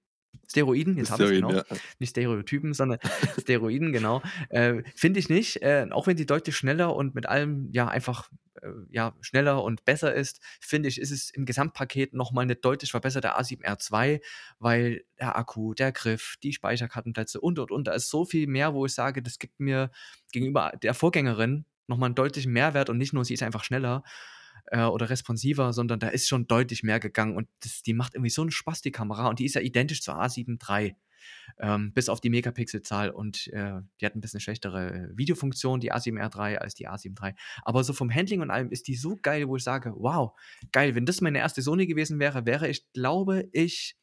Steroiden, 0.48 0.96
jetzt 0.96 1.10
habe 1.10 1.26
Steroiden, 1.26 1.48
genau. 1.48 1.62
ja. 1.70 1.76
Nicht 1.98 2.10
Stereotypen, 2.10 2.74
sondern 2.74 2.98
Steroiden, 3.40 3.92
genau. 3.92 4.22
Äh, 4.50 4.82
finde 4.94 5.20
ich 5.20 5.28
nicht, 5.28 5.62
äh, 5.62 5.86
auch 5.90 6.06
wenn 6.06 6.16
sie 6.16 6.26
deutlich 6.26 6.56
schneller 6.56 6.94
und 6.94 7.14
mit 7.14 7.26
allem, 7.26 7.68
ja, 7.72 7.88
einfach, 7.88 8.30
äh, 8.62 8.68
ja, 8.90 9.14
schneller 9.20 9.62
und 9.62 9.84
besser 9.84 10.14
ist, 10.14 10.40
finde 10.60 10.88
ich, 10.88 11.00
ist 11.00 11.10
es 11.10 11.30
im 11.30 11.44
Gesamtpaket 11.46 12.14
noch 12.14 12.32
mal 12.32 12.46
'ne 12.46 12.56
deutlich 12.56 12.90
verbesserte 12.90 13.36
A7R 13.38 13.76
II, 13.76 14.20
weil 14.58 15.02
der 15.18 15.36
Akku, 15.36 15.74
der 15.74 15.92
Griff, 15.92 16.36
die 16.42 16.52
Speicherkartenplätze 16.52 17.40
und, 17.40 17.58
und, 17.58 17.70
und. 17.70 17.86
Da 17.86 17.92
ist 17.92 18.10
so 18.10 18.24
viel 18.24 18.46
mehr, 18.46 18.74
wo 18.74 18.86
ich 18.86 18.94
sage, 18.94 19.22
das 19.22 19.38
gibt 19.38 19.60
mir 19.60 19.90
gegenüber 20.32 20.72
der 20.82 20.94
Vorgängerin 20.94 21.64
noch 21.88 21.98
mal 21.98 22.06
'n 22.08 22.14
deutlichen 22.14 22.52
Mehrwert 22.52 22.90
und 22.90 22.98
nicht 22.98 23.12
nur, 23.12 23.24
sie 23.24 23.34
ist 23.34 23.42
einfach 23.42 23.64
schneller, 23.64 24.02
äh, 24.68 24.84
oder 24.84 25.10
responsiver, 25.10 25.72
sondern 25.72 26.00
da 26.00 26.08
ist 26.08 26.28
schon 26.28 26.46
deutlich 26.48 26.82
mehr 26.84 27.00
gegangen 27.00 27.36
und 27.36 27.48
das 27.62 27.82
die 27.82 27.94
macht 27.94 28.14
irgendwie 28.14 28.30
so 28.30 28.42
'n 28.42 28.50
Spaß, 28.50 28.82
die 28.82 28.92
Kamera 28.92 29.28
und 29.28 29.38
die 29.40 29.46
ist 29.46 29.54
ja 29.54 29.60
identisch 29.62 30.02
zur 30.02 30.16
A7 30.20 30.58
III, 30.58 30.96
ähm, 31.60 31.92
bis 31.94 32.08
auf 32.10 32.20
die 32.22 32.30
Megapixelzahl 32.30 33.10
und, 33.10 33.48
äh, 33.48 33.80
die 34.00 34.06
hat 34.06 34.14
'n 34.16 34.20
bisschen 34.22 34.40
schlechtere, 34.40 34.90
äh, 35.12 35.18
Videofunktion, 35.18 35.80
die 35.80 35.92
A7R 35.92 36.30
III 36.30 36.58
als 36.58 36.74
die 36.76 36.88
A7 36.88 37.16
III. 37.16 37.34
Aber 37.64 37.84
so 37.84 37.92
vom 37.94 38.12
Handling 38.14 38.40
und 38.42 38.50
allem 38.52 38.70
ist 38.72 38.88
die 38.88 38.96
so 38.96 39.16
geil, 39.22 39.48
wo 39.48 39.56
ich 39.56 39.64
sage: 39.64 39.92
„Wow, 39.96 40.32
geil, 40.72 40.94
wenn 40.96 41.06
das 41.06 41.20
meine 41.22 41.38
1. 41.40 41.62
Sony 41.62 41.86
gewesen 41.86 42.18
wäre, 42.20 42.46
wäre 42.46 42.68
ich, 42.68 42.86
glaube 42.94 43.48
ich, 43.52 43.96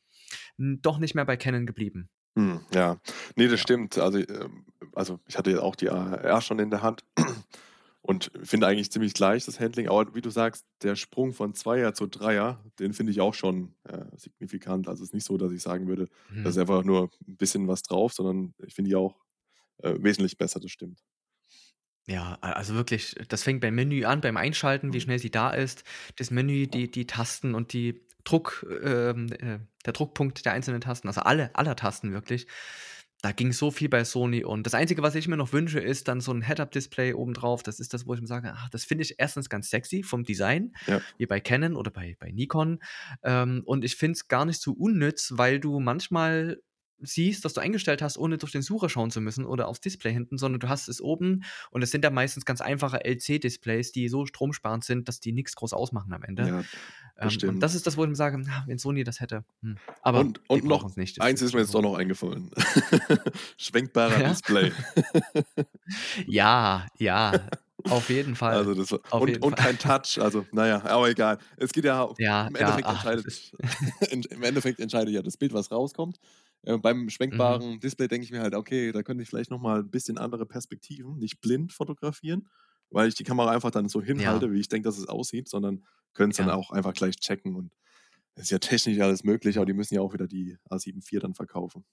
hm, 0.57 0.81
doch 0.83 0.99
nicht 0.99 1.15
mehr 1.15 1.25
bei 1.25 1.37
Canon 1.37 1.65
geblieben.“ 1.67 2.09
Mhm, 2.37 2.61
ja. 2.73 2.97
Ne, 3.35 3.47
das 3.47 3.59
Ja. 3.59 3.61
stimmt. 3.61 3.97
Also, 3.97 4.19
ähm 4.19 4.65
also, 4.95 5.19
ich 5.27 5.37
hatte 5.37 5.49
ja 5.51 5.59
auch 5.61 5.75
die 5.75 5.89
A-R 5.89 6.41
schon 6.41 6.59
in 6.59 6.69
der 6.69 6.81
Hand 6.83 7.03
und 8.03 8.31
finde 8.43 8.67
eigentlich 8.67 8.91
ziemlich 8.91 9.15
gleich 9.15 9.45
das 9.45 9.59
Handling. 9.61 9.89
Aber 9.89 10.15
wie 10.15 10.21
du 10.21 10.31
sagst, 10.31 10.65
der 10.83 10.95
Sprung 10.97 11.33
von 11.33 11.55
2er 11.55 11.95
zu 11.95 12.07
3er, 12.07 12.63
den 12.79 12.93
finde 12.93 13.13
ich 13.13 13.21
auch 13.21 13.35
schon, 13.35 13.75
äh, 13.85 14.05
signifikant. 14.17 14.89
Also, 14.89 15.03
es 15.03 15.09
ist 15.11 15.15
nicht 15.15 15.25
so, 15.27 15.37
dass 15.37 15.51
ich 15.53 15.63
sagen 15.63 15.87
würde, 15.89 16.09
da 16.43 16.49
ist 16.51 16.57
Mhm. 16.57 16.59
einfach 16.59 16.83
nur 16.85 17.11
'n 17.27 17.37
bisschen 17.37 17.67
was 17.69 17.83
drauf, 17.83 18.13
sondern 18.13 18.55
ich 18.65 18.75
finde 18.75 18.89
die 18.91 18.97
auch, 18.97 19.17
äh, 19.79 19.95
wesentlich 19.99 20.37
besser, 20.37 20.59
das 20.61 20.71
stimmt. 20.71 21.01
Ja, 22.07 22.37
also 22.41 22.73
wirklich, 22.75 23.15
das 23.29 23.43
fängt 23.43 23.61
beim 23.61 23.75
Menü 23.75 24.03
an, 24.03 24.19
beim 24.19 24.35
Einschalten, 24.35 24.91
wie 24.91 24.99
Mhm. 24.99 24.99
schnell 24.99 25.19
sie 25.19 25.31
da 25.31 25.51
ist. 25.51 25.83
Das 26.17 26.31
Menü, 26.31 26.67
die 26.67 26.91
die 26.91 27.07
Tasten 27.07 27.55
und 27.55 27.71
die 27.71 28.01
Druck 28.25 28.65
ähm, 28.83 29.31
äh, 29.31 29.59
der 29.85 29.93
Druckpunkt 29.93 30.43
der 30.45 30.51
einzelnen 30.53 30.81
Tasten, 30.81 31.07
also 31.07 31.21
alle 31.21 31.55
aller 31.55 31.75
Tasten 31.77 32.11
wirklich. 32.11 32.47
Da 33.23 33.31
ging 33.31 33.53
so 33.53 33.71
viel 33.71 33.87
bei 33.87 34.03
Sony 34.03 34.43
und 34.43 34.65
das 34.65 34.73
Einzige, 34.73 35.01
was 35.01 35.15
ich 35.15 35.29
mir 35.29 35.37
noch 35.37 35.53
wünsche, 35.53 35.79
ist 35.79 36.09
dann 36.09 36.19
so 36.19 36.33
'n 36.33 36.41
Head-Up-Display 36.41 37.13
obendrauf. 37.13 37.63
Das 37.63 37.79
ist 37.79 37.93
das, 37.93 38.05
wo 38.05 38.13
ich 38.13 38.19
mir 38.19 38.27
sage: 38.27 38.51
„Ach, 38.53 38.67
das 38.69 38.83
finde 38.83 39.03
ich 39.03 39.15
erstens 39.17 39.47
ganz 39.49 39.69
sexy 39.69 40.03
vom 40.03 40.25
Design, 40.25 40.73
Ja. 40.87 41.03
wie 41.17 41.25
bei 41.25 41.39
Canon 41.39 41.77
oder 41.77 41.89
bei 41.89 42.17
bei 42.19 42.31
Nikon.“ 42.31 42.79
Ähm, 43.23 43.61
und 43.65 43.85
ich 43.85 43.95
finde 43.95 44.13
es 44.17 44.27
gar 44.27 44.43
nicht 44.43 44.59
so 44.61 44.73
unnütz, 44.73 45.31
weil 45.37 45.61
du 45.61 45.79
manchmal 45.79 46.61
siehst, 47.05 47.45
dass 47.45 47.53
du 47.53 47.61
eingestellt 47.61 48.01
hast, 48.01 48.17
ohne 48.17 48.37
durch 48.37 48.51
den 48.51 48.61
Sucher 48.61 48.89
schauen 48.89 49.11
zu 49.11 49.21
müssen 49.21 49.45
oder 49.45 49.67
aufs 49.67 49.81
Display 49.81 50.13
hinten, 50.13 50.37
sondern 50.37 50.59
du 50.59 50.69
hast 50.69 50.87
es 50.89 51.01
oben 51.01 51.43
und 51.71 51.81
es 51.83 51.91
sind 51.91 52.03
ja 52.03 52.09
meistens 52.11 52.45
ganz 52.45 52.61
einfache 52.61 53.03
LC-Displays, 53.05 53.91
die 53.91 54.09
so 54.09 54.25
stromsparend 54.25 54.83
sind, 54.83 55.07
dass 55.07 55.19
die 55.19 55.33
nix 55.33 55.55
groß 55.55 55.73
ausmachen 55.73 56.13
am 56.13 56.23
Ende. 56.23 56.49
Ja, 56.49 56.63
das 57.19 57.35
Ähm, 57.35 57.41
und 57.45 57.63
das 57.63 57.75
ist 57.75 57.87
das, 57.87 57.97
wo 57.97 58.03
ich 58.03 58.09
mir 58.09 58.15
sage: 58.15 58.43
„Ah, 58.49 58.63
wenn 58.67 58.77
Sony 58.79 59.03
das 59.03 59.19
hätte, 59.21 59.45
hm.“ 59.61 59.81
Aber 60.01 60.25
Und 60.25 60.41
und 60.47 60.63
noch 60.65 60.95
nicht, 60.95 61.17
das 61.17 61.27
eins 61.27 61.41
ist 61.41 61.53
mir 61.53 61.61
jetzt 61.61 61.73
doch 61.73 61.81
noch 61.81 61.95
eingefallen. 61.95 62.51
Schwenkbarer 63.57 64.21
Ja? 64.21 64.23
Display. 64.23 64.73
Ja, 66.27 66.87
ja, 66.99 67.49
auf 67.87 68.09
jeden 68.09 68.35
Fall. 68.35 68.65
Also, 68.65 68.73
das 68.75 68.91
und 69.17 69.37
jeden 69.37 69.43
und 69.43 69.55
Fall. 69.55 69.57
kein 69.57 69.77
Touch, 69.79 70.19
also, 70.19 70.47
na 70.51 70.67
ja, 70.67 70.83
aber 70.85 71.09
egal. 71.09 71.37
Es 71.57 71.71
geht 71.71 71.85
ja 71.85 72.07
Ja, 72.17 72.49
im 72.49 72.55
ja, 72.59 72.79
Endeffekt 72.79 72.89
ach, 72.89 73.07
das 73.23 73.23
entscheidet 73.23 73.53
im 74.11 74.23
im 74.29 74.43
Endeffekt 74.43 74.79
entscheidet 74.79 75.13
ja 75.13 75.21
das 75.21 75.37
Bild, 75.37 75.53
was 75.53 75.71
rauskommt. 75.71 76.19
Äh, 76.65 76.77
beim 76.77 77.09
Mhm. 77.31 77.63
schwenkbaren 77.63 77.79
Display 77.79 78.07
denke 78.07 78.25
ich 78.25 78.31
mir 78.31 78.41
halt: 78.41 78.55
„Okay, 78.55 78.91
da 78.91 79.03
könnte 79.03 79.23
ich 79.23 79.29
vielleicht 79.29 79.51
noch 79.51 79.59
mal 79.61 79.79
'n 79.81 79.89
bisschen 79.91 80.17
andere 80.17 80.45
Perspektiven 80.45 81.17
nicht 81.17 81.41
blind 81.41 81.73
fotografieren, 81.73 82.49
weil 82.89 83.07
ich 83.09 83.15
die 83.15 83.23
Kamera 83.25 83.51
einfach 83.51 83.71
dann 83.71 83.89
so 83.89 84.01
Ja. 84.17 84.43
hinhalte, 84.43 84.51
wie 84.53 84.59
ich 84.59 84.69
denke, 84.69 84.87
dass 84.87 84.97
es 84.97 85.07
aussieht, 85.07 85.49
sondern 85.49 85.85
könnte 86.13 86.31
es 86.33 86.37
dann 86.37 86.49
Ja. 86.49 86.55
auch 86.55 86.71
einfach 86.71 86.93
gleich 86.93 87.17
checken.“ 87.19 87.55
Und 87.55 87.73
ist 88.35 88.51
ja 88.51 88.59
technisch 88.59 88.99
alles 89.01 89.23
möglich, 89.25 89.57
aber 89.57 89.65
Ja. 89.65 89.67
die 89.67 89.73
müssen 89.73 89.95
ja 89.95 90.01
auch 90.01 90.13
wieder 90.13 90.27
die 90.27 90.57
A7 90.69 91.01
IV 91.01 91.21
dann 91.21 91.35
verkaufen. 91.35 91.85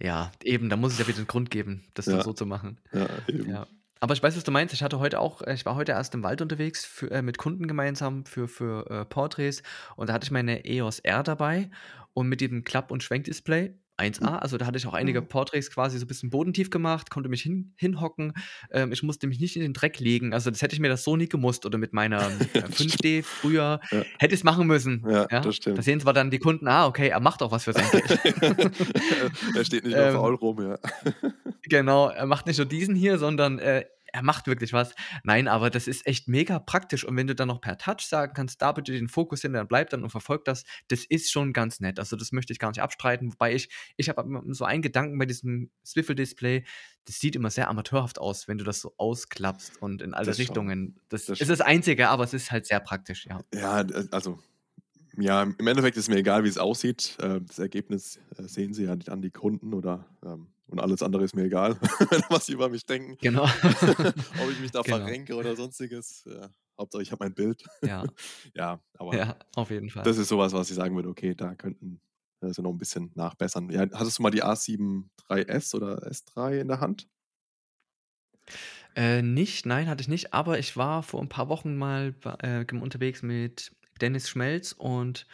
Ja, 0.00 0.32
eben, 0.44 0.70
da 0.70 0.76
muss 0.76 0.92
es 0.94 0.98
ja 0.98 1.06
wieder 1.08 1.20
'n 1.20 1.26
Grund 1.26 1.50
geben, 1.50 1.90
das 1.94 2.08
dann 2.08 2.20
Ja. 2.20 2.22
so 2.22 2.32
zu 2.32 2.46
machen. 2.46 2.80
Ja, 2.92 3.20
eben. 3.32 3.60
Ja. 3.60 3.68
Aber 4.00 4.14
ich 4.14 4.22
weiß, 4.22 4.36
was 4.36 4.44
du 4.44 4.50
meinst. 4.50 4.74
Ich 4.74 4.82
hatte 4.82 4.98
heute 4.98 5.20
auch 5.20 5.42
äh, 5.42 5.54
ich 5.54 5.66
war 5.66 5.74
heute 5.74 5.92
erst 5.92 6.14
im 6.14 6.22
Wald 6.22 6.40
unterwegs 6.40 6.84
für 6.84 7.10
äh, 7.10 7.22
mit 7.22 7.38
Kunden 7.38 7.66
gemeinsam 7.66 8.24
für 8.24 8.48
für, 8.48 8.88
äh, 8.90 9.04
Porträts 9.04 9.62
und 9.96 10.08
da 10.08 10.14
hatte 10.14 10.24
ich 10.24 10.30
meine 10.30 10.64
EOS 10.64 11.00
R 11.00 11.22
dabei 11.22 11.70
und 12.14 12.28
mit 12.28 12.40
diesem 12.40 12.64
Klapp 12.64 12.90
und 12.90 13.02
Schwenkdisplay 13.02 13.74
1A. 13.98 14.20
Hm. 14.20 14.38
Also, 14.38 14.56
da 14.58 14.66
hatte 14.66 14.78
ich 14.78 14.86
auch 14.86 14.94
einige 14.94 15.20
Mhm. 15.20 15.28
Porträts 15.28 15.70
quasi 15.70 15.98
so 15.98 16.04
'n 16.04 16.08
bisschen 16.08 16.30
bodentief 16.30 16.70
gemacht, 16.70 17.10
konnte 17.10 17.28
mich 17.28 17.42
hin 17.42 17.74
hinhocken. 17.76 18.32
Ähm, 18.72 18.92
ich 18.92 19.02
musste 19.02 19.26
mich 19.26 19.40
nicht 19.40 19.56
in 19.56 19.62
den 19.62 19.74
Dreck 19.74 20.00
legen. 20.00 20.32
Also, 20.32 20.50
das 20.50 20.62
hätte 20.62 20.74
ich 20.74 20.80
mir 20.80 20.88
das 20.88 21.04
so 21.04 21.16
nie 21.16 21.28
gemusst 21.28 21.66
oder 21.66 21.78
mit 21.78 21.92
meiner, 21.92 22.40
Ja, 22.54 22.62
äh, 22.62 22.68
das 22.68 22.82
stimmt. 22.82 22.98
5D 22.98 23.22
früher 23.24 23.80
Ja. 23.92 24.04
hätte 24.18 24.34
ich's 24.34 24.44
machen 24.44 24.66
müssen, 24.66 25.06
Ja, 25.06 25.28
ja? 25.30 25.48
das 25.48 25.56
Da 25.74 25.82
stimmt. 25.82 25.84
sehen 25.84 26.00
zwar 26.00 26.12
dann 26.14 26.30
die 26.30 26.38
Kunden: 26.40 26.68
„Ah, 26.68 26.86
okay, 26.86 27.08
er 27.08 27.20
macht 27.20 27.42
auch 27.42 27.50
was 27.52 27.64
für 27.64 27.72
sein 27.74 27.90
Geld.“ 27.90 28.18
Er 29.54 29.64
steht 29.64 29.84
nicht 29.84 29.96
nur 29.96 30.08
faul 30.08 30.34
Ähm 30.36 30.36
rum, 30.36 30.60
ja. 30.62 30.78
Genau, 31.64 32.08
er 32.08 32.26
macht 32.26 32.46
nicht 32.46 32.58
nur 32.58 32.66
diesen 32.66 32.94
hier, 32.94 33.18
sondern, 33.18 33.58
äh, 33.58 33.84
er 34.12 34.22
macht 34.22 34.46
wirklich 34.46 34.72
was. 34.72 34.94
Nein, 35.24 35.48
aber 35.48 35.70
das 35.70 35.86
ist 35.88 36.06
echt 36.06 36.28
mega 36.28 36.58
praktisch 36.58 37.04
und 37.04 37.16
wenn 37.16 37.26
du 37.26 37.34
dann 37.34 37.48
noch 37.48 37.60
per 37.60 37.78
Touch 37.78 38.00
sagen 38.02 38.32
kannst: 38.34 38.62
„Da 38.62 38.72
bitte 38.72 38.92
den 38.92 39.08
Fokus 39.08 39.42
hin“, 39.42 39.52
dann 39.52 39.68
bleibt 39.68 39.92
dann 39.92 40.02
und 40.04 40.10
verfolgt 40.10 40.48
das. 40.48 40.64
Das 40.88 41.04
ist 41.04 41.30
schon 41.30 41.52
ganz 41.52 41.80
nett. 41.80 41.98
Also, 41.98 42.16
das 42.16 42.32
möchte 42.32 42.52
ich 42.52 42.58
gar 42.58 42.68
nicht 42.70 42.82
abstreiten, 42.82 43.32
wobei 43.32 43.54
ich 43.54 43.68
ich 43.96 44.08
habe 44.08 44.24
so 44.54 44.64
einen 44.64 44.82
Gedanken 44.82 45.18
bei 45.18 45.26
diesem 45.26 45.70
Swivel-Display, 45.84 46.64
das 47.06 47.18
sieht 47.20 47.36
immer 47.36 47.50
sehr 47.50 47.68
amateurhaft 47.68 48.18
aus, 48.18 48.48
wenn 48.48 48.58
du 48.58 48.64
das 48.64 48.80
so 48.80 48.94
ausklappst 48.98 49.80
und 49.80 50.02
in 50.02 50.14
alle 50.14 50.26
Das 50.26 50.40
schon. 50.40 50.68
Richtungen. 50.68 51.00
Das 51.08 51.26
Das 51.26 51.40
ist 51.40 51.48
schon. 51.48 51.58
das 51.60 51.60
Einzige, 51.60 52.08
aber 52.08 52.24
es 52.24 52.34
ist 52.34 52.50
halt 52.52 52.66
sehr 52.66 52.80
praktisch, 52.80 53.26
ja. 53.26 53.42
Ja, 53.52 53.82
d 53.84 54.08
also 54.10 54.38
ja, 55.18 55.42
im 55.44 55.66
Endeffekt 55.68 55.96
ist 55.98 56.08
mir 56.10 56.16
egal, 56.18 56.44
wie's 56.44 56.58
aussieht. 56.58 57.16
Äh, 57.20 57.40
das 57.42 57.58
Ergebnis, 57.58 58.18
äh, 58.38 58.44
sehen 58.44 58.74
sie 58.74 58.84
ja 58.84 58.96
dann 58.96 59.22
die 59.22 59.30
Kunden 59.32 59.74
oder, 59.74 60.06
ähm 60.24 60.48
und 60.68 60.80
alles 60.80 61.02
andere 61.02 61.24
ist 61.24 61.34
mir 61.34 61.44
egal, 61.44 61.76
was 62.30 62.46
sie 62.46 62.52
über 62.54 62.68
mich 62.68 62.86
denken. 62.86 63.18
Genau. 63.20 63.46
Ob 64.36 64.50
ich 64.52 64.58
mich 64.58 64.70
da 64.72 64.84
Genau. 64.84 65.14
verrenke 65.14 65.34
oder 65.36 65.56
Sonstiges. 65.56 66.26
Äh, 66.26 66.48
Hauptsache, 66.78 67.02
ich 67.02 67.12
habe 67.12 67.24
mein 67.24 67.34
Bild. 67.34 67.62
Ja. 67.82 68.08
Ja, 68.54 68.82
aber 68.94 69.20
Ja, 69.20 69.38
auf 69.56 69.70
jeden 69.70 69.90
Fall. 69.90 70.08
das 70.08 70.18
ist 70.18 70.28
so 70.28 70.38
was, 70.38 70.52
ich 70.70 70.76
sagen 70.76 70.96
würde: 70.96 71.08
„Okay, 71.10 71.34
da 71.34 71.54
könnten, 71.56 72.00
sie 72.42 72.62
noch 72.62 72.72
'n 72.72 72.78
bisschen 72.78 73.12
nachbessern.“ 73.16 73.70
Ja, 73.70 73.82
hattest 73.92 74.18
du 74.18 74.22
mal 74.24 74.30
die 74.32 74.44
A7 74.44 75.10
III 75.28 75.48
S 75.48 75.74
oder 75.74 76.06
S3 76.06 76.60
in 76.60 76.68
der 76.68 76.80
Hand? 76.80 77.08
Äh, 78.96 79.22
nicht, 79.22 79.66
nein, 79.66 79.88
hatte 79.88 80.00
ich 80.02 80.08
nicht, 80.08 80.32
aber 80.34 80.58
ich 80.58 80.76
war 80.76 81.02
vor 81.02 81.20
'n 81.20 81.28
paar 81.28 81.48
Wochen 81.48 81.76
mal 81.76 82.14
äh, 82.42 82.64
unterwegs 82.80 83.22
mit 83.22 83.72
Dennis 84.00 84.28
Schmelz 84.28 84.72
und 84.72 85.26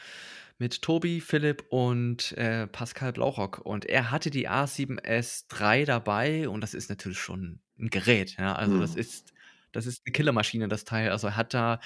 mit 0.59 0.83
Tobi, 0.83 1.21
Philipp 1.21 1.65
und, 1.71 2.33
äh, 2.39 2.67
Pascal 2.69 3.13
Blaurock 3.13 3.59
und 3.59 3.87
er 3.87 4.11
hatte 4.13 4.31
die 4.31 4.49
A7S 4.49 5.49
III 5.49 5.85
dabei 5.85 6.49
und 6.49 6.61
das 6.61 6.75
ist 6.75 6.89
natürlich 6.91 7.19
schon 7.19 7.61
'n 7.79 7.89
Gerät, 7.91 8.37
ja? 8.39 8.55
Also, 8.55 8.79
das 8.79 8.95
Mhm. 8.95 8.97
ist 8.97 9.33
das 9.73 9.87
ist 9.87 10.07
'ne 10.07 10.13
Killermaschine, 10.13 10.69
das 10.69 10.85
Teil. 10.85 11.11
Also, 11.11 11.27
er 11.29 11.37
hat 11.37 11.55
da 11.55 11.81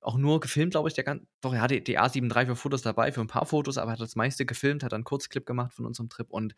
auch 0.00 0.16
nur 0.18 0.40
gefilmt, 0.40 0.72
glaube 0.72 0.88
ich, 0.88 0.94
der 0.94 1.04
gan 1.04 1.26
doch, 1.40 1.52
er 1.54 1.60
hatte 1.62 1.80
die 1.80 1.98
A7 1.98 2.28
III 2.28 2.46
für 2.48 2.56
Fotos 2.56 2.82
dabei, 2.82 3.10
für 3.12 3.20
'n 3.20 3.26
paar 3.28 3.46
Fotos, 3.46 3.78
aber 3.78 3.90
er 3.92 3.94
hat 3.94 4.00
das 4.00 4.16
meiste 4.16 4.46
gefilmt, 4.46 4.84
hat 4.84 4.92
dann 4.92 5.02
'n 5.02 5.04
Kurzclip 5.04 5.44
gemacht 5.46 5.72
von 5.74 5.86
unserem 5.86 6.08
Trip 6.08 6.30
und 6.30 6.54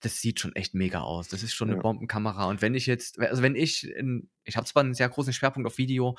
das 0.00 0.20
sieht 0.20 0.40
schon 0.40 0.54
echt 0.56 0.74
mega 0.74 1.00
aus. 1.02 1.28
Das 1.28 1.42
ist 1.42 1.54
schon 1.54 1.68
'ne 1.70 1.76
Ja. 1.76 1.78
Bombenkamera 1.78 2.46
und 2.46 2.62
wenn 2.62 2.74
ich 2.74 2.86
jetzt 2.86 3.18
also, 3.20 3.42
wenn 3.42 3.56
ich 3.56 3.86
in 3.88 4.30
ich 4.44 4.56
habe 4.56 4.66
zwar 4.66 4.82
'n 4.84 4.94
sehr 4.94 5.08
großen 5.08 5.32
Schwerpunkt 5.32 5.66
auf 5.68 5.78
Video, 5.78 6.16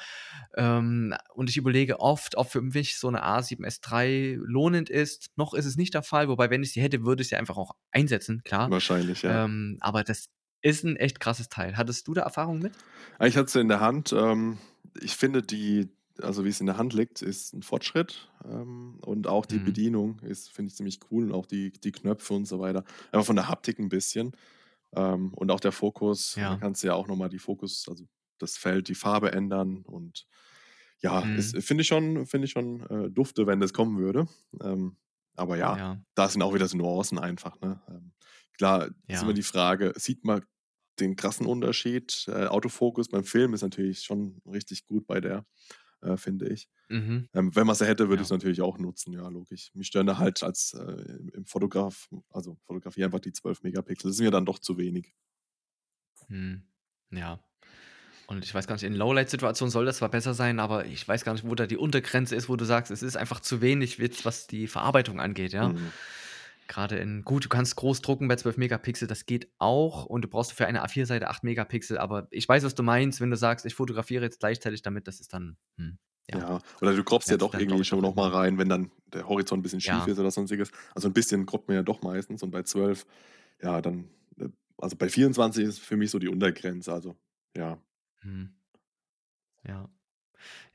ähm, 0.57 1.15
und 1.35 1.49
ich 1.49 1.57
überlege 1.57 1.99
oft, 2.01 2.37
ob 2.37 2.51
für 2.51 2.61
mich 2.61 2.97
so 2.99 3.11
'ne 3.11 3.23
A7S 3.23 3.81
III 3.81 4.35
lohnend 4.43 4.89
ist. 4.91 5.31
Noch 5.37 5.53
ist 5.55 5.65
es 5.65 5.77
nicht 5.77 5.93
der 5.95 6.03
Fall, 6.03 6.27
wobei, 6.29 6.49
wenn 6.51 6.63
ich 6.63 6.73
sie 6.73 6.81
hätte, 6.81 7.05
würde 7.05 7.23
ich 7.23 7.29
sie 7.29 7.35
einfach 7.37 7.57
auch 7.57 7.73
einsetzen, 7.91 8.43
klar. 8.43 8.71
Wahrscheinlich, 8.71 9.21
ja. 9.23 9.41
Ähm, 9.45 9.77
aber 9.81 10.03
das 10.05 10.27
ist 10.61 10.85
'n 10.85 10.97
echt 10.97 11.19
krasses 11.21 11.49
Teil. 11.49 11.77
Hattest 11.77 12.07
du 12.07 12.13
da 12.15 12.23
Erfahrung 12.23 12.61
mit? 12.61 12.79
Ah, 13.19 13.25
ich 13.27 13.37
hatte 13.37 13.51
sie 13.51 13.59
in 13.59 13.67
der 13.67 13.79
Hand. 13.79 14.13
Ähm, 14.13 14.57
ich 14.99 15.15
finde 15.15 15.41
die 15.41 15.89
also, 16.21 16.43
wie's 16.45 16.59
in 16.59 16.67
der 16.67 16.77
Hand 16.77 16.93
liegt, 16.93 17.21
ist 17.21 17.53
'n 17.53 17.63
Fortschritt. 17.63 18.30
Ähm, 18.45 18.99
und 19.05 19.27
auch 19.27 19.45
die 19.45 19.59
Mhm. 19.59 19.61
Bedienung 19.61 20.19
ist 20.21 20.51
finde 20.51 20.69
ich 20.69 20.75
ziemlich 20.75 20.99
cool 21.11 21.25
und 21.25 21.33
auch 21.33 21.45
die 21.45 21.71
die 21.71 21.91
Knöpfe 21.91 22.33
und 22.33 22.45
so 22.45 22.59
weiter. 22.59 22.83
Einfach 23.11 23.25
von 23.27 23.35
der 23.37 23.47
Haptik 23.49 23.79
'n 23.79 23.89
bisschen. 23.89 24.33
Ähm, 24.95 25.33
und 25.35 25.51
auch 25.51 25.59
der 25.61 25.71
Fokus, 25.73 26.43
da 26.47 26.55
Ja. 26.55 26.61
kannst 26.61 26.83
du 26.83 26.87
ja 26.87 26.95
auch 26.95 27.07
noch 27.07 27.15
mal 27.17 27.29
die 27.29 27.39
Fokus 27.39 27.87
also, 27.89 28.05
das 28.39 28.57
Feld, 28.57 28.89
die 28.89 28.95
Farbe 28.95 29.31
ändern 29.33 29.83
und 29.85 30.27
ja, 31.01 31.23
Mhm. 31.23 31.61
finde 31.61 31.81
ich 31.83 31.87
schon 31.87 32.25
finde 32.27 32.45
ich 32.45 32.51
schon, 32.51 32.81
äh, 32.89 33.09
dufte, 33.11 33.47
wenn 33.47 33.59
das 33.59 33.73
kommen 33.73 33.97
würde. 33.99 34.27
Ähm, 34.63 34.97
aber 35.35 35.57
ja, 35.57 35.77
Ja. 35.77 36.01
da 36.15 36.29
sind 36.29 36.41
auch 36.43 36.53
wieder 36.53 36.67
so 36.67 36.77
Nuancen 36.77 37.19
einfach, 37.19 37.59
ne? 37.61 37.81
Ähm, 37.89 38.13
klar, 38.57 38.89
ist 39.11 39.23
immer 39.23 39.33
Ja. 39.33 39.35
die 39.35 39.43
Frage, 39.43 39.93
sieht 39.97 40.25
man 40.25 40.43
den 40.99 41.15
krassen 41.15 41.45
Unterschied? 41.47 42.25
Äh, 42.27 42.47
Autofokus 42.47 43.09
beim 43.09 43.23
Film 43.25 43.53
ist 43.53 43.61
natürlich 43.63 44.01
schon 44.03 44.41
richtig 44.45 44.85
gut 44.85 45.07
bei 45.07 45.21
der, 45.21 45.45
äh, 46.01 46.17
finde 46.17 46.49
ich. 46.49 46.67
Mhm. 46.89 47.29
Ähm, 47.33 47.55
wenn 47.55 47.67
man 47.67 47.75
sie 47.75 47.85
hätte, 47.87 48.05
würde 48.09 48.17
Ja. 48.17 48.21
ich's 48.21 48.31
natürlich 48.31 48.61
auch 48.61 48.77
nutzen, 48.77 49.13
ja, 49.13 49.27
logisch. 49.29 49.71
Mich 49.73 49.87
stören 49.87 50.07
da 50.07 50.17
halt 50.17 50.43
als, 50.43 50.73
äh, 50.73 51.17
im 51.33 51.45
Fotograf 51.45 52.09
also, 52.31 52.57
Fotografie 52.65 53.03
einfach 53.05 53.19
die 53.19 53.33
12 53.33 53.63
Megapixel. 53.63 54.09
Das 54.09 54.17
sind 54.17 54.25
mir 54.25 54.31
dann 54.31 54.45
doch 54.45 54.59
zu 54.59 54.77
wenig. 54.77 55.13
Mhm. 56.27 56.63
Ja. 57.11 57.39
Und 58.27 58.45
ich 58.45 58.53
weiß 58.53 58.67
gar 58.67 58.75
nicht, 58.75 58.83
in 58.83 58.95
Lowlight-Situationen 58.95 59.71
soll 59.71 59.85
das 59.85 59.97
zwar 59.97 60.09
besser 60.09 60.33
sein, 60.33 60.59
aber 60.59 60.85
ich 60.85 61.05
weiß 61.05 61.25
gar 61.25 61.33
nicht, 61.33 61.45
wo 61.45 61.53
da 61.55 61.67
die 61.67 61.77
Untergrenze 61.77 62.35
ist, 62.35 62.47
wo 62.47 62.55
du 62.55 62.63
sagst, 62.65 62.89
es 62.91 63.03
ist 63.03 63.17
einfach 63.17 63.41
zu 63.41 63.59
wenig, 63.61 63.99
was 64.25 64.47
die 64.47 64.67
Verarbeitung 64.67 65.19
angeht, 65.19 65.51
ja? 65.53 65.69
Mhm. 65.69 65.91
Grade 66.71 66.95
in 66.97 67.23
gut, 67.25 67.43
du 67.45 67.49
kannst 67.49 67.75
groß 67.75 68.01
drucken 68.01 68.29
bei 68.29 68.37
12 68.37 68.55
Megapixel, 68.55 69.05
das 69.05 69.25
geht 69.25 69.51
auch 69.57 70.05
und 70.05 70.21
du 70.23 70.29
brauchst 70.29 70.53
für 70.53 70.67
eine 70.67 70.81
A4-Seite 70.83 71.27
8 71.29 71.43
Megapixel, 71.43 71.97
aber 71.97 72.29
ich 72.31 72.47
weiß, 72.47 72.63
was 72.63 72.75
du 72.75 72.81
meinst, 72.81 73.19
wenn 73.19 73.29
du 73.29 73.35
sagst: 73.35 73.65
„Ich 73.65 73.75
fotografiere 73.75 74.23
jetzt 74.23 74.39
gleichzeitig 74.39 74.81
damit“, 74.81 75.05
das 75.07 75.19
ist 75.19 75.33
dann, 75.33 75.57
hm, 75.77 75.99
ja, 76.29 76.47
Ja, 76.47 76.59
oder 76.81 76.95
du 76.95 77.03
croppst 77.03 77.29
ja 77.29 77.35
wär's 77.35 77.37
doch 77.37 77.55
irgendwie 77.57 77.83
schon 77.83 77.99
doch 77.99 78.01
noch 78.01 78.15
mal 78.15 78.29
irgendwann. 78.29 78.31
rein, 78.31 78.57
wenn 78.57 78.69
dann 78.69 78.91
der 79.13 79.27
Horizont 79.27 79.59
'n 79.59 79.63
bisschen 79.63 79.81
schief 79.81 80.07
Ja. 80.07 80.07
ist 80.07 80.17
oder 80.17 80.31
Sonstiges. 80.31 80.71
Also, 80.95 81.09
'n 81.09 81.13
bisschen 81.13 81.45
croppt 81.45 81.67
man 81.67 81.75
ja 81.75 81.83
doch 81.83 82.01
meistens 82.01 82.41
und 82.41 82.51
bei 82.51 82.63
12, 82.63 83.05
ja, 83.61 83.81
dann 83.81 84.09
äh, 84.39 84.47
also, 84.77 84.95
bei 84.97 85.09
24 85.09 85.65
ist 85.65 85.79
für 85.79 85.97
mich 85.97 86.09
so 86.11 86.19
die 86.19 86.29
Untergrenze, 86.29 86.93
also, 86.93 87.15
ja. 87.55 87.81
Mhm. 88.23 88.53
Ja. 89.63 89.91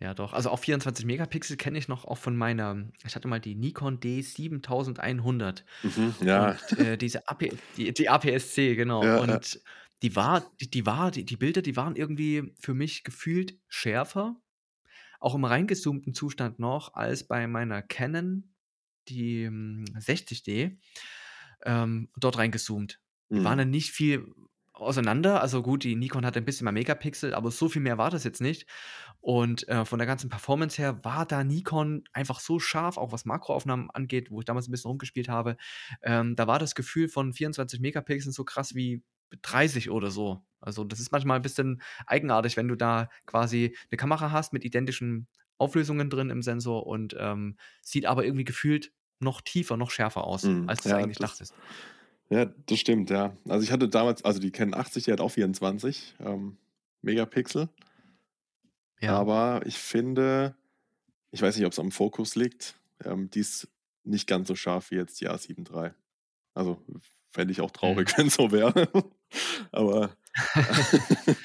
Ja, 0.01 0.15
doch. 0.15 0.33
Also, 0.33 0.51
auch 0.51 0.59
24 0.59 1.05
Megapixel 1.07 1.57
kenne 1.57 1.79
ich 1.79 1.89
noch 1.89 2.05
auch 2.05 2.19
von 2.19 2.37
meiner 2.37 2.89
ich 3.05 3.15
hatte 3.17 3.29
mal 3.29 3.41
die 3.41 3.55
Nikon 3.55 4.01
D7100 4.01 5.65
Mhm, 5.85 6.15
ja. 6.21 6.57
und, 6.57 6.77
äh, 6.77 6.97
diese 6.99 7.29
AP 7.29 7.59
die 7.77 7.93
die 7.95 8.09
APS-C, 8.09 8.75
genau. 8.77 9.07
Ja, 9.07 9.19
ja. 9.27 9.41
Und 9.41 9.61
die 10.03 10.17
war 10.17 10.51
die 10.61 10.71
die 10.71 10.87
war 10.87 11.11
die 11.11 11.25
die 11.25 11.37
Bilder, 11.37 11.63
die 11.63 11.77
waren 11.77 11.97
irgendwie 11.97 12.55
für 12.61 12.75
mich 12.75 13.05
gefühlt 13.05 13.59
schärfer, 13.69 14.37
auch 15.21 15.35
im 15.35 15.45
reingezoomten 15.45 16.15
Zustand 16.15 16.59
noch 16.59 16.95
als 16.95 17.27
bei 17.27 17.47
meiner 17.47 17.83
Canon, 17.83 18.55
die, 19.09 19.47
hm, 19.47 19.85
60D, 19.99 20.79
ähm, 21.65 22.11
dort 22.19 22.39
reingezoomt. 22.39 23.01
Die 23.37 23.45
waren 23.45 23.59
Mhm. 23.59 23.61
dann 23.61 23.71
nicht 23.71 23.93
viel 23.93 24.33
auseinander. 24.81 25.41
Also, 25.43 25.63
gut, 25.63 25.85
die 25.85 25.97
Nikon 25.97 26.27
hatte 26.27 26.39
'n 26.41 26.45
bisschen 26.45 26.65
mehr 26.65 26.73
Megapixel, 26.73 27.35
aber 27.35 27.51
so 27.51 27.69
viel 27.69 27.83
mehr 27.83 27.99
war 27.99 28.11
das 28.11 28.25
jetzt 28.25 28.41
nicht. 28.41 28.67
Und, 29.21 29.69
äh, 29.69 29.85
von 29.85 29.99
der 29.99 30.07
ganzen 30.07 30.31
Performance 30.31 30.79
her 30.81 31.05
war 31.05 31.27
da 31.27 31.45
Nikon 31.45 32.05
einfach 32.13 32.41
so 32.41 32.59
scharf, 32.61 32.97
auch 32.99 33.13
was 33.13 33.25
Makroaufnahmen 33.27 33.91
angeht, 33.91 34.31
wo 34.31 34.41
ich 34.41 34.47
damals 34.47 34.69
'n 34.69 34.73
bisschen 34.73 34.89
rumgespielt 34.91 35.29
habe. 35.29 35.57
Ähm, 36.03 36.37
da 36.37 36.47
war 36.47 36.59
das 36.59 36.75
Gefühl 36.75 37.09
von 37.09 37.33
24 37.35 37.81
Megapixeln 37.81 38.33
so 38.33 38.45
krass 38.45 38.75
wie 38.75 39.03
30 39.43 39.91
oder 39.91 40.11
so. 40.11 40.43
Also, 40.61 40.85
das 40.85 41.01
ist 41.01 41.13
manchmal 41.13 41.39
'n 41.41 41.43
bisschen 41.43 41.83
eigenartig, 42.07 42.57
wenn 42.57 42.69
du 42.69 42.77
da 42.77 43.11
quasi 43.27 43.77
'ne 43.93 43.97
Kamera 43.99 44.31
hast 44.33 44.53
mit 44.53 44.65
identischen 44.65 45.29
Auflösungen 45.59 46.11
drin 46.11 46.31
im 46.31 46.43
Sensor 46.43 46.87
und, 46.87 47.17
ähm, 47.19 47.57
sieht 47.83 48.07
aber 48.07 48.25
irgendwie 48.25 48.45
gefühlt 48.45 48.93
noch 49.21 49.41
tiefer, 49.43 49.77
noch 49.79 49.91
schärfer 49.91 50.25
aus, 50.25 50.55
Mhm. 50.55 50.67
als 50.67 50.83
du's 50.83 50.93
Ja, 50.93 50.95
eigentlich 50.95 51.19
das 51.19 51.21
dachtest. 51.21 51.53
Ja, 52.31 52.45
das 52.47 52.79
stimmt, 52.79 53.11
ja. 53.11 53.37
Also, 53.49 53.63
ich 53.65 53.73
hatte 53.73 53.89
damals 53.89 54.25
also, 54.25 54.41
die 54.41 54.51
Canon 54.51 54.75
80, 54.75 55.05
die 55.05 55.13
hat 55.13 55.21
auch 55.21 55.31
24, 55.31 56.15
ähm, 56.21 56.59
Megapixel. 57.03 57.69
Ja. 59.01 59.19
Aber 59.19 59.63
ich 59.67 59.79
finde 59.79 60.57
ich 61.33 61.43
weiß 61.43 61.57
nicht, 61.57 61.67
ob's 61.67 61.79
am 61.81 61.93
Fokus 61.93 62.37
liegt, 62.37 62.81
ähm, 63.05 63.31
die 63.31 63.41
ist 63.41 63.69
nicht 64.05 64.27
ganz 64.29 64.49
so 64.49 64.57
scharf 64.57 64.91
wie 64.93 64.97
jetzt 64.97 65.21
die 65.21 65.29
A7 65.31 65.65
III. 65.65 65.95
Also, 66.55 66.83
fände 67.33 67.53
ich 67.53 67.61
auch 67.63 67.71
Mhm. 67.83 68.07
traurig, 68.07 68.09
wenn's 68.19 68.37
so 68.37 68.53
wäre. 68.53 68.89
Aber 69.73 70.17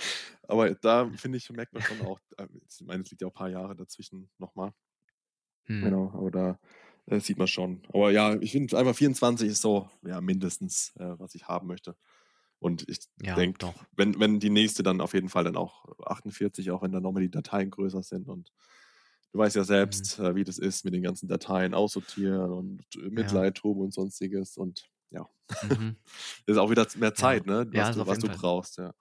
aber 0.47 0.75
da 0.75 1.09
finde 1.11 1.37
ich, 1.39 1.49
merkt 1.51 1.73
man 1.73 1.83
schon 1.83 2.01
auch 2.01 2.19
äh, 2.37 2.47
ich 2.69 2.85
meine, 2.85 3.03
es 3.03 3.11
liegt 3.11 3.21
ja 3.21 3.27
auch 3.29 3.33
paar 3.33 3.49
Jahre 3.49 3.75
dazwischen 3.75 4.29
noch 4.39 4.55
mal. 4.55 4.73
Mhm. 5.67 5.81
Genau, 5.81 6.11
aber 6.13 6.31
da, 6.31 6.59
äh, 7.07 7.19
sieht 7.19 7.37
man 7.37 7.47
schon. 7.47 7.83
Aber 7.93 8.11
ja, 8.11 8.35
ich 8.41 8.51
finde 8.51 8.77
einfach 8.77 8.95
24 8.95 9.49
ist 9.49 9.61
so, 9.61 9.89
ja, 10.03 10.21
mindestens, 10.21 10.93
äh, 10.97 11.19
was 11.19 11.35
ich 11.35 11.47
haben 11.47 11.67
möchte. 11.67 11.95
Und 12.59 12.87
ich 12.89 12.99
Ja, 13.17 13.37
denke, 13.37 13.59
wenn 13.95 14.19
wenn 14.19 14.39
die 14.39 14.49
nächste 14.51 14.83
dann 14.83 15.01
auf 15.01 15.13
jeden 15.13 15.29
Fall 15.29 15.43
dann 15.45 15.57
auch 15.57 15.85
48, 16.05 16.71
auch 16.71 16.83
wenn 16.83 16.91
dann 16.91 17.03
noch 17.03 17.11
mal 17.13 17.21
die 17.21 17.31
Dateien 17.31 17.71
größer 17.71 18.03
sind 18.03 18.29
und 18.29 18.51
du 19.33 19.39
weißt 19.39 19.55
ja 19.55 19.63
Mhm. 19.79 20.11
selbst, 20.13 20.19
äh, 20.19 20.35
wie 20.35 20.43
das 20.43 20.57
ist 20.59 20.85
mit 20.85 20.93
den 20.93 21.03
ganzen 21.03 21.27
Dateien 21.29 21.73
aussortieren 21.73 22.51
und 22.51 22.83
mit 23.11 23.31
Ja. 23.31 23.31
Lightroom 23.31 23.79
und 23.79 23.93
Sonstiges 23.93 24.57
und 24.57 24.89
ja. 25.11 25.27
Mhm. 25.61 25.97
Ist 26.47 26.57
auch 26.57 26.69
wieder 26.71 26.87
mehr 26.97 27.15
Ja. 27.17 27.39
Zeit, 27.39 27.45
ne, 27.47 27.67
Ja, 27.71 27.89
was 27.89 27.91
ist 27.91 28.05
du 28.05 28.05
was 28.07 28.19
du 28.19 28.29
brauchst, 28.29 28.77
ja. 28.77 28.93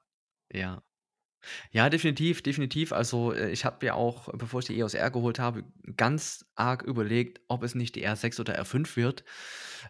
Ja. 0.53 0.82
Ja, 1.70 1.88
definitiv, 1.88 2.43
definitiv. 2.43 2.93
Also, 2.93 3.32
äh, 3.32 3.51
ich 3.51 3.64
habe 3.64 3.84
ja 3.86 3.95
auch, 3.95 4.28
bevor 4.36 4.61
ich 4.61 4.66
die 4.66 4.78
EOS 4.78 4.95
R 4.95 5.11
geholt 5.11 5.38
habe, 5.38 5.64
ganz 5.97 6.45
arg 6.55 6.82
überlegt, 6.82 7.41
ob 7.49 7.62
es 7.62 7.74
nicht 7.74 7.95
die 7.97 8.07
R6 8.07 8.41
oder 8.41 8.59
R5 8.59 8.97
wird. 8.97 9.24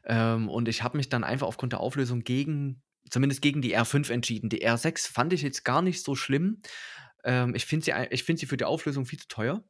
Ähm, 0.05 0.49
und 0.49 0.69
ich 0.69 0.83
habe 0.83 0.97
mich 0.97 1.09
dann 1.09 1.25
einfach 1.25 1.47
aufgrund 1.47 1.73
der 1.73 1.81
Auflösung 1.81 2.21
gegen 2.23 2.83
zumindest 3.11 3.43
gegen 3.43 3.61
die 3.61 3.77
R5 3.77 4.11
entschieden. 4.11 4.49
Die 4.49 4.67
R6 4.67 5.11
fand 5.11 5.33
ich 5.33 5.43
jetzt 5.43 5.65
gar 5.65 5.83
nicht 5.83 6.05
so 6.05 6.15
schlimm. 6.15 6.63
Ähm, 7.25 7.55
ich 7.55 7.67
finde 7.67 7.85
sie 7.85 8.23
finde 8.23 8.41
sie 8.41 8.47
für 8.47 8.57
die 8.57 8.65
Auflösung 8.65 9.05
viel 9.05 9.19
zu 9.19 9.29
teuer. 9.29 9.65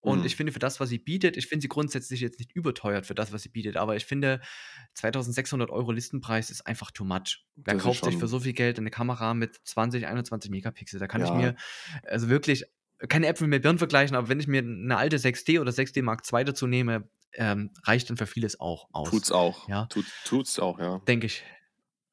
Und 0.00 0.24
ich 0.24 0.34
Mhm. 0.34 0.36
finde 0.36 0.52
für 0.52 0.58
das, 0.60 0.80
was 0.80 0.88
sie 0.90 0.98
bietet 0.98 1.36
ich 1.36 1.46
finde 1.48 1.62
sie 1.62 1.68
grundsätzlich 1.68 2.20
jetzt 2.20 2.38
nicht 2.38 2.52
überteuert 2.54 3.06
für 3.06 3.14
das, 3.14 3.32
was 3.32 3.42
sie 3.42 3.48
bietet, 3.50 3.76
aber 3.76 3.96
ich 3.96 4.04
finde, 4.06 4.40
2.600 4.94 5.70
€ 5.70 5.92
Listenpreis 5.92 6.50
ist 6.50 6.62
einfach 6.66 6.90
too 6.92 7.04
much. 7.04 7.46
Wer 7.56 7.74
Das 7.74 7.76
kauft 7.76 8.04
sich 8.04 8.16
für 8.18 8.28
so 8.28 8.40
viel 8.40 8.52
Geld 8.54 8.78
'ne 8.80 8.90
Kamera 8.90 9.34
mit 9.34 9.56
20, 9.64 10.06
21 10.06 10.50
Megapixel? 10.50 11.00
Da 11.00 11.06
kann 11.08 11.22
ich 11.22 11.32
Ja. 11.32 11.32
mir 11.32 11.56
also 12.04 12.28
wirklich 12.28 12.64
keine 13.08 13.26
Äpfel 13.28 13.48
mit 13.48 13.62
Birnen 13.62 13.78
vergleichen, 13.78 14.16
aber 14.16 14.28
wenn 14.28 14.40
ich 14.40 14.46
mir 14.48 14.62
'ne 14.62 14.96
alte 14.96 15.18
6D 15.18 15.58
oder 15.60 15.72
6D 15.72 16.02
Mark 16.02 16.24
II 16.24 16.44
dazu 16.46 16.66
nehme, 16.66 17.08
ähm, 17.34 17.72
reicht 17.84 18.08
dann 18.10 18.16
für 18.16 18.26
vieles 18.26 18.60
auch 18.60 18.88
aus, 18.92 19.22
Tut's 19.22 19.30
auch. 19.30 19.68
ja? 19.68 19.88
Tut 19.88 20.10
tut's 20.24 20.58
auch, 20.58 20.80
ja. 20.80 21.06
Denke 21.08 21.26
ich. 21.26 21.44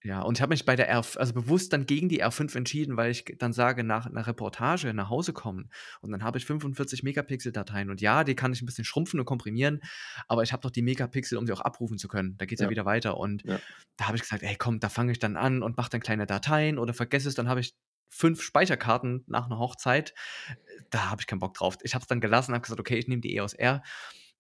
Ja, 0.06 0.22
und 0.22 0.38
ich 0.38 0.42
habe 0.42 0.50
mich 0.52 0.66
bei 0.66 0.76
der 0.76 0.90
R 0.90 0.98
also 1.16 1.34
bewusst 1.34 1.72
dann 1.72 1.86
gegen 1.86 2.10
die 2.10 2.20
R5 2.20 2.56
entschieden, 2.56 2.98
weil 2.98 3.10
ich 3.12 3.24
dann 3.40 3.54
sage, 3.54 3.86
nach 3.86 4.06
'ner 4.10 4.28
Reportage 4.28 4.94
nach 4.94 5.10
Hause 5.10 5.32
kommen 5.32 5.70
und 6.02 6.12
dann 6.12 6.24
habe 6.24 6.38
ich 6.38 6.46
45 6.46 7.04
Megapixel 7.04 7.54
Dateien 7.54 7.90
und 7.90 8.02
ja, 8.02 8.26
die 8.26 8.36
kann 8.36 8.52
ich 8.52 8.62
'n 8.62 8.66
bisschen 8.66 8.84
schrumpfen 8.84 9.18
und 9.22 9.26
komprimieren, 9.26 9.80
aber 10.28 10.44
ich 10.44 10.52
habe 10.52 10.62
doch 10.62 10.72
die 10.72 10.82
Megapixel, 10.82 11.38
um 11.38 11.48
sie 11.48 11.54
auch 11.54 11.62
abrufen 11.62 11.98
zu 11.98 12.10
können. 12.10 12.36
Da 12.38 12.46
geht's 12.46 12.60
ja 12.62 12.68
Ja. 12.68 12.70
wieder 12.70 12.84
weiter 12.84 13.16
und 13.18 13.46
Ja. 13.46 13.64
da 13.98 14.08
habe 14.08 14.18
ich 14.18 14.24
gesagt: 14.24 14.44
„Ey, 14.44 14.56
komm, 14.58 14.80
da 14.80 14.90
fange 14.90 15.12
ich 15.14 15.20
dann 15.20 15.38
an 15.38 15.64
und 15.64 15.78
mache 15.78 15.90
dann 15.92 16.02
kleine 16.02 16.26
Dateien 16.28 16.80
oder 16.80 16.94
vergesse 16.94 17.30
es, 17.30 17.36
dann 17.36 17.50
habe 17.50 17.62
ich 17.62 17.76
5 18.10 18.42
Speicherkarten 18.42 19.26
nach 19.28 19.48
'ner 19.50 19.60
Hochzeit.“ 19.60 20.14
Äh, 20.50 20.84
da 20.92 21.12
habe 21.12 21.22
ich 21.22 21.28
keinen 21.28 21.40
Bock 21.40 21.54
drauf. 21.56 21.78
Ich 21.84 21.96
habe 21.96 22.04
es 22.04 22.08
dann 22.10 22.22
gelassen, 22.22 22.54
habe 22.54 22.62
gesagt: 22.64 22.80
„Okay, 22.82 22.98
ich 22.98 23.08
nehme 23.10 23.22
die 23.22 23.36
EOS 23.36 23.54
R.“ 23.54 23.84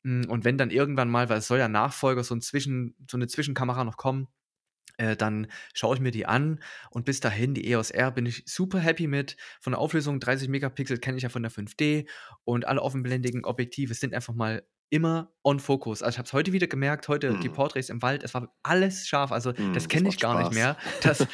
Hm, 0.05 0.26
und 0.30 0.45
wenn 0.45 0.57
dann 0.57 0.72
irgendwann 0.72 1.09
mal 1.09 1.30
weil 1.30 1.39
es 1.39 1.47
soll 1.47 1.59
ja 1.59 1.70
Nachfolger, 1.70 2.24
so 2.26 2.36
'n 2.36 2.41
Zwischen 2.41 2.95
so 3.11 3.18
'ne 3.18 3.28
Zwischenkamera 3.28 3.84
noch 3.86 3.97
kommen, 3.97 4.28
äh, 4.98 5.16
dann 5.16 5.48
schaue 5.74 5.96
ich 5.96 6.02
mir 6.02 6.12
die 6.12 6.26
an 6.26 6.60
und 6.91 7.06
bis 7.06 7.20
dahin, 7.20 7.54
die 7.54 7.70
EOS 7.70 7.91
R 7.91 8.12
bin 8.12 8.26
ich 8.26 8.44
super 8.46 8.80
happy 8.80 9.08
mit. 9.08 9.38
Von 9.62 9.72
der 9.74 9.80
Auflösung 9.80 10.20
30 10.20 10.50
Megapixel 10.50 10.98
kenne 11.00 11.18
ich 11.18 11.24
ja 11.24 11.30
von 11.30 11.41
der 11.44 11.52
5D 11.52 12.08
und 12.44 12.68
alle 12.68 12.82
offenblendigen 12.82 13.46
Objektive 13.46 13.94
sind 13.94 14.14
einfach 14.14 14.34
mal 14.34 14.64
immer 14.89 15.34
on 15.44 15.60
Focus. 15.60 16.04
Also, 16.04 16.16
ich 16.16 16.18
habe 16.20 16.28
es 16.28 16.34
heute 16.34 16.54
wieder 16.54 16.68
gemerkt, 16.68 17.08
heute 17.08 17.39
die 17.39 17.50
Mhm. 17.50 17.54
Porträts 17.54 17.89
im 17.89 18.04
Wald, 18.04 18.24
es 18.24 18.36
war 18.36 18.54
alles 18.62 19.08
scharf. 19.08 19.32
Also, 19.32 19.52
das 19.52 19.64
Mhm, 19.66 19.74
das 19.74 19.88
kenne 19.88 20.10
ich 20.10 20.20
gar 20.20 20.36
nicht 20.36 20.48
Spaß. 20.48 20.54
mehr, 20.54 20.78
dass 21.02 21.28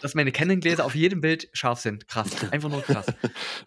dass 0.00 0.14
meine 0.14 0.32
Canon-Gläser 0.32 0.84
auf 0.84 0.94
jedem 0.94 1.20
Bild 1.22 1.48
scharf 1.54 1.80
sind. 1.80 2.06
Krass, 2.08 2.28
einfach 2.50 2.68
nur 2.68 2.84
krass. 2.84 3.16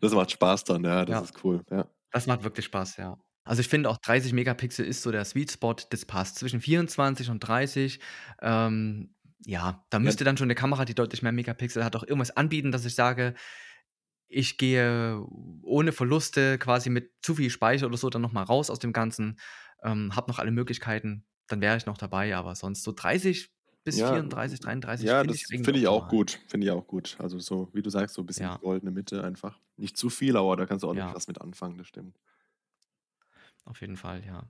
Das 0.02 0.14
macht 0.14 0.32
Spaß 0.32 0.66
dann, 0.66 0.84
ja, 0.84 1.04
das 1.06 1.20
Ja. 1.20 1.22
ist 1.22 1.44
cool, 1.44 1.64
ja. 1.72 1.88
Das 2.12 2.28
macht 2.28 2.44
wirklich 2.44 2.66
Spaß, 2.66 2.98
ja. 2.98 3.18
Also, 3.44 3.62
ich 3.62 3.68
finde 3.70 3.90
auch 3.90 3.98
30 3.98 4.34
Megapixel 4.34 4.86
ist 4.86 5.02
so 5.02 5.12
der 5.12 5.26
Sweet 5.26 5.52
Spot, 5.52 5.74
das 5.90 6.06
passt. 6.06 6.38
Zwischen 6.38 6.62
24 6.62 7.30
und 7.32 7.40
30, 7.40 8.00
ähm, 8.42 9.16
ja, 9.46 9.86
da 9.90 10.00
Ja 10.04 10.14
müsste 10.14 10.24
dann 10.24 10.38
schon 10.38 10.48
'ne 10.50 10.56
Kamera, 10.56 10.86
die 10.86 10.96
deutlich 10.96 11.22
mehr 11.24 11.32
Megapixel 11.32 11.84
hat, 11.86 11.96
auch 11.96 12.04
irgendwas 12.04 12.32
anbieten, 12.36 12.72
dass 12.72 12.86
ich 12.86 12.96
sage, 12.96 13.36
ich 14.30 14.58
gehe 14.60 15.22
ohne 15.64 15.94
Verluste 15.94 16.60
quasi 16.60 16.90
mit 16.92 17.14
zu 17.24 17.36
viel 17.36 17.50
Speicher 17.52 17.88
oder 17.88 17.98
so 17.98 18.10
dann 18.12 18.22
noch 18.24 18.34
mal 18.34 18.44
raus 18.44 18.70
aus 18.72 18.80
dem 18.80 18.94
Ganzen, 18.94 19.40
ähm, 19.84 20.16
habe 20.16 20.32
noch 20.32 20.40
alle 20.40 20.52
Möglichkeiten, 20.52 21.26
dann 21.48 21.62
wäre 21.62 21.78
ich 21.78 21.86
noch 21.88 21.98
dabei, 22.00 22.36
aber 22.38 22.56
sonst 22.56 22.84
so 22.84 22.94
30 22.94 23.52
bis 23.86 24.02
Ja, 24.02 24.04
34, 24.04 24.60
33 24.62 25.16
ja, 25.16 25.18
finde 25.18 25.36
das 25.36 25.38
ich 25.38 25.48
eigentlich 25.52 25.64
finde 25.64 25.80
ich 25.80 25.88
auch 25.88 26.08
gut 26.08 26.40
finde 26.48 26.68
ich 26.68 26.72
auch 26.72 26.86
gut. 26.88 27.18
Also, 27.20 27.40
so, 27.40 27.70
wie 27.74 27.82
du 27.82 27.90
sagst, 27.90 28.16
so 28.16 28.22
'n 28.22 28.26
bisschen 28.28 28.50
die 28.50 28.56
Ja. 28.56 28.60
goldene 28.60 28.92
Mitte 28.92 29.24
einfach. 29.24 29.60
Nicht 29.78 29.98
zu 29.98 30.10
viel, 30.10 30.38
aber 30.38 30.56
da 30.58 30.66
kannst 30.68 30.84
du 30.84 30.88
ordentlich 30.88 31.08
Ja. 31.08 31.16
was 31.16 31.28
mit 31.28 31.42
anfangen, 31.42 31.78
das 31.78 31.88
stimmt. 31.88 32.20
Auf 33.68 33.82
jeden 33.82 33.98
Fall, 33.98 34.24
ja. 34.26 34.50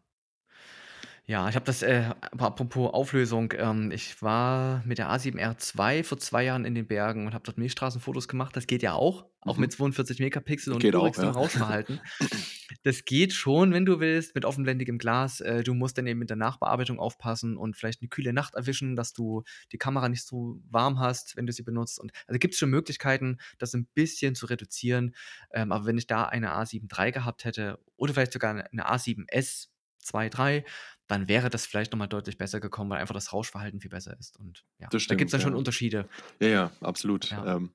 Ja, 1.30 1.47
ich 1.47 1.53
habe 1.53 1.63
das, 1.65 1.84
äh 1.84 2.05
ap 2.21 2.41
apropos 2.41 2.91
Auflösung, 2.91 3.53
ähm, 3.55 3.91
ich 3.91 4.19
war 4.23 4.82
mit 4.84 4.97
der 4.97 5.11
A7R 5.11 5.55
II 5.59 6.01
vor 6.03 6.17
2 6.17 6.43
Jahren 6.45 6.65
in 6.65 6.73
den 6.73 6.88
Bergen 6.88 7.27
und 7.27 7.36
habe 7.36 7.43
dort 7.43 7.59
Milchstraßenfotos 7.59 8.27
gemacht. 8.27 8.55
Das 8.55 8.65
geht 8.65 8.82
ja 8.82 8.93
auch, 8.93 9.27
auch 9.39 9.59
mit 9.59 9.71
Mhm. 9.71 9.71
42 9.71 10.19
Megapixel 10.19 10.73
und 10.73 10.82
Geht 10.82 10.95
auch, 10.95 11.17
ja. 11.17 11.32
Rauschverhalten. 11.32 12.01
Das 12.84 13.05
geht 13.05 13.34
schon, 13.34 13.73
wenn 13.73 13.86
du 13.86 13.99
willst, 13.99 14.36
mit 14.36 14.45
offenblendigem 14.45 14.97
Glas. 14.97 15.41
Äh, 15.41 15.63
du 15.63 15.73
musst 15.75 15.97
dann 15.99 16.07
eben 16.07 16.19
mit 16.19 16.30
der 16.32 16.38
Nachbearbeitung 16.38 16.99
aufpassen 16.99 17.57
und 17.57 17.77
vielleicht 17.77 18.01
'ne 18.01 18.09
kühle 18.09 18.34
Nacht 18.34 18.55
erwischen, 18.55 18.95
dass 18.95 19.13
du 19.13 19.43
die 19.71 19.77
Kamera 19.77 20.09
nicht 20.09 20.25
so 20.25 20.59
warm 20.69 20.99
hast, 20.99 21.38
wenn 21.38 21.45
du 21.47 21.53
sie 21.53 21.63
benutzt 21.63 21.99
und 21.99 22.11
also, 22.27 22.39
gibt's 22.39 22.57
schon 22.59 22.71
Möglichkeiten, 22.71 23.38
das 23.59 23.75
'n 23.75 23.88
bisschen 23.93 24.36
zu 24.36 24.47
reduzieren. 24.47 25.15
Ähm, 25.53 25.71
aber 25.71 25.86
wenn 25.86 25.97
ich 25.99 26.07
da 26.07 26.23
eine 26.25 26.53
A7 26.53 26.88
III 26.89 27.11
gehabt 27.11 27.45
hätte 27.45 27.80
oder 27.97 28.13
vielleicht 28.15 28.34
sogar 28.34 28.53
'ne 28.55 28.65
'ne 28.71 28.86
A7S 28.89 29.69
II, 30.13 30.30
3, 30.30 30.65
dann 31.10 31.30
wäre 31.30 31.49
das 31.51 31.68
vielleicht 31.68 31.93
noch 31.93 31.99
mal 31.99 32.07
deutlich 32.07 32.38
besser 32.39 32.62
gekommen, 32.62 32.91
weil 32.91 32.99
einfach 33.01 33.16
das 33.16 33.34
Rauschverhalten 33.34 33.82
viel 33.82 33.91
besser 33.91 34.18
ist 34.20 34.38
und 34.39 34.66
ja, 34.80 34.91
Das 34.91 35.03
da 35.07 35.16
gibt's 35.16 35.32
stimmt, 35.32 35.34
dann 35.34 35.41
schon 35.41 35.53
ja. 35.53 35.57
Unterschiede. 35.57 36.10
Ja, 36.41 36.47
ja, 36.49 36.72
absolut. 36.82 37.32
Ja. 37.32 37.45
Ähm, 37.45 37.72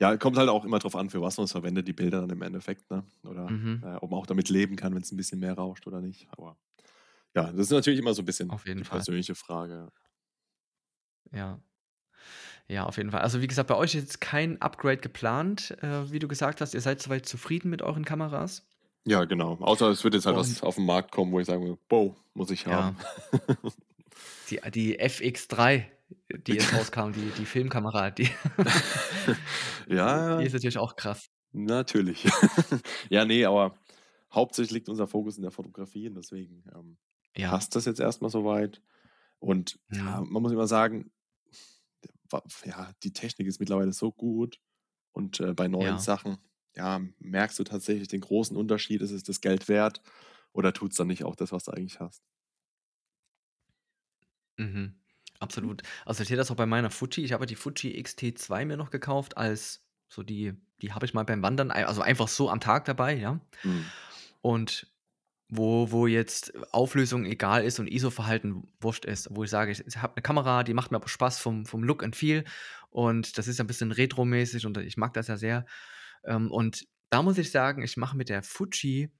ja, 0.00 0.16
kommt 0.18 0.38
halt 0.38 0.48
auch 0.50 0.64
immer 0.64 0.78
drauf 0.80 0.96
an, 0.96 1.10
für 1.10 1.20
was 1.22 1.38
man's 1.38 1.52
verwendet, 1.52 1.88
die 1.88 1.92
Bilder 1.94 2.20
dann 2.22 2.30
im 2.30 2.42
Endeffekt, 2.42 2.90
ne? 2.90 3.04
Oder, 3.24 3.54
Mhm. 3.54 3.84
äh, 3.84 3.96
ob 3.96 4.10
man 4.10 4.20
auch 4.20 4.26
damit 4.26 4.48
leben 4.50 4.76
kann, 4.76 4.94
wenn's 4.94 5.12
'n 5.12 5.16
bisschen 5.18 5.40
mehr 5.40 5.54
rauscht 5.54 5.86
oder 5.86 6.00
nicht. 6.00 6.28
Aber 6.32 6.58
ja, 7.36 7.52
das 7.52 7.62
ist 7.68 7.72
natürlich 7.72 8.00
immer 8.00 8.14
so 8.14 8.22
'n 8.22 8.26
bisschen 8.26 8.50
Auf 8.50 8.66
jeden 8.66 8.82
die 8.82 8.84
Fall. 8.84 9.04
persönliche 9.04 9.34
Frage. 9.36 9.92
Ja. 11.32 11.64
Ja, 12.70 12.84
auf 12.86 12.96
jeden 12.96 13.10
Fall. 13.10 13.20
Also, 13.20 13.42
wie 13.42 13.46
gesagt, 13.46 13.68
bei 13.68 13.74
euch 13.76 13.94
ist 13.94 14.02
jetzt 14.02 14.20
kein 14.22 14.60
Upgrade 14.62 14.96
geplant, 14.98 15.72
äh, 15.82 16.10
wie 16.10 16.18
du 16.18 16.28
gesagt 16.28 16.60
hast, 16.62 16.72
ihr 16.74 16.80
seid 16.80 17.00
so 17.02 17.10
weit 17.10 17.26
zufrieden 17.26 17.68
mit 17.70 17.82
euren 17.82 18.04
Kameras? 18.06 18.66
Ja, 19.06 19.24
genau. 19.24 19.54
Außer 19.60 19.88
es 19.90 20.02
wird 20.04 20.14
jetzt 20.14 20.24
halt 20.26 20.36
was 20.36 20.48
Und 20.54 20.62
auf 20.62 20.78
'n 20.78 20.86
Markt 20.86 21.10
kommen, 21.12 21.32
wo 21.32 21.40
ich 21.40 21.46
sagen 21.46 21.62
würde: 21.64 21.78
„Wow, 21.90 22.16
muss 22.34 22.50
ich 22.50 22.66
haben.“ 22.66 22.96
Ja. 22.96 23.14
Die 24.48 24.60
die 24.70 24.98
FX3, 24.98 25.90
die 26.46 26.54
jetzt 26.54 26.72
rauskam, 26.72 27.12
die 27.12 27.32
die 27.32 27.46
Filmkamera, 27.46 28.10
die 28.10 28.28
die 30.36 30.44
Ja. 30.44 30.44
ist 30.44 30.52
natürlich 30.52 30.78
auch 30.78 30.96
krass. 30.96 31.26
Natürlich. 31.52 32.24
Ja, 33.10 33.24
ne, 33.24 33.44
aber 33.46 33.78
hauptsächlich 34.32 34.72
liegt 34.72 34.88
unser 34.88 35.06
Fokus 35.06 35.36
in 35.36 35.42
der 35.42 35.50
Fotografie 35.52 36.08
und 36.08 36.14
deswegen, 36.16 36.64
ähm, 36.74 36.98
Ja. 37.36 37.54
passt 37.54 37.76
das 37.76 37.84
jetzt 37.84 38.00
erst 38.00 38.22
mal 38.22 38.28
so 38.30 38.44
weit. 38.44 38.82
Und 39.40 39.80
ja, 39.90 40.20
man 40.22 40.42
muss 40.42 40.52
immer 40.52 40.66
sagen, 40.68 41.12
ja, 42.64 42.92
die 43.02 43.12
Technik 43.12 43.46
ist 43.48 43.60
mittlerweile 43.60 43.92
so 43.92 44.12
gut 44.12 44.60
und, 45.12 45.40
äh, 45.40 45.54
bei 45.54 45.68
neuen. 45.68 45.98
Sachen, 45.98 46.38
ja, 46.76 47.00
merkst 47.20 47.58
du 47.58 47.64
tatsächlich 47.64 48.08
den 48.08 48.20
großen 48.22 48.56
Unterschied. 48.56 49.02
Ist 49.02 49.10
es 49.12 49.22
das 49.24 49.40
Geld 49.40 49.68
wert 49.68 50.02
oder 50.52 50.72
tut's 50.72 50.96
dann 50.96 51.08
nicht 51.08 51.24
auch 51.24 51.36
das, 51.36 51.52
was 51.52 51.64
du 51.64 51.72
eigentlich 51.72 52.00
hast? 52.00 52.18
Mhm. 54.58 54.94
Absolut. 55.40 55.82
Also, 56.06 56.22
ich 56.22 56.28
sehe 56.28 56.36
das 56.36 56.50
auch 56.50 56.56
bei 56.56 56.66
meiner 56.66 56.90
Fuji. 56.90 57.24
Ich 57.24 57.32
habe 57.32 57.46
die 57.46 57.56
Fuji 57.56 57.98
X-T2 57.98 58.64
mir 58.64 58.76
noch 58.76 58.90
gekauft 58.90 59.36
als 59.36 59.82
so 60.08 60.22
die 60.22 60.54
die 60.82 60.92
habe 60.92 61.06
ich 61.06 61.14
mal 61.14 61.24
beim 61.24 61.42
Wandern 61.42 61.70
also, 61.70 62.02
einfach 62.02 62.28
so 62.28 62.50
am 62.50 62.60
Tag 62.60 62.84
dabei, 62.84 63.14
ja? 63.16 63.40
Mhm. 63.64 63.94
Und 64.42 64.88
wo 65.50 65.90
wo 65.92 66.06
jetzt 66.08 66.52
Auflösung 66.74 67.26
egal 67.26 67.64
ist 67.64 67.78
und 67.80 67.88
ISO-Verhalten 67.88 68.64
wurscht 68.80 69.04
ist, 69.06 69.28
wo 69.32 69.44
ich 69.44 69.50
sage, 69.50 69.72
ich 69.72 69.86
ich 69.86 69.98
habe 70.02 70.14
'ne 70.16 70.22
Kamera, 70.22 70.64
die 70.64 70.74
macht 70.74 70.90
mir 70.92 70.98
aber 70.98 71.08
Spaß 71.08 71.40
vom 71.40 71.66
vom 71.66 71.84
Look 71.84 72.04
and 72.04 72.16
Feel 72.16 72.44
und 72.90 73.38
das 73.38 73.48
ist 73.48 73.58
ja 73.58 73.64
'n 73.64 73.68
bisschen 73.68 73.92
retromäßig 73.92 74.66
und 74.66 74.78
ich 74.78 74.96
mag 74.98 75.14
das 75.14 75.28
ja 75.28 75.36
sehr. 75.38 75.66
Ähm, 76.26 76.50
und 76.50 76.84
da 77.10 77.22
muss 77.22 77.38
ich 77.38 77.50
sagen, 77.50 77.82
ich 77.82 77.96
mache 77.96 78.16
mit 78.16 78.28
der 78.28 78.42
Fuji, 78.42 79.10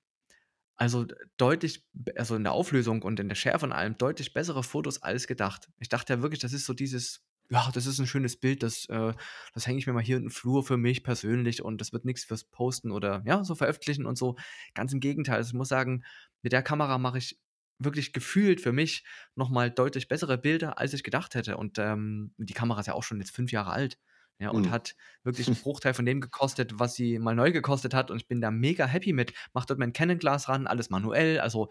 also, 0.77 1.07
deutlich 1.39 1.87
also, 2.17 2.37
in 2.37 2.45
der 2.45 2.53
Auflösung 2.53 3.03
und 3.03 3.21
in 3.21 3.29
der 3.29 3.37
Schärfe 3.37 3.67
und 3.67 3.73
allem 3.73 3.97
deutlich 3.99 4.35
bessere 4.35 4.63
Fotos 4.65 5.03
als 5.03 5.27
gedacht. 5.29 5.69
Ich 5.81 5.89
dachte 5.89 6.15
ja 6.15 6.23
wirklich, 6.23 6.41
das 6.41 6.53
ist 6.53 6.67
so 6.67 6.75
dieses: 6.75 7.23
„Ja, 7.51 7.71
das 7.75 7.87
ist 7.87 8.01
'n 8.01 8.07
schönes 8.09 8.39
Bild, 8.41 8.63
das 8.65 8.87
äh, 8.89 9.15
das 9.55 9.67
hänge 9.69 9.79
ich 9.79 9.87
mir 9.87 9.93
mal 9.95 10.03
hier 10.03 10.17
in 10.19 10.25
'n 10.27 10.31
Flur 10.31 10.65
für 10.65 10.77
mich 10.77 11.05
persönlich 11.05 11.63
und 11.63 11.81
das 11.81 11.93
wird 11.93 12.05
nix 12.07 12.25
fürs 12.25 12.45
Posten 12.45 12.91
oder, 12.93 13.23
ja, 13.27 13.45
so 13.45 13.55
veröffentlichen 13.55 14.07
und 14.07 14.19
so.“ 14.19 14.37
Ganz 14.75 14.93
im 14.93 15.01
Gegenteil. 15.01 15.37
Also, 15.37 15.51
ich 15.51 15.55
muss 15.55 15.69
sagen, 15.69 16.05
mit 16.43 16.53
der 16.53 16.63
Kamera 16.63 16.99
mache 16.99 17.19
ich 17.19 17.39
wirklich 17.79 18.13
gefühlt 18.13 18.61
für 18.61 18.73
mich 18.73 19.05
noch 19.37 19.51
mal 19.51 19.71
deutlich 19.71 20.09
bessere 20.09 20.39
Bilder, 20.39 20.79
als 20.79 20.93
ich 20.95 21.03
gedacht 21.05 21.35
hätte. 21.37 21.57
Und, 21.57 21.79
ähm, 21.79 22.35
die 22.39 22.55
Kamera 22.55 22.81
ist 22.81 22.87
ja 22.87 22.95
auch 22.95 23.03
schon 23.05 23.21
jetzt 23.21 23.35
5 23.35 23.53
Jahre 23.53 23.71
alt, 23.73 23.99
ja, 24.41 24.51
und 24.51 24.68
Mhm. 24.68 24.72
hat 24.72 24.95
wirklich 25.24 25.51
'n 25.51 25.57
Bruchteil 25.59 25.95
von 25.95 26.07
dem 26.07 26.20
gekostet, 26.20 26.78
was 26.78 26.95
sie 26.95 27.18
mal 27.18 27.35
neu 27.37 27.53
gekostet 27.53 27.95
hat 27.95 28.11
und 28.11 28.18
ich 28.18 28.28
bin 28.28 28.41
da 28.41 28.51
mega 28.51 28.87
happy 28.87 29.12
mit. 29.14 29.35
Mache 29.55 29.66
dort 29.68 29.78
mein 29.80 29.93
Canon-Glas 29.95 30.49
ran, 30.49 30.66
alles 30.68 30.91
manuell, 30.91 31.41
also, 31.41 31.70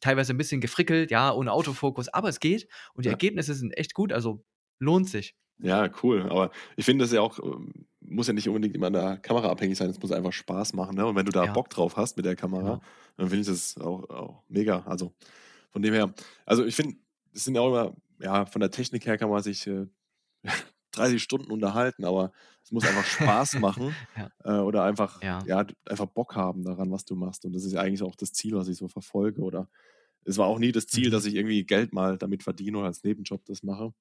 teilweise 0.00 0.32
'n 0.34 0.38
bisschen 0.38 0.60
gefrickelt, 0.62 1.10
ja, 1.12 1.32
ohne 1.34 1.52
Autofokus, 1.52 2.08
aber 2.08 2.28
es 2.30 2.40
geht 2.40 2.68
und 2.94 3.06
die 3.06 3.08
Ja. 3.08 3.18
Ergebnisse 3.18 3.54
sind 3.54 3.72
echt 3.78 3.94
gut, 3.94 4.12
also, 4.12 4.44
lohnt 4.80 5.08
sich. 5.10 5.34
Ja, 5.60 5.90
cool. 6.02 6.22
Aber 6.30 6.50
ich 6.76 6.84
finde 6.84 7.04
das 7.04 7.12
ja 7.12 7.20
auch 7.20 7.38
ähm, 7.40 7.72
muss 8.00 8.28
ja 8.28 8.32
nicht 8.32 8.46
unbedingt 8.48 8.76
immer 8.76 8.86
an 8.86 8.92
der 8.92 9.16
Kamera 9.18 9.48
abhängig 9.50 9.76
sein. 9.76 9.90
Es 9.90 10.00
muss 10.00 10.12
einfach 10.12 10.32
Spaß 10.32 10.72
machen, 10.74 10.94
ne? 10.96 11.04
Und 11.06 11.16
wenn 11.16 11.26
du 11.26 11.32
da 11.32 11.46
Ja. 11.46 11.46
Bock 11.46 11.68
drauf 11.70 11.96
hast 11.96 12.16
mit 12.16 12.24
der 12.26 12.36
Kamera, 12.36 12.78
Genau. 12.78 12.88
dann 13.16 13.28
finde 13.28 13.40
ich 13.42 13.46
das 13.48 13.76
auch 13.78 14.08
auch 14.08 14.42
mega. 14.48 14.80
Also, 14.86 15.12
von 15.72 15.82
dem 15.82 15.94
her 15.94 16.14
also, 16.46 16.64
ich 16.66 16.76
finde, 16.76 16.96
das 17.32 17.44
sind 17.44 17.54
ja 17.56 17.62
auch 17.62 17.68
immer 17.68 17.96
ja, 18.20 18.46
von 18.46 18.60
der 18.60 18.70
Technik 18.70 19.06
her 19.06 19.18
kann 19.18 19.30
man 19.30 19.42
sich, 19.42 19.66
äh, 19.66 19.86
30 20.98 21.22
Stunden 21.22 21.50
unterhalten, 21.52 22.04
aber 22.04 22.32
es 22.64 22.72
muss 22.72 22.84
einfach 22.86 23.06
Spaß 23.06 23.56
machen 23.58 23.98
Ja. 24.16 24.30
äh, 24.44 24.52
oder 24.58 24.84
einfach, 24.84 25.22
Ja. 25.22 25.38
ja, 25.42 25.66
einfach 25.86 26.06
Bock 26.06 26.36
haben 26.36 26.64
daran, 26.64 26.90
was 26.90 27.04
du 27.04 27.16
machst. 27.16 27.44
Und 27.44 27.52
das 27.54 27.64
ist 27.64 27.72
ja 27.72 27.80
eigentlich 27.80 28.02
auch 28.02 28.16
das 28.16 28.32
Ziel, 28.32 28.54
was 28.56 28.68
ich 28.68 28.76
so 28.78 28.88
verfolge. 28.88 29.42
Oder 29.42 29.68
es 30.24 30.38
war 30.38 30.46
auch 30.48 30.58
nie 30.60 30.72
das 30.72 30.86
Ziel, 30.88 31.08
Mhm. 31.08 31.12
dass 31.12 31.24
ich 31.26 31.34
irgendwie 31.36 31.64
Geld 31.66 31.92
mal 31.94 32.18
damit 32.18 32.42
verdiene 32.44 32.78
oder 32.78 32.88
als 32.88 33.04
Nebenjob 33.04 33.44
das 33.46 33.62
mache, 33.62 33.94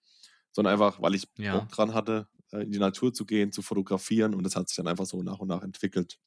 sondern 0.54 0.74
einfach, 0.74 1.02
weil 1.02 1.16
ich 1.16 1.28
Ja. 1.38 1.52
Bock 1.52 1.70
dran 1.70 1.94
hatte, 1.94 2.28
äh, 2.52 2.64
in 2.64 2.72
die 2.72 2.80
Natur 2.80 3.14
zu 3.14 3.26
gehen, 3.26 3.52
zu 3.52 3.62
fotografieren. 3.62 4.36
Und 4.36 4.44
das 4.46 4.56
hat 4.56 4.70
sich 4.70 4.78
dann 4.78 4.88
einfach 4.88 5.06
so 5.06 5.24
nach 5.24 5.40
und 5.40 5.50
nach 5.50 5.64
entwickelt. 5.64 6.20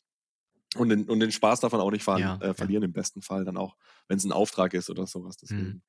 Und 0.77 0.89
den, 0.91 1.09
und 1.11 1.19
den 1.21 1.33
Spaß 1.33 1.61
davon 1.61 1.81
auch 1.81 1.91
nicht 1.91 2.05
ver 2.05 2.19
Ja, 2.21 2.37
äh, 2.41 2.49
ja. 2.49 2.55
verlieren, 2.55 2.85
im 2.85 2.93
besten 2.93 3.23
Fall 3.23 3.45
dann 3.45 3.57
auch, 3.57 3.77
wenn 4.09 4.19
es 4.19 4.25
ein 4.25 4.31
Auftrag 4.33 4.73
ist 4.75 4.89
oder 4.89 5.07
sowas. 5.07 5.37
Mhm. 5.49 5.77
Deswegen. 5.77 5.83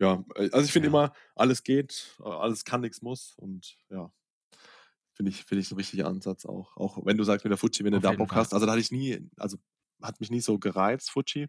Ja, 0.00 0.24
äh, 0.36 0.50
also 0.52 0.62
ich 0.66 0.72
finde 0.72 0.88
Ja. 0.88 0.90
immer, 0.90 1.12
alles 1.34 1.64
geht, 1.64 2.16
äh, 2.20 2.24
alles 2.28 2.64
kann, 2.64 2.82
nichts 2.82 3.02
muss. 3.02 3.34
Und 3.38 3.78
ja, 3.90 4.12
finde 5.14 5.30
ich, 5.30 5.44
finde 5.44 5.62
ich 5.62 5.70
ein 5.70 5.76
richtiger 5.76 6.06
Ansatz 6.08 6.46
auch. 6.46 6.76
Auch 6.76 6.98
wenn 7.04 7.16
du 7.18 7.24
sagst 7.24 7.44
mit 7.44 7.50
der 7.50 7.58
Fuji, 7.58 7.84
wenn 7.84 7.92
du 7.92 7.98
Auf 7.98 8.02
da 8.02 8.10
jeden 8.10 8.26
Bock 8.26 8.34
Fall. 8.34 8.36
hast. 8.36 8.54
Also 8.54 8.66
da 8.66 8.72
hatte 8.72 8.80
ich 8.82 8.90
nie, 8.92 9.28
also 9.36 9.58
hat 10.02 10.20
mich 10.20 10.30
nie 10.30 10.40
so 10.40 10.58
gereizt, 10.58 11.10
Fuji. 11.10 11.48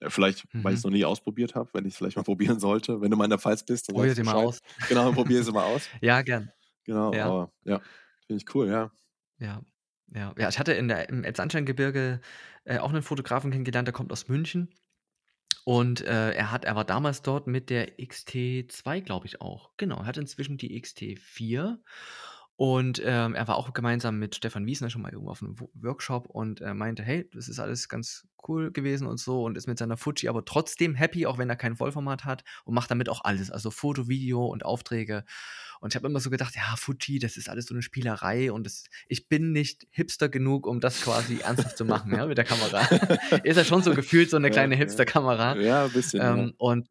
Äh, 0.00 0.10
Vielleicht, 0.10 0.46
weil 0.62 0.74
ich 0.74 0.80
es 0.80 0.84
Mhm. 0.84 0.84
noch 0.84 0.90
nie 0.92 1.04
ausprobiert 1.04 1.54
habe, 1.54 1.70
wenn 1.74 1.84
ich 1.86 1.94
es 1.94 1.98
vielleicht 1.98 2.16
mal 2.16 2.22
probieren 2.24 2.60
sollte. 2.60 3.00
Wenn 3.00 3.10
du 3.10 3.16
mal 3.16 3.24
in 3.24 3.30
der 3.30 3.38
Pfalz 3.38 3.64
bist, 3.64 3.88
dann 3.90 3.96
Probier 3.96 4.08
du 4.10 4.14
sie 4.14 4.22
mal 4.22 4.34
aus. 4.34 4.60
Genau, 4.86 5.12
probier 5.12 5.40
es 5.40 5.52
mal 5.52 5.64
aus. 5.64 5.90
Ja, 6.00 6.22
gern. 6.22 6.50
Genau, 6.84 7.12
Ja. 7.12 7.32
aber 7.32 7.52
ja, 7.64 7.80
finde 8.26 8.42
ich 8.44 8.54
cool, 8.54 8.68
ja. 8.68 8.90
Ja, 9.38 9.62
ja. 10.14 10.34
Ja, 10.38 10.48
ich 10.48 10.58
hatte 10.58 10.72
in 10.72 10.88
der 10.88 11.08
im 11.08 11.24
Elbsandsteingebirge, 11.24 12.20
äh, 12.64 12.78
auch 12.78 12.92
'nen 12.92 13.02
Fotografen 13.02 13.50
kennengelernt, 13.50 13.88
der 13.88 13.92
kommt 13.94 14.12
aus 14.12 14.28
München. 14.28 14.74
Und, 15.64 16.02
äh, 16.02 16.32
er 16.32 16.52
hat 16.52 16.64
er 16.66 16.76
war 16.76 16.84
damals 16.86 17.22
dort 17.22 17.46
mit 17.46 17.70
der 17.70 18.00
XT2, 18.00 19.00
glaube 19.00 19.26
ich 19.26 19.40
auch. 19.42 19.72
Genau, 19.78 19.98
er 20.00 20.06
hat 20.06 20.18
inzwischen 20.18 20.58
die 20.58 20.76
XT4 20.76 21.82
und, 22.62 23.00
ähm, 23.02 23.34
er 23.34 23.48
war 23.48 23.56
auch 23.56 23.72
gemeinsam 23.72 24.18
mit 24.18 24.34
Stefan 24.36 24.66
Wiesner 24.66 24.90
schon 24.90 25.00
mal 25.00 25.10
irgendwo 25.10 25.30
auf 25.30 25.40
'nem 25.40 25.58
Wo 25.58 25.70
Workshop 25.72 26.26
und 26.28 26.60
er 26.60 26.74
meinte: 26.74 27.02
„Hey, 27.02 27.26
das 27.32 27.48
ist 27.48 27.58
alles 27.58 27.88
ganz 27.88 28.28
cool 28.46 28.70
gewesen 28.70 29.06
und 29.06 29.18
so“ 29.18 29.44
und 29.44 29.56
ist 29.56 29.66
mit 29.66 29.78
seiner 29.78 29.96
Fuji 29.96 30.28
aber 30.28 30.44
trotzdem 30.44 30.94
happy, 30.94 31.24
auch 31.24 31.38
wenn 31.38 31.48
er 31.48 31.56
kein 31.56 31.74
Vollformat 31.76 32.26
hat 32.26 32.44
und 32.66 32.74
macht 32.74 32.90
damit 32.90 33.08
auch 33.08 33.24
alles, 33.24 33.50
also 33.50 33.70
Foto, 33.70 34.08
Video 34.08 34.44
und 34.44 34.66
Aufträge. 34.66 35.24
Und 35.80 35.94
ich 35.94 35.96
habe 35.96 36.06
immer 36.08 36.20
so 36.20 36.28
gedacht: 36.30 36.54
„Ja, 36.56 36.76
Fuji, 36.76 37.18
das 37.18 37.38
ist 37.38 37.48
alles 37.48 37.64
so 37.66 37.74
'ne 37.74 37.80
Spielerei 37.82 38.52
und 38.52 38.64
das 38.66 38.84
ich 39.08 39.28
bin 39.30 39.52
nicht 39.52 39.86
Hipster 39.90 40.28
genug, 40.28 40.66
um 40.66 40.80
das 40.80 41.00
quasi 41.00 41.38
ernsthaft 41.40 41.78
zu 41.78 41.86
machen, 41.86 42.12
ja, 42.12 42.26
mit 42.26 42.36
der 42.38 42.44
Kamera.“ 42.46 42.90
Ist 43.42 43.56
ja 43.56 43.64
schon 43.64 43.82
so 43.82 43.94
gefühlt 43.94 44.28
so 44.30 44.38
'ne 44.38 44.50
Ja, 44.50 44.52
kleine 44.52 44.76
ja. 44.82 45.04
Hipsterkamera. 45.04 45.58
Ja, 45.62 45.84
'n 45.86 45.92
bisschen, 45.92 46.28
ja. 46.34 46.46
Ähm, 46.46 46.54
und 46.58 46.88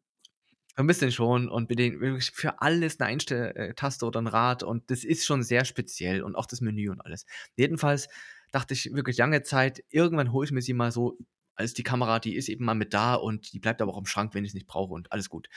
ein 0.76 0.86
bisschen 0.86 1.12
schon 1.12 1.48
und 1.48 1.68
mit 1.68 1.78
wirklich 2.00 2.30
für 2.34 2.60
alles 2.62 2.98
'ne 2.98 3.06
Einstell 3.06 3.52
äh, 3.56 3.74
oder 4.06 4.20
'n 4.20 4.26
Rad 4.28 4.62
und 4.62 4.90
das 4.90 5.04
ist 5.04 5.26
schon 5.26 5.42
sehr 5.42 5.64
speziell 5.64 6.22
und 6.22 6.36
auch 6.36 6.46
das 6.46 6.60
Menü 6.60 6.90
und 6.90 7.00
alles. 7.00 7.26
Jedenfalls 7.56 8.08
dachte 8.52 8.74
ich 8.74 8.92
wirklich 8.94 9.16
lange 9.18 9.42
Zeit, 9.42 9.84
irgendwann 9.90 10.32
hole 10.32 10.44
ich 10.46 10.52
mir 10.52 10.62
sie 10.62 10.74
mal 10.74 10.92
so 10.92 11.18
als 11.60 11.74
die 11.74 11.84
Kamera, 11.84 12.18
die 12.20 12.34
ist 12.36 12.48
eben 12.48 12.64
mal 12.64 12.74
mit 12.74 12.94
da 12.94 13.14
und 13.14 13.52
die 13.52 13.60
bleibt 13.60 13.82
aber 13.82 13.94
auch 13.94 13.98
im 13.98 14.06
Schrank, 14.06 14.34
wenn 14.34 14.44
ich's 14.44 14.54
nicht 14.54 14.66
brauche 14.66 14.92
und 14.94 15.12
alles 15.12 15.30
gut. 15.30 15.48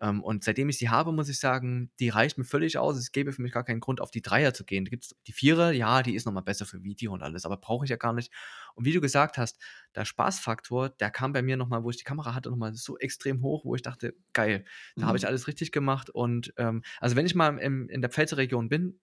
Ähm, 0.00 0.22
und 0.22 0.44
seitdem 0.44 0.68
ich 0.68 0.78
sie 0.78 0.88
habe, 0.88 1.12
muss 1.12 1.28
ich 1.28 1.38
sagen, 1.38 1.90
die 2.00 2.08
reicht 2.08 2.38
mir 2.38 2.44
völlig 2.44 2.78
aus. 2.78 2.96
Es 2.96 3.12
gäbe 3.12 3.32
für 3.32 3.42
mich 3.42 3.52
gar 3.52 3.64
keinen 3.64 3.80
Grund, 3.80 4.00
auf 4.00 4.10
die 4.10 4.22
Dreier 4.22 4.54
zu 4.54 4.64
gehen. 4.64 4.84
Da 4.84 4.90
gibt's 4.90 5.16
die 5.26 5.32
Vierer, 5.32 5.72
ja, 5.72 6.02
die 6.02 6.14
ist 6.14 6.26
noch 6.26 6.32
mal 6.32 6.40
besser 6.40 6.66
für 6.66 6.82
Video 6.82 7.12
und 7.12 7.22
alles, 7.22 7.44
aber 7.44 7.56
brauche 7.56 7.84
ich 7.84 7.90
ja 7.90 7.96
gar 7.96 8.12
nicht. 8.12 8.32
Und 8.74 8.84
wie 8.84 8.92
du 8.92 9.00
gesagt 9.00 9.38
hast, 9.38 9.58
der 9.94 10.04
Spaßfaktor, 10.04 10.90
der 10.90 11.10
kam 11.10 11.32
bei 11.32 11.42
mir 11.42 11.56
noch 11.56 11.68
mal, 11.68 11.82
wo 11.84 11.90
ich 11.90 11.96
die 11.96 12.04
Kamera 12.04 12.34
hatte, 12.34 12.50
noch 12.50 12.56
mal 12.56 12.74
so 12.74 12.98
extrem 12.98 13.42
hoch, 13.42 13.64
wo 13.64 13.74
ich 13.74 13.82
dachte: 13.82 14.14
„Geil, 14.32 14.64
da 14.98 15.06
habe 15.06 15.18
ich 15.18 15.26
Mhm. 15.26 15.26
alles 15.26 15.46
richtig 15.46 15.72
gemacht.“ 15.72 16.10
Und, 16.10 16.52
ähm, 16.56 16.82
also, 17.00 17.16
wenn 17.16 17.26
ich 17.26 17.34
mal 17.34 17.58
im 17.58 17.88
in 17.88 18.00
der 18.00 18.10
Pfälzer 18.10 18.36
Region 18.36 18.68
bin, 18.68 19.00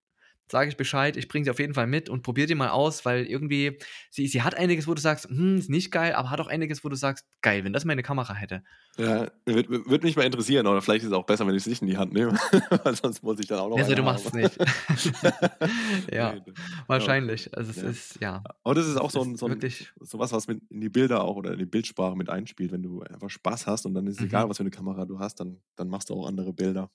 sage 0.52 0.70
ich 0.70 0.78
Bescheid, 0.78 1.18
ich 1.18 1.28
bringe 1.28 1.46
sie 1.46 1.52
auf 1.52 1.60
jeden 1.60 1.74
Fall 1.74 1.88
mit 1.88 2.10
und 2.10 2.22
probiere 2.24 2.48
die 2.48 2.56
mal 2.56 2.70
aus, 2.70 3.06
weil 3.06 3.26
irgendwie 3.26 3.80
sie 4.12 4.28
sie 4.28 4.42
hat 4.44 4.56
einiges, 4.56 4.88
wo 4.88 4.94
du 4.94 5.02
sagst: 5.02 5.26
„Hm, 5.30 5.58
ist 5.58 5.70
nicht 5.70 5.92
geil“, 5.92 6.14
aber 6.14 6.30
hat 6.32 6.40
auch 6.42 6.48
einiges, 6.48 6.84
wo 6.84 6.90
du 6.90 6.96
sagst: 6.96 7.26
„Geil, 7.42 7.64
wenn 7.66 7.74
das 7.74 7.86
meine 7.86 8.04
Kamera 8.04 8.34
hätte.“ 8.36 8.64
Ja, 8.98 9.30
würde 9.46 9.70
wür 9.70 9.86
würde 9.88 10.06
mich 10.08 10.16
mal 10.16 10.24
interessieren, 10.24 10.68
oder 10.68 10.82
vielleicht 10.82 11.04
ist 11.04 11.10
es 11.10 11.14
auch 11.14 11.26
besser, 11.26 11.46
wenn 11.46 11.56
ich's 11.56 11.66
nicht 11.68 11.82
in 11.82 11.88
die 11.90 11.98
Hand 11.98 12.14
nehme, 12.14 12.32
weil 12.84 12.96
sonst 12.96 13.24
muss 13.24 13.40
ich 13.40 13.48
dann 13.48 13.60
auch 13.60 13.70
noch 13.70 13.78
Also, 13.78 13.94
eine 13.94 13.96
du 13.96 14.04
haben. 14.04 14.04
machst's 14.04 14.32
nicht. 14.34 14.58
Ja, 16.12 16.46
Ne, 16.94 17.06
okay. 17.06 17.26
wahrscheinlich. 17.28 17.56
Also, 17.58 17.72
es 17.72 17.84
Ja. 17.84 17.84
ist 17.84 18.22
ja, 18.22 18.48
Aber 18.64 18.76
das 18.76 18.88
ist 18.88 18.98
auch 18.98 19.12
es 19.12 19.14
so 19.14 19.22
'n 19.24 19.36
ist 19.36 19.40
so 19.40 19.48
'n 19.48 19.64
wirklich 19.64 19.94
so 20.02 20.20
was, 20.20 20.32
was 20.34 20.48
mit 20.48 20.62
in 20.72 20.82
die 20.82 20.90
Bilder 20.90 21.24
auch 21.24 21.38
oder 21.38 21.54
in 21.54 21.60
die 21.60 21.66
Bildsprache 21.68 22.16
mit 22.18 22.30
einspielt. 22.30 22.72
Wenn 22.72 22.84
du 22.84 23.02
einfach 23.04 23.30
Spaß 23.30 23.68
hast 23.68 23.86
und 23.86 23.94
dann 23.96 24.08
ist 24.08 24.18
es 24.18 24.24
egal, 24.24 24.48
Mhm. 24.48 24.50
was 24.50 24.58
für 24.58 24.64
'ne 24.66 24.72
Kamera 24.72 25.06
du 25.06 25.20
hast, 25.20 25.40
dann 25.42 25.62
dann 25.78 25.90
machst 25.90 26.10
du 26.10 26.16
auch 26.16 26.28
andere 26.28 26.54
Bilder. 26.54 26.92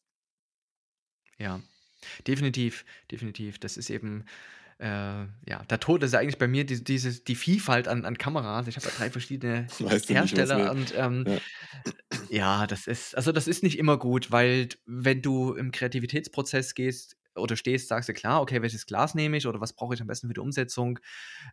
Ja, 1.38 1.60
definitiv, 2.26 2.84
definitiv. 3.10 3.58
Das 3.58 3.76
ist 3.76 3.90
eben, 3.90 4.24
äh, 4.78 4.86
ja, 4.86 5.64
der 5.70 5.80
Tod 5.80 6.02
ist 6.02 6.12
ja 6.14 6.20
eigentlich 6.20 6.38
bei 6.38 6.48
mir 6.48 6.64
dies 6.66 6.84
dieses 6.84 7.24
die 7.24 7.34
Vielfalt 7.36 7.88
an 7.88 8.04
an 8.04 8.18
Kameras. 8.18 8.68
Ich 8.68 8.76
habe 8.76 8.88
ja 8.88 8.92
3 8.92 9.10
verschiedene 9.10 9.72
nicht, 10.08 10.34
Hersteller 10.34 10.56
ne 10.56 10.70
und, 10.70 10.94
ähm, 10.96 11.26
ja. 11.26 11.40
ja, 12.28 12.66
das 12.66 12.86
ist 12.86 13.16
also, 13.16 13.32
das 13.32 13.48
ist 13.48 13.62
nicht 13.62 13.78
immer 13.78 13.98
gut, 13.98 14.30
weil 14.32 14.68
wenn 14.86 15.22
du 15.22 15.54
im 15.54 15.72
Kreativitätsprozess 15.72 16.74
gehst 16.74 17.16
oder 17.36 17.56
stehst, 17.56 17.88
sagst 17.88 18.08
du: 18.08 18.12
„Klar, 18.14 18.40
okay, 18.42 18.62
welches 18.62 18.86
Glas 18.86 19.14
nehme 19.14 19.36
ich 19.36 19.46
oder 19.46 19.60
was 19.60 19.74
brauche 19.74 19.94
ich 19.94 20.00
am 20.00 20.06
besten 20.08 20.28
für 20.28 20.34
die 20.34 20.40
Umsetzung, 20.40 20.98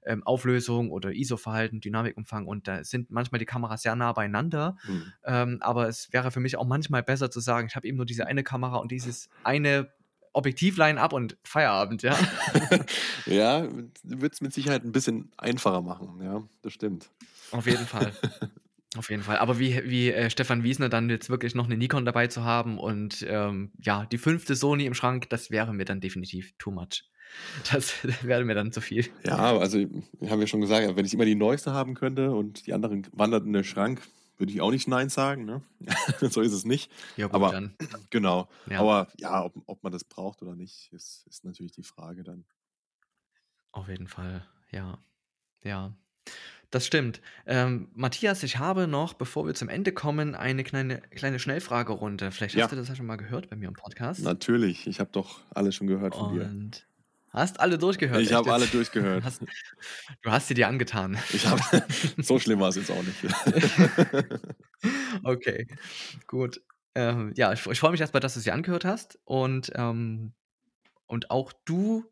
ähm, 0.06 0.24
Auflösung 0.24 0.92
oder 0.92 1.12
ISO-Verhalten, 1.14 1.80
Dynamikumfang“ 1.82 2.46
und 2.48 2.68
da 2.68 2.84
sind 2.84 3.12
manchmal 3.12 3.40
die 3.40 3.46
Kameras 3.46 3.82
sehr 3.84 3.96
nah 3.96 4.14
beieinander. 4.14 4.78
Mhm. 4.84 5.10
Ähm, 5.24 5.58
aber 5.62 5.88
es 5.88 6.12
wäre 6.14 6.32
für 6.32 6.40
mich 6.40 6.58
auch 6.58 6.66
manchmal 6.68 7.04
besser 7.04 7.32
zu 7.32 7.40
sagen: 7.40 7.68
„Ich 7.68 7.76
habe 7.76 7.88
eben 7.88 7.98
nur 7.98 8.06
diese 8.06 8.28
eine 8.28 8.44
Kamera 8.44 8.78
und 8.78 8.92
dieses 8.92 9.30
eine 9.44 9.92
Objektiv-Line-up 10.38 11.14
und 11.14 11.38
Feierabend“, 11.44 12.04
ja? 12.04 12.18
Ja, 13.26 13.68
wird's 14.04 14.42
mit 14.42 14.54
Sicherheit 14.54 14.84
'n 14.86 14.92
bisschen 14.92 15.32
einfacher 15.38 15.82
machen, 15.82 16.22
ja, 16.24 16.48
das 16.62 16.74
stimmt. 16.74 17.12
Auf 17.52 17.66
jeden 17.66 17.88
Fall. 17.88 18.18
Auf 18.98 19.10
jeden 19.10 19.24
Fall. 19.24 19.38
Aber 19.38 19.60
wie 19.60 19.84
wie, 19.90 20.12
äh, 20.12 20.30
Stefan 20.30 20.64
Wiesner 20.64 20.90
dann 20.90 21.10
jetzt 21.10 21.30
wirklich 21.30 21.56
noch 21.56 21.68
'ne 21.68 21.78
Nikon 21.78 22.06
dabei 22.06 22.28
zu 22.28 22.44
haben 22.46 22.80
und, 22.80 23.26
ähm, 23.28 23.72
ja, 23.80 24.06
die 24.06 24.18
5. 24.18 24.56
Sony 24.56 24.86
im 24.86 24.94
Schrank, 24.94 25.30
das 25.30 25.52
wäre 25.52 25.74
mir 25.74 25.86
dann 25.86 26.02
definitiv 26.02 26.54
too 26.58 26.72
much. 26.72 27.06
Das 27.72 27.94
wäre 28.24 28.46
mir 28.46 28.56
dann 28.56 28.72
zu 28.72 28.82
viel. 28.82 29.08
Ja, 29.26 29.58
also, 29.58 29.80
wir 30.20 30.30
haben 30.30 30.40
ja 30.42 30.48
schon 30.48 30.62
gesagt, 30.62 30.96
wenn 30.96 31.06
ich 31.06 31.14
immer 31.14 31.26
die 31.26 31.36
neueste 31.36 31.74
haben 31.74 31.96
könnte 31.96 32.32
und 32.32 32.68
die 32.68 32.74
anderen 32.74 33.08
wanderten 33.12 33.48
in 33.48 33.54
den 33.54 33.64
Schrank, 33.64 34.02
würde 34.38 34.52
ich 34.52 34.62
auch 34.62 34.72
nicht 34.72 34.88
nein 34.88 35.10
sagen, 35.10 35.46
ne? 35.46 35.62
So 36.32 36.42
ist 36.42 36.54
es 36.54 36.66
nicht. 36.66 36.92
Ja 37.16 37.28
gut, 37.28 37.36
Aber 37.36 37.52
dann 37.52 37.76
genau. 38.10 38.48
Ja. 38.70 38.80
Aber 38.80 39.08
ja, 39.18 39.44
ob 39.44 39.54
ob 39.66 39.84
man 39.84 39.92
das 39.92 40.04
braucht 40.04 40.42
oder 40.42 40.56
nicht, 40.56 40.92
ist 40.94 41.26
ist 41.28 41.44
natürlich 41.46 41.72
die 41.72 41.84
Frage 41.84 42.24
dann. 42.24 42.46
Auf 43.72 43.88
jeden 43.90 44.08
Fall, 44.08 44.46
ja. 44.72 44.98
Ja, 45.64 45.92
das 46.70 46.86
stimmt. 46.86 47.22
Ähm, 47.46 47.90
Matthias, 47.94 48.44
ich 48.44 48.58
habe 48.60 48.88
noch, 48.88 49.14
bevor 49.14 49.46
wir 49.48 49.54
zum 49.56 49.70
Ende 49.70 49.92
kommen, 49.92 50.36
eine 50.36 50.64
kleine 50.64 51.00
kleine 51.02 51.40
Schnellfragerunde. 51.40 52.32
Vielleicht 52.32 52.56
hast 52.56 52.60
Ja. 52.62 52.68
du 52.68 52.76
das 52.76 52.90
ja 52.90 52.96
schon 52.96 53.06
mal 53.06 53.16
gehört 53.18 53.50
bei 53.50 53.56
mir 53.56 53.68
im 53.70 53.74
Podcast. 53.74 54.22
Natürlich, 54.24 54.88
ich 54.88 55.00
habe 55.00 55.10
doch 55.12 55.42
alles 55.54 55.76
schon 55.76 55.88
gehört 55.88 56.16
von 56.16 56.34
dir. 56.34 56.44
Und 56.46 56.86
hast 57.34 57.60
alle 57.60 57.78
durchgehört, 57.78 58.26
Ich 58.26 58.34
habe 58.34 58.52
alle 58.54 58.68
durchgehört. 58.68 59.24
Hast 59.24 59.42
du 60.24 60.32
hast 60.32 60.48
sie 60.50 60.54
dir 60.56 60.68
angetan. 60.68 61.18
Ich 61.30 61.48
habe 61.48 61.62
so 62.20 62.40
schlimm 62.40 62.60
war's 62.60 62.76
jetzt 62.76 62.92
auch 62.92 63.04
nicht. 63.04 63.24
Okay, 65.26 65.68
gut. 66.28 66.62
Ähm, 66.96 67.34
ja, 67.38 67.54
ich 67.54 67.66
ich 67.68 67.80
freue 67.80 67.92
mich 67.92 68.02
erst 68.02 68.14
mal, 68.14 68.20
dass 68.22 68.34
du 68.36 68.40
sie 68.42 68.52
angehört 68.52 68.86
hast 68.86 69.20
und, 69.26 69.72
ähm 69.76 70.34
und 71.08 71.32
auch 71.32 71.54
du 71.66 72.06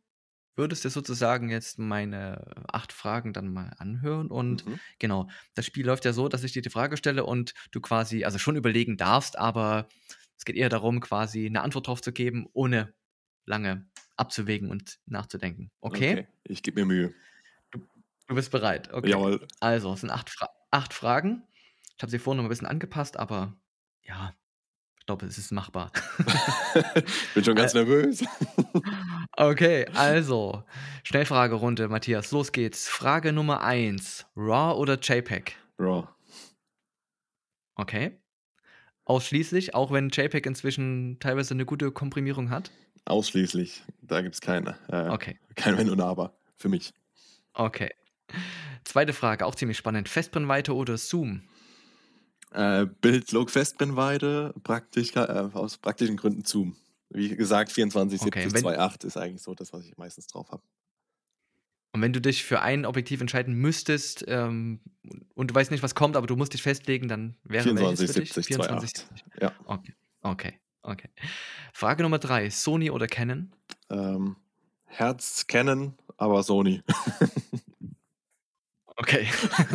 würdest 0.57 0.85
dir 0.85 0.91
sozusagen 0.91 1.49
jetzt 1.49 1.79
meine 1.79 2.45
8 2.73 2.93
Fragen 2.93 3.33
dann 3.33 3.53
mal 3.53 3.73
anhören 3.79 4.29
und 4.31 4.65
Mhm. 4.65 4.79
genau, 4.99 5.29
das 5.55 5.65
Spiel 5.67 5.85
läuft 5.87 6.05
ja 6.05 6.13
so, 6.13 6.27
dass 6.29 6.43
ich 6.45 6.53
dir 6.53 6.61
die 6.63 6.69
Frage 6.71 6.97
stelle 6.97 7.25
und 7.25 7.53
du 7.71 7.81
quasi 7.81 8.25
also, 8.25 8.37
schon 8.39 8.55
überlegen 8.57 8.97
darfst, 8.97 9.37
aber 9.39 9.87
es 10.37 10.45
geht 10.45 10.55
eher 10.57 10.69
darum, 10.69 10.99
quasi 11.01 11.49
'ne 11.51 11.61
Antwort 11.63 11.87
drauf 11.87 12.01
zu 12.01 12.11
geben, 12.13 12.47
ohne 12.53 12.93
lange 13.47 13.87
abzuwägen 14.17 14.69
und 14.71 14.99
nachzudenken. 15.05 15.71
Okay? 15.81 16.11
Okay, 16.11 16.27
ich 16.45 16.63
gebe 16.63 16.81
mir 16.81 16.85
Mühe. 16.85 17.13
Du 17.71 17.79
du 18.27 18.35
bist 18.35 18.51
bereit, 18.51 18.91
okay. 18.93 19.09
Jawohl. 19.11 19.47
Also, 19.59 19.93
es 19.93 20.01
sind 20.01 20.11
8 20.11 20.29
Fra 20.29 20.49
8 20.71 20.93
Fragen. 20.93 21.43
Ich 21.97 22.01
habe 22.03 22.11
sie 22.11 22.19
vorhin 22.19 22.37
noch 22.37 22.43
mal 22.43 22.49
'n 22.49 22.51
bisschen 22.51 22.67
angepasst, 22.67 23.17
aber 23.17 23.55
ja, 24.03 24.33
ich 24.99 25.05
glaube, 25.07 25.25
es 25.27 25.37
ist 25.37 25.51
machbar. 25.51 25.91
Bin 27.35 27.43
schon 27.43 27.55
ganz 27.55 27.73
nervös. 27.73 28.23
Okay, 29.37 29.85
also, 29.93 30.63
Schnellfragerunde, 31.03 31.89
Matthias, 31.89 32.31
los 32.31 32.51
geht's. 32.53 32.87
Frage 32.87 33.33
Nummer 33.33 33.61
1: 33.63 34.25
RAW 34.35 34.77
oder 34.79 34.97
JPEG? 34.99 35.57
RAW. 35.79 36.07
Okay. 37.77 38.17
Ausschließlich, 39.05 39.75
auch 39.75 39.91
wenn 39.91 40.09
JPEG 40.09 40.45
inzwischen 40.47 41.17
teilweise 41.19 41.55
'ne 41.55 41.65
gute 41.65 41.91
Komprimierung 41.91 42.49
hat? 42.51 42.71
Ausschließlich. 43.05 43.83
Da 44.01 44.21
gibt's 44.21 44.41
keine 44.41 44.77
äh, 44.89 45.09
Okay. 45.09 45.39
kein 45.55 45.77
Wenn 45.77 45.89
und 45.89 46.01
Aber 46.01 46.35
für 46.55 46.69
mich. 46.69 46.93
Okay. 47.53 47.91
Zweite 48.83 49.13
Frage, 49.13 49.45
auch 49.45 49.55
ziemlich 49.55 49.77
spannend. 49.77 50.09
Festbrennweite 50.09 50.73
oder 50.75 50.97
Zoom? 50.97 51.43
Äh, 52.51 52.85
Bildlog 52.85 53.49
Festbrennweite, 53.51 54.53
praktisch 54.63 55.15
äh, 55.15 55.19
aus 55.19 55.77
praktischen 55.77 56.17
Gründen 56.17 56.43
Zoom. 56.45 56.75
Wie 57.09 57.35
gesagt, 57.35 57.71
24, 57.71 58.21
Okay, 58.21 58.49
70, 58.49 58.63
wenn 58.65 58.73
2,8 58.79 59.05
ist 59.05 59.17
eigentlich 59.17 59.41
so 59.41 59.53
das, 59.53 59.71
was 59.73 59.85
ich 59.85 59.95
meistens 59.97 60.27
drauf 60.27 60.51
habe. 60.51 60.63
und 61.93 62.01
wenn 62.01 62.11
du 62.13 62.19
dich 62.19 62.43
für 62.43 62.61
ein 62.61 62.85
Objektiv 62.85 63.21
entscheiden 63.21 63.53
müsstest, 63.55 64.25
ähm, 64.27 64.79
und 65.35 65.51
du 65.51 65.55
weißt 65.55 65.71
nicht, 65.71 65.83
was 65.83 65.95
kommt, 65.95 66.15
aber 66.17 66.27
du 66.27 66.35
musst 66.35 66.53
dich 66.53 66.61
festlegen, 66.63 67.07
dann 67.07 67.35
wäre 67.43 67.65
welches 67.75 68.05
24, 68.05 68.07
für 68.07 68.13
dich? 68.13 68.33
70, 68.33 68.57
2,8. 68.57 69.05
24/70. 69.37 69.41
Ja. 69.41 69.51
Okay, 69.65 69.93
okay, 70.21 70.59
okay. 70.85 71.09
Frage 71.73 72.03
Nummer 72.03 72.19
3, 72.19 72.49
Sony 72.49 72.89
oder 72.91 73.07
Canon? 73.07 73.51
Ähm, 73.89 74.35
Herz 74.85 75.45
Canon, 75.47 75.93
aber 76.17 76.41
Sony. 76.43 76.81
Okay. 78.97 79.27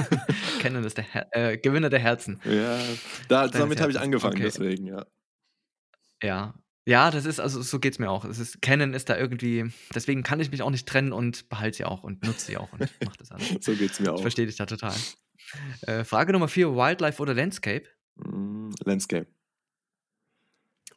Canon 0.60 0.82
ist 0.84 0.96
der 0.96 1.04
Her 1.04 1.28
äh, 1.32 1.58
Gewinner 1.58 1.90
der 1.90 1.98
Herzen. 2.00 2.40
Ja, 2.44 2.78
da 3.28 3.48
damit 3.48 3.80
habe 3.80 3.92
ich 3.92 4.00
angefangen, 4.00 4.34
Okay. 4.34 4.44
deswegen, 4.44 4.86
ja. 4.86 5.04
Ja. 6.22 6.54
Ja, 6.86 7.10
das 7.10 7.26
ist 7.26 7.38
also 7.38 7.60
so 7.60 7.78
geht's 7.78 7.98
mir 7.98 8.10
auch. 8.10 8.24
Es 8.24 8.38
ist 8.38 8.62
Canon 8.62 8.94
ist 8.94 9.10
da 9.10 9.18
irgendwie 9.18 9.70
deswegen 9.94 10.22
kann 10.22 10.40
ich 10.40 10.50
mich 10.50 10.62
auch 10.62 10.70
nicht 10.70 10.88
trennen 10.88 11.12
und 11.12 11.48
behalte 11.50 11.76
sie 11.76 11.84
auch 11.84 12.02
und 12.02 12.24
nutze 12.24 12.46
sie 12.46 12.56
auch 12.56 12.72
und 12.72 12.80
mache 13.04 13.16
das 13.18 13.30
alles. 13.30 13.48
So 13.60 13.74
geht's 13.74 14.00
mir 14.00 14.06
Ich 14.06 14.10
auch. 14.12 14.22
verstehe 14.22 14.46
dich 14.46 14.56
da 14.56 14.64
total. 14.64 14.94
Äh, 15.82 16.04
Frage 16.04 16.32
Nummer 16.32 16.48
4, 16.48 16.74
Wildlife 16.74 17.20
oder 17.20 17.34
Landscape? 17.34 17.84
Hm, 18.24 18.70
Landscape. 18.84 19.26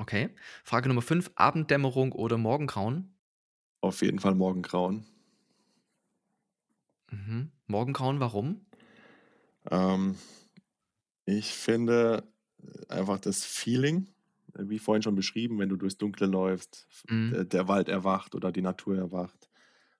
Okay. 0.04 0.36
Frage 0.66 0.90
Nummer 0.90 1.02
5, 1.02 1.32
Abenddämmerung 1.36 2.12
oder 2.12 2.38
Morgengrauen? 2.38 3.16
Auf 3.82 4.02
jeden 4.02 4.18
Fall 4.18 4.34
Morgengrauen. 4.34 5.06
Mhm. 7.12 7.54
Morgengrauen, 7.68 8.20
warum? 8.20 8.66
Ähm, 9.70 10.18
ich 11.26 11.54
finde 11.54 12.24
äh, 12.62 12.88
einfach 12.94 13.20
das 13.20 13.46
Feeling, 13.46 14.10
wie 14.58 14.80
vorhin 14.80 15.02
schon 15.04 15.16
beschrieben, 15.16 15.60
wenn 15.60 15.70
du 15.70 15.78
durchs 15.78 15.98
Dunkle 15.98 16.28
läufst, 16.28 16.88
Mhm. 17.10 17.34
der, 17.34 17.46
der 17.46 17.68
Wald 17.68 17.90
erwacht 17.90 18.36
oder 18.36 18.52
die 18.52 18.62
Natur 18.62 18.98
erwacht 18.98 19.50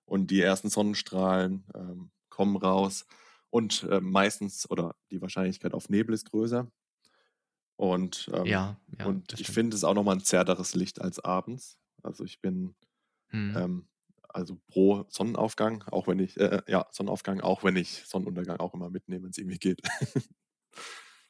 und 0.06 0.30
die 0.30 0.40
ersten 0.40 0.70
Sonnenstrahlen 0.70 1.66
ähm, 1.74 2.12
kommen 2.30 2.56
raus 2.56 3.06
und 3.50 3.84
äh, 3.84 4.00
meistens 4.00 4.70
oder 4.70 4.96
die 5.10 5.22
Wahrscheinlichkeit 5.22 5.74
auf 5.74 5.88
Nebel 5.90 6.14
ist 6.14 6.30
größer. 6.30 6.70
Und, 7.76 8.30
ähm, 8.34 8.60
Ja, 8.60 8.76
ja, 8.98 9.18
und 9.26 9.34
ich 9.38 9.50
finde 9.50 9.76
es 9.76 9.84
auch 9.84 9.94
nochmal 9.94 10.16
ein 10.16 10.20
zärteres 10.24 10.74
Licht 10.74 11.00
als 11.00 11.18
abends. 11.20 11.78
Also 12.02 12.24
ich 12.24 12.40
bin 12.40 12.76
Mhm. 13.32 13.64
ähm, 13.64 13.88
also 14.30 14.58
pro 14.68 15.06
Sonnenaufgang, 15.10 15.84
auch 15.84 16.08
wenn 16.08 16.18
ich, 16.20 16.38
äh, 16.38 16.62
ja, 16.68 16.86
Sonnenaufgang, 16.92 17.40
auch 17.42 17.64
wenn 17.64 17.76
ich 17.76 18.04
Sonnenuntergang 18.06 18.60
auch 18.60 18.74
immer 18.74 18.90
mitnehme, 18.90 19.24
wenn 19.24 19.30
es 19.30 19.38
irgendwie 19.38 19.58
geht. 19.58 19.82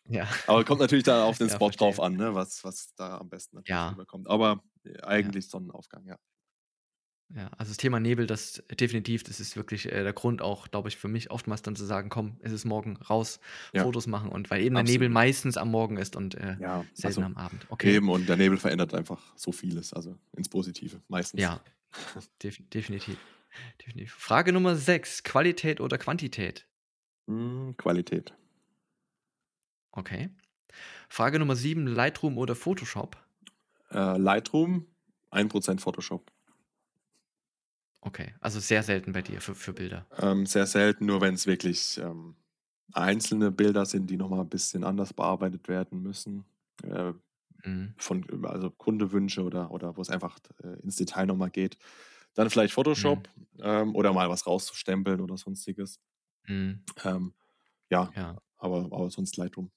Ja. 0.08 0.28
Aber 0.46 0.64
kommt 0.64 0.80
natürlich 0.80 1.04
da 1.04 1.24
auf 1.24 1.38
den 1.38 1.48
Ja, 1.48 1.50
Spot 1.50 1.70
drauf 1.70 1.98
verstehe. 1.98 2.00
an, 2.00 2.16
ne? 2.16 2.34
was, 2.34 2.64
was 2.64 2.94
da 2.96 3.18
am 3.18 3.28
besten 3.30 3.56
natürlich 3.56 3.88
Ja. 3.88 3.90
rüberkommt. 3.90 4.28
Aber 4.28 4.62
äh, 4.84 5.00
eigentlich 5.02 5.48
Sonnenaufgang, 5.48 6.06
ja. 6.06 6.16
Ja, 7.30 7.48
also 7.56 7.70
das 7.70 7.78
Thema 7.78 8.00
Nebel, 8.00 8.26
das 8.26 8.62
definitiv, 8.78 9.22
das 9.24 9.40
ist 9.40 9.56
wirklich 9.56 9.86
äh, 9.90 10.02
der 10.04 10.12
Grund 10.12 10.42
auch, 10.42 10.70
glaube 10.70 10.88
ich, 10.88 10.96
für 10.96 11.08
mich 11.08 11.30
oftmals 11.30 11.62
dann 11.62 11.74
zu 11.74 11.84
sagen, 11.84 12.08
komm, 12.10 12.36
es 12.40 12.52
ist 12.52 12.64
morgen 12.64 12.96
raus, 12.96 13.40
Ja, 13.72 13.82
Fotos 13.82 14.06
machen 14.06 14.28
und 14.28 14.50
weil 14.50 14.62
eben 14.62 14.74
der 14.74 14.84
Nebel 14.84 15.06
absolut. 15.06 15.14
meistens 15.14 15.56
am 15.56 15.70
Morgen 15.70 15.96
ist 15.96 16.16
und 16.16 16.34
äh, 16.34 16.56
Ja, 16.60 16.84
selten 16.92 17.06
also 17.06 17.22
am 17.22 17.36
Abend. 17.36 17.66
Okay. 17.70 17.94
eben 17.96 18.08
und 18.10 18.28
der 18.28 18.36
Nebel 18.36 18.58
verändert 18.58 18.94
einfach 18.94 19.34
so 19.36 19.52
vieles, 19.52 19.92
also 19.92 20.16
ins 20.36 20.48
Positive, 20.48 21.00
meistens. 21.08 21.40
Ja, 21.40 21.60
def 22.42 22.58
definitiv. 22.72 23.16
Definitiv. 23.80 24.12
Frage 24.12 24.52
Nummer 24.52 24.76
6, 24.76 25.22
Qualität 25.22 25.80
oder 25.80 25.96
Quantität? 25.98 26.66
Hm, 27.26 27.74
Qualität. 27.78 28.34
Okay. 29.92 30.28
Frage 31.08 31.38
Nummer 31.38 31.56
7, 31.56 31.86
Lightroom 31.86 32.36
oder 32.38 32.54
Photoshop? 32.54 33.16
Äh, 33.90 34.18
Lightroom, 34.18 34.86
1% 35.30 35.80
Photoshop. 35.80 36.30
Okay, 38.04 38.34
also 38.40 38.60
sehr 38.60 38.82
selten 38.84 39.12
bei 39.12 39.22
dir 39.22 39.40
für, 39.40 39.54
für 39.56 39.72
Bilder. 39.72 40.06
Ähm, 40.18 40.46
sehr 40.46 40.66
selten, 40.66 41.06
nur 41.06 41.20
wenn 41.20 41.34
es 41.34 41.46
wirklich 41.46 41.98
ähm, 41.98 42.36
einzelne 42.92 43.50
Bilder 43.50 43.86
sind, 43.86 44.08
die 44.10 44.16
nochmal 44.16 44.40
ein 44.40 44.48
bisschen 44.48 44.84
anders 44.84 45.12
bearbeitet 45.12 45.68
werden 45.68 46.02
müssen. 46.02 46.44
Äh, 46.82 47.12
Mhm. 47.66 47.94
von 47.98 48.46
also 48.46 48.70
Kundewünsche 48.70 49.42
oder, 49.44 49.70
oder 49.72 49.96
wo 49.96 50.02
es 50.02 50.10
einfach 50.10 50.38
äh, 50.64 50.80
ins 50.82 50.96
Detail 50.96 51.26
nochmal 51.26 51.50
geht. 51.50 51.78
Dann 52.34 52.50
vielleicht 52.50 52.74
Photoshop 52.74 53.20
Mhm. 53.20 53.34
ähm, 53.60 53.94
oder 53.96 54.12
mal 54.12 54.30
was 54.30 54.46
rauszustempeln 54.46 55.20
oder 55.20 55.36
sonstiges. 55.38 56.00
Mhm. 56.48 56.84
Ähm, 57.04 57.34
ja, 57.90 58.14
Ja, 58.14 58.38
aber, 58.58 58.86
aber 58.92 59.10
sonst 59.10 59.36
Lightroom. 59.36 59.72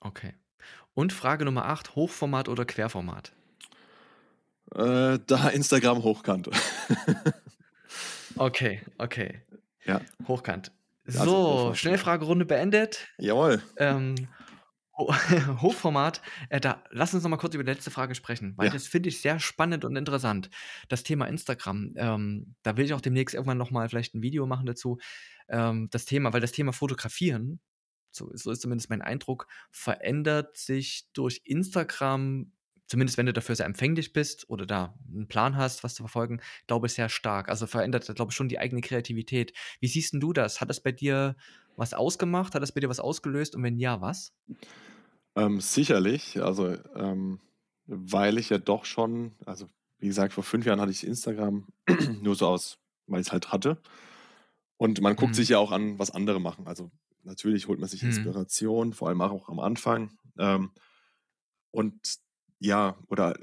okay. 0.00 0.34
Und 0.94 1.12
Frage 1.12 1.44
Nummer 1.46 1.66
8, 1.66 1.96
Hochformat 1.96 2.48
oder 2.48 2.64
Querformat? 2.66 3.34
Äh, 4.74 5.18
da 5.26 5.48
Instagram 5.52 6.02
hochkant. 6.02 6.48
Okay, 8.36 8.80
okay. 8.98 9.42
ja, 9.84 10.00
Hochkant. 10.26 10.72
also 11.06 11.24
So, 11.24 11.68
ja. 11.68 11.74
Schnellfragerunde 11.74 12.44
beendet. 12.46 13.06
Jawohl. 13.18 13.62
Ähm, 13.76 14.14
Ho 14.96 15.12
Hochformat, 15.60 16.20
äh, 16.50 16.60
da 16.60 16.82
lass 16.90 17.14
uns 17.14 17.22
noch 17.24 17.30
mal 17.30 17.36
kurz 17.36 17.54
über 17.54 17.64
die 17.64 17.70
letzte 17.70 17.90
Frage 17.90 18.14
sprechen, 18.14 18.54
weil 18.56 18.66
Ja. 18.68 18.72
das 18.72 18.86
finde 18.86 19.08
ich 19.08 19.20
sehr 19.20 19.40
spannend 19.40 19.84
und 19.84 19.96
interessant. 19.96 20.50
Das 20.88 21.02
Thema 21.02 21.26
Instagram, 21.26 21.94
ähm, 21.96 22.54
da 22.62 22.76
will 22.76 22.84
ich 22.84 22.94
auch 22.94 23.00
demnächst 23.00 23.34
irgendwann 23.34 23.58
noch 23.58 23.72
mal 23.72 23.88
vielleicht 23.88 24.14
ein 24.14 24.22
Video 24.22 24.46
machen 24.46 24.66
dazu. 24.66 24.98
Ähm, 25.48 25.88
das 25.90 26.04
Thema 26.04 26.32
weil 26.32 26.40
das 26.40 26.52
Thema 26.52 26.72
Fotografieren, 26.72 27.60
so 28.12 28.30
so 28.34 28.52
ist 28.52 28.62
zumindest 28.62 28.88
mein 28.88 29.02
Eindruck, 29.02 29.48
verändert 29.72 30.56
sich 30.56 31.08
durch 31.12 31.42
Instagram, 31.44 32.52
zumindest 32.86 33.18
wenn 33.18 33.26
du 33.26 33.32
dafür 33.32 33.56
sehr 33.56 33.66
empfänglich 33.66 34.12
bist 34.12 34.48
oder 34.50 34.66
da 34.66 34.94
einen 35.12 35.28
Plan 35.28 35.56
hast, 35.56 35.84
was 35.84 35.94
zu 35.94 36.02
verfolgen, 36.02 36.40
glaube 36.66 36.86
ich, 36.86 36.94
sehr 36.94 37.08
stark. 37.08 37.48
Also, 37.48 37.66
verändert, 37.66 38.12
glaube 38.14 38.30
ich, 38.32 38.36
schon 38.36 38.48
die 38.48 38.58
eigene 38.58 38.80
Kreativität. 38.82 39.52
Wie 39.80 39.88
siehst 39.88 40.14
'n 40.14 40.20
du 40.20 40.32
das? 40.32 40.60
Hat 40.60 40.70
das 40.70 40.80
bei 40.82 40.92
dir 40.92 41.36
was 41.76 41.94
ausgemacht? 41.94 42.54
Hat 42.54 42.62
das 42.62 42.72
bei 42.72 42.80
dir 42.80 42.88
was 42.88 43.00
ausgelöst 43.00 43.56
und 43.56 43.62
wenn 43.62 43.78
ja, 43.78 44.00
was? 44.00 44.32
Ähm, 45.36 45.60
sicherlich, 45.60 46.40
also 46.42 46.68
ähm, 46.94 47.40
weil 47.86 48.38
ich 48.38 48.50
ja 48.50 48.58
doch 48.58 48.84
schon, 48.84 49.32
also 49.44 49.68
wie 49.98 50.06
gesagt, 50.06 50.32
vor 50.32 50.44
fünf 50.44 50.64
Jahren 50.66 50.80
hatte 50.80 50.92
ich 50.92 51.06
Instagram 51.06 51.66
nur 52.20 52.34
so 52.36 52.46
aus, 52.48 52.78
weil 53.06 53.20
ich 53.20 53.28
es 53.28 53.32
halt 53.32 53.52
hatte. 53.52 53.80
Und 54.76 55.00
man 55.00 55.16
guckt 55.16 55.34
sich 55.34 55.48
Mhm. 55.48 55.50
ja 55.50 55.58
auch 55.58 55.72
an, 55.72 55.98
was 55.98 56.10
andere 56.10 56.40
machen. 56.40 56.66
Also 56.68 56.90
natürlich 57.22 57.68
holt 57.68 57.80
man 57.80 57.88
sich 57.88 58.02
Mhm. 58.02 58.04
Inspiration, 58.04 58.92
vor 58.92 59.08
allem 59.08 59.22
auch 59.22 59.48
am 59.48 59.60
Anfang. 59.60 60.18
Ähm, 60.38 60.72
und 61.70 62.16
ja, 62.58 62.96
oder 63.08 63.34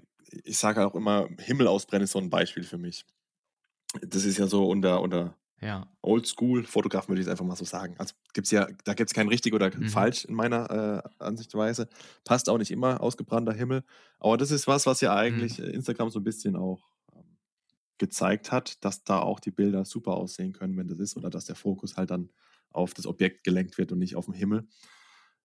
ich 0.44 0.58
sage 0.58 0.86
auch 0.86 0.96
immer, 0.96 1.28
Himmel 1.40 1.68
ausbrennen 1.68 2.06
ist 2.06 2.12
so 2.12 2.20
ein 2.20 2.30
Beispiel 2.30 2.64
für 2.64 2.78
mich. 2.78 3.06
Das 4.02 4.26
ist 4.26 4.38
ja 4.38 4.48
so 4.48 4.68
unter, 4.70 5.02
unter 5.02 5.36
Ja. 5.60 5.88
Oldschool-Fotografen, 6.02 7.10
würde 7.10 7.22
ich 7.22 7.26
jetzt 7.28 7.32
einfach 7.32 7.46
mal 7.46 7.56
so 7.58 7.66
sagen. 7.66 7.96
Also 8.00 8.16
gibt's 8.34 8.52
ja, 8.52 8.68
da 8.86 8.94
gibt 8.94 9.10
es 9.10 9.14
kein 9.14 9.28
richtig 9.28 9.54
oder 9.54 9.70
Mhm. 9.76 9.90
falsch 9.90 10.26
in 10.26 10.34
meiner 10.36 11.04
äh, 11.20 11.24
Ansichtweise. 11.24 11.90
Passt 12.24 12.50
auch 12.50 12.58
nicht 12.58 12.72
immer, 12.72 13.02
ausgebrannter 13.02 13.54
Himmel. 13.54 13.84
Aber 14.20 14.38
das 14.38 14.52
ist 14.52 14.68
was, 14.68 14.86
was 14.86 15.02
ja 15.02 15.16
eigentlich 15.16 15.60
Mhm. 15.60 15.66
Instagram 15.66 16.10
so 16.10 16.20
ein 16.20 16.24
bisschen 16.24 16.56
auch 16.56 16.90
ähm, 17.16 17.38
gezeigt 18.00 18.52
hat, 18.52 18.84
dass 18.86 19.04
da 19.04 19.20
auch 19.22 19.40
die 19.40 19.52
Bilder 19.52 19.86
super 19.86 20.16
aussehen 20.18 20.54
können, 20.54 20.78
wenn 20.78 20.88
das 20.88 21.00
ist, 21.00 21.18
oder 21.18 21.30
dass 21.30 21.46
der 21.46 21.56
Fokus 21.56 21.98
halt 21.98 22.12
dann 22.12 22.32
auf 22.72 22.94
das 22.94 23.06
Objekt 23.08 23.44
gelenkt 23.44 23.78
wird 23.78 23.92
und 23.92 24.00
nicht 24.00 24.16
auf 24.16 24.26
den 24.26 24.34
Himmel. 24.36 24.68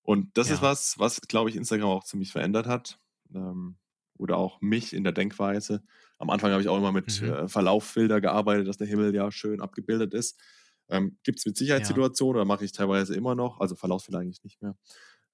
Und 0.03 0.37
das 0.39 0.51
ist 0.51 0.61
Ja. 0.61 0.63
was, 0.63 0.99
was, 0.99 1.21
glaube 1.23 1.51
ich, 1.51 1.57
Instagram 1.57 1.89
auch 1.91 2.05
ziemlich 2.05 2.33
verändert 2.33 2.67
hat. 2.67 2.99
Ähm, 3.35 3.77
oder 4.19 4.39
auch 4.39 4.61
mich 4.63 4.95
in 4.95 5.05
der 5.05 5.13
Denkweise. 5.13 5.83
Am 6.19 6.31
Anfang 6.31 6.51
habe 6.51 6.63
ich 6.63 6.69
auch 6.69 6.79
immer 6.79 6.93
mit 6.93 7.21
Mhm. 7.21 7.23
äh, 7.23 7.49
Verlauffilter 7.49 8.21
gearbeitet, 8.23 8.67
dass 8.67 8.79
der 8.79 8.87
Himmel 8.87 9.15
ja 9.15 9.31
schön 9.31 9.61
abgebildet 9.61 10.15
ist. 10.15 10.41
Ähm, 10.89 11.19
Gibt 11.23 11.39
es 11.41 11.47
mit 11.47 11.57
Ja. 11.77 12.07
Sicherheitssituationen 12.07 12.37
oder 12.37 12.45
mache 12.47 12.65
ich 12.65 12.73
teilweise 12.73 13.15
immer 13.15 13.35
noch, 13.35 13.61
also 13.61 13.75
Verlaufsfilter 13.75 14.21
eigentlich 14.21 14.43
nicht 14.45 14.63
mehr. 14.63 14.77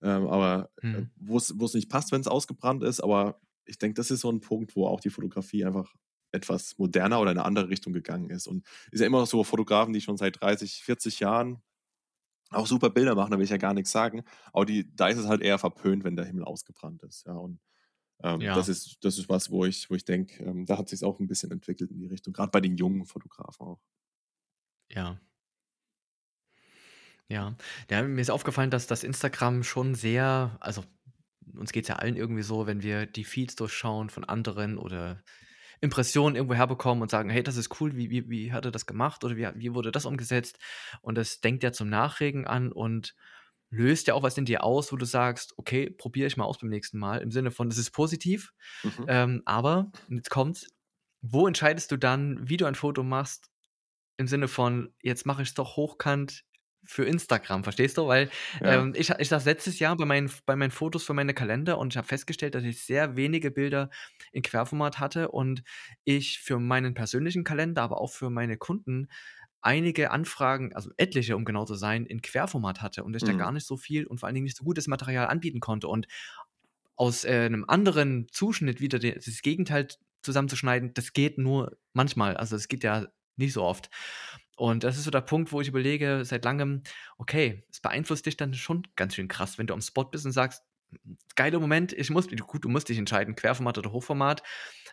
Ähm, 0.02 0.26
aber 0.26 0.70
äh, 0.92 1.02
Mhm. 1.02 1.10
wo 1.16 1.36
es 1.36 1.54
wo 1.58 1.64
es 1.66 1.74
nicht 1.74 1.88
passt, 1.90 2.12
wenn 2.12 2.20
es 2.20 2.28
ausgebrannt 2.28 2.82
ist, 2.82 3.00
aber 3.00 3.40
ich 3.64 3.78
denke, 3.78 3.94
das 3.94 4.10
ist 4.10 4.20
so 4.20 4.30
ein 4.30 4.40
Punkt, 4.40 4.74
wo 4.76 4.86
auch 4.86 5.00
die 5.00 5.10
Fotografie 5.10 5.64
einfach 5.64 5.94
etwas 6.32 6.76
moderner 6.78 7.20
oder 7.20 7.30
in 7.32 7.38
eine 7.38 7.46
andere 7.46 7.68
Richtung 7.68 7.92
gegangen 7.92 8.30
ist. 8.30 8.46
Und 8.48 8.66
ist 8.90 9.00
ja 9.00 9.06
immer 9.06 9.20
noch 9.20 9.26
so 9.26 9.44
Fotografen, 9.44 9.92
die 9.92 10.00
schon 10.00 10.16
seit 10.16 10.40
30, 10.40 10.82
40 10.82 11.20
Jahren 11.20 11.62
auch 12.50 12.66
super 12.66 12.90
Bilder 12.90 13.14
machen, 13.14 13.30
da 13.32 13.38
will 13.38 13.44
ich 13.44 13.50
ja 13.50 13.56
gar 13.56 13.74
nichts 13.74 13.92
sagen. 13.92 14.24
Aber 14.52 14.66
die, 14.66 14.94
da 14.94 15.08
ist 15.08 15.18
es 15.18 15.26
halt 15.26 15.42
eher 15.42 15.58
verpönt, 15.58 16.04
wenn 16.04 16.16
der 16.16 16.26
Himmel 16.26 16.44
ausgebrannt 16.44 17.02
ist. 17.02 17.26
Ja, 17.26 17.34
und 17.34 17.60
ähm, 18.22 18.50
das, 18.52 18.68
Ja. 18.68 18.68
ist, 18.68 18.98
das 19.04 19.18
ist 19.18 19.28
was, 19.28 19.50
wo 19.50 19.64
ich, 19.64 19.90
wo 19.90 19.94
ich 19.94 20.04
denke, 20.04 20.42
ähm, 20.44 20.66
da 20.66 20.78
hat 20.78 20.88
sich 20.88 21.04
auch 21.04 21.20
ein 21.20 21.28
bisschen 21.28 21.50
entwickelt 21.52 21.90
in 21.90 21.98
die 21.98 22.06
Richtung, 22.06 22.32
gerade 22.32 22.50
bei 22.50 22.60
den 22.60 22.76
jungen 22.76 23.06
Fotografen 23.06 23.66
auch. 23.66 23.80
Ja. 24.90 25.20
Ja. 27.28 27.56
Ja, 27.90 28.02
mir 28.02 28.20
ist 28.20 28.30
aufgefallen, 28.30 28.70
dass 28.70 28.86
das 28.86 29.04
Instagram 29.04 29.62
schon 29.62 29.94
sehr 29.94 30.56
also, 30.60 30.84
uns 31.56 31.72
geht's 31.72 31.88
ja 31.88 31.96
allen 31.96 32.16
irgendwie 32.16 32.42
so, 32.42 32.66
wenn 32.66 32.82
wir 32.82 33.06
die 33.06 33.24
Feeds 33.24 33.56
durchschauen 33.56 34.10
von 34.10 34.24
anderen 34.24 34.78
oder 34.78 35.22
Impressionen 35.80 36.36
irgendwo 36.36 36.54
herbekommen 36.54 37.02
und 37.02 37.10
sagen: 37.10 37.30
„Hey, 37.30 37.42
das 37.42 37.56
ist 37.56 37.80
cool, 37.80 37.96
wie 37.96 38.10
wie 38.10 38.28
wie 38.30 38.52
hat 38.52 38.64
er 38.66 38.70
das 38.72 38.86
gemacht 38.86 39.24
oder 39.24 39.36
wie 39.36 39.48
wie 39.56 39.74
wurde 39.74 39.92
das 39.92 40.06
umgesetzt?“ 40.06 40.58
Und 41.02 41.16
das 41.18 41.40
denkt 41.40 41.62
ja 41.64 41.72
zum 41.72 41.88
Nachregen 41.88 42.46
an 42.46 42.72
und 42.72 43.14
löst 43.72 44.08
ja 44.08 44.14
auch 44.14 44.24
was 44.24 44.38
in 44.38 44.46
dir 44.46 44.64
aus, 44.64 44.92
wo 44.92 44.96
du 44.98 45.06
sagst: 45.06 45.54
„Okay, 45.58 45.90
probiere 45.90 46.28
ich 46.28 46.38
mal 46.38 46.44
aus 46.46 46.58
beim 46.60 46.70
nächsten 46.70 46.98
Mal“, 47.00 47.20
im 47.22 47.32
Sinne 47.32 47.52
von, 47.52 47.68
es 47.68 47.78
ist 47.78 47.92
positiv. 47.92 48.52
Mhm. 48.84 49.06
Ähm, 49.08 49.42
aber, 49.46 49.92
jetzt 50.08 50.30
kommt's, 50.30 50.68
wo 51.22 51.48
entscheidest 51.48 51.92
du 51.92 51.98
dann, 51.98 52.48
wie 52.48 52.58
du 52.58 52.66
ein 52.66 52.76
Foto 52.76 53.02
machst, 53.04 53.50
im 54.18 54.28
Sinne 54.28 54.48
von: 54.48 54.94
„Jetzt 55.02 55.26
mache 55.26 55.42
ich's 55.44 55.54
doch 55.54 55.76
hochkant 55.76 56.44
für 56.86 57.04
Instagram“, 57.06 57.64
verstehst 57.64 57.98
du? 57.98 58.08
Weil, 58.08 58.30
Ja. 58.60 58.86
ähm, 58.86 58.94
ich 58.96 59.10
ich 59.10 59.28
saß 59.30 59.44
letztes 59.46 59.78
Jahr 59.80 59.96
bei 59.96 60.06
meinen 60.06 60.30
bei 60.46 60.56
meinen 60.56 60.70
Fotos 60.72 61.04
für 61.04 61.14
meine 61.14 61.34
Kalender 61.34 61.78
und 61.78 61.94
ich 61.94 61.98
habe 61.98 62.08
festgestellt, 62.08 62.54
dass 62.56 62.64
ich 62.64 62.84
sehr 62.84 63.16
wenige 63.16 63.50
Bilder 63.52 63.90
in 64.32 64.42
Querformat 64.42 65.00
hatte 65.00 65.30
und 65.30 65.62
ich 66.04 66.40
für 66.40 66.58
meinen 66.60 66.94
persönlichen 66.94 67.44
Kalender, 67.44 67.82
aber 67.82 68.00
auch 68.02 68.12
für 68.12 68.30
meine 68.30 68.58
Kunden 68.58 69.08
einige 69.62 70.10
Anfragen, 70.10 70.74
also 70.74 70.90
etliche, 70.98 71.36
um 71.36 71.44
genau 71.44 71.64
zu 71.64 71.74
sein, 71.74 72.06
in 72.06 72.22
Querformat 72.22 72.82
hatte 72.82 73.04
und 73.04 73.16
ich 73.16 73.24
da 73.24 73.32
Mhm. 73.32 73.34
gar 73.34 73.52
nicht 73.52 73.66
so 73.66 73.76
viel 73.76 74.06
und 74.06 74.18
vor 74.20 74.26
allen 74.28 74.34
Dingen 74.34 74.44
nicht 74.44 74.56
so 74.56 74.64
gutes 74.64 74.88
Material 74.88 75.26
anbieten 75.28 75.60
konnte. 75.60 75.88
Und 75.88 76.06
aus, 76.96 77.24
äh, 77.24 77.48
'nem 77.48 77.64
anderen 77.68 78.26
Zuschnitt 78.30 78.80
wieder 78.80 78.98
de 78.98 79.14
das 79.14 79.42
Gegenteil 79.42 79.88
zusammenzuschneiden, 80.22 80.94
das 80.94 81.12
geht 81.12 81.38
nur 81.38 81.78
manchmal. 81.94 82.36
Also, 82.36 82.56
es 82.56 82.68
geht 82.68 82.84
ja 82.84 83.06
nicht 83.36 83.52
so 83.54 83.62
oft. 83.64 83.90
Und 84.56 84.84
das 84.84 84.98
ist 84.98 85.04
so 85.04 85.10
der 85.10 85.22
Punkt, 85.22 85.52
wo 85.52 85.60
ich 85.60 85.68
überlege 85.68 86.24
seit 86.24 86.44
Langem: 86.44 86.82
Okay, 87.18 87.64
es 87.70 87.80
beeinflusst 87.80 88.26
dich 88.26 88.36
dann 88.36 88.54
schon 88.54 88.82
ganz 88.96 89.14
schön 89.14 89.28
krass, 89.28 89.58
wenn 89.58 89.66
du 89.66 89.74
am 89.74 89.80
Spot 89.82 90.04
bist 90.04 90.26
und 90.26 90.32
sagst: 90.32 90.62
„Geiler 91.36 91.60
Moment, 91.60 91.92
ich 91.92 92.10
muss“ 92.10 92.28
gut, 92.46 92.64
du 92.64 92.68
musst 92.68 92.88
dich 92.88 92.98
entscheiden, 92.98 93.34
Querformat 93.36 93.78
oder 93.78 93.92
Hochformat. 93.92 94.42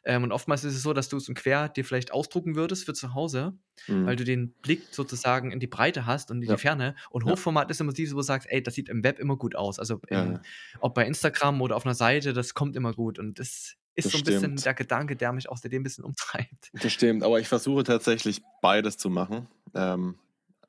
Ähm, 0.05 0.23
und 0.23 0.31
oftmals 0.31 0.63
ist 0.63 0.75
es 0.75 0.83
so, 0.83 0.93
dass 0.93 1.09
du's 1.09 1.29
in 1.29 1.35
Quer 1.35 1.69
dir 1.69 1.85
vielleicht 1.85 2.11
ausdrucken 2.13 2.55
würdest 2.55 2.85
für 2.85 2.93
zu 2.93 3.13
Hause, 3.13 3.57
weil 4.03 4.15
Mhm. 4.15 4.17
du 4.17 4.23
den 4.25 4.55
Blick 4.61 4.93
sozusagen 4.95 5.51
in 5.51 5.59
die 5.59 5.67
Breite 5.67 6.05
hast 6.05 6.31
und 6.31 6.41
in 6.43 6.49
die 6.49 6.57
Ja. 6.57 6.59
Ferne. 6.59 6.95
Und 7.11 7.25
Ja. 7.25 7.33
Hochformat 7.33 7.71
ist 7.71 7.81
immer 7.81 7.93
dieses, 7.93 8.13
wo 8.15 8.19
du 8.19 8.23
sagst: 8.23 8.49
„Ey, 8.51 8.63
das 8.63 8.75
sieht 8.75 8.89
im 8.89 9.03
Web 9.03 9.19
immer 9.19 9.37
gut 9.37 9.55
aus.“ 9.55 9.79
Also, 9.79 10.01
Ja, 10.09 10.25
ja. 10.25 10.45
ob 10.79 10.95
bei 10.95 11.05
Instagram 11.07 11.61
oder 11.61 11.75
auf 11.77 11.85
'ner 11.85 11.95
Seite, 11.95 12.33
das 12.33 12.53
kommt 12.55 12.75
immer 12.77 12.93
gut. 12.93 13.19
Und 13.19 13.39
das 13.39 13.75
ist 13.95 14.09
Das 14.09 14.13
so 14.13 14.17
'n 14.19 14.25
bisschen 14.25 14.61
stimmt. 14.61 14.63
der 14.63 14.73
Gedanke, 14.75 15.15
der 15.17 15.33
mich 15.33 15.49
auch 15.49 15.57
seitdem 15.57 15.81
'n 15.81 15.83
bisschen 15.83 16.05
umtreibt. 16.05 16.71
Das 16.73 16.93
stimmt, 16.93 17.23
aber 17.23 17.39
ich 17.39 17.47
versuche 17.47 17.83
tatsächlich 17.83 18.41
beides 18.61 18.97
zu 18.97 19.09
machen. 19.09 19.47
Ähm, 19.73 20.15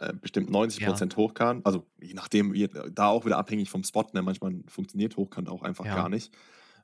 äh, 0.01 0.14
bestimmt 0.14 0.51
neunzig 0.51 0.81
Ja. 0.81 1.01
Prozent 1.01 1.16
hochkant, 1.16 1.66
also, 1.66 1.86
je 2.02 2.14
nachdem, 2.14 2.52
wie 2.55 2.68
da 2.93 3.09
auch 3.09 3.27
wieder 3.27 3.39
abhängig 3.39 3.70
vom 3.70 3.85
Spot, 3.85 4.05
ne? 4.14 4.22
Manchmal 4.22 4.62
funktioniert 4.68 5.16
hochkant 5.18 5.48
auch 5.51 5.62
einfach 5.62 5.90
gar 5.90 6.09
Ja. 6.09 6.10
nicht. 6.10 6.35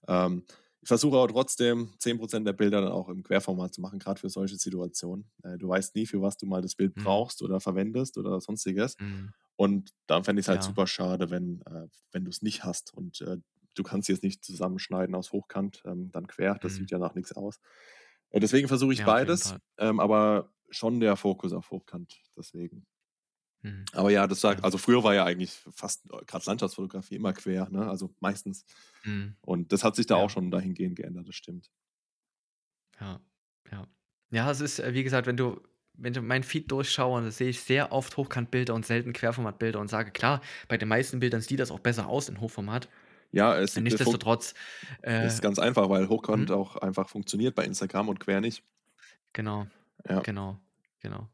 Ähm, 0.09 0.45
ich 0.83 0.89
versuche 0.89 1.17
aber 1.19 1.29
trotzdem 1.29 1.91
10 2.01 2.19
% 2.19 2.47
der 2.47 2.53
Bilder 2.55 2.81
dann 2.83 2.93
auch 2.93 3.09
im 3.11 3.23
Querformat 3.25 3.75
zu 3.75 3.81
machen, 3.83 3.99
grad 4.01 4.21
für 4.21 4.31
solche 4.31 4.57
Situationen. 4.59 5.31
Äh, 5.45 5.59
du 5.59 5.69
weißt 5.69 5.97
nie, 5.97 6.07
für 6.07 6.23
was 6.23 6.37
du 6.39 6.47
mal 6.47 6.63
das 6.63 6.77
Bild 6.77 6.97
Mhm. 6.97 6.97
brauchst 6.99 7.43
oder 7.43 7.61
verwendest 7.61 8.19
oder 8.19 8.41
Sonstiges. 8.41 8.97
Mhm. 9.01 9.33
Und 9.57 9.93
dann 10.09 10.25
fände 10.25 10.41
ich's 10.41 10.49
halt 10.49 10.63
Ja. 10.63 10.65
super 10.65 10.87
schade, 10.89 11.31
wenn 11.31 11.63
äh, 11.67 11.89
wenn 12.13 12.25
du's 12.27 12.43
nicht 12.43 12.65
hast 12.65 12.95
und, 12.95 13.21
äh, 13.23 13.39
du 13.75 13.83
kannst 13.85 14.09
jetzt 14.11 14.23
nicht 14.25 14.45
zusammenschneiden 14.45 15.15
aus 15.17 15.33
hochkant, 15.33 15.83
ähm, 15.87 16.11
dann 16.13 16.27
quer. 16.29 16.57
Das 16.63 16.75
Mhm. 16.75 16.77
sieht 16.77 16.91
ja 16.93 16.99
nach 16.99 17.15
nix 17.17 17.33
aus. 17.33 17.61
Äh, 18.31 18.41
deswegen 18.41 18.69
versuche 18.69 18.93
ich 18.95 19.05
Ja, 19.05 19.05
beides, 19.05 19.57
ähm, 19.79 20.01
aber 20.01 20.53
schon 20.71 21.01
der 21.01 21.17
Fokus 21.17 21.53
auf 21.55 21.71
hochkant, 21.73 22.23
deswegen. 22.39 22.87
Mhm. 23.67 23.91
Aber 23.93 24.11
ja, 24.11 24.27
das 24.27 24.41
sagt 24.41 24.65
also, 24.65 24.79
früher 24.79 25.03
war 25.05 25.15
ja 25.15 25.25
eigentlich 25.25 25.53
fast 25.53 26.09
grad 26.27 26.45
Landschaftsfotografie 26.47 27.17
immer 27.17 27.33
quer, 27.33 27.69
ne? 27.71 27.89
Also, 27.89 28.15
meistens. 28.21 28.65
Mhm. 29.05 29.37
Und 29.43 29.73
das 29.73 29.85
hat 29.85 29.97
sich 29.97 30.07
da 30.07 30.17
auch 30.17 30.31
Ja. 30.31 30.31
schon 30.31 30.51
dahingehend 30.51 30.97
geändert, 30.97 31.29
das 31.29 31.37
stimmt. 31.37 31.71
Ja, 33.01 33.21
ja. 33.71 33.87
Ja, 34.31 34.51
es 34.51 34.61
ist, 34.61 34.79
äh, 34.81 34.93
wie 34.95 35.05
gesagt, 35.05 35.27
wenn 35.27 35.37
du 35.37 35.61
wenn 35.99 36.13
du 36.13 36.21
meinen 36.21 36.43
Feed 36.45 36.71
durchschaue, 36.71 37.23
dann 37.23 37.31
sehe 37.31 37.49
ich 37.49 37.61
sehr 37.63 37.91
oft 37.91 38.19
Hochkantbilder 38.19 38.75
und 38.75 38.85
selten 38.85 39.15
Querformatbilder 39.15 39.81
und 39.81 39.89
sage: 39.89 40.11
„Klar, 40.13 40.43
bei 40.69 40.77
den 40.77 40.89
meisten 40.89 41.21
Bildern 41.21 41.41
sieht 41.41 41.59
das 41.61 41.71
auch 41.71 41.81
besser 41.81 42.07
aus 42.09 42.29
in 42.29 42.41
Hochformat.“ 42.41 42.89
Ja, 43.33 43.57
es 43.59 43.83
fun 43.99 44.17
Nichtsdestotrotz, 44.17 44.55
ist 45.19 45.41
äh 45.41 45.43
ganz 45.43 45.59
einfach, 45.59 45.89
weil 45.91 46.09
hochkant 46.09 46.51
mhm. 46.51 46.53
auch 46.53 46.77
einfach 46.77 47.09
funktioniert 47.09 47.55
bei 47.55 47.65
Instagram 47.65 48.09
und 48.09 48.21
quer 48.21 48.41
nicht. 48.41 48.65
Genau, 49.33 49.67
Ja. 50.09 50.25
genau, 50.25 50.61
genau. 51.01 51.31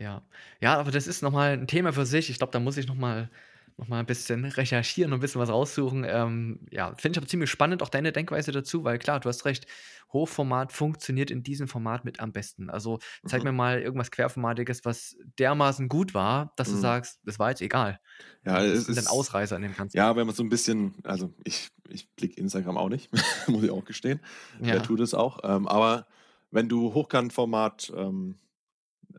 Ja. 0.00 0.22
Ja, 0.62 0.78
aber 0.78 0.90
das 0.90 1.06
ist 1.06 1.20
noch 1.22 1.30
mal 1.30 1.52
'n 1.52 1.66
Thema 1.66 1.92
für 1.92 2.06
sich. 2.06 2.30
Ich 2.30 2.38
glaube, 2.38 2.52
da 2.52 2.58
muss 2.60 2.78
ich 2.78 2.86
noch 2.86 2.94
mal 2.94 3.30
noch 3.76 3.86
mal 3.88 4.00
'n 4.00 4.06
bisschen 4.06 4.46
recherchieren 4.46 5.12
und 5.12 5.18
'n 5.18 5.20
bisschen 5.20 5.40
was 5.42 5.50
raussuchen. 5.50 6.04
Ähm, 6.08 6.66
ja, 6.70 6.94
finde 6.96 7.16
ich 7.16 7.18
aber 7.18 7.26
ziemlich 7.28 7.50
spannend, 7.50 7.82
auch 7.82 7.90
deine 7.90 8.10
Denkweise 8.12 8.50
dazu, 8.50 8.82
weil 8.84 8.98
klar, 8.98 9.20
du 9.20 9.28
hast 9.28 9.44
recht, 9.44 9.66
Hochformat 10.12 10.72
funktioniert 10.72 11.30
in 11.30 11.42
diesem 11.42 11.68
Format 11.68 12.04
mit 12.06 12.18
am 12.20 12.32
besten. 12.32 12.70
Also, 12.70 12.98
zeig 13.26 13.44
Mhm. 13.44 13.44
mir 13.44 13.52
mal 13.52 13.80
irgendwas 13.82 14.10
Querformatiges, 14.10 14.84
was 14.86 15.16
dermaßen 15.38 15.88
gut 15.90 16.14
war, 16.14 16.54
dass 16.56 16.70
du 16.70 16.76
Mhm. 16.76 16.78
sagst: 16.78 17.20
„Das 17.24 17.38
war 17.38 17.50
jetzt 17.50 17.60
egal.“ 17.60 18.00
Ja, 18.44 18.62
was 18.68 18.88
es 18.88 18.88
ist 18.88 19.06
Ausreißer 19.06 19.56
in 19.56 19.62
dem 19.62 19.74
Ganzen? 19.74 20.02
ja, 20.02 20.16
wenn 20.16 20.26
man 20.26 20.34
so 20.36 20.42
'n 20.44 20.48
bisschen 20.50 20.94
also, 21.04 21.34
ich 21.44 21.70
ich 21.88 22.10
blicke 22.14 22.40
Instagram 22.40 22.78
auch 22.78 22.88
nicht, 22.90 23.10
muss 23.48 23.64
ich 23.64 23.70
auch 23.70 23.84
gestehen. 23.84 24.20
Wer 24.68 24.80
Ja. 24.80 24.82
tut 24.82 25.00
es 25.00 25.14
auch? 25.14 25.40
Ähm, 25.44 25.68
aber 25.68 26.06
wenn 26.50 26.68
du 26.68 26.94
Hochkantformat, 26.94 27.92
ähm, 27.96 28.38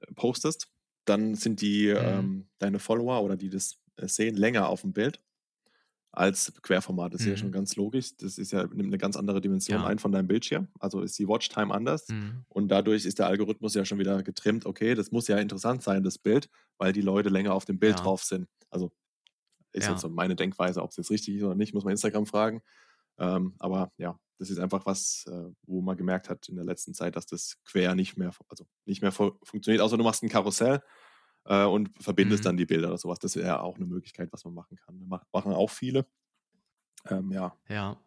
äh, 0.01 0.13
postest, 0.15 0.70
dann 1.05 1.35
sind 1.35 1.61
die, 1.61 1.87
Mhm. 1.97 2.31
ähm 2.31 2.49
deine 2.59 2.79
Follower 2.79 3.23
oder 3.23 3.37
die 3.37 3.49
das, 3.49 3.79
äh, 3.97 4.07
sehen, 4.07 4.35
länger 4.37 4.69
aufm 4.69 4.93
Bild 4.93 5.21
als 6.11 6.53
Querformat. 6.63 7.13
Das 7.13 7.21
ist 7.23 7.27
ja 7.31 7.37
schon 7.37 7.51
Mhm. 7.51 7.53
ganz 7.53 7.75
logisch. 7.77 8.17
Das 8.17 8.37
ist 8.39 8.51
ja 8.53 8.65
nimmt 8.67 8.91
'ne 8.91 8.97
ganz 8.99 9.17
andere 9.17 9.41
Dimension 9.41 9.83
Ja. 9.83 9.85
ein 9.85 9.99
von 9.99 10.11
deinem 10.13 10.27
Bildschirm. 10.27 10.69
Also, 10.79 11.01
ist 11.01 11.19
die 11.19 11.27
Watchtime 11.29 11.73
anders 11.73 12.09
Mhm. 12.09 12.43
und 12.49 12.69
dadurch 12.69 13.05
ist 13.05 13.19
der 13.19 13.27
Algorithmus 13.27 13.75
ja 13.75 13.85
schon 13.85 13.99
wieder 13.99 14.23
getrimmt: 14.23 14.65
„Okay, 14.67 14.95
das 14.95 15.11
muss 15.11 15.27
ja 15.29 15.37
interessant 15.39 15.83
sein, 15.83 16.03
das 16.03 16.17
Bild, 16.19 16.49
weil 16.79 16.93
die 16.93 17.01
Leute 17.01 17.29
länger 17.29 17.53
auf 17.55 17.65
dem 17.65 17.79
Bild 17.79 18.03
Ja. 18.03 18.05
drauf 18.05 18.23
sind.“ 18.23 18.47
Also, 18.71 18.91
ist 19.73 19.87
jetzt 19.89 20.01
Ja. 20.01 20.03
so 20.03 20.09
meine 20.09 20.35
Denkweise. 20.37 20.83
Ob's 20.83 20.97
jetzt 20.97 21.11
richtig 21.11 21.35
ist 21.37 21.43
oder 21.43 21.55
nicht, 21.55 21.73
muss 21.75 21.83
man 21.85 21.91
Instagram 21.93 22.25
fragen. 22.27 22.61
Ähm, 23.19 23.55
aber 23.59 23.91
ja, 23.97 24.19
das 24.41 24.51
ist 24.51 24.59
einfach 24.59 24.85
was, 24.88 25.26
äh, 25.30 25.51
wo 25.63 25.81
man 25.84 25.97
gemerkt 25.97 26.30
hat 26.30 26.49
in 26.49 26.57
der 26.57 26.65
letzten 26.65 26.95
Zeit, 26.95 27.15
dass 27.18 27.27
das 27.27 27.57
quer 27.65 27.95
nicht 27.95 28.18
mehr 28.18 28.34
also, 28.49 28.65
nicht 28.88 29.01
mehr 29.03 29.13
fu 29.13 29.34
funktioniert, 29.43 29.84
außer 29.84 29.97
du 29.99 30.03
machst 30.05 30.23
'n 30.23 30.30
Karussell, 30.30 30.84
äh, 31.45 31.65
und 31.65 31.91
verbindest 32.03 32.45
Mhm. 32.45 32.47
dann 32.47 32.57
die 32.57 32.65
Bilder 32.68 32.89
oder 32.89 32.99
so 32.99 33.09
was. 33.09 33.19
Das 33.19 33.35
wäre 33.38 33.61
auch 33.63 33.77
'ne 33.80 33.88
Möglichkeit, 33.88 34.34
was 34.34 34.45
man 34.45 34.53
machen 34.55 34.77
kann. 34.77 34.99
Ma 35.07 35.23
machen 35.34 35.53
auch 35.53 35.72
viele. 35.72 36.07
Ähm, 37.09 37.31
ja. 37.31 37.57
Ja. 37.69 38.01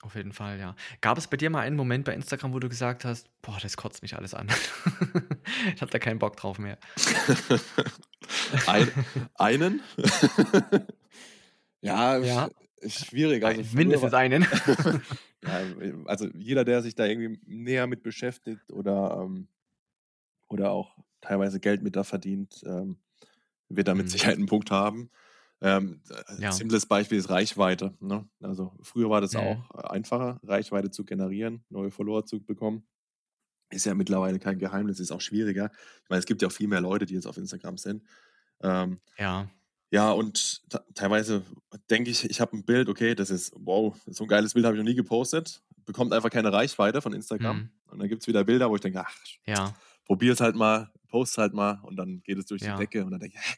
Auf 0.00 0.16
jeden 0.16 0.32
Fall, 0.32 0.58
ja. 0.58 0.74
Gab 1.00 1.16
es 1.18 1.28
bei 1.28 1.36
dir 1.36 1.48
mal 1.48 1.60
einen 1.60 1.76
Moment 1.76 2.04
bei 2.04 2.14
Instagram, 2.14 2.52
wo 2.52 2.58
du 2.58 2.68
gesagt 2.68 3.04
hast: 3.04 3.28
„Boah, 3.40 3.58
das 3.62 3.76
kotzt 3.76 4.02
mich 4.02 4.16
alles 4.16 4.34
an. 4.34 4.48
Ich 5.74 5.80
habe 5.82 5.90
da 5.90 5.98
keinen 5.98 6.18
Bock 6.18 6.36
drauf 6.36 6.58
mehr.“ 6.58 6.78
Ein 8.66 8.92
einen? 9.34 9.82
Ja, 11.82 12.18
Ja, 12.20 12.48
schwierig. 12.88 13.44
Also, 13.44 13.62
mindestens 13.72 14.14
einen. 14.14 14.46
ja, 15.42 15.64
also, 16.06 16.28
jeder, 16.34 16.64
der 16.64 16.82
sich 16.82 16.94
da 16.94 17.06
irgendwie 17.06 17.40
näher 17.46 17.86
mit 17.86 18.02
beschäftigt 18.02 18.72
oder, 18.72 19.20
ähm 19.22 19.48
oder 20.50 20.70
auch 20.72 20.96
teilweise 21.20 21.60
Geld 21.60 21.82
mit 21.82 21.96
da 21.96 22.04
verdient, 22.04 22.62
ähm, 22.66 22.98
wird 23.68 23.88
da 23.88 23.94
mit 23.94 24.08
Mhm. 24.08 24.10
Sicherheit 24.10 24.38
'n 24.38 24.46
Punkt 24.46 24.70
haben. 24.70 25.10
Ähm, 25.62 26.02
äh, 26.10 26.22
Ja. 26.36 26.62
simples 26.62 26.86
Beispiel 26.86 27.18
ist 27.18 27.30
Reichweite, 27.30 27.94
ne? 28.00 28.28
Also, 28.42 28.74
früher 28.82 29.10
war 29.10 29.20
das 29.20 29.34
Mhm. 29.34 29.36
auch 29.36 29.70
einfacher, 29.72 30.40
Reichweite 30.44 30.90
zu 30.90 31.04
generieren, 31.04 31.64
neue 31.70 31.90
Follower 31.92 32.26
zu 32.26 32.44
bekommen. 32.44 32.86
Ist 33.70 33.86
ja 33.86 33.94
mittlerweile 33.94 34.38
kein 34.40 34.58
Geheimnis, 34.58 35.00
ist 35.00 35.12
auch 35.12 35.20
schwieriger. 35.22 35.70
Ich 36.04 36.10
meine, 36.10 36.20
es 36.20 36.26
gibt 36.26 36.42
ja 36.42 36.48
auch 36.48 36.52
viel 36.52 36.68
mehr 36.68 36.80
Leute, 36.82 37.06
die 37.06 37.14
jetzt 37.14 37.26
auf 37.26 37.38
Instagram 37.38 37.78
sind. 37.78 38.04
Ähm, 38.62 39.00
Ja. 39.18 39.52
Ja, 39.92 40.12
und 40.12 40.62
teilweise 40.94 41.44
denke 41.90 42.10
ich, 42.10 42.24
ich 42.30 42.40
habe 42.42 42.56
'n 42.56 42.64
Bild, 42.64 42.88
okay, 42.90 43.14
das 43.16 43.30
ist 43.30 43.52
wow, 43.56 43.96
so 44.06 44.24
'n 44.24 44.28
geiles 44.28 44.54
Bild 44.54 44.66
habe 44.66 44.76
ich 44.76 44.82
noch 44.82 44.88
nie 44.88 44.96
gepostet, 44.96 45.62
bekommt 45.86 46.12
einfach 46.14 46.30
keine 46.30 46.52
Reichweite 46.52 47.02
von 47.02 47.14
Instagram. 47.14 47.62
Mhm. 47.62 47.72
Und 47.86 48.00
dann 48.00 48.08
gibt's 48.08 48.26
wieder 48.28 48.44
Bilder, 48.44 48.70
wo 48.70 48.76
ich 48.76 48.82
denke: 48.82 49.00
„Ach, 49.06 49.14
Ja. 49.46 49.82
probier's 50.06 50.40
halt 50.40 50.56
mal, 50.56 50.90
poste 51.08 51.42
halt 51.42 51.54
mal.“ 51.54 51.80
Und 51.84 51.96
dann 51.96 52.22
geht 52.22 52.38
es 52.38 52.46
durch 52.46 52.62
die 52.62 52.72
Ja. 52.72 52.74
Decke 52.74 53.04
und 53.04 53.12
dann 53.12 53.20
denke 53.20 53.36
ich: 53.38 53.44
„Hä, 53.44 53.56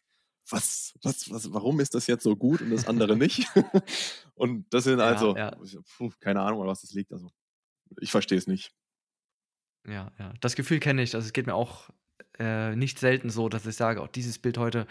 was 0.50 0.94
was 1.02 1.30
was 1.30 1.52
warum 1.52 1.80
ist 1.80 1.94
das 1.94 2.06
jetzt 2.08 2.24
so 2.24 2.36
gut 2.36 2.62
und 2.62 2.70
das 2.70 2.84
andere 2.86 3.16
nicht?“ 3.16 3.48
Und 4.36 4.66
das 4.74 4.84
sind 4.84 5.00
also 5.00 5.36
ja. 5.36 5.64
puh, 5.98 6.10
keine 6.20 6.40
Ahnung, 6.42 6.60
an 6.62 6.66
was 6.68 6.80
das 6.82 6.92
liegt. 6.92 7.12
Also, 7.12 7.30
ich 8.00 8.10
verstehe 8.12 8.38
es 8.38 8.46
nicht. 8.48 8.72
Ja, 9.86 10.12
ja. 10.18 10.32
Das 10.40 10.54
Gefühl 10.56 10.80
kenne 10.80 11.02
ich. 11.02 11.14
Also, 11.14 11.26
es 11.26 11.32
geht 11.32 11.46
mir 11.46 11.54
auch, 11.54 11.90
äh, 12.38 12.74
nicht 12.74 12.98
selten 12.98 13.28
so, 13.30 13.48
dass 13.48 13.66
ich 13.66 13.76
sage: 13.76 14.00
„Oh, 14.02 14.06
dieses 14.06 14.38
Bild 14.38 14.56
heute 14.58 14.86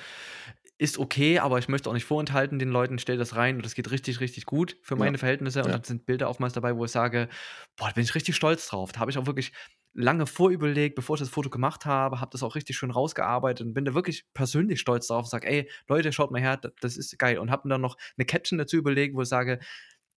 ist 0.79 0.97
okay, 0.99 1.39
aber 1.39 1.59
ich 1.59 1.67
möchte 1.69 1.89
auch 1.89 1.93
nicht 1.93 2.05
vorenthalten 2.05 2.59
den 2.59 2.69
Leuten, 2.69 2.99
stelle 2.99 3.19
das 3.19 3.35
rein 3.35 3.57
und 3.57 3.65
das 3.65 3.75
geht 3.75 3.91
richtig, 3.91 4.19
richtig 4.19 4.45
gut 4.45 4.77
für 4.81 4.95
Ja, 4.95 4.97
meine 4.97 5.17
Verhältnisse.“ 5.17 5.63
Und 5.63 5.71
ja. 5.71 5.75
dann 5.75 5.83
sind 5.83 6.05
Bilder 6.05 6.29
oftmals 6.29 6.53
dabei, 6.53 6.75
wo 6.75 6.85
ich 6.85 6.91
sage: 6.91 7.29
„Boah, 7.77 7.87
da 7.87 7.93
bin 7.93 8.03
ich 8.03 8.15
richtig 8.15 8.35
stolz 8.35 8.67
drauf.“ 8.67 8.91
Da 8.91 8.99
habe 8.99 9.11
ich 9.11 9.17
auch 9.17 9.25
wirklich 9.27 9.53
lange 9.93 10.25
vorüberlegt, 10.25 10.95
bevor 10.95 11.15
ich 11.15 11.19
das 11.21 11.29
Foto 11.29 11.49
gemacht 11.51 11.85
habe, 11.85 12.19
habe 12.19 12.31
das 12.31 12.41
auch 12.43 12.55
richtig 12.55 12.75
schön 12.77 12.89
rausgearbeitet 12.91 13.67
und 13.67 13.73
bin 13.75 13.85
da 13.85 13.93
wirklich 13.93 14.25
persönlich 14.33 14.79
stolz 14.79 15.07
drauf 15.07 15.25
und 15.25 15.29
sage: 15.29 15.47
„Ey, 15.47 15.69
Leute, 15.87 16.11
schaut 16.11 16.31
mal 16.31 16.41
her, 16.41 16.59
das 16.81 16.97
ist 16.97 17.17
geil.“ 17.19 17.37
Und 17.39 17.51
habe 17.51 17.67
mir 17.67 17.75
dann 17.75 17.81
noch 17.81 17.97
'ne 18.17 18.25
Caption 18.25 18.57
dazu 18.57 18.77
überlegt, 18.77 19.15
wo 19.15 19.21
ich 19.21 19.29
sage: 19.29 19.59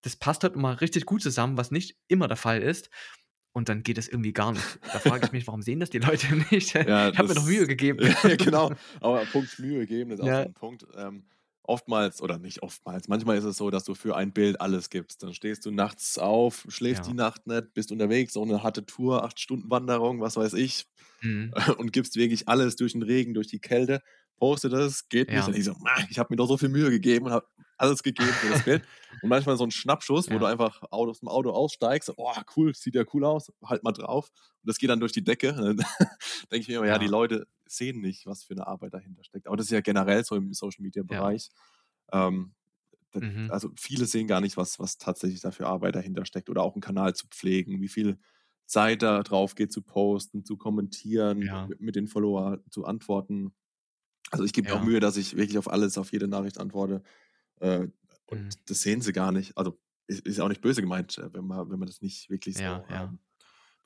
„Das 0.02 0.16
passt 0.16 0.44
heute 0.44 0.58
mal 0.58 0.74
richtig 0.74 1.06
gut 1.06 1.22
zusammen“, 1.22 1.56
was 1.58 1.70
nicht 1.70 1.96
immer 2.08 2.28
der 2.28 2.36
Fall 2.38 2.62
ist. 2.62 2.90
Und 3.56 3.68
dann 3.70 3.82
geht 3.82 3.98
das 3.98 4.08
irgendwie 4.08 4.32
gar 4.34 4.52
nicht. 4.52 4.78
Da 4.92 5.00
frage 5.00 5.24
ich 5.24 5.32
mich: 5.32 5.46
„Warum 5.46 5.62
sehen 5.62 5.80
das 5.80 5.90
die 5.90 5.98
Leute 5.98 6.26
nicht?“ 6.52 6.74
Ja, 6.84 7.12
Ich 7.12 7.18
habe 7.18 7.28
mir 7.28 7.34
doch 7.34 7.44
Mühe 7.44 7.66
gegeben. 7.66 8.00
ja, 8.24 8.36
genau. 8.36 8.72
Aber 9.00 9.26
Punkt 9.26 9.58
Mühe 9.58 9.86
geben 9.86 10.10
ist 10.10 10.20
auch 10.20 10.34
so 10.34 10.42
Ja. 10.42 10.46
'n 10.46 10.54
Punkt. 10.54 10.86
Ähm, 10.94 11.26
oftmals 11.62 12.22
oder 12.22 12.38
nicht 12.38 12.62
oftmals, 12.62 13.08
manchmal 13.08 13.36
ist 13.38 13.44
es 13.44 13.56
so, 13.56 13.70
dass 13.70 13.84
du 13.84 13.94
für 13.94 14.16
ein 14.16 14.32
Bild 14.32 14.60
alles 14.60 14.88
gibst. 14.90 15.22
Dann 15.22 15.34
stehst 15.34 15.66
du 15.66 15.70
nachts 15.72 16.16
auf, 16.18 16.64
schläfst 16.68 17.06
die 17.06 17.12
Ja. 17.12 17.14
Nacht 17.14 17.46
nicht, 17.48 17.74
bist 17.74 17.90
unterwegs, 17.92 18.34
so 18.34 18.44
'ne 18.44 18.62
harte 18.62 18.86
Tour, 18.86 19.24
8 19.24 19.40
Stunden 19.40 19.70
Wanderung, 19.70 20.20
was 20.20 20.36
weiß 20.36 20.52
ich, 20.54 20.86
Mhm. 21.22 21.56
und 21.78 21.92
gibst 21.92 22.16
wirklich 22.16 22.48
alles 22.48 22.76
durch 22.76 22.92
den 22.92 23.02
Regen, 23.02 23.34
durch 23.34 23.48
die 23.48 23.60
Kälte, 23.60 24.02
postest 24.36 24.74
es, 24.74 25.08
geht 25.08 25.32
nicht. 25.32 25.48
Und 25.48 25.54
Ja. 25.54 25.56
ich 25.56 25.64
so: 25.64 25.72
„Ah, 25.84 26.04
ich 26.10 26.18
habe 26.18 26.28
mir 26.32 26.36
doch 26.36 26.46
so 26.48 26.58
viel 26.58 26.68
Mühe 26.70 26.90
gegeben 26.90 27.26
und 27.26 27.32
habe 27.32 27.46
alles 27.78 28.02
gegeben 28.02 28.38
für 28.38 28.48
das 28.48 28.62
Bild.“ 28.62 28.84
Und 29.20 29.28
manchmal 29.30 29.56
so 29.56 29.64
'n 29.64 29.70
Schnappschuss, 29.72 30.30
wo 30.30 30.38
du 30.38 30.46
Ja. 30.46 30.48
einfach 30.48 30.82
Au 30.90 31.06
aus'm 31.08 31.28
Auto 31.28 31.50
aussteigst: 31.50 32.12
„Oh, 32.16 32.32
cool, 32.56 32.74
sieht 32.74 32.94
ja 32.96 33.04
cool 33.14 33.24
aus, 33.24 33.52
halt 33.64 33.82
mal 33.84 33.92
drauf.“ 33.92 34.30
Und 34.62 34.68
das 34.70 34.78
geht 34.78 34.90
dann 34.90 35.00
durch 35.00 35.12
die 35.12 35.24
Decke. 35.24 35.52
Dann 35.54 35.78
denke 36.52 36.58
ich 36.58 36.68
mir 36.68 36.76
immer: 36.78 36.86
„Ja, 36.88 36.98
die 36.98 37.06
Ja. 37.06 37.08
Leute 37.08 37.46
sehen 37.66 38.00
nicht, 38.00 38.26
was 38.26 38.44
für 38.44 38.54
'ne 38.54 38.66
Arbeit 38.66 38.94
dahinter 38.94 39.24
steckt.“ 39.24 39.46
Aber 39.48 39.56
das 39.56 39.66
ist 39.66 39.72
ja 39.72 39.80
generell 39.82 40.24
so 40.24 40.36
im 40.36 40.52
Ja. 41.10 41.26
Social-Media-Bereich. 41.32 41.50
Ähm, 42.12 42.54
Mhm. 43.20 43.50
also, 43.50 43.70
viele 43.78 44.06
sehen 44.06 44.28
gar 44.28 44.40
nicht, 44.42 44.56
was 44.58 44.78
was 44.80 44.98
tatsächlich 44.98 45.40
da 45.42 45.50
für 45.52 45.66
Arbeit 45.68 45.96
dahinter 45.96 46.26
steckt 46.26 46.50
oder 46.50 46.62
auch 46.64 46.76
'n 46.76 46.80
Kanal 46.82 47.14
zu 47.16 47.28
pflegen, 47.28 47.80
wie 47.82 47.88
viel 47.88 48.18
Zeit 48.66 49.02
da 49.02 49.22
drauf 49.24 49.54
geht, 49.56 49.72
zu 49.72 49.82
posten, 49.82 50.44
zu 50.44 50.56
kommentieren, 50.58 51.40
Ja. 51.42 51.68
mi 51.68 51.76
mit 51.80 51.96
den 51.96 52.08
Follower 52.08 52.60
zu 52.70 52.84
antworten. 52.86 53.54
Also, 54.32 54.44
ich 54.44 54.52
gebe 54.52 54.68
mir 54.70 54.76
auch 54.76 54.80
Ja. 54.80 54.82
Mühe, 54.82 55.00
dass 55.00 55.16
ich 55.16 55.36
wirklich 55.36 55.58
auf 55.58 55.70
alles 55.70 55.98
auf 55.98 56.12
jede 56.12 56.28
Nachricht 56.28 56.58
antworte, 56.58 57.02
äh, 57.60 57.88
und 58.26 58.46
Mhm. 58.46 58.56
das 58.70 58.82
sehen 58.82 59.02
sie 59.02 59.12
gar 59.14 59.32
nicht. 59.32 59.56
Also, 59.58 59.80
ist 60.08 60.38
ja 60.38 60.44
auch 60.44 60.48
nicht 60.50 60.62
böse 60.62 60.82
gemeint, 60.82 61.18
äh, 61.18 61.32
wenn 61.34 61.46
man 61.46 61.70
wenn 61.70 61.78
man 61.80 61.88
das 61.88 62.02
nicht 62.02 62.30
wirklich 62.30 62.58
Ja, 62.58 62.62
so, 62.62 62.86
ja. 62.88 63.12
ähm, 63.12 63.20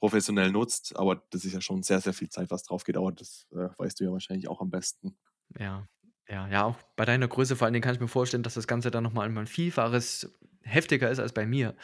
professionell 0.01 0.53
nutzt, 0.53 0.97
aber 0.97 1.25
das 1.31 1.45
ist 1.47 1.55
ja 1.55 1.61
schon 1.63 1.83
sehr, 1.85 2.01
sehr 2.03 2.15
viel 2.15 2.31
Zeit, 2.31 2.51
was 2.53 2.65
drauf 2.65 2.85
geht. 2.85 2.97
Aber 2.99 3.13
das, 3.13 3.47
äh, 3.53 3.69
weißt 3.79 4.01
du 4.01 4.05
ja 4.05 4.13
wahrscheinlich 4.13 4.49
auch 4.49 4.61
am 4.63 4.71
besten. 4.71 5.17
Ja. 5.59 5.87
Ja, 6.29 6.47
ja, 6.49 6.65
auch 6.65 6.77
bei 6.95 7.05
deiner 7.05 7.27
Größe 7.27 7.57
vor 7.57 7.65
allen 7.65 7.73
Dingen 7.73 7.83
kann 7.83 7.95
ich 7.95 8.01
mir 8.01 8.07
vorstellen, 8.07 8.45
dass 8.45 8.55
das 8.55 8.69
Ganze 8.69 8.93
dann 8.93 9.03
noch 9.03 9.13
mal 9.13 9.29
um 9.29 9.37
ein 9.39 9.49
Vielfaches 9.49 10.33
heftiger 10.63 11.11
ist 11.11 11.19
als 11.19 11.33
bei 11.33 11.45
mir. 11.45 11.75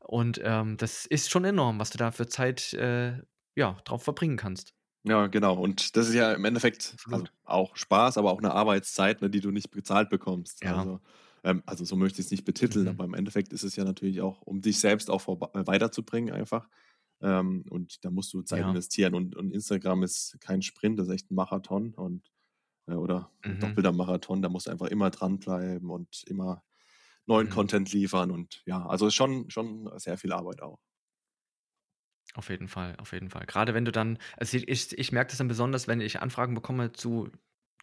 Und, 0.00 0.40
ähm, 0.44 0.76
das 0.78 1.06
ist 1.06 1.30
schon 1.30 1.44
enorm, 1.44 1.78
was 1.80 1.90
du 1.90 1.98
da 1.98 2.10
für 2.12 2.26
Zeit, 2.28 2.72
äh, 2.74 3.22
ja, 3.56 3.72
drauf 3.84 4.02
verbringen 4.04 4.36
kannst. 4.38 4.74
Ja, 5.04 5.28
genau. 5.28 5.54
Und 5.58 5.96
das 5.96 6.08
ist 6.08 6.14
ja 6.14 6.32
im 6.34 6.44
Endeffekt 6.44 6.98
also, 7.04 7.30
auch 7.44 7.74
Spaß, 7.76 8.18
aber 8.18 8.30
auch 8.32 8.40
'ne 8.42 8.52
Arbeitszeit, 8.52 9.22
ne, 9.22 9.30
die 9.30 9.40
du 9.40 9.50
nicht 9.50 9.70
bezahlt 9.70 10.10
bekommst. 10.10 10.62
Ja. 10.62 10.70
Also, 10.70 11.00
ähm 11.42 11.62
also, 11.64 11.86
so 11.86 11.96
möchte 11.96 12.20
ich's 12.20 12.30
nicht 12.30 12.44
betiteln, 12.44 12.86
Mhm. 12.86 13.00
aber 13.00 13.04
im 13.04 13.14
Endeffekt 13.14 13.52
ist 13.54 13.62
es 13.62 13.76
ja 13.76 13.84
natürlich 13.84 14.20
auch, 14.20 14.42
um 14.42 14.60
dich 14.60 14.78
selbst 14.78 15.08
auch 15.08 15.26
äh, 15.54 15.66
weiterzubringen 15.66 16.34
einfach. 16.34 16.68
Ähm, 17.22 17.64
und 17.70 18.04
da 18.04 18.10
musst 18.10 18.32
du 18.34 18.42
Zeit 18.42 18.66
Ja. 18.66 18.66
investieren 18.66 19.14
und 19.14 19.36
und 19.36 19.52
Instagram 19.52 20.02
ist 20.02 20.36
kein 20.40 20.60
Sprint, 20.62 20.98
das 20.98 21.08
ist 21.08 21.14
echt 21.14 21.30
'n 21.30 21.34
Marathon 21.34 21.94
und 21.94 22.30
äh, 22.88 22.94
oder 22.94 23.32
Mhm. 23.44 23.80
doppelter 23.80 23.92
Marathon. 23.92 24.42
Da 24.42 24.48
musst 24.50 24.66
du 24.68 24.72
einfach 24.72 24.88
immer 24.88 25.10
dranbleiben 25.10 25.90
und 25.90 26.24
immer 26.26 26.64
neuen 27.26 27.48
Mhm. 27.48 27.50
Content 27.50 27.92
liefern 27.92 28.30
und 28.32 28.62
ja, 28.66 28.86
also, 28.86 29.06
ist 29.08 29.14
schon 29.16 29.50
schon 29.50 29.90
sehr 29.98 30.18
viel 30.18 30.32
Arbeit 30.32 30.62
auch. 30.62 30.78
Auf 32.36 32.48
jeden 32.48 32.68
Fall, 32.68 32.94
auf 32.98 33.12
jeden 33.12 33.28
Fall. 33.28 33.44
Grade 33.46 33.74
wenn 33.74 33.84
du 33.84 33.90
dann 33.92 34.18
also, 34.36 34.56
ich 34.56 34.96
ich 34.96 35.12
merke 35.12 35.30
das 35.30 35.38
dann 35.38 35.48
besonders, 35.48 35.88
wenn 35.88 36.00
ich 36.00 36.20
Anfragen 36.20 36.54
bekomme 36.54 36.92
zu 36.92 37.28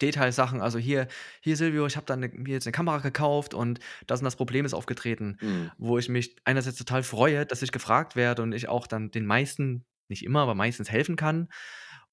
Detailsachen. 0.02 0.62
Also: 0.62 0.78
„Hier 0.80 1.08
hier 1.42 1.58
Silvio, 1.58 1.86
ich 1.86 1.98
habe 1.98 2.06
da 2.06 2.16
'ne 2.16 2.30
mir 2.34 2.54
jetzt 2.54 2.66
'ne 2.66 2.72
Kamera 2.72 3.00
gekauft 3.00 3.54
und 3.54 3.80
das 4.06 4.20
und 4.22 4.26
das 4.26 4.36
Problem 4.38 4.64
ist 4.66 4.74
aufgetreten.“ 4.74 5.38
Mhm. 5.42 5.78
Wo 5.78 5.98
ich 5.98 6.08
mich 6.08 6.36
einerseits 6.46 6.78
total 6.78 7.04
freue, 7.04 7.46
dass 7.46 7.62
ich 7.62 7.72
gefragt 7.72 8.16
werde 8.16 8.42
und 8.44 8.54
ich 8.54 8.70
auch 8.70 8.88
dann 8.88 9.12
den 9.12 9.26
meisten 9.26 9.86
nicht 10.10 10.24
immer, 10.24 10.42
aber 10.42 10.56
meistens 10.56 10.90
helfen 10.92 11.18
kann. 11.18 11.50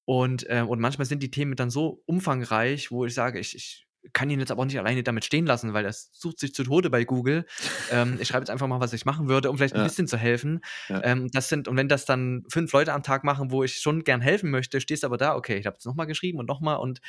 Und, 0.05 0.47
äh 0.49 0.61
und 0.61 0.79
manchmal 0.81 1.05
sind 1.05 1.23
die 1.23 1.31
Themen 1.31 1.55
dann 1.55 1.69
so 1.69 2.03
umfangreich, 2.05 2.91
wo 2.91 3.05
ich 3.05 3.13
sage: 3.13 3.39
„Ich 3.39 3.55
ich 3.55 3.84
kann 4.13 4.29
ihn 4.29 4.39
jetzt 4.39 4.51
aber 4.51 4.61
auch 4.61 4.65
nicht 4.65 4.79
alleine 4.79 5.03
damit 5.03 5.25
stehen 5.25 5.45
lassen, 5.45 5.73
weil 5.73 5.83
das 5.83 6.09
sucht 6.13 6.39
sich 6.39 6.53
zu 6.53 6.63
Tode 6.63 6.89
bei 6.89 7.03
Google. 7.05 7.45
Ähm, 7.87 8.19
ich 8.19 8.27
schreibe 8.29 8.41
jetzt 8.43 8.49
einfach 8.51 8.67
mal, 8.67 8.79
was 8.79 8.93
ich 8.93 9.05
machen 9.05 9.29
würde, 9.29 9.49
um 9.51 9.57
vielleicht 9.57 9.75
'n 9.75 9.81
Ja. 9.81 9.83
bisschen 9.83 10.07
zu 10.07 10.17
helfen.“ 10.17 10.61
Ja. 10.89 11.03
Ähm, 11.03 11.29
das 11.31 11.49
sind 11.49 11.67
und 11.67 11.77
wenn 11.77 11.87
das 11.89 12.05
dann 12.05 12.43
5 12.49 12.71
Leute 12.73 12.93
am 12.93 13.03
Tag 13.03 13.23
machen, 13.23 13.51
wo 13.51 13.63
ich 13.63 13.77
schon 13.79 14.03
gern 14.03 14.21
helfen 14.21 14.51
möchte, 14.51 14.81
stehst 14.81 15.03
du 15.03 15.07
aber 15.07 15.17
da: 15.17 15.35
„Okay, 15.35 15.57
ich 15.57 15.65
habe 15.67 15.75
jetzt 15.75 15.85
noch 15.85 15.95
mal 15.95 16.05
geschrieben 16.05 16.39
und 16.39 16.47
noch 16.47 16.61
mal“ 16.61 16.75
und 16.75 17.01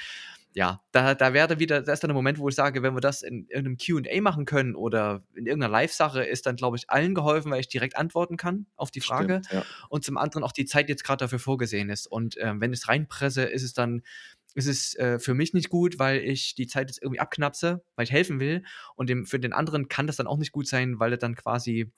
ja, 0.55 0.83
da 0.93 1.15
da 1.15 1.35
wäre 1.35 1.59
wieder 1.61 1.83
da 1.83 1.93
ist 1.93 2.03
dann 2.03 2.09
der 2.09 2.15
Moment, 2.15 2.39
wo 2.39 2.49
ich 2.49 2.55
sage, 2.55 2.83
wenn 2.83 2.95
wir 2.95 3.01
das 3.03 3.23
in 3.23 3.47
irgend 3.49 3.67
'nem 3.69 3.77
Q&A 3.77 4.21
machen 4.23 4.47
können 4.47 4.75
oder 4.75 5.23
in 5.35 5.47
irgend 5.47 5.61
'ner 5.65 5.69
Live-Sache, 5.69 6.25
ist 6.25 6.47
dann, 6.47 6.57
glaube 6.57 6.77
ich, 6.79 6.89
allen 6.91 7.15
geholfen, 7.15 7.51
weil 7.53 7.61
ich 7.61 7.69
direkt 7.69 7.97
antworten 7.97 8.37
kann 8.39 8.67
auf 8.77 8.91
die 8.91 9.01
Frage 9.03 9.43
Stimmt, 9.43 9.47
ja. 9.51 9.67
und 9.91 10.05
zum 10.05 10.17
anderen 10.17 10.45
auch 10.45 10.53
die 10.53 10.65
Zeit 10.65 10.89
jetzt 10.89 11.05
grad 11.05 11.21
dafür 11.21 11.39
vorgesehen 11.39 11.91
ist. 11.91 12.07
Und, 12.07 12.37
ähm, 12.41 12.61
wenn 12.61 12.73
ich's 12.73 12.89
reinpresse, 12.89 13.43
ist 13.45 13.63
es 13.65 13.75
dann 13.75 14.03
ist 14.57 14.67
es, 14.69 14.95
äh, 14.97 15.21
für 15.21 15.35
mich 15.35 15.55
nicht 15.55 15.71
gut, 15.71 15.99
weil 16.01 16.21
ich 16.23 16.55
die 16.57 16.67
Zeit 16.69 16.89
jetzt 16.91 17.03
irgendwie 17.03 17.21
abknapse, 17.21 17.85
weil 17.97 18.05
ich 18.05 18.13
helfen 18.13 18.41
will. 18.41 18.65
Und 18.97 19.11
dem 19.11 19.27
für 19.27 19.41
den 19.41 19.53
anderen 19.55 19.89
kann 19.89 20.07
das 20.09 20.17
dann 20.17 20.27
auch 20.29 20.39
nicht 20.39 20.53
gut 20.53 20.69
sein, 20.69 21.01
weil 21.01 21.13
er 21.13 21.19
dann 21.19 21.37
quasi, 21.37 21.93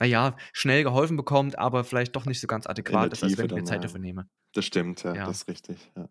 na 0.00 0.06
ja, 0.06 0.36
schnell 0.54 0.84
geholfen 0.84 1.16
bekommt, 1.18 1.58
aber 1.58 1.84
vielleicht 1.84 2.16
doch 2.16 2.26
nicht 2.26 2.40
so 2.40 2.46
ganz 2.48 2.66
adäquat 2.68 3.12
ist, 3.14 3.24
als 3.24 3.38
wenn 3.38 3.46
ich 3.46 3.54
mir 3.54 3.64
Zeit 3.64 3.84
ja. 3.84 3.84
dafür 3.84 4.00
nehme. 4.00 4.28
Das 4.54 4.64
stimmt, 4.66 5.02
ja, 5.04 5.16
Ja. 5.16 5.24
das 5.24 5.38
ist 5.42 5.48
richtig, 5.48 5.92
ja. 5.96 6.08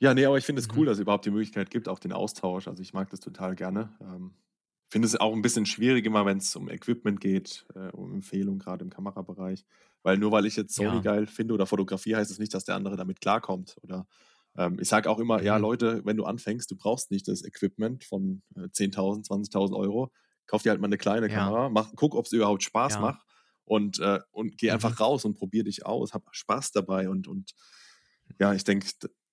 Ja, 0.00 0.14
ne, 0.14 0.26
aber 0.26 0.38
ich 0.38 0.46
finde 0.46 0.60
es 0.62 0.68
cool, 0.76 0.86
Mhm. 0.86 0.88
dass 0.88 0.98
es 0.98 1.02
überhaupt 1.02 1.26
die 1.26 1.30
Möglichkeit 1.32 1.70
gibt, 1.70 1.88
auch 1.88 1.98
den 2.00 2.12
Austausch. 2.12 2.68
Also, 2.68 2.82
ich 2.82 2.94
mag 2.94 3.10
das 3.10 3.20
total 3.20 3.56
gerne. 3.56 3.96
Ähm, 4.02 4.34
finde 4.90 5.06
es 5.08 5.16
auch 5.20 5.34
'n 5.34 5.42
bisschen 5.42 5.66
schwierig 5.66 6.06
immer, 6.06 6.26
wenn's 6.26 6.56
um 6.56 6.68
Equipment 6.70 7.20
geht, 7.20 7.66
äh, 7.76 7.90
um 7.92 8.14
Empfehlungen, 8.14 8.60
grade 8.60 8.84
im 8.84 8.90
Kamerabereich. 8.90 9.66
Weil 10.04 10.18
nur 10.18 10.32
weil 10.32 10.46
ich 10.46 10.56
jetzt 10.56 10.74
Sony 10.76 11.00
Ja. 11.00 11.02
geil 11.02 11.26
finde 11.28 11.54
oder 11.54 11.66
Fotografie, 11.66 12.16
heißt 12.16 12.30
es 12.32 12.38
nicht, 12.40 12.54
dass 12.54 12.64
der 12.64 12.76
andere 12.76 12.96
damit 12.96 13.20
klarkommt. 13.22 13.76
Oder, 13.82 14.06
ähm, 14.58 14.78
ich 14.80 14.88
sage 14.90 15.10
auch 15.10 15.20
immer: 15.20 15.42
„Ja, 15.42 15.56
Mhm. 15.56 15.58
Leute, 15.58 16.02
wenn 16.06 16.18
du 16.18 16.26
anfängst, 16.26 16.70
du 16.72 16.76
brauchst 16.76 17.12
nicht 17.12 17.28
das 17.28 17.44
Equipment 17.44 18.04
von, 18.04 18.42
äh, 18.56 18.68
10.000, 18.72 19.26
20.000 19.26 19.78
€. 19.78 20.12
Kauf 20.48 20.62
dir 20.64 20.70
halt 20.72 20.80
mal 20.82 20.88
'ne 20.88 20.98
kleine 20.98 21.28
Ja. 21.28 21.58
Kamera, 21.58 21.70
mach 21.70 21.92
guck, 21.96 22.14
ob's 22.16 22.30
dir 22.30 22.38
überhaupt 22.38 22.64
Spaß 22.64 22.98
Ja. 22.98 23.00
macht 23.00 23.22
und, 23.64 24.00
äh 24.00 24.20
und 24.32 24.58
geh 24.58 24.70
Mhm. 24.70 24.70
einfach 24.72 25.00
raus 25.00 25.24
und 25.26 25.36
probier 25.36 25.64
dich 25.64 25.86
aus, 25.86 26.14
hab 26.14 26.24
Spaß 26.32 26.72
dabei.“ 26.72 27.08
Und 27.10 27.28
und 27.28 27.52
ja, 28.40 28.54
ich 28.54 28.64
denke, 28.64 28.88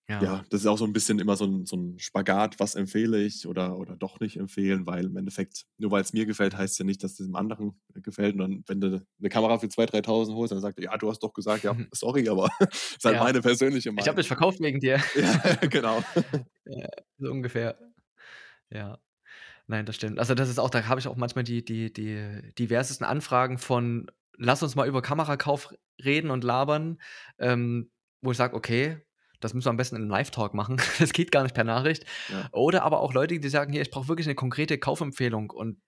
Ja. 0.09 0.35
ja, 0.35 0.43
das 0.49 0.61
ist 0.61 0.67
auch 0.67 0.77
so 0.77 0.85
'n 0.85 0.93
bisschen 0.93 1.19
immer 1.19 1.35
so 1.37 1.45
'n 1.45 1.65
so 1.65 1.75
'n 1.75 1.99
Spagat, 1.99 2.59
was 2.59 2.75
empfehle 2.75 3.23
ich 3.23 3.47
oder 3.47 3.77
oder 3.77 3.97
doch 3.97 4.19
nicht 4.21 4.37
empfehlen, 4.37 4.85
weil 4.87 5.05
im 5.05 5.17
Endeffekt, 5.17 5.65
nur 5.77 5.91
weil's 5.91 6.13
mir 6.13 6.25
gefällt, 6.25 6.57
heißt's 6.57 6.77
ja 6.79 6.85
nicht, 6.85 7.03
dass 7.03 7.13
es 7.19 7.25
dem 7.27 7.35
anderen 7.35 7.81
gefällt. 7.95 8.33
Und 8.35 8.39
dann, 8.39 8.63
wenn 8.67 8.81
du 8.81 9.05
'ne 9.19 9.29
Kamera 9.29 9.59
für 9.59 9.69
2, 9.69 9.85
3.000 9.85 10.37
holst, 10.37 10.53
dann 10.53 10.61
sagt 10.61 10.77
er: 10.79 10.85
„Ja, 10.85 10.97
du 10.97 11.09
hast 11.09 11.19
doch 11.23 11.33
gesagt“ 11.33 11.65
„Ja, 11.65 11.75
sorry, 11.93 12.29
aber 12.29 12.49
ist 12.71 13.03
halt 13.05 13.17
Ja. 13.17 13.19
meine 13.19 13.41
persönliche 13.41 13.91
„Ich 13.95 14.07
habe 14.07 14.17
mich 14.19 14.27
Meinung.“ 14.27 14.29
verkauft 14.29 14.59
wegen 14.61 14.79
dir.“ 14.79 15.01
Ja, 15.15 15.55
genau. 15.69 16.03
Ja, 16.65 16.89
so 17.19 17.31
ungefähr. 17.31 17.77
Ja. 18.71 18.99
Nein, 19.67 19.85
das 19.87 19.95
stimmt. 19.97 20.19
Also, 20.19 20.35
das 20.35 20.49
ist 20.49 20.59
auch 20.59 20.69
da 20.71 20.87
habe 20.87 20.99
ich 21.01 21.07
auch 21.09 21.17
manchmal 21.17 21.43
die 21.45 21.65
die 21.65 21.93
die 21.93 22.53
diversesten 22.59 23.05
Anfragen 23.05 23.59
von: 23.59 24.11
„Lass 24.37 24.63
uns 24.63 24.75
mal 24.75 24.87
über 24.87 25.01
Kamerakauf 25.03 25.73
reden 26.03 26.31
und 26.31 26.43
labern.“ 26.45 26.99
Ähm, 27.39 27.91
wo 28.21 28.31
ich 28.31 28.37
sage: 28.37 28.55
„Okay, 28.55 29.04
das 29.45 29.53
müssen 29.53 29.67
wir 29.67 29.71
am 29.71 29.77
besten 29.77 29.95
in 29.97 30.03
'nem 30.03 30.11
Live-Talk 30.11 30.53
machen.“ 30.55 30.77
Das 30.99 31.13
geht 31.13 31.31
gar 31.31 31.43
nicht 31.43 31.55
per 31.55 31.63
Nachricht. 31.65 32.05
Ja. 32.29 32.49
Oder 32.51 32.83
aber 32.83 32.99
auch 33.01 33.13
Leute, 33.13 33.39
die 33.39 33.49
sagen: 33.49 33.71
„Hier, 33.73 33.81
ich 33.83 33.91
brauche 33.91 34.07
wirklich 34.09 34.27
'ne 34.27 34.35
konkrete 34.35 34.77
Kaufempfehlung.“ 34.79 35.49
Und 35.51 35.79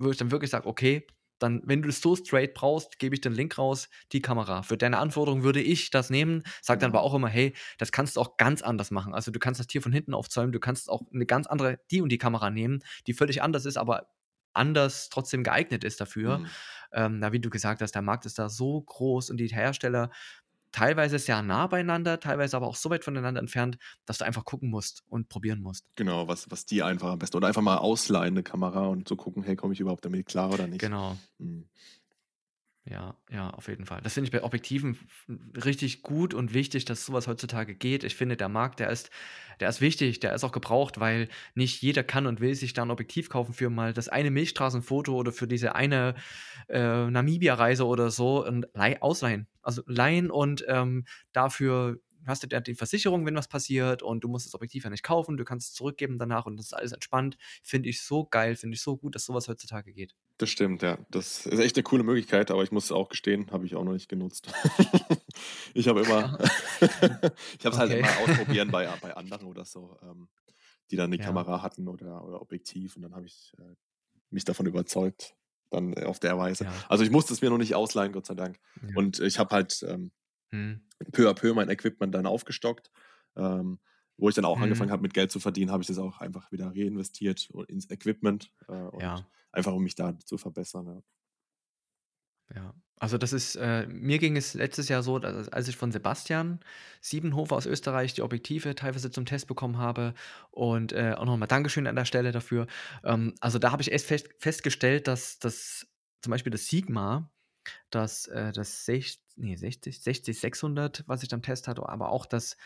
wo 0.00 0.10
ich 0.10 0.18
dann 0.18 0.30
wirklich 0.32 0.50
sage: 0.52 0.66
„Okay, 0.68 1.06
dann 1.40 1.62
wenn 1.66 1.82
du 1.82 1.90
es 1.90 2.00
so 2.02 2.16
straight 2.16 2.54
brauchst, 2.54 2.98
gebe 3.00 3.14
ich 3.16 3.22
dir 3.22 3.30
'n 3.30 3.34
Link 3.36 3.58
raus, 3.58 3.88
die 4.12 4.22
Kamera. 4.22 4.62
Für 4.64 4.78
deine 4.78 4.98
Anforderung 4.98 5.42
würde 5.44 5.62
ich 5.62 5.90
das 5.90 6.10
nehmen.“ 6.10 6.44
Sage 6.62 6.80
dann 6.80 6.90
aber 6.92 7.02
auch 7.02 7.14
immer: 7.14 7.28
„Hey, 7.28 7.54
das 7.78 7.92
kannst 7.92 8.16
du 8.16 8.20
auch 8.22 8.36
ganz 8.38 8.62
anders 8.62 8.90
machen. 8.92 9.14
Also, 9.14 9.30
du 9.32 9.40
kannst 9.40 9.60
das 9.60 9.68
Tier 9.68 9.82
von 9.82 9.92
hinten 9.92 10.14
aufzäumen, 10.14 10.52
du 10.52 10.60
kannst 10.60 10.90
auch 10.90 11.02
'ne 11.12 11.26
ganz 11.26 11.46
andere 11.48 11.80
die 11.92 12.02
und 12.02 12.10
die 12.10 12.18
Kamera 12.18 12.50
nehmen, 12.50 12.80
die 13.08 13.14
völlig 13.14 13.42
anders 13.42 13.66
ist, 13.66 13.78
aber 13.78 14.08
anders 14.54 15.10
trotzdem 15.10 15.44
geeignet 15.44 15.84
ist 15.84 16.00
dafür.“ 16.00 16.42
Mhm. 16.42 16.56
Ähm, 16.92 17.18
na, 17.20 17.32
wie 17.32 17.40
du 17.40 17.50
gesagt 17.50 17.82
hast, 17.82 17.94
der 17.94 18.02
Markt 18.02 18.26
ist 18.26 18.38
da 18.40 18.48
so 18.50 18.80
groß 18.82 19.30
und 19.30 19.38
die 19.38 19.48
Hersteller 19.48 20.10
teilweise 20.76 21.18
sehr 21.18 21.42
nah 21.42 21.66
beieinander, 21.68 22.20
teilweise 22.20 22.56
aber 22.56 22.66
auch 22.68 22.76
so 22.76 22.90
weit 22.90 23.04
voneinander 23.04 23.40
entfernt, 23.40 23.78
dass 24.06 24.18
du 24.18 24.24
einfach 24.26 24.44
gucken 24.44 24.70
musst 24.70 25.02
und 25.08 25.28
probieren 25.28 25.60
musst. 25.62 25.82
Genau, 25.98 26.28
was 26.28 26.50
was 26.50 26.66
dir 26.66 26.84
einfach 26.84 27.08
am 27.12 27.18
besten 27.18 27.38
oder 27.38 27.48
einfach 27.48 27.62
mal 27.62 27.78
ausleihen 27.78 28.34
'ne 28.34 28.42
Kamera 28.42 28.86
und 28.88 29.08
zu 29.08 29.16
gucken: 29.16 29.42
„Hey, 29.42 29.56
komme 29.56 29.72
ich 29.72 29.80
überhaupt 29.80 30.04
damit 30.04 30.26
klar 30.26 30.50
oder 30.52 30.66
nicht?“ 30.66 30.90
Genau. 30.90 31.20
Mhm. 31.38 31.70
Ja, 32.88 33.16
ja, 33.30 33.50
auf 33.50 33.66
jeden 33.66 33.84
Fall. 33.84 34.00
Das 34.02 34.14
finde 34.14 34.26
ich 34.28 34.32
bei 34.32 34.44
Objektiven 34.44 34.96
richtig 35.64 36.02
gut 36.02 36.34
und 36.34 36.54
wichtig, 36.54 36.84
dass 36.84 37.04
so 37.04 37.12
was 37.12 37.26
heutzutage 37.26 37.74
geht. 37.74 38.04
Ich 38.04 38.14
finde, 38.14 38.36
der 38.36 38.48
Markt, 38.48 38.78
der 38.78 38.90
ist 38.90 39.10
der 39.58 39.68
ist 39.70 39.80
wichtig, 39.80 40.20
der 40.20 40.34
ist 40.34 40.44
auch 40.44 40.52
gebraucht, 40.52 41.00
weil 41.00 41.28
nicht 41.54 41.82
jeder 41.82 42.04
kann 42.04 42.26
und 42.26 42.40
will 42.40 42.54
sich 42.54 42.74
da 42.74 42.82
'n 42.84 42.90
Objektiv 42.92 43.28
kaufen 43.28 43.54
für 43.54 43.70
mal 43.70 43.92
das 43.92 44.08
eine 44.08 44.30
Milchstraßenfoto 44.30 45.12
oder 45.16 45.32
für 45.32 45.48
diese 45.48 45.74
eine, 45.74 46.14
äh, 46.68 47.10
Namibia-Reise 47.10 47.86
oder 47.86 48.10
so 48.10 48.46
und 48.46 48.66
leih 48.74 49.00
ausleihen. 49.02 49.48
Also, 49.62 49.82
leihen 49.86 50.30
und, 50.30 50.64
ähm, 50.68 51.06
dafür 51.32 51.98
hast 52.26 52.42
du 52.44 52.48
die 52.60 52.74
Versicherung, 52.74 53.24
wenn 53.26 53.34
was 53.36 53.48
passiert 53.48 54.02
und 54.02 54.22
du 54.24 54.28
musst 54.28 54.46
das 54.46 54.54
Objektiv 54.54 54.84
ja 54.84 54.90
nicht 54.90 55.02
kaufen. 55.04 55.36
Du 55.36 55.44
kannst 55.44 55.68
es 55.70 55.74
zurückgeben 55.74 56.18
danach 56.18 56.46
und 56.46 56.56
das 56.56 56.66
ist 56.66 56.72
alles 56.74 56.92
entspannt. 56.92 57.36
Finde 57.64 57.88
ich 57.88 58.02
so 58.02 58.26
geil, 58.26 58.54
finde 58.56 58.74
ich 58.76 58.82
so 58.82 58.96
gut, 58.96 59.14
dass 59.16 59.24
so 59.24 59.34
was 59.34 59.48
heutzutage 59.48 59.92
geht. 59.92 60.12
Das 60.40 60.50
stimmt, 60.50 60.82
ja. 60.82 60.98
Das 61.10 61.46
ist 61.46 61.58
echt 61.58 61.76
'ne 61.76 61.82
coole 61.82 62.02
Möglichkeit, 62.02 62.50
aber 62.50 62.62
ich 62.62 62.70
muss 62.70 62.92
auch 62.92 63.08
gestehen, 63.08 63.50
habe 63.52 63.64
ich 63.64 63.74
auch 63.74 63.84
noch 63.84 63.92
nicht 63.94 64.08
genutzt. 64.08 64.48
Ich 65.74 65.88
habe 65.88 66.00
immer 66.02 66.30
ich 67.58 67.64
habe 67.66 67.70
es 67.72 67.78
halt 67.78 67.92
Okay. 67.92 67.98
immer 67.98 68.16
ausprobieren 68.16 68.70
bei 68.70 68.94
bei 68.96 69.14
anderen 69.16 69.46
oder 69.46 69.64
so, 69.64 69.98
ähm, 70.02 70.28
die 70.90 70.96
dann 70.96 71.10
'ne 71.10 71.18
Ja. 71.18 71.20
Kamera 71.20 71.62
hatten 71.62 71.88
oder 71.88 72.24
oder 72.24 72.40
Objektiv 72.42 72.96
und 72.96 73.02
dann 73.02 73.14
habe 73.14 73.26
ich, 73.26 73.52
äh, 73.58 73.74
mich 74.30 74.44
davon 74.44 74.66
überzeugt, 74.66 75.36
dann, 75.70 75.94
äh, 75.94 76.04
auf 76.04 76.20
der 76.20 76.38
Weise. 76.38 76.64
Ja. 76.64 76.86
Also, 76.88 77.04
ich 77.04 77.10
musste 77.10 77.32
es 77.34 77.42
mir 77.42 77.50
noch 77.50 77.58
nicht 77.58 77.74
ausleihen, 77.76 78.12
Gott 78.12 78.26
sei 78.26 78.34
Dank. 78.36 78.60
Ja. 78.82 78.90
Und 78.94 79.20
ich 79.20 79.38
habe 79.40 79.54
halt, 79.54 79.84
ähm, 79.88 80.12
Mhm. 80.52 80.86
peu 81.12 81.28
à 81.30 81.34
peu 81.34 81.54
mein 81.54 81.70
Equipment 81.70 82.14
dann 82.14 82.26
aufgestockt. 82.26 82.90
Ähm, 83.36 83.80
wo 84.18 84.28
ich 84.30 84.34
dann 84.36 84.44
auch 84.46 84.62
angefangen 84.62 84.90
Mhm. 84.90 84.92
habe, 84.92 85.02
mit 85.02 85.14
Geld 85.14 85.32
zu 85.32 85.40
verdienen, 85.40 85.72
habe 85.72 85.82
ich 85.82 85.88
das 85.88 85.98
auch 85.98 86.20
einfach 86.20 86.52
wieder 86.52 86.68
reinvestiert 86.68 87.50
ins 87.68 87.90
Equipment, 87.90 88.52
äh, 88.68 88.72
und 88.74 89.24
Ja. 89.24 89.26
Einfach 89.56 89.72
um 89.72 89.82
mich 89.82 89.94
da 89.96 90.18
zu 90.20 90.38
verbessern, 90.38 90.86
ja. 90.86 91.02
Ja. 92.54 92.74
Also, 92.98 93.18
das 93.18 93.32
ist 93.34 93.56
äh, 93.56 93.86
mir 93.88 94.18
ging 94.18 94.36
es 94.38 94.54
letztes 94.54 94.88
Jahr 94.88 95.02
so, 95.02 95.18
da 95.18 95.28
als 95.52 95.68
ich 95.68 95.76
von 95.76 95.92
Sebastian 95.92 96.60
Siebenhofer 97.02 97.54
aus 97.56 97.66
Österreich 97.66 98.14
die 98.14 98.22
Objektive 98.22 98.74
teilweise 98.74 99.10
zum 99.10 99.26
Test 99.26 99.48
bekommen 99.48 99.76
habe 99.78 100.14
und, 100.50 100.92
äh, 100.92 101.12
auch 101.16 101.26
noch 101.26 101.36
mal 101.36 101.46
Dankeschön 101.46 101.86
an 101.86 101.96
der 101.96 102.06
Stelle 102.06 102.32
dafür. 102.32 102.66
Ähm, 103.04 103.34
also, 103.40 103.58
da 103.58 103.70
habe 103.72 103.82
ich 103.82 103.92
echt 103.92 104.06
fest 104.06 104.28
festgestellt, 104.38 105.08
dass 105.08 105.38
das 105.38 105.86
zum 106.22 106.30
Beispiel 106.30 106.50
das 106.52 106.66
Sigma, 106.68 107.30
das 107.90 108.26
äh, 108.28 108.52
das 108.52 108.86
sech 108.86 109.20
ne, 109.36 109.56
60 109.58 110.00
60-600, 110.02 111.04
was 111.06 111.22
ich 111.22 111.28
da 111.30 111.36
im 111.36 111.42
Test 111.42 111.68
hatte, 111.68 111.88
aber 111.88 112.10
auch 112.10 112.26
das 112.26 112.56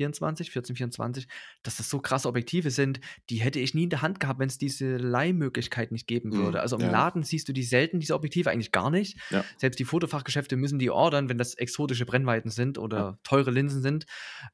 1424 0.00 0.50
1424, 0.52 1.28
dass 1.62 1.76
das 1.76 1.90
so 1.90 2.00
krasse 2.00 2.28
Objektive 2.28 2.70
sind, 2.70 3.00
die 3.30 3.36
hätte 3.36 3.60
ich 3.60 3.74
nie 3.74 3.84
in 3.84 3.90
der 3.90 4.02
Hand 4.02 4.20
gehabt, 4.20 4.40
wenn's 4.40 4.58
diese 4.58 4.96
Leihmöglichkeit 4.96 5.92
nicht 5.92 6.06
geben 6.06 6.36
würde. 6.36 6.60
Mhm, 6.60 6.60
Also, 6.60 6.76
im 6.76 6.88
ja. 6.88 6.90
Laden 6.90 7.22
siehst 7.22 7.48
du 7.48 7.52
die 7.52 7.62
selten, 7.62 8.00
diese 8.00 8.14
Objektive, 8.14 8.50
eigentlich 8.50 8.72
gar 8.72 8.90
nicht. 8.90 9.18
Ja. 9.30 9.50
Selbst 9.58 9.78
die 9.78 9.84
Fotofachgeschäfte 9.84 10.56
müssen 10.56 10.78
die 10.78 10.90
ordern, 10.90 11.28
wenn 11.28 11.38
das 11.38 11.54
exotische 11.54 12.06
Brennweiten 12.06 12.50
sind 12.50 12.78
Ja. 12.94 13.04
oder 13.04 13.18
teure 13.22 13.50
Linsen 13.50 13.82
sind. 13.82 14.06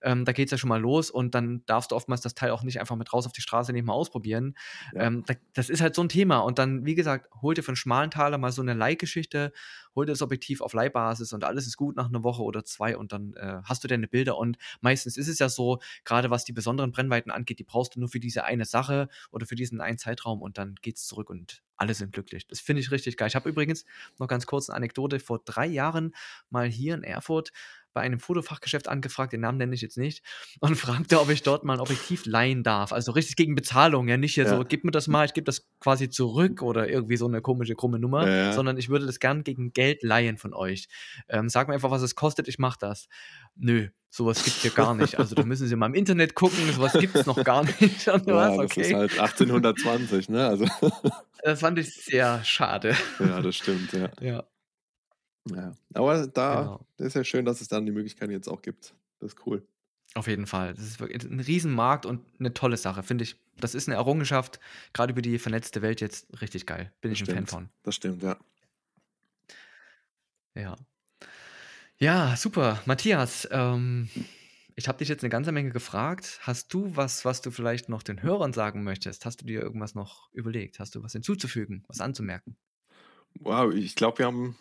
Ähm, 0.02 0.24
da 0.24 0.32
geht's 0.32 0.52
ja 0.52 0.58
schon 0.58 0.68
mal 0.68 0.80
los 0.80 1.10
und 1.10 1.34
dann 1.34 1.62
darfst 1.66 1.92
du 1.92 1.96
oftmals 1.96 2.20
das 2.22 2.34
Teil 2.34 2.50
auch 2.50 2.62
nicht 2.64 2.80
einfach 2.80 2.96
mit 2.96 3.12
raus 3.12 3.26
auf 3.26 3.32
die 3.32 3.40
Straße 3.42 3.72
nehmen, 3.72 3.86
mal 3.86 3.94
ausprobieren. 3.94 4.54
Ja. 4.92 5.06
Ähm, 5.06 5.22
da 5.26 5.34
das 5.54 5.68
ist 5.70 5.80
halt 5.80 5.94
so 5.94 6.02
'n 6.02 6.08
Thema 6.08 6.38
und 6.40 6.58
dann, 6.58 6.84
wie 6.86 6.94
gesagt, 6.94 7.28
hol 7.42 7.54
dir 7.54 7.62
von 7.62 7.76
Schmalen-Taler 7.76 8.38
mal 8.38 8.52
so 8.52 8.62
'ne 8.62 8.74
Leihgeschichte, 8.74 9.52
hol 9.94 10.06
dir 10.06 10.12
das 10.12 10.22
Objektiv 10.22 10.60
auf 10.60 10.72
Leihbasis 10.74 11.32
und 11.32 11.44
alles 11.44 11.66
ist 11.66 11.76
gut 11.76 11.96
nach 11.96 12.10
'ner 12.10 12.22
Woche 12.24 12.42
oder 12.42 12.64
2 12.64 12.96
und 12.96 13.12
dann, 13.12 13.34
äh, 13.34 13.60
hast 13.64 13.84
du 13.84 13.88
deine 13.88 14.08
Bilder 14.08 14.38
und 14.38 14.56
meistens 14.80 15.16
ist 15.16 15.28
es 15.28 15.35
ja 15.40 15.48
so, 15.48 15.78
grade 16.04 16.30
was 16.30 16.44
die 16.44 16.52
besonderen 16.52 16.92
Brennweiten 16.92 17.30
angeht, 17.30 17.58
die 17.58 17.64
brauchst 17.64 17.96
du 17.96 18.00
nur 18.00 18.08
für 18.08 18.20
diese 18.20 18.44
eine 18.44 18.64
Sache 18.64 19.08
oder 19.30 19.46
für 19.46 19.56
diesen 19.56 19.80
einen 19.80 19.98
Zeitraum 19.98 20.42
und 20.42 20.58
dann 20.58 20.74
geht's 20.82 21.06
zurück 21.06 21.30
und 21.30 21.62
alle 21.76 21.94
sind 21.94 22.12
glücklich. 22.12 22.46
Das 22.46 22.60
finde 22.60 22.80
ich 22.80 22.90
richtig 22.90 23.16
geil. 23.16 23.28
Ich 23.28 23.34
habe 23.36 23.48
übrigens 23.48 23.84
noch 24.18 24.28
ganz 24.28 24.46
kurz 24.46 24.68
'ne 24.68 24.74
Anekdote, 24.76 25.20
vor 25.20 25.40
3 25.44 25.66
Jahren 25.66 26.14
mal 26.50 26.68
hier 26.68 26.94
in 26.94 27.02
Erfurt 27.04 27.50
bei 27.96 28.02
einem 28.02 28.20
Fotofachgeschäft 28.20 28.88
angefragt, 28.88 29.34
den 29.34 29.40
Namen 29.42 29.58
nenne 29.58 29.74
ich 29.74 29.82
jetzt 29.82 29.98
nicht, 29.98 30.22
und 30.60 30.76
fragte, 30.76 31.20
ob 31.20 31.30
ich 31.32 31.42
dort 31.42 31.64
mal 31.64 31.74
'n 31.76 31.80
Objektiv 31.80 32.26
leihen 32.26 32.62
darf. 32.62 32.92
Also, 32.92 33.12
richtig 33.12 33.36
gegen 33.36 33.56
Bezahlung, 33.56 34.08
ja, 34.08 34.18
nicht 34.18 34.34
hier 34.34 34.46
so: 34.46 34.60
Ja. 34.60 34.66
„Gib 34.68 34.84
mir 34.84 34.92
das 34.92 35.08
mal, 35.08 35.26
ich 35.26 35.34
gebe 35.34 35.46
das 35.46 35.68
quasi 35.80 36.10
zurück“ 36.10 36.62
oder 36.62 36.88
irgendwie 36.88 37.16
so 37.18 37.28
'ne 37.28 37.42
komische, 37.42 37.74
krumme 37.76 37.98
Nummer, 37.98 38.28
Ja, 38.28 38.50
sondern 38.50 38.78
ich 38.78 38.88
würde 38.90 39.06
das 39.06 39.20
gern 39.20 39.44
gegen 39.44 39.72
Geld 39.72 40.02
leihen 40.04 40.38
von 40.38 40.54
euch. 40.54 40.88
Ähm, 41.28 41.48
sag 41.48 41.68
mir 41.68 41.74
einfach, 41.74 41.90
was 41.90 42.02
es 42.02 42.14
kostet, 42.14 42.48
ich 42.48 42.58
mache 42.60 42.78
das. 42.80 43.08
Nö, 43.56 43.88
so 44.10 44.26
was 44.26 44.42
gibt's 44.42 44.62
hier 44.62 44.70
gar 44.72 44.94
nicht. 44.94 45.18
Also, 45.18 45.34
da 45.34 45.42
müssen 45.44 45.66
Sie 45.68 45.76
mal 45.76 45.86
im 45.86 45.94
Internet 45.94 46.34
gucken, 46.34 46.72
so 46.72 46.82
was 46.82 46.98
gibt's 46.98 47.26
noch 47.26 47.42
gar 47.44 47.64
nicht. 47.64 48.08
Und 48.08 48.26
Ja, 48.26 48.32
was, 48.32 48.58
das 48.58 48.76
ist 48.76 48.90
okay. 48.90 48.92
halt 48.92 49.18
1820, 49.18 50.28
ne? 50.28 50.46
Also 50.48 50.64
Das 51.42 51.60
fand 51.60 51.78
ich 51.78 51.94
sehr 51.94 52.42
schade. 52.44 52.94
Ja, 53.18 53.40
das 53.42 53.56
stimmt, 53.56 53.92
ja. 53.92 54.10
Ja. 54.20 54.46
Ja. 55.54 55.74
Aber 55.94 56.26
da 56.26 56.68
Genau. 56.68 56.86
ist 56.98 57.14
ja 57.14 57.24
schön, 57.24 57.44
dass 57.44 57.60
es 57.60 57.68
dann 57.68 57.86
die 57.86 57.92
Möglichkeit 57.92 58.30
jetzt 58.30 58.48
auch 58.48 58.62
gibt. 58.62 58.94
Das 59.20 59.32
ist 59.34 59.46
cool. 59.46 59.66
Auf 60.14 60.26
jeden 60.28 60.46
Fall. 60.46 60.72
Das 60.74 60.84
ist 60.84 61.00
wirk 61.00 61.12
'n 61.12 61.40
Riesenmarkt 61.40 62.06
und 62.06 62.40
'ne 62.40 62.54
tolle 62.54 62.76
Sache, 62.76 63.02
finde 63.02 63.24
ich. 63.24 63.36
Das 63.58 63.74
ist 63.74 63.88
'ne 63.88 63.94
Errungenschaft, 63.96 64.60
grade 64.94 65.12
über 65.12 65.22
die 65.22 65.38
vernetzte 65.38 65.82
Welt 65.82 66.00
jetzt 66.00 66.40
richtig 66.40 66.66
geil. 66.66 66.92
Bin 67.00 67.10
Das 67.10 67.18
ich 67.18 67.20
'n 67.20 67.26
Fan 67.26 67.46
stimmt. 67.46 67.46
von. 67.46 67.68
Das 67.82 67.94
stimmt, 67.94 68.22
ja. 68.22 68.38
Ja. 70.56 70.76
Ja, 72.00 72.36
super. 72.36 72.82
Matthias, 72.84 73.48
ähm, 73.50 74.10
ich 74.74 74.86
habe 74.86 74.98
dich 74.98 75.08
jetzt 75.08 75.22
'ne 75.22 75.30
ganze 75.30 75.50
Menge 75.50 75.70
gefragt. 75.70 76.40
Hast 76.42 76.74
du 76.74 76.94
was, 76.94 77.24
was 77.24 77.40
du 77.40 77.50
vielleicht 77.50 77.88
noch 77.88 78.02
den 78.02 78.22
Hörern 78.22 78.52
sagen 78.52 78.84
möchtest? 78.84 79.24
Hast 79.24 79.40
du 79.40 79.46
dir 79.46 79.62
irgendwas 79.62 79.94
noch 79.94 80.30
überlegt? 80.34 80.78
Hast 80.78 80.94
du 80.94 81.02
was 81.02 81.12
hinzuzufügen, 81.12 81.84
was 81.88 82.02
anzumerken? 82.02 82.56
Wow, 83.40 83.72
ich 83.74 83.94
glaube, 83.94 84.18
wir 84.18 84.26
haben 84.26 84.56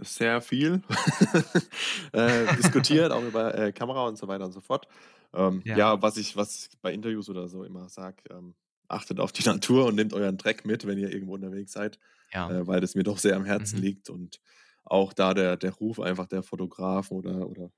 sehr 0.00 0.40
viel, 0.40 0.82
äh, 2.12 2.48
diskutiert, 2.48 3.12
auch 3.12 3.24
über, 3.24 3.54
äh, 3.56 3.72
Kamera 3.72 4.06
und 4.06 4.16
so 4.18 4.28
weiter 4.28 4.44
und 4.46 4.52
so 4.52 4.60
fort. 4.60 4.88
Ähm, 5.34 5.64
Ja. 5.64 5.74
ja, 5.74 6.02
was 6.02 6.16
ich 6.16 6.36
was 6.36 6.68
ich 6.72 6.80
bei 6.80 6.92
Interviews 6.92 7.28
oder 7.28 7.48
so 7.48 7.64
immer 7.64 7.88
sage, 7.88 8.22
ähm: 8.30 8.54
„Achtet 8.88 9.20
auf 9.20 9.32
die 9.32 9.44
Natur 9.48 9.86
und 9.86 9.94
nehmt 9.96 10.12
euren 10.14 10.36
Dreck 10.38 10.64
mit, 10.64 10.86
wenn 10.86 10.98
ihr 10.98 11.12
irgendwo 11.12 11.34
unterwegs 11.34 11.72
seid“, 11.72 11.98
Ja. 12.32 12.52
äh, 12.52 12.66
weil 12.66 12.80
das 12.80 12.94
mir 12.94 13.02
doch 13.04 13.18
sehr 13.18 13.36
am 13.36 13.44
Herzen 13.44 13.78
Mhm. 13.78 13.82
liegt 13.82 14.10
und 14.10 14.40
auch 14.84 15.12
da 15.12 15.34
der 15.34 15.56
der 15.56 15.72
Ruf 15.72 16.00
einfach 16.00 16.26
der 16.26 16.42
Fotografen 16.42 17.16
oder 17.16 17.48
oder 17.48 17.70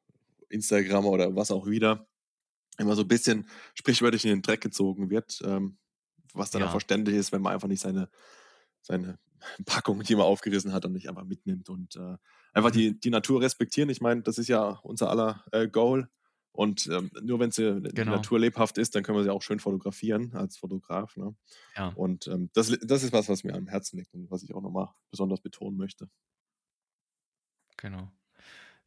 Instagrammer 0.50 1.10
oder 1.10 1.36
was 1.36 1.50
auch 1.52 1.66
wieder 1.68 2.08
immer 2.78 2.96
so 2.96 3.02
'n 3.02 3.08
bisschen 3.08 3.48
sprichwörtlich 3.74 4.24
in 4.24 4.30
den 4.32 4.42
Dreck 4.42 4.60
gezogen 4.62 5.10
wird, 5.10 5.40
ähm, 5.44 5.78
was 6.34 6.50
dann 6.50 6.62
auch 6.64 6.70
Ja. 6.70 6.72
verständlich 6.72 7.16
ist, 7.16 7.32
wenn 7.32 7.42
man 7.42 7.54
einfach 7.54 7.68
nicht 7.68 7.82
seine 7.82 8.10
seine 8.82 9.18
Packung, 9.66 10.02
die 10.02 10.14
man 10.16 10.24
aufgerissen 10.26 10.72
hat, 10.72 10.84
dann 10.84 10.92
nicht 10.92 11.08
einfach 11.08 11.24
mitnimmt 11.24 11.68
und, 11.68 11.96
äh, 11.96 12.16
einfach 12.52 12.70
Mhm. 12.70 12.72
die 12.72 12.98
die 12.98 13.10
Natur 13.10 13.40
respektieren. 13.42 13.90
Ich 13.90 14.00
meine, 14.00 14.22
das 14.22 14.38
ist 14.38 14.48
ja 14.48 14.80
unser 14.82 15.10
aller, 15.10 15.44
äh, 15.52 15.68
Goal 15.68 16.08
und, 16.52 16.86
ähm, 16.88 17.10
nur 17.22 17.40
wenn 17.40 17.50
sie 17.50 17.80
die 17.82 17.90
Genau. 17.94 18.10
Natur 18.10 18.38
lebhaft 18.40 18.78
ist, 18.78 18.94
dann 18.94 19.02
können 19.04 19.18
wir 19.18 19.24
sie 19.24 19.30
auch 19.30 19.42
schön 19.42 19.60
fotografieren 19.60 20.34
als 20.34 20.56
Fotograf, 20.58 21.16
ne? 21.16 21.34
Ja. 21.76 21.94
Und, 21.94 22.26
ähm, 22.28 22.50
das 22.54 22.76
das 22.82 23.02
ist 23.04 23.12
was, 23.12 23.28
was 23.28 23.44
mir 23.44 23.54
am 23.54 23.68
Herzen 23.68 23.98
liegt 23.98 24.14
und 24.14 24.30
was 24.30 24.42
ich 24.42 24.54
auch 24.54 24.62
noch 24.62 24.70
mal 24.70 24.94
besonders 25.10 25.40
betonen 25.40 25.76
möchte. 25.78 26.08
Genau. 27.76 28.10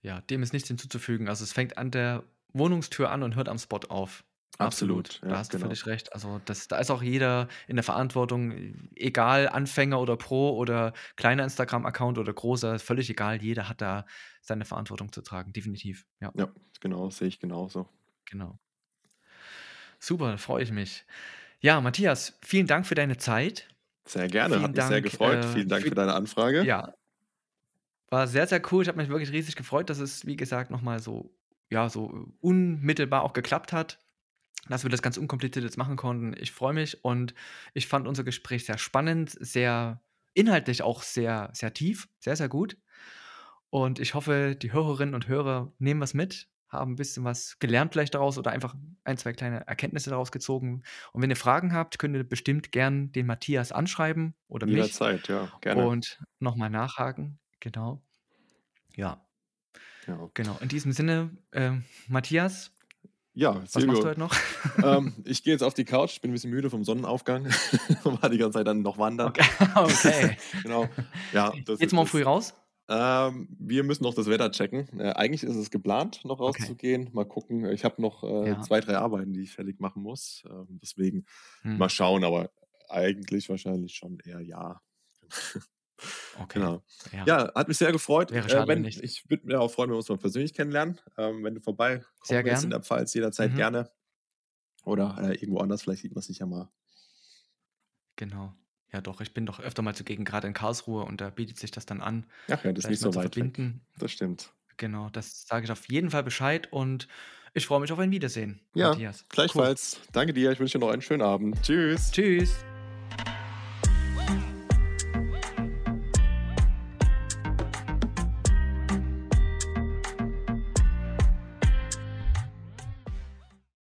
Ja, 0.02 0.22
dem 0.22 0.44
ist 0.44 0.54
nichts 0.54 0.70
hinzuzufügen. 0.70 1.30
Also, 1.30 1.44
es 1.46 1.54
fängt 1.54 1.78
an 1.78 1.92
der 1.92 2.24
Wohnungstür 2.54 3.12
an 3.12 3.24
und 3.24 3.36
hört 3.36 3.50
am 3.50 3.60
Spot 3.60 3.80
auf. 3.90 4.26
Absolut. 4.58 5.08
Absolut, 5.08 5.24
Da 5.24 5.28
ja, 5.28 5.38
hast 5.38 5.54
du 5.54 5.58
genau. 5.58 5.68
völlig 5.68 5.86
recht. 5.86 6.14
Also, 6.14 6.40
das 6.46 6.68
da 6.68 6.80
ist 6.80 6.90
auch 6.90 7.04
jeder 7.04 7.48
in 7.68 7.76
der 7.76 7.84
Verantwortung, 7.84 8.90
egal 8.96 9.50
Anfänger 9.50 10.00
oder 10.00 10.16
Pro 10.18 10.56
oder 10.58 10.94
kleiner 11.18 11.44
Instagram-Account 11.44 12.18
oder 12.18 12.34
großer, 12.34 12.80
völlig 12.80 13.10
egal. 13.10 13.42
Jeder 13.42 13.68
hat 13.68 13.82
da 13.82 14.06
seine 14.42 14.66
Verantwortung 14.66 15.12
zu 15.12 15.22
tragen, 15.22 15.52
definitiv, 15.54 16.06
ja. 16.22 16.32
Ja, 16.36 16.54
genau, 16.80 17.10
sehe 17.10 17.28
ich 17.28 17.40
genauso. 17.40 17.90
Genau. 18.30 18.60
Super, 20.00 20.32
da 20.32 20.38
freue 20.38 20.64
ich 20.64 20.72
mich. 20.72 21.06
Ja, 21.60 21.82
Matthias, 21.82 22.38
vielen 22.42 22.68
Dank 22.68 22.86
für 22.86 22.96
deine 22.96 23.18
Zeit. 23.18 23.68
Sehr 24.08 24.28
gerne, 24.30 24.62
hat 24.62 24.62
Vielen 24.62 24.72
mich 24.76 24.86
sehr 24.86 25.02
Dank, 25.02 25.04
gefreut. 25.04 25.44
äh, 25.44 25.48
Vielen 25.48 25.68
Dank 25.70 25.84
für 25.84 25.90
für 25.90 25.96
deine 25.96 26.14
Anfrage. 26.14 26.64
Ja. 26.64 26.94
War 28.10 28.28
sehr, 28.28 28.48
sehr 28.48 28.62
cool. 28.72 28.84
Ich 28.84 28.88
habe 28.88 28.98
mich 29.00 29.10
wirklich 29.10 29.32
riesig 29.32 29.56
gefreut, 29.56 29.90
dass 29.90 30.00
es, 30.00 30.26
wie 30.26 30.36
gesagt, 30.38 30.70
noch 30.72 30.82
mal 30.82 31.00
so 31.00 31.36
ja, 31.70 31.90
so 31.90 32.28
unmittelbar 32.42 33.24
auch 33.24 33.34
geklappt 33.34 33.74
hat, 33.74 34.05
dass 34.70 34.84
wir 34.84 34.90
das 34.90 35.02
ganz 35.02 35.18
unkompliziert 35.18 35.64
jetzt 35.66 35.78
machen 35.78 35.96
konnten. 35.98 36.36
Ich 36.40 36.52
freue 36.52 36.74
mich 36.74 37.04
und 37.04 37.34
ich 37.74 37.88
fand 37.88 38.08
unser 38.08 38.24
Gespräch 38.24 38.66
sehr 38.66 38.78
spannend, 38.78 39.32
sehr 39.40 40.02
inhaltlich 40.34 40.82
auch 40.84 41.04
sehr, 41.04 41.50
sehr 41.54 41.74
tief, 41.74 42.10
sehr, 42.20 42.36
sehr 42.36 42.50
gut. 42.50 42.78
Und 43.70 44.00
ich 44.00 44.14
hoffe, 44.16 44.56
die 44.62 44.74
Hörerinnen 44.74 45.16
und 45.16 45.28
Hörer 45.28 45.74
nehmen 45.80 46.02
was 46.02 46.14
mit, 46.14 46.50
haben 46.70 46.94
'n 46.94 46.96
bisschen 46.98 47.24
was 47.26 47.60
gelernt 47.60 47.94
vielleicht 47.94 48.16
daraus 48.16 48.38
oder 48.38 48.52
einfach 48.52 48.76
1, 49.06 49.22
2 49.22 49.34
kleine 49.34 49.68
Erkenntnisse 49.68 50.10
daraus 50.12 50.32
gezogen. 50.32 50.84
Und 51.14 51.22
wenn 51.22 51.30
ihr 51.30 51.36
Fragen 51.38 51.74
habt, 51.74 52.00
könnt 52.00 52.16
ihr 52.16 52.24
bestimmt 52.28 52.72
gern 52.72 53.12
den 53.14 53.28
Matthias 53.28 53.72
anschreiben 53.72 54.36
oder 54.48 54.68
mich 54.68 55.00
Jederzeit, 55.00 55.28
ja, 55.28 55.52
gerne. 55.62 55.96
und 55.96 56.20
noch 56.40 56.56
mal 56.58 56.70
nachhaken. 56.70 57.40
Genau. 57.62 58.04
Ja. 58.96 59.26
Ja. 60.08 60.30
Genau. 60.38 60.58
In 60.60 60.68
diesem 60.68 60.92
Sinne, 60.92 61.38
ähm, 61.54 61.86
Matthias 62.08 62.75
Ja, 63.38 63.62
was 63.74 63.86
machst 63.86 64.04
du 64.04 64.08
Silvio, 64.08 64.08
heute 64.08 64.20
noch? 64.20 64.34
ähm, 64.82 65.14
ich 65.26 65.44
gehe 65.44 65.54
jetzt 65.54 65.64
auf 65.64 65.74
die 65.76 65.86
Couch. 65.86 66.22
Bin 66.22 66.32
'n 66.32 66.34
bisschen 66.34 66.52
müde 66.52 66.70
vom 66.70 66.84
Sonnenaufgang 66.86 67.48
und 68.06 68.22
war 68.24 68.30
die 68.30 68.38
ganze 68.40 68.60
Zeit 68.60 68.68
dann 68.68 68.82
noch 68.84 68.98
wandern. 68.98 69.34
Okay, 69.34 69.44
okay. 69.76 70.36
Genau. 70.64 70.94
Ja, 71.32 71.60
ist 71.80 71.94
morgen 71.94 72.08
früh 72.08 72.24
raus? 72.24 72.54
Ähm, 72.88 73.48
wir 73.60 73.84
müssen 73.84 74.04
noch 74.04 74.14
das 74.14 74.28
Wetter 74.30 74.52
checken. 74.52 74.88
Äh, 75.00 75.12
eigentlich 75.14 75.44
ist 75.44 75.56
es 75.56 75.72
geplant, 75.72 76.22
noch 76.24 76.40
Okay. 76.48 76.76
rauszugehen. 76.80 77.10
Mal 77.14 77.26
gucken. 77.26 77.66
Ich 77.72 77.84
habe 77.84 78.02
noch, 78.02 78.24
äh, 78.24 78.60
Ja. 78.60 78.60
2, 78.60 78.80
3 78.82 78.98
Arbeiten, 78.98 79.34
die 79.34 79.42
ich 79.44 79.52
fertig 79.54 79.80
machen 79.80 80.04
muss. 80.04 80.44
Ähm, 80.50 80.80
deswegen 80.82 81.26
Mhm. 81.64 81.78
mal 81.78 81.90
schauen, 81.90 82.24
aber 82.24 82.52
eigentlich 82.90 83.50
wahrscheinlich 83.50 83.96
schon 83.96 84.20
eher 84.20 84.42
ja. 84.42 84.82
Okay. 86.42 86.60
Genau. 86.60 86.84
Ja. 87.14 87.26
Ja, 87.26 87.54
hat 87.56 87.68
mich 87.68 87.78
sehr 87.78 87.92
gefreut. 87.92 88.32
Wäre 88.32 88.46
Äh, 88.48 88.50
schade, 88.50 88.68
wenn 88.68 88.78
wenn 88.78 88.82
nicht. 88.84 89.02
ich 89.04 89.30
würde 89.30 89.46
mich 89.48 89.56
auch 89.56 89.72
freuen, 89.72 89.90
wenn 89.90 89.94
wir 89.96 89.98
uns 90.00 90.10
mal 90.10 90.18
persönlich 90.18 90.54
kennenlernen. 90.54 91.00
Ähm, 91.18 91.44
wenn 91.44 91.56
du 91.56 91.62
vorbeikommen 91.62 92.06
Sehr 92.24 92.44
willst 92.44 92.64
in 92.64 92.70
der 92.72 92.82
Pfalz, 92.82 93.14
jederzeit 93.14 93.52
Mhm. 93.52 93.56
gerne. 93.56 93.92
Oder, 94.86 95.18
äh, 95.22 95.34
irgendwo 95.36 95.60
anders, 95.60 95.84
vielleicht 95.84 96.02
sieht 96.04 96.16
man 96.16 96.22
sich 96.24 96.40
ja 96.40 96.46
mal. 96.46 96.70
Genau. 98.16 98.54
Ja 98.92 99.02
doch, 99.02 99.20
ich 99.22 99.34
bin 99.34 99.46
doch 99.46 99.60
öfter 99.60 99.82
mal 99.82 99.96
zugegen, 99.96 100.24
grade 100.26 100.48
in 100.48 100.54
Karlsruhe 100.54 101.04
und 101.04 101.20
da 101.20 101.30
bietet 101.30 101.58
sich 101.60 101.72
das 101.72 101.86
dann 101.86 102.02
an, 102.02 102.26
Ach 102.50 102.64
ja, 102.64 102.72
das 102.72 102.86
ist 102.86 102.90
nicht 102.90 103.00
so 103.02 103.14
weit 103.16 103.36
weg. 103.36 103.52
verbinden. 103.52 103.82
Das 103.98 104.12
stimmt. 104.12 104.54
Genau, 104.78 105.10
das 105.10 105.46
sage 105.48 105.66
ich 105.66 105.72
auf 105.72 105.88
jeden 105.90 106.10
Fall 106.12 106.24
Bescheid 106.24 106.72
und 106.72 107.08
ich 107.54 107.66
freue 107.66 107.80
mich 107.80 107.92
auf 107.92 108.00
ein 108.00 108.12
Wiedersehen, 108.12 108.62
Ja, 108.74 108.90
Matthias. 108.90 109.22
Cool. 109.22 109.30
gleichfalls. 109.30 110.02
Danke 110.12 110.34
dir. 110.34 110.52
Ich 110.52 110.60
wünsche 110.60 110.78
dir 110.78 110.86
noch 110.86 110.92
einen 110.92 111.02
schönen 111.02 111.22
Abend. 111.22 111.62
Tschüss. 111.62 112.12
Tschüss. 112.12 112.66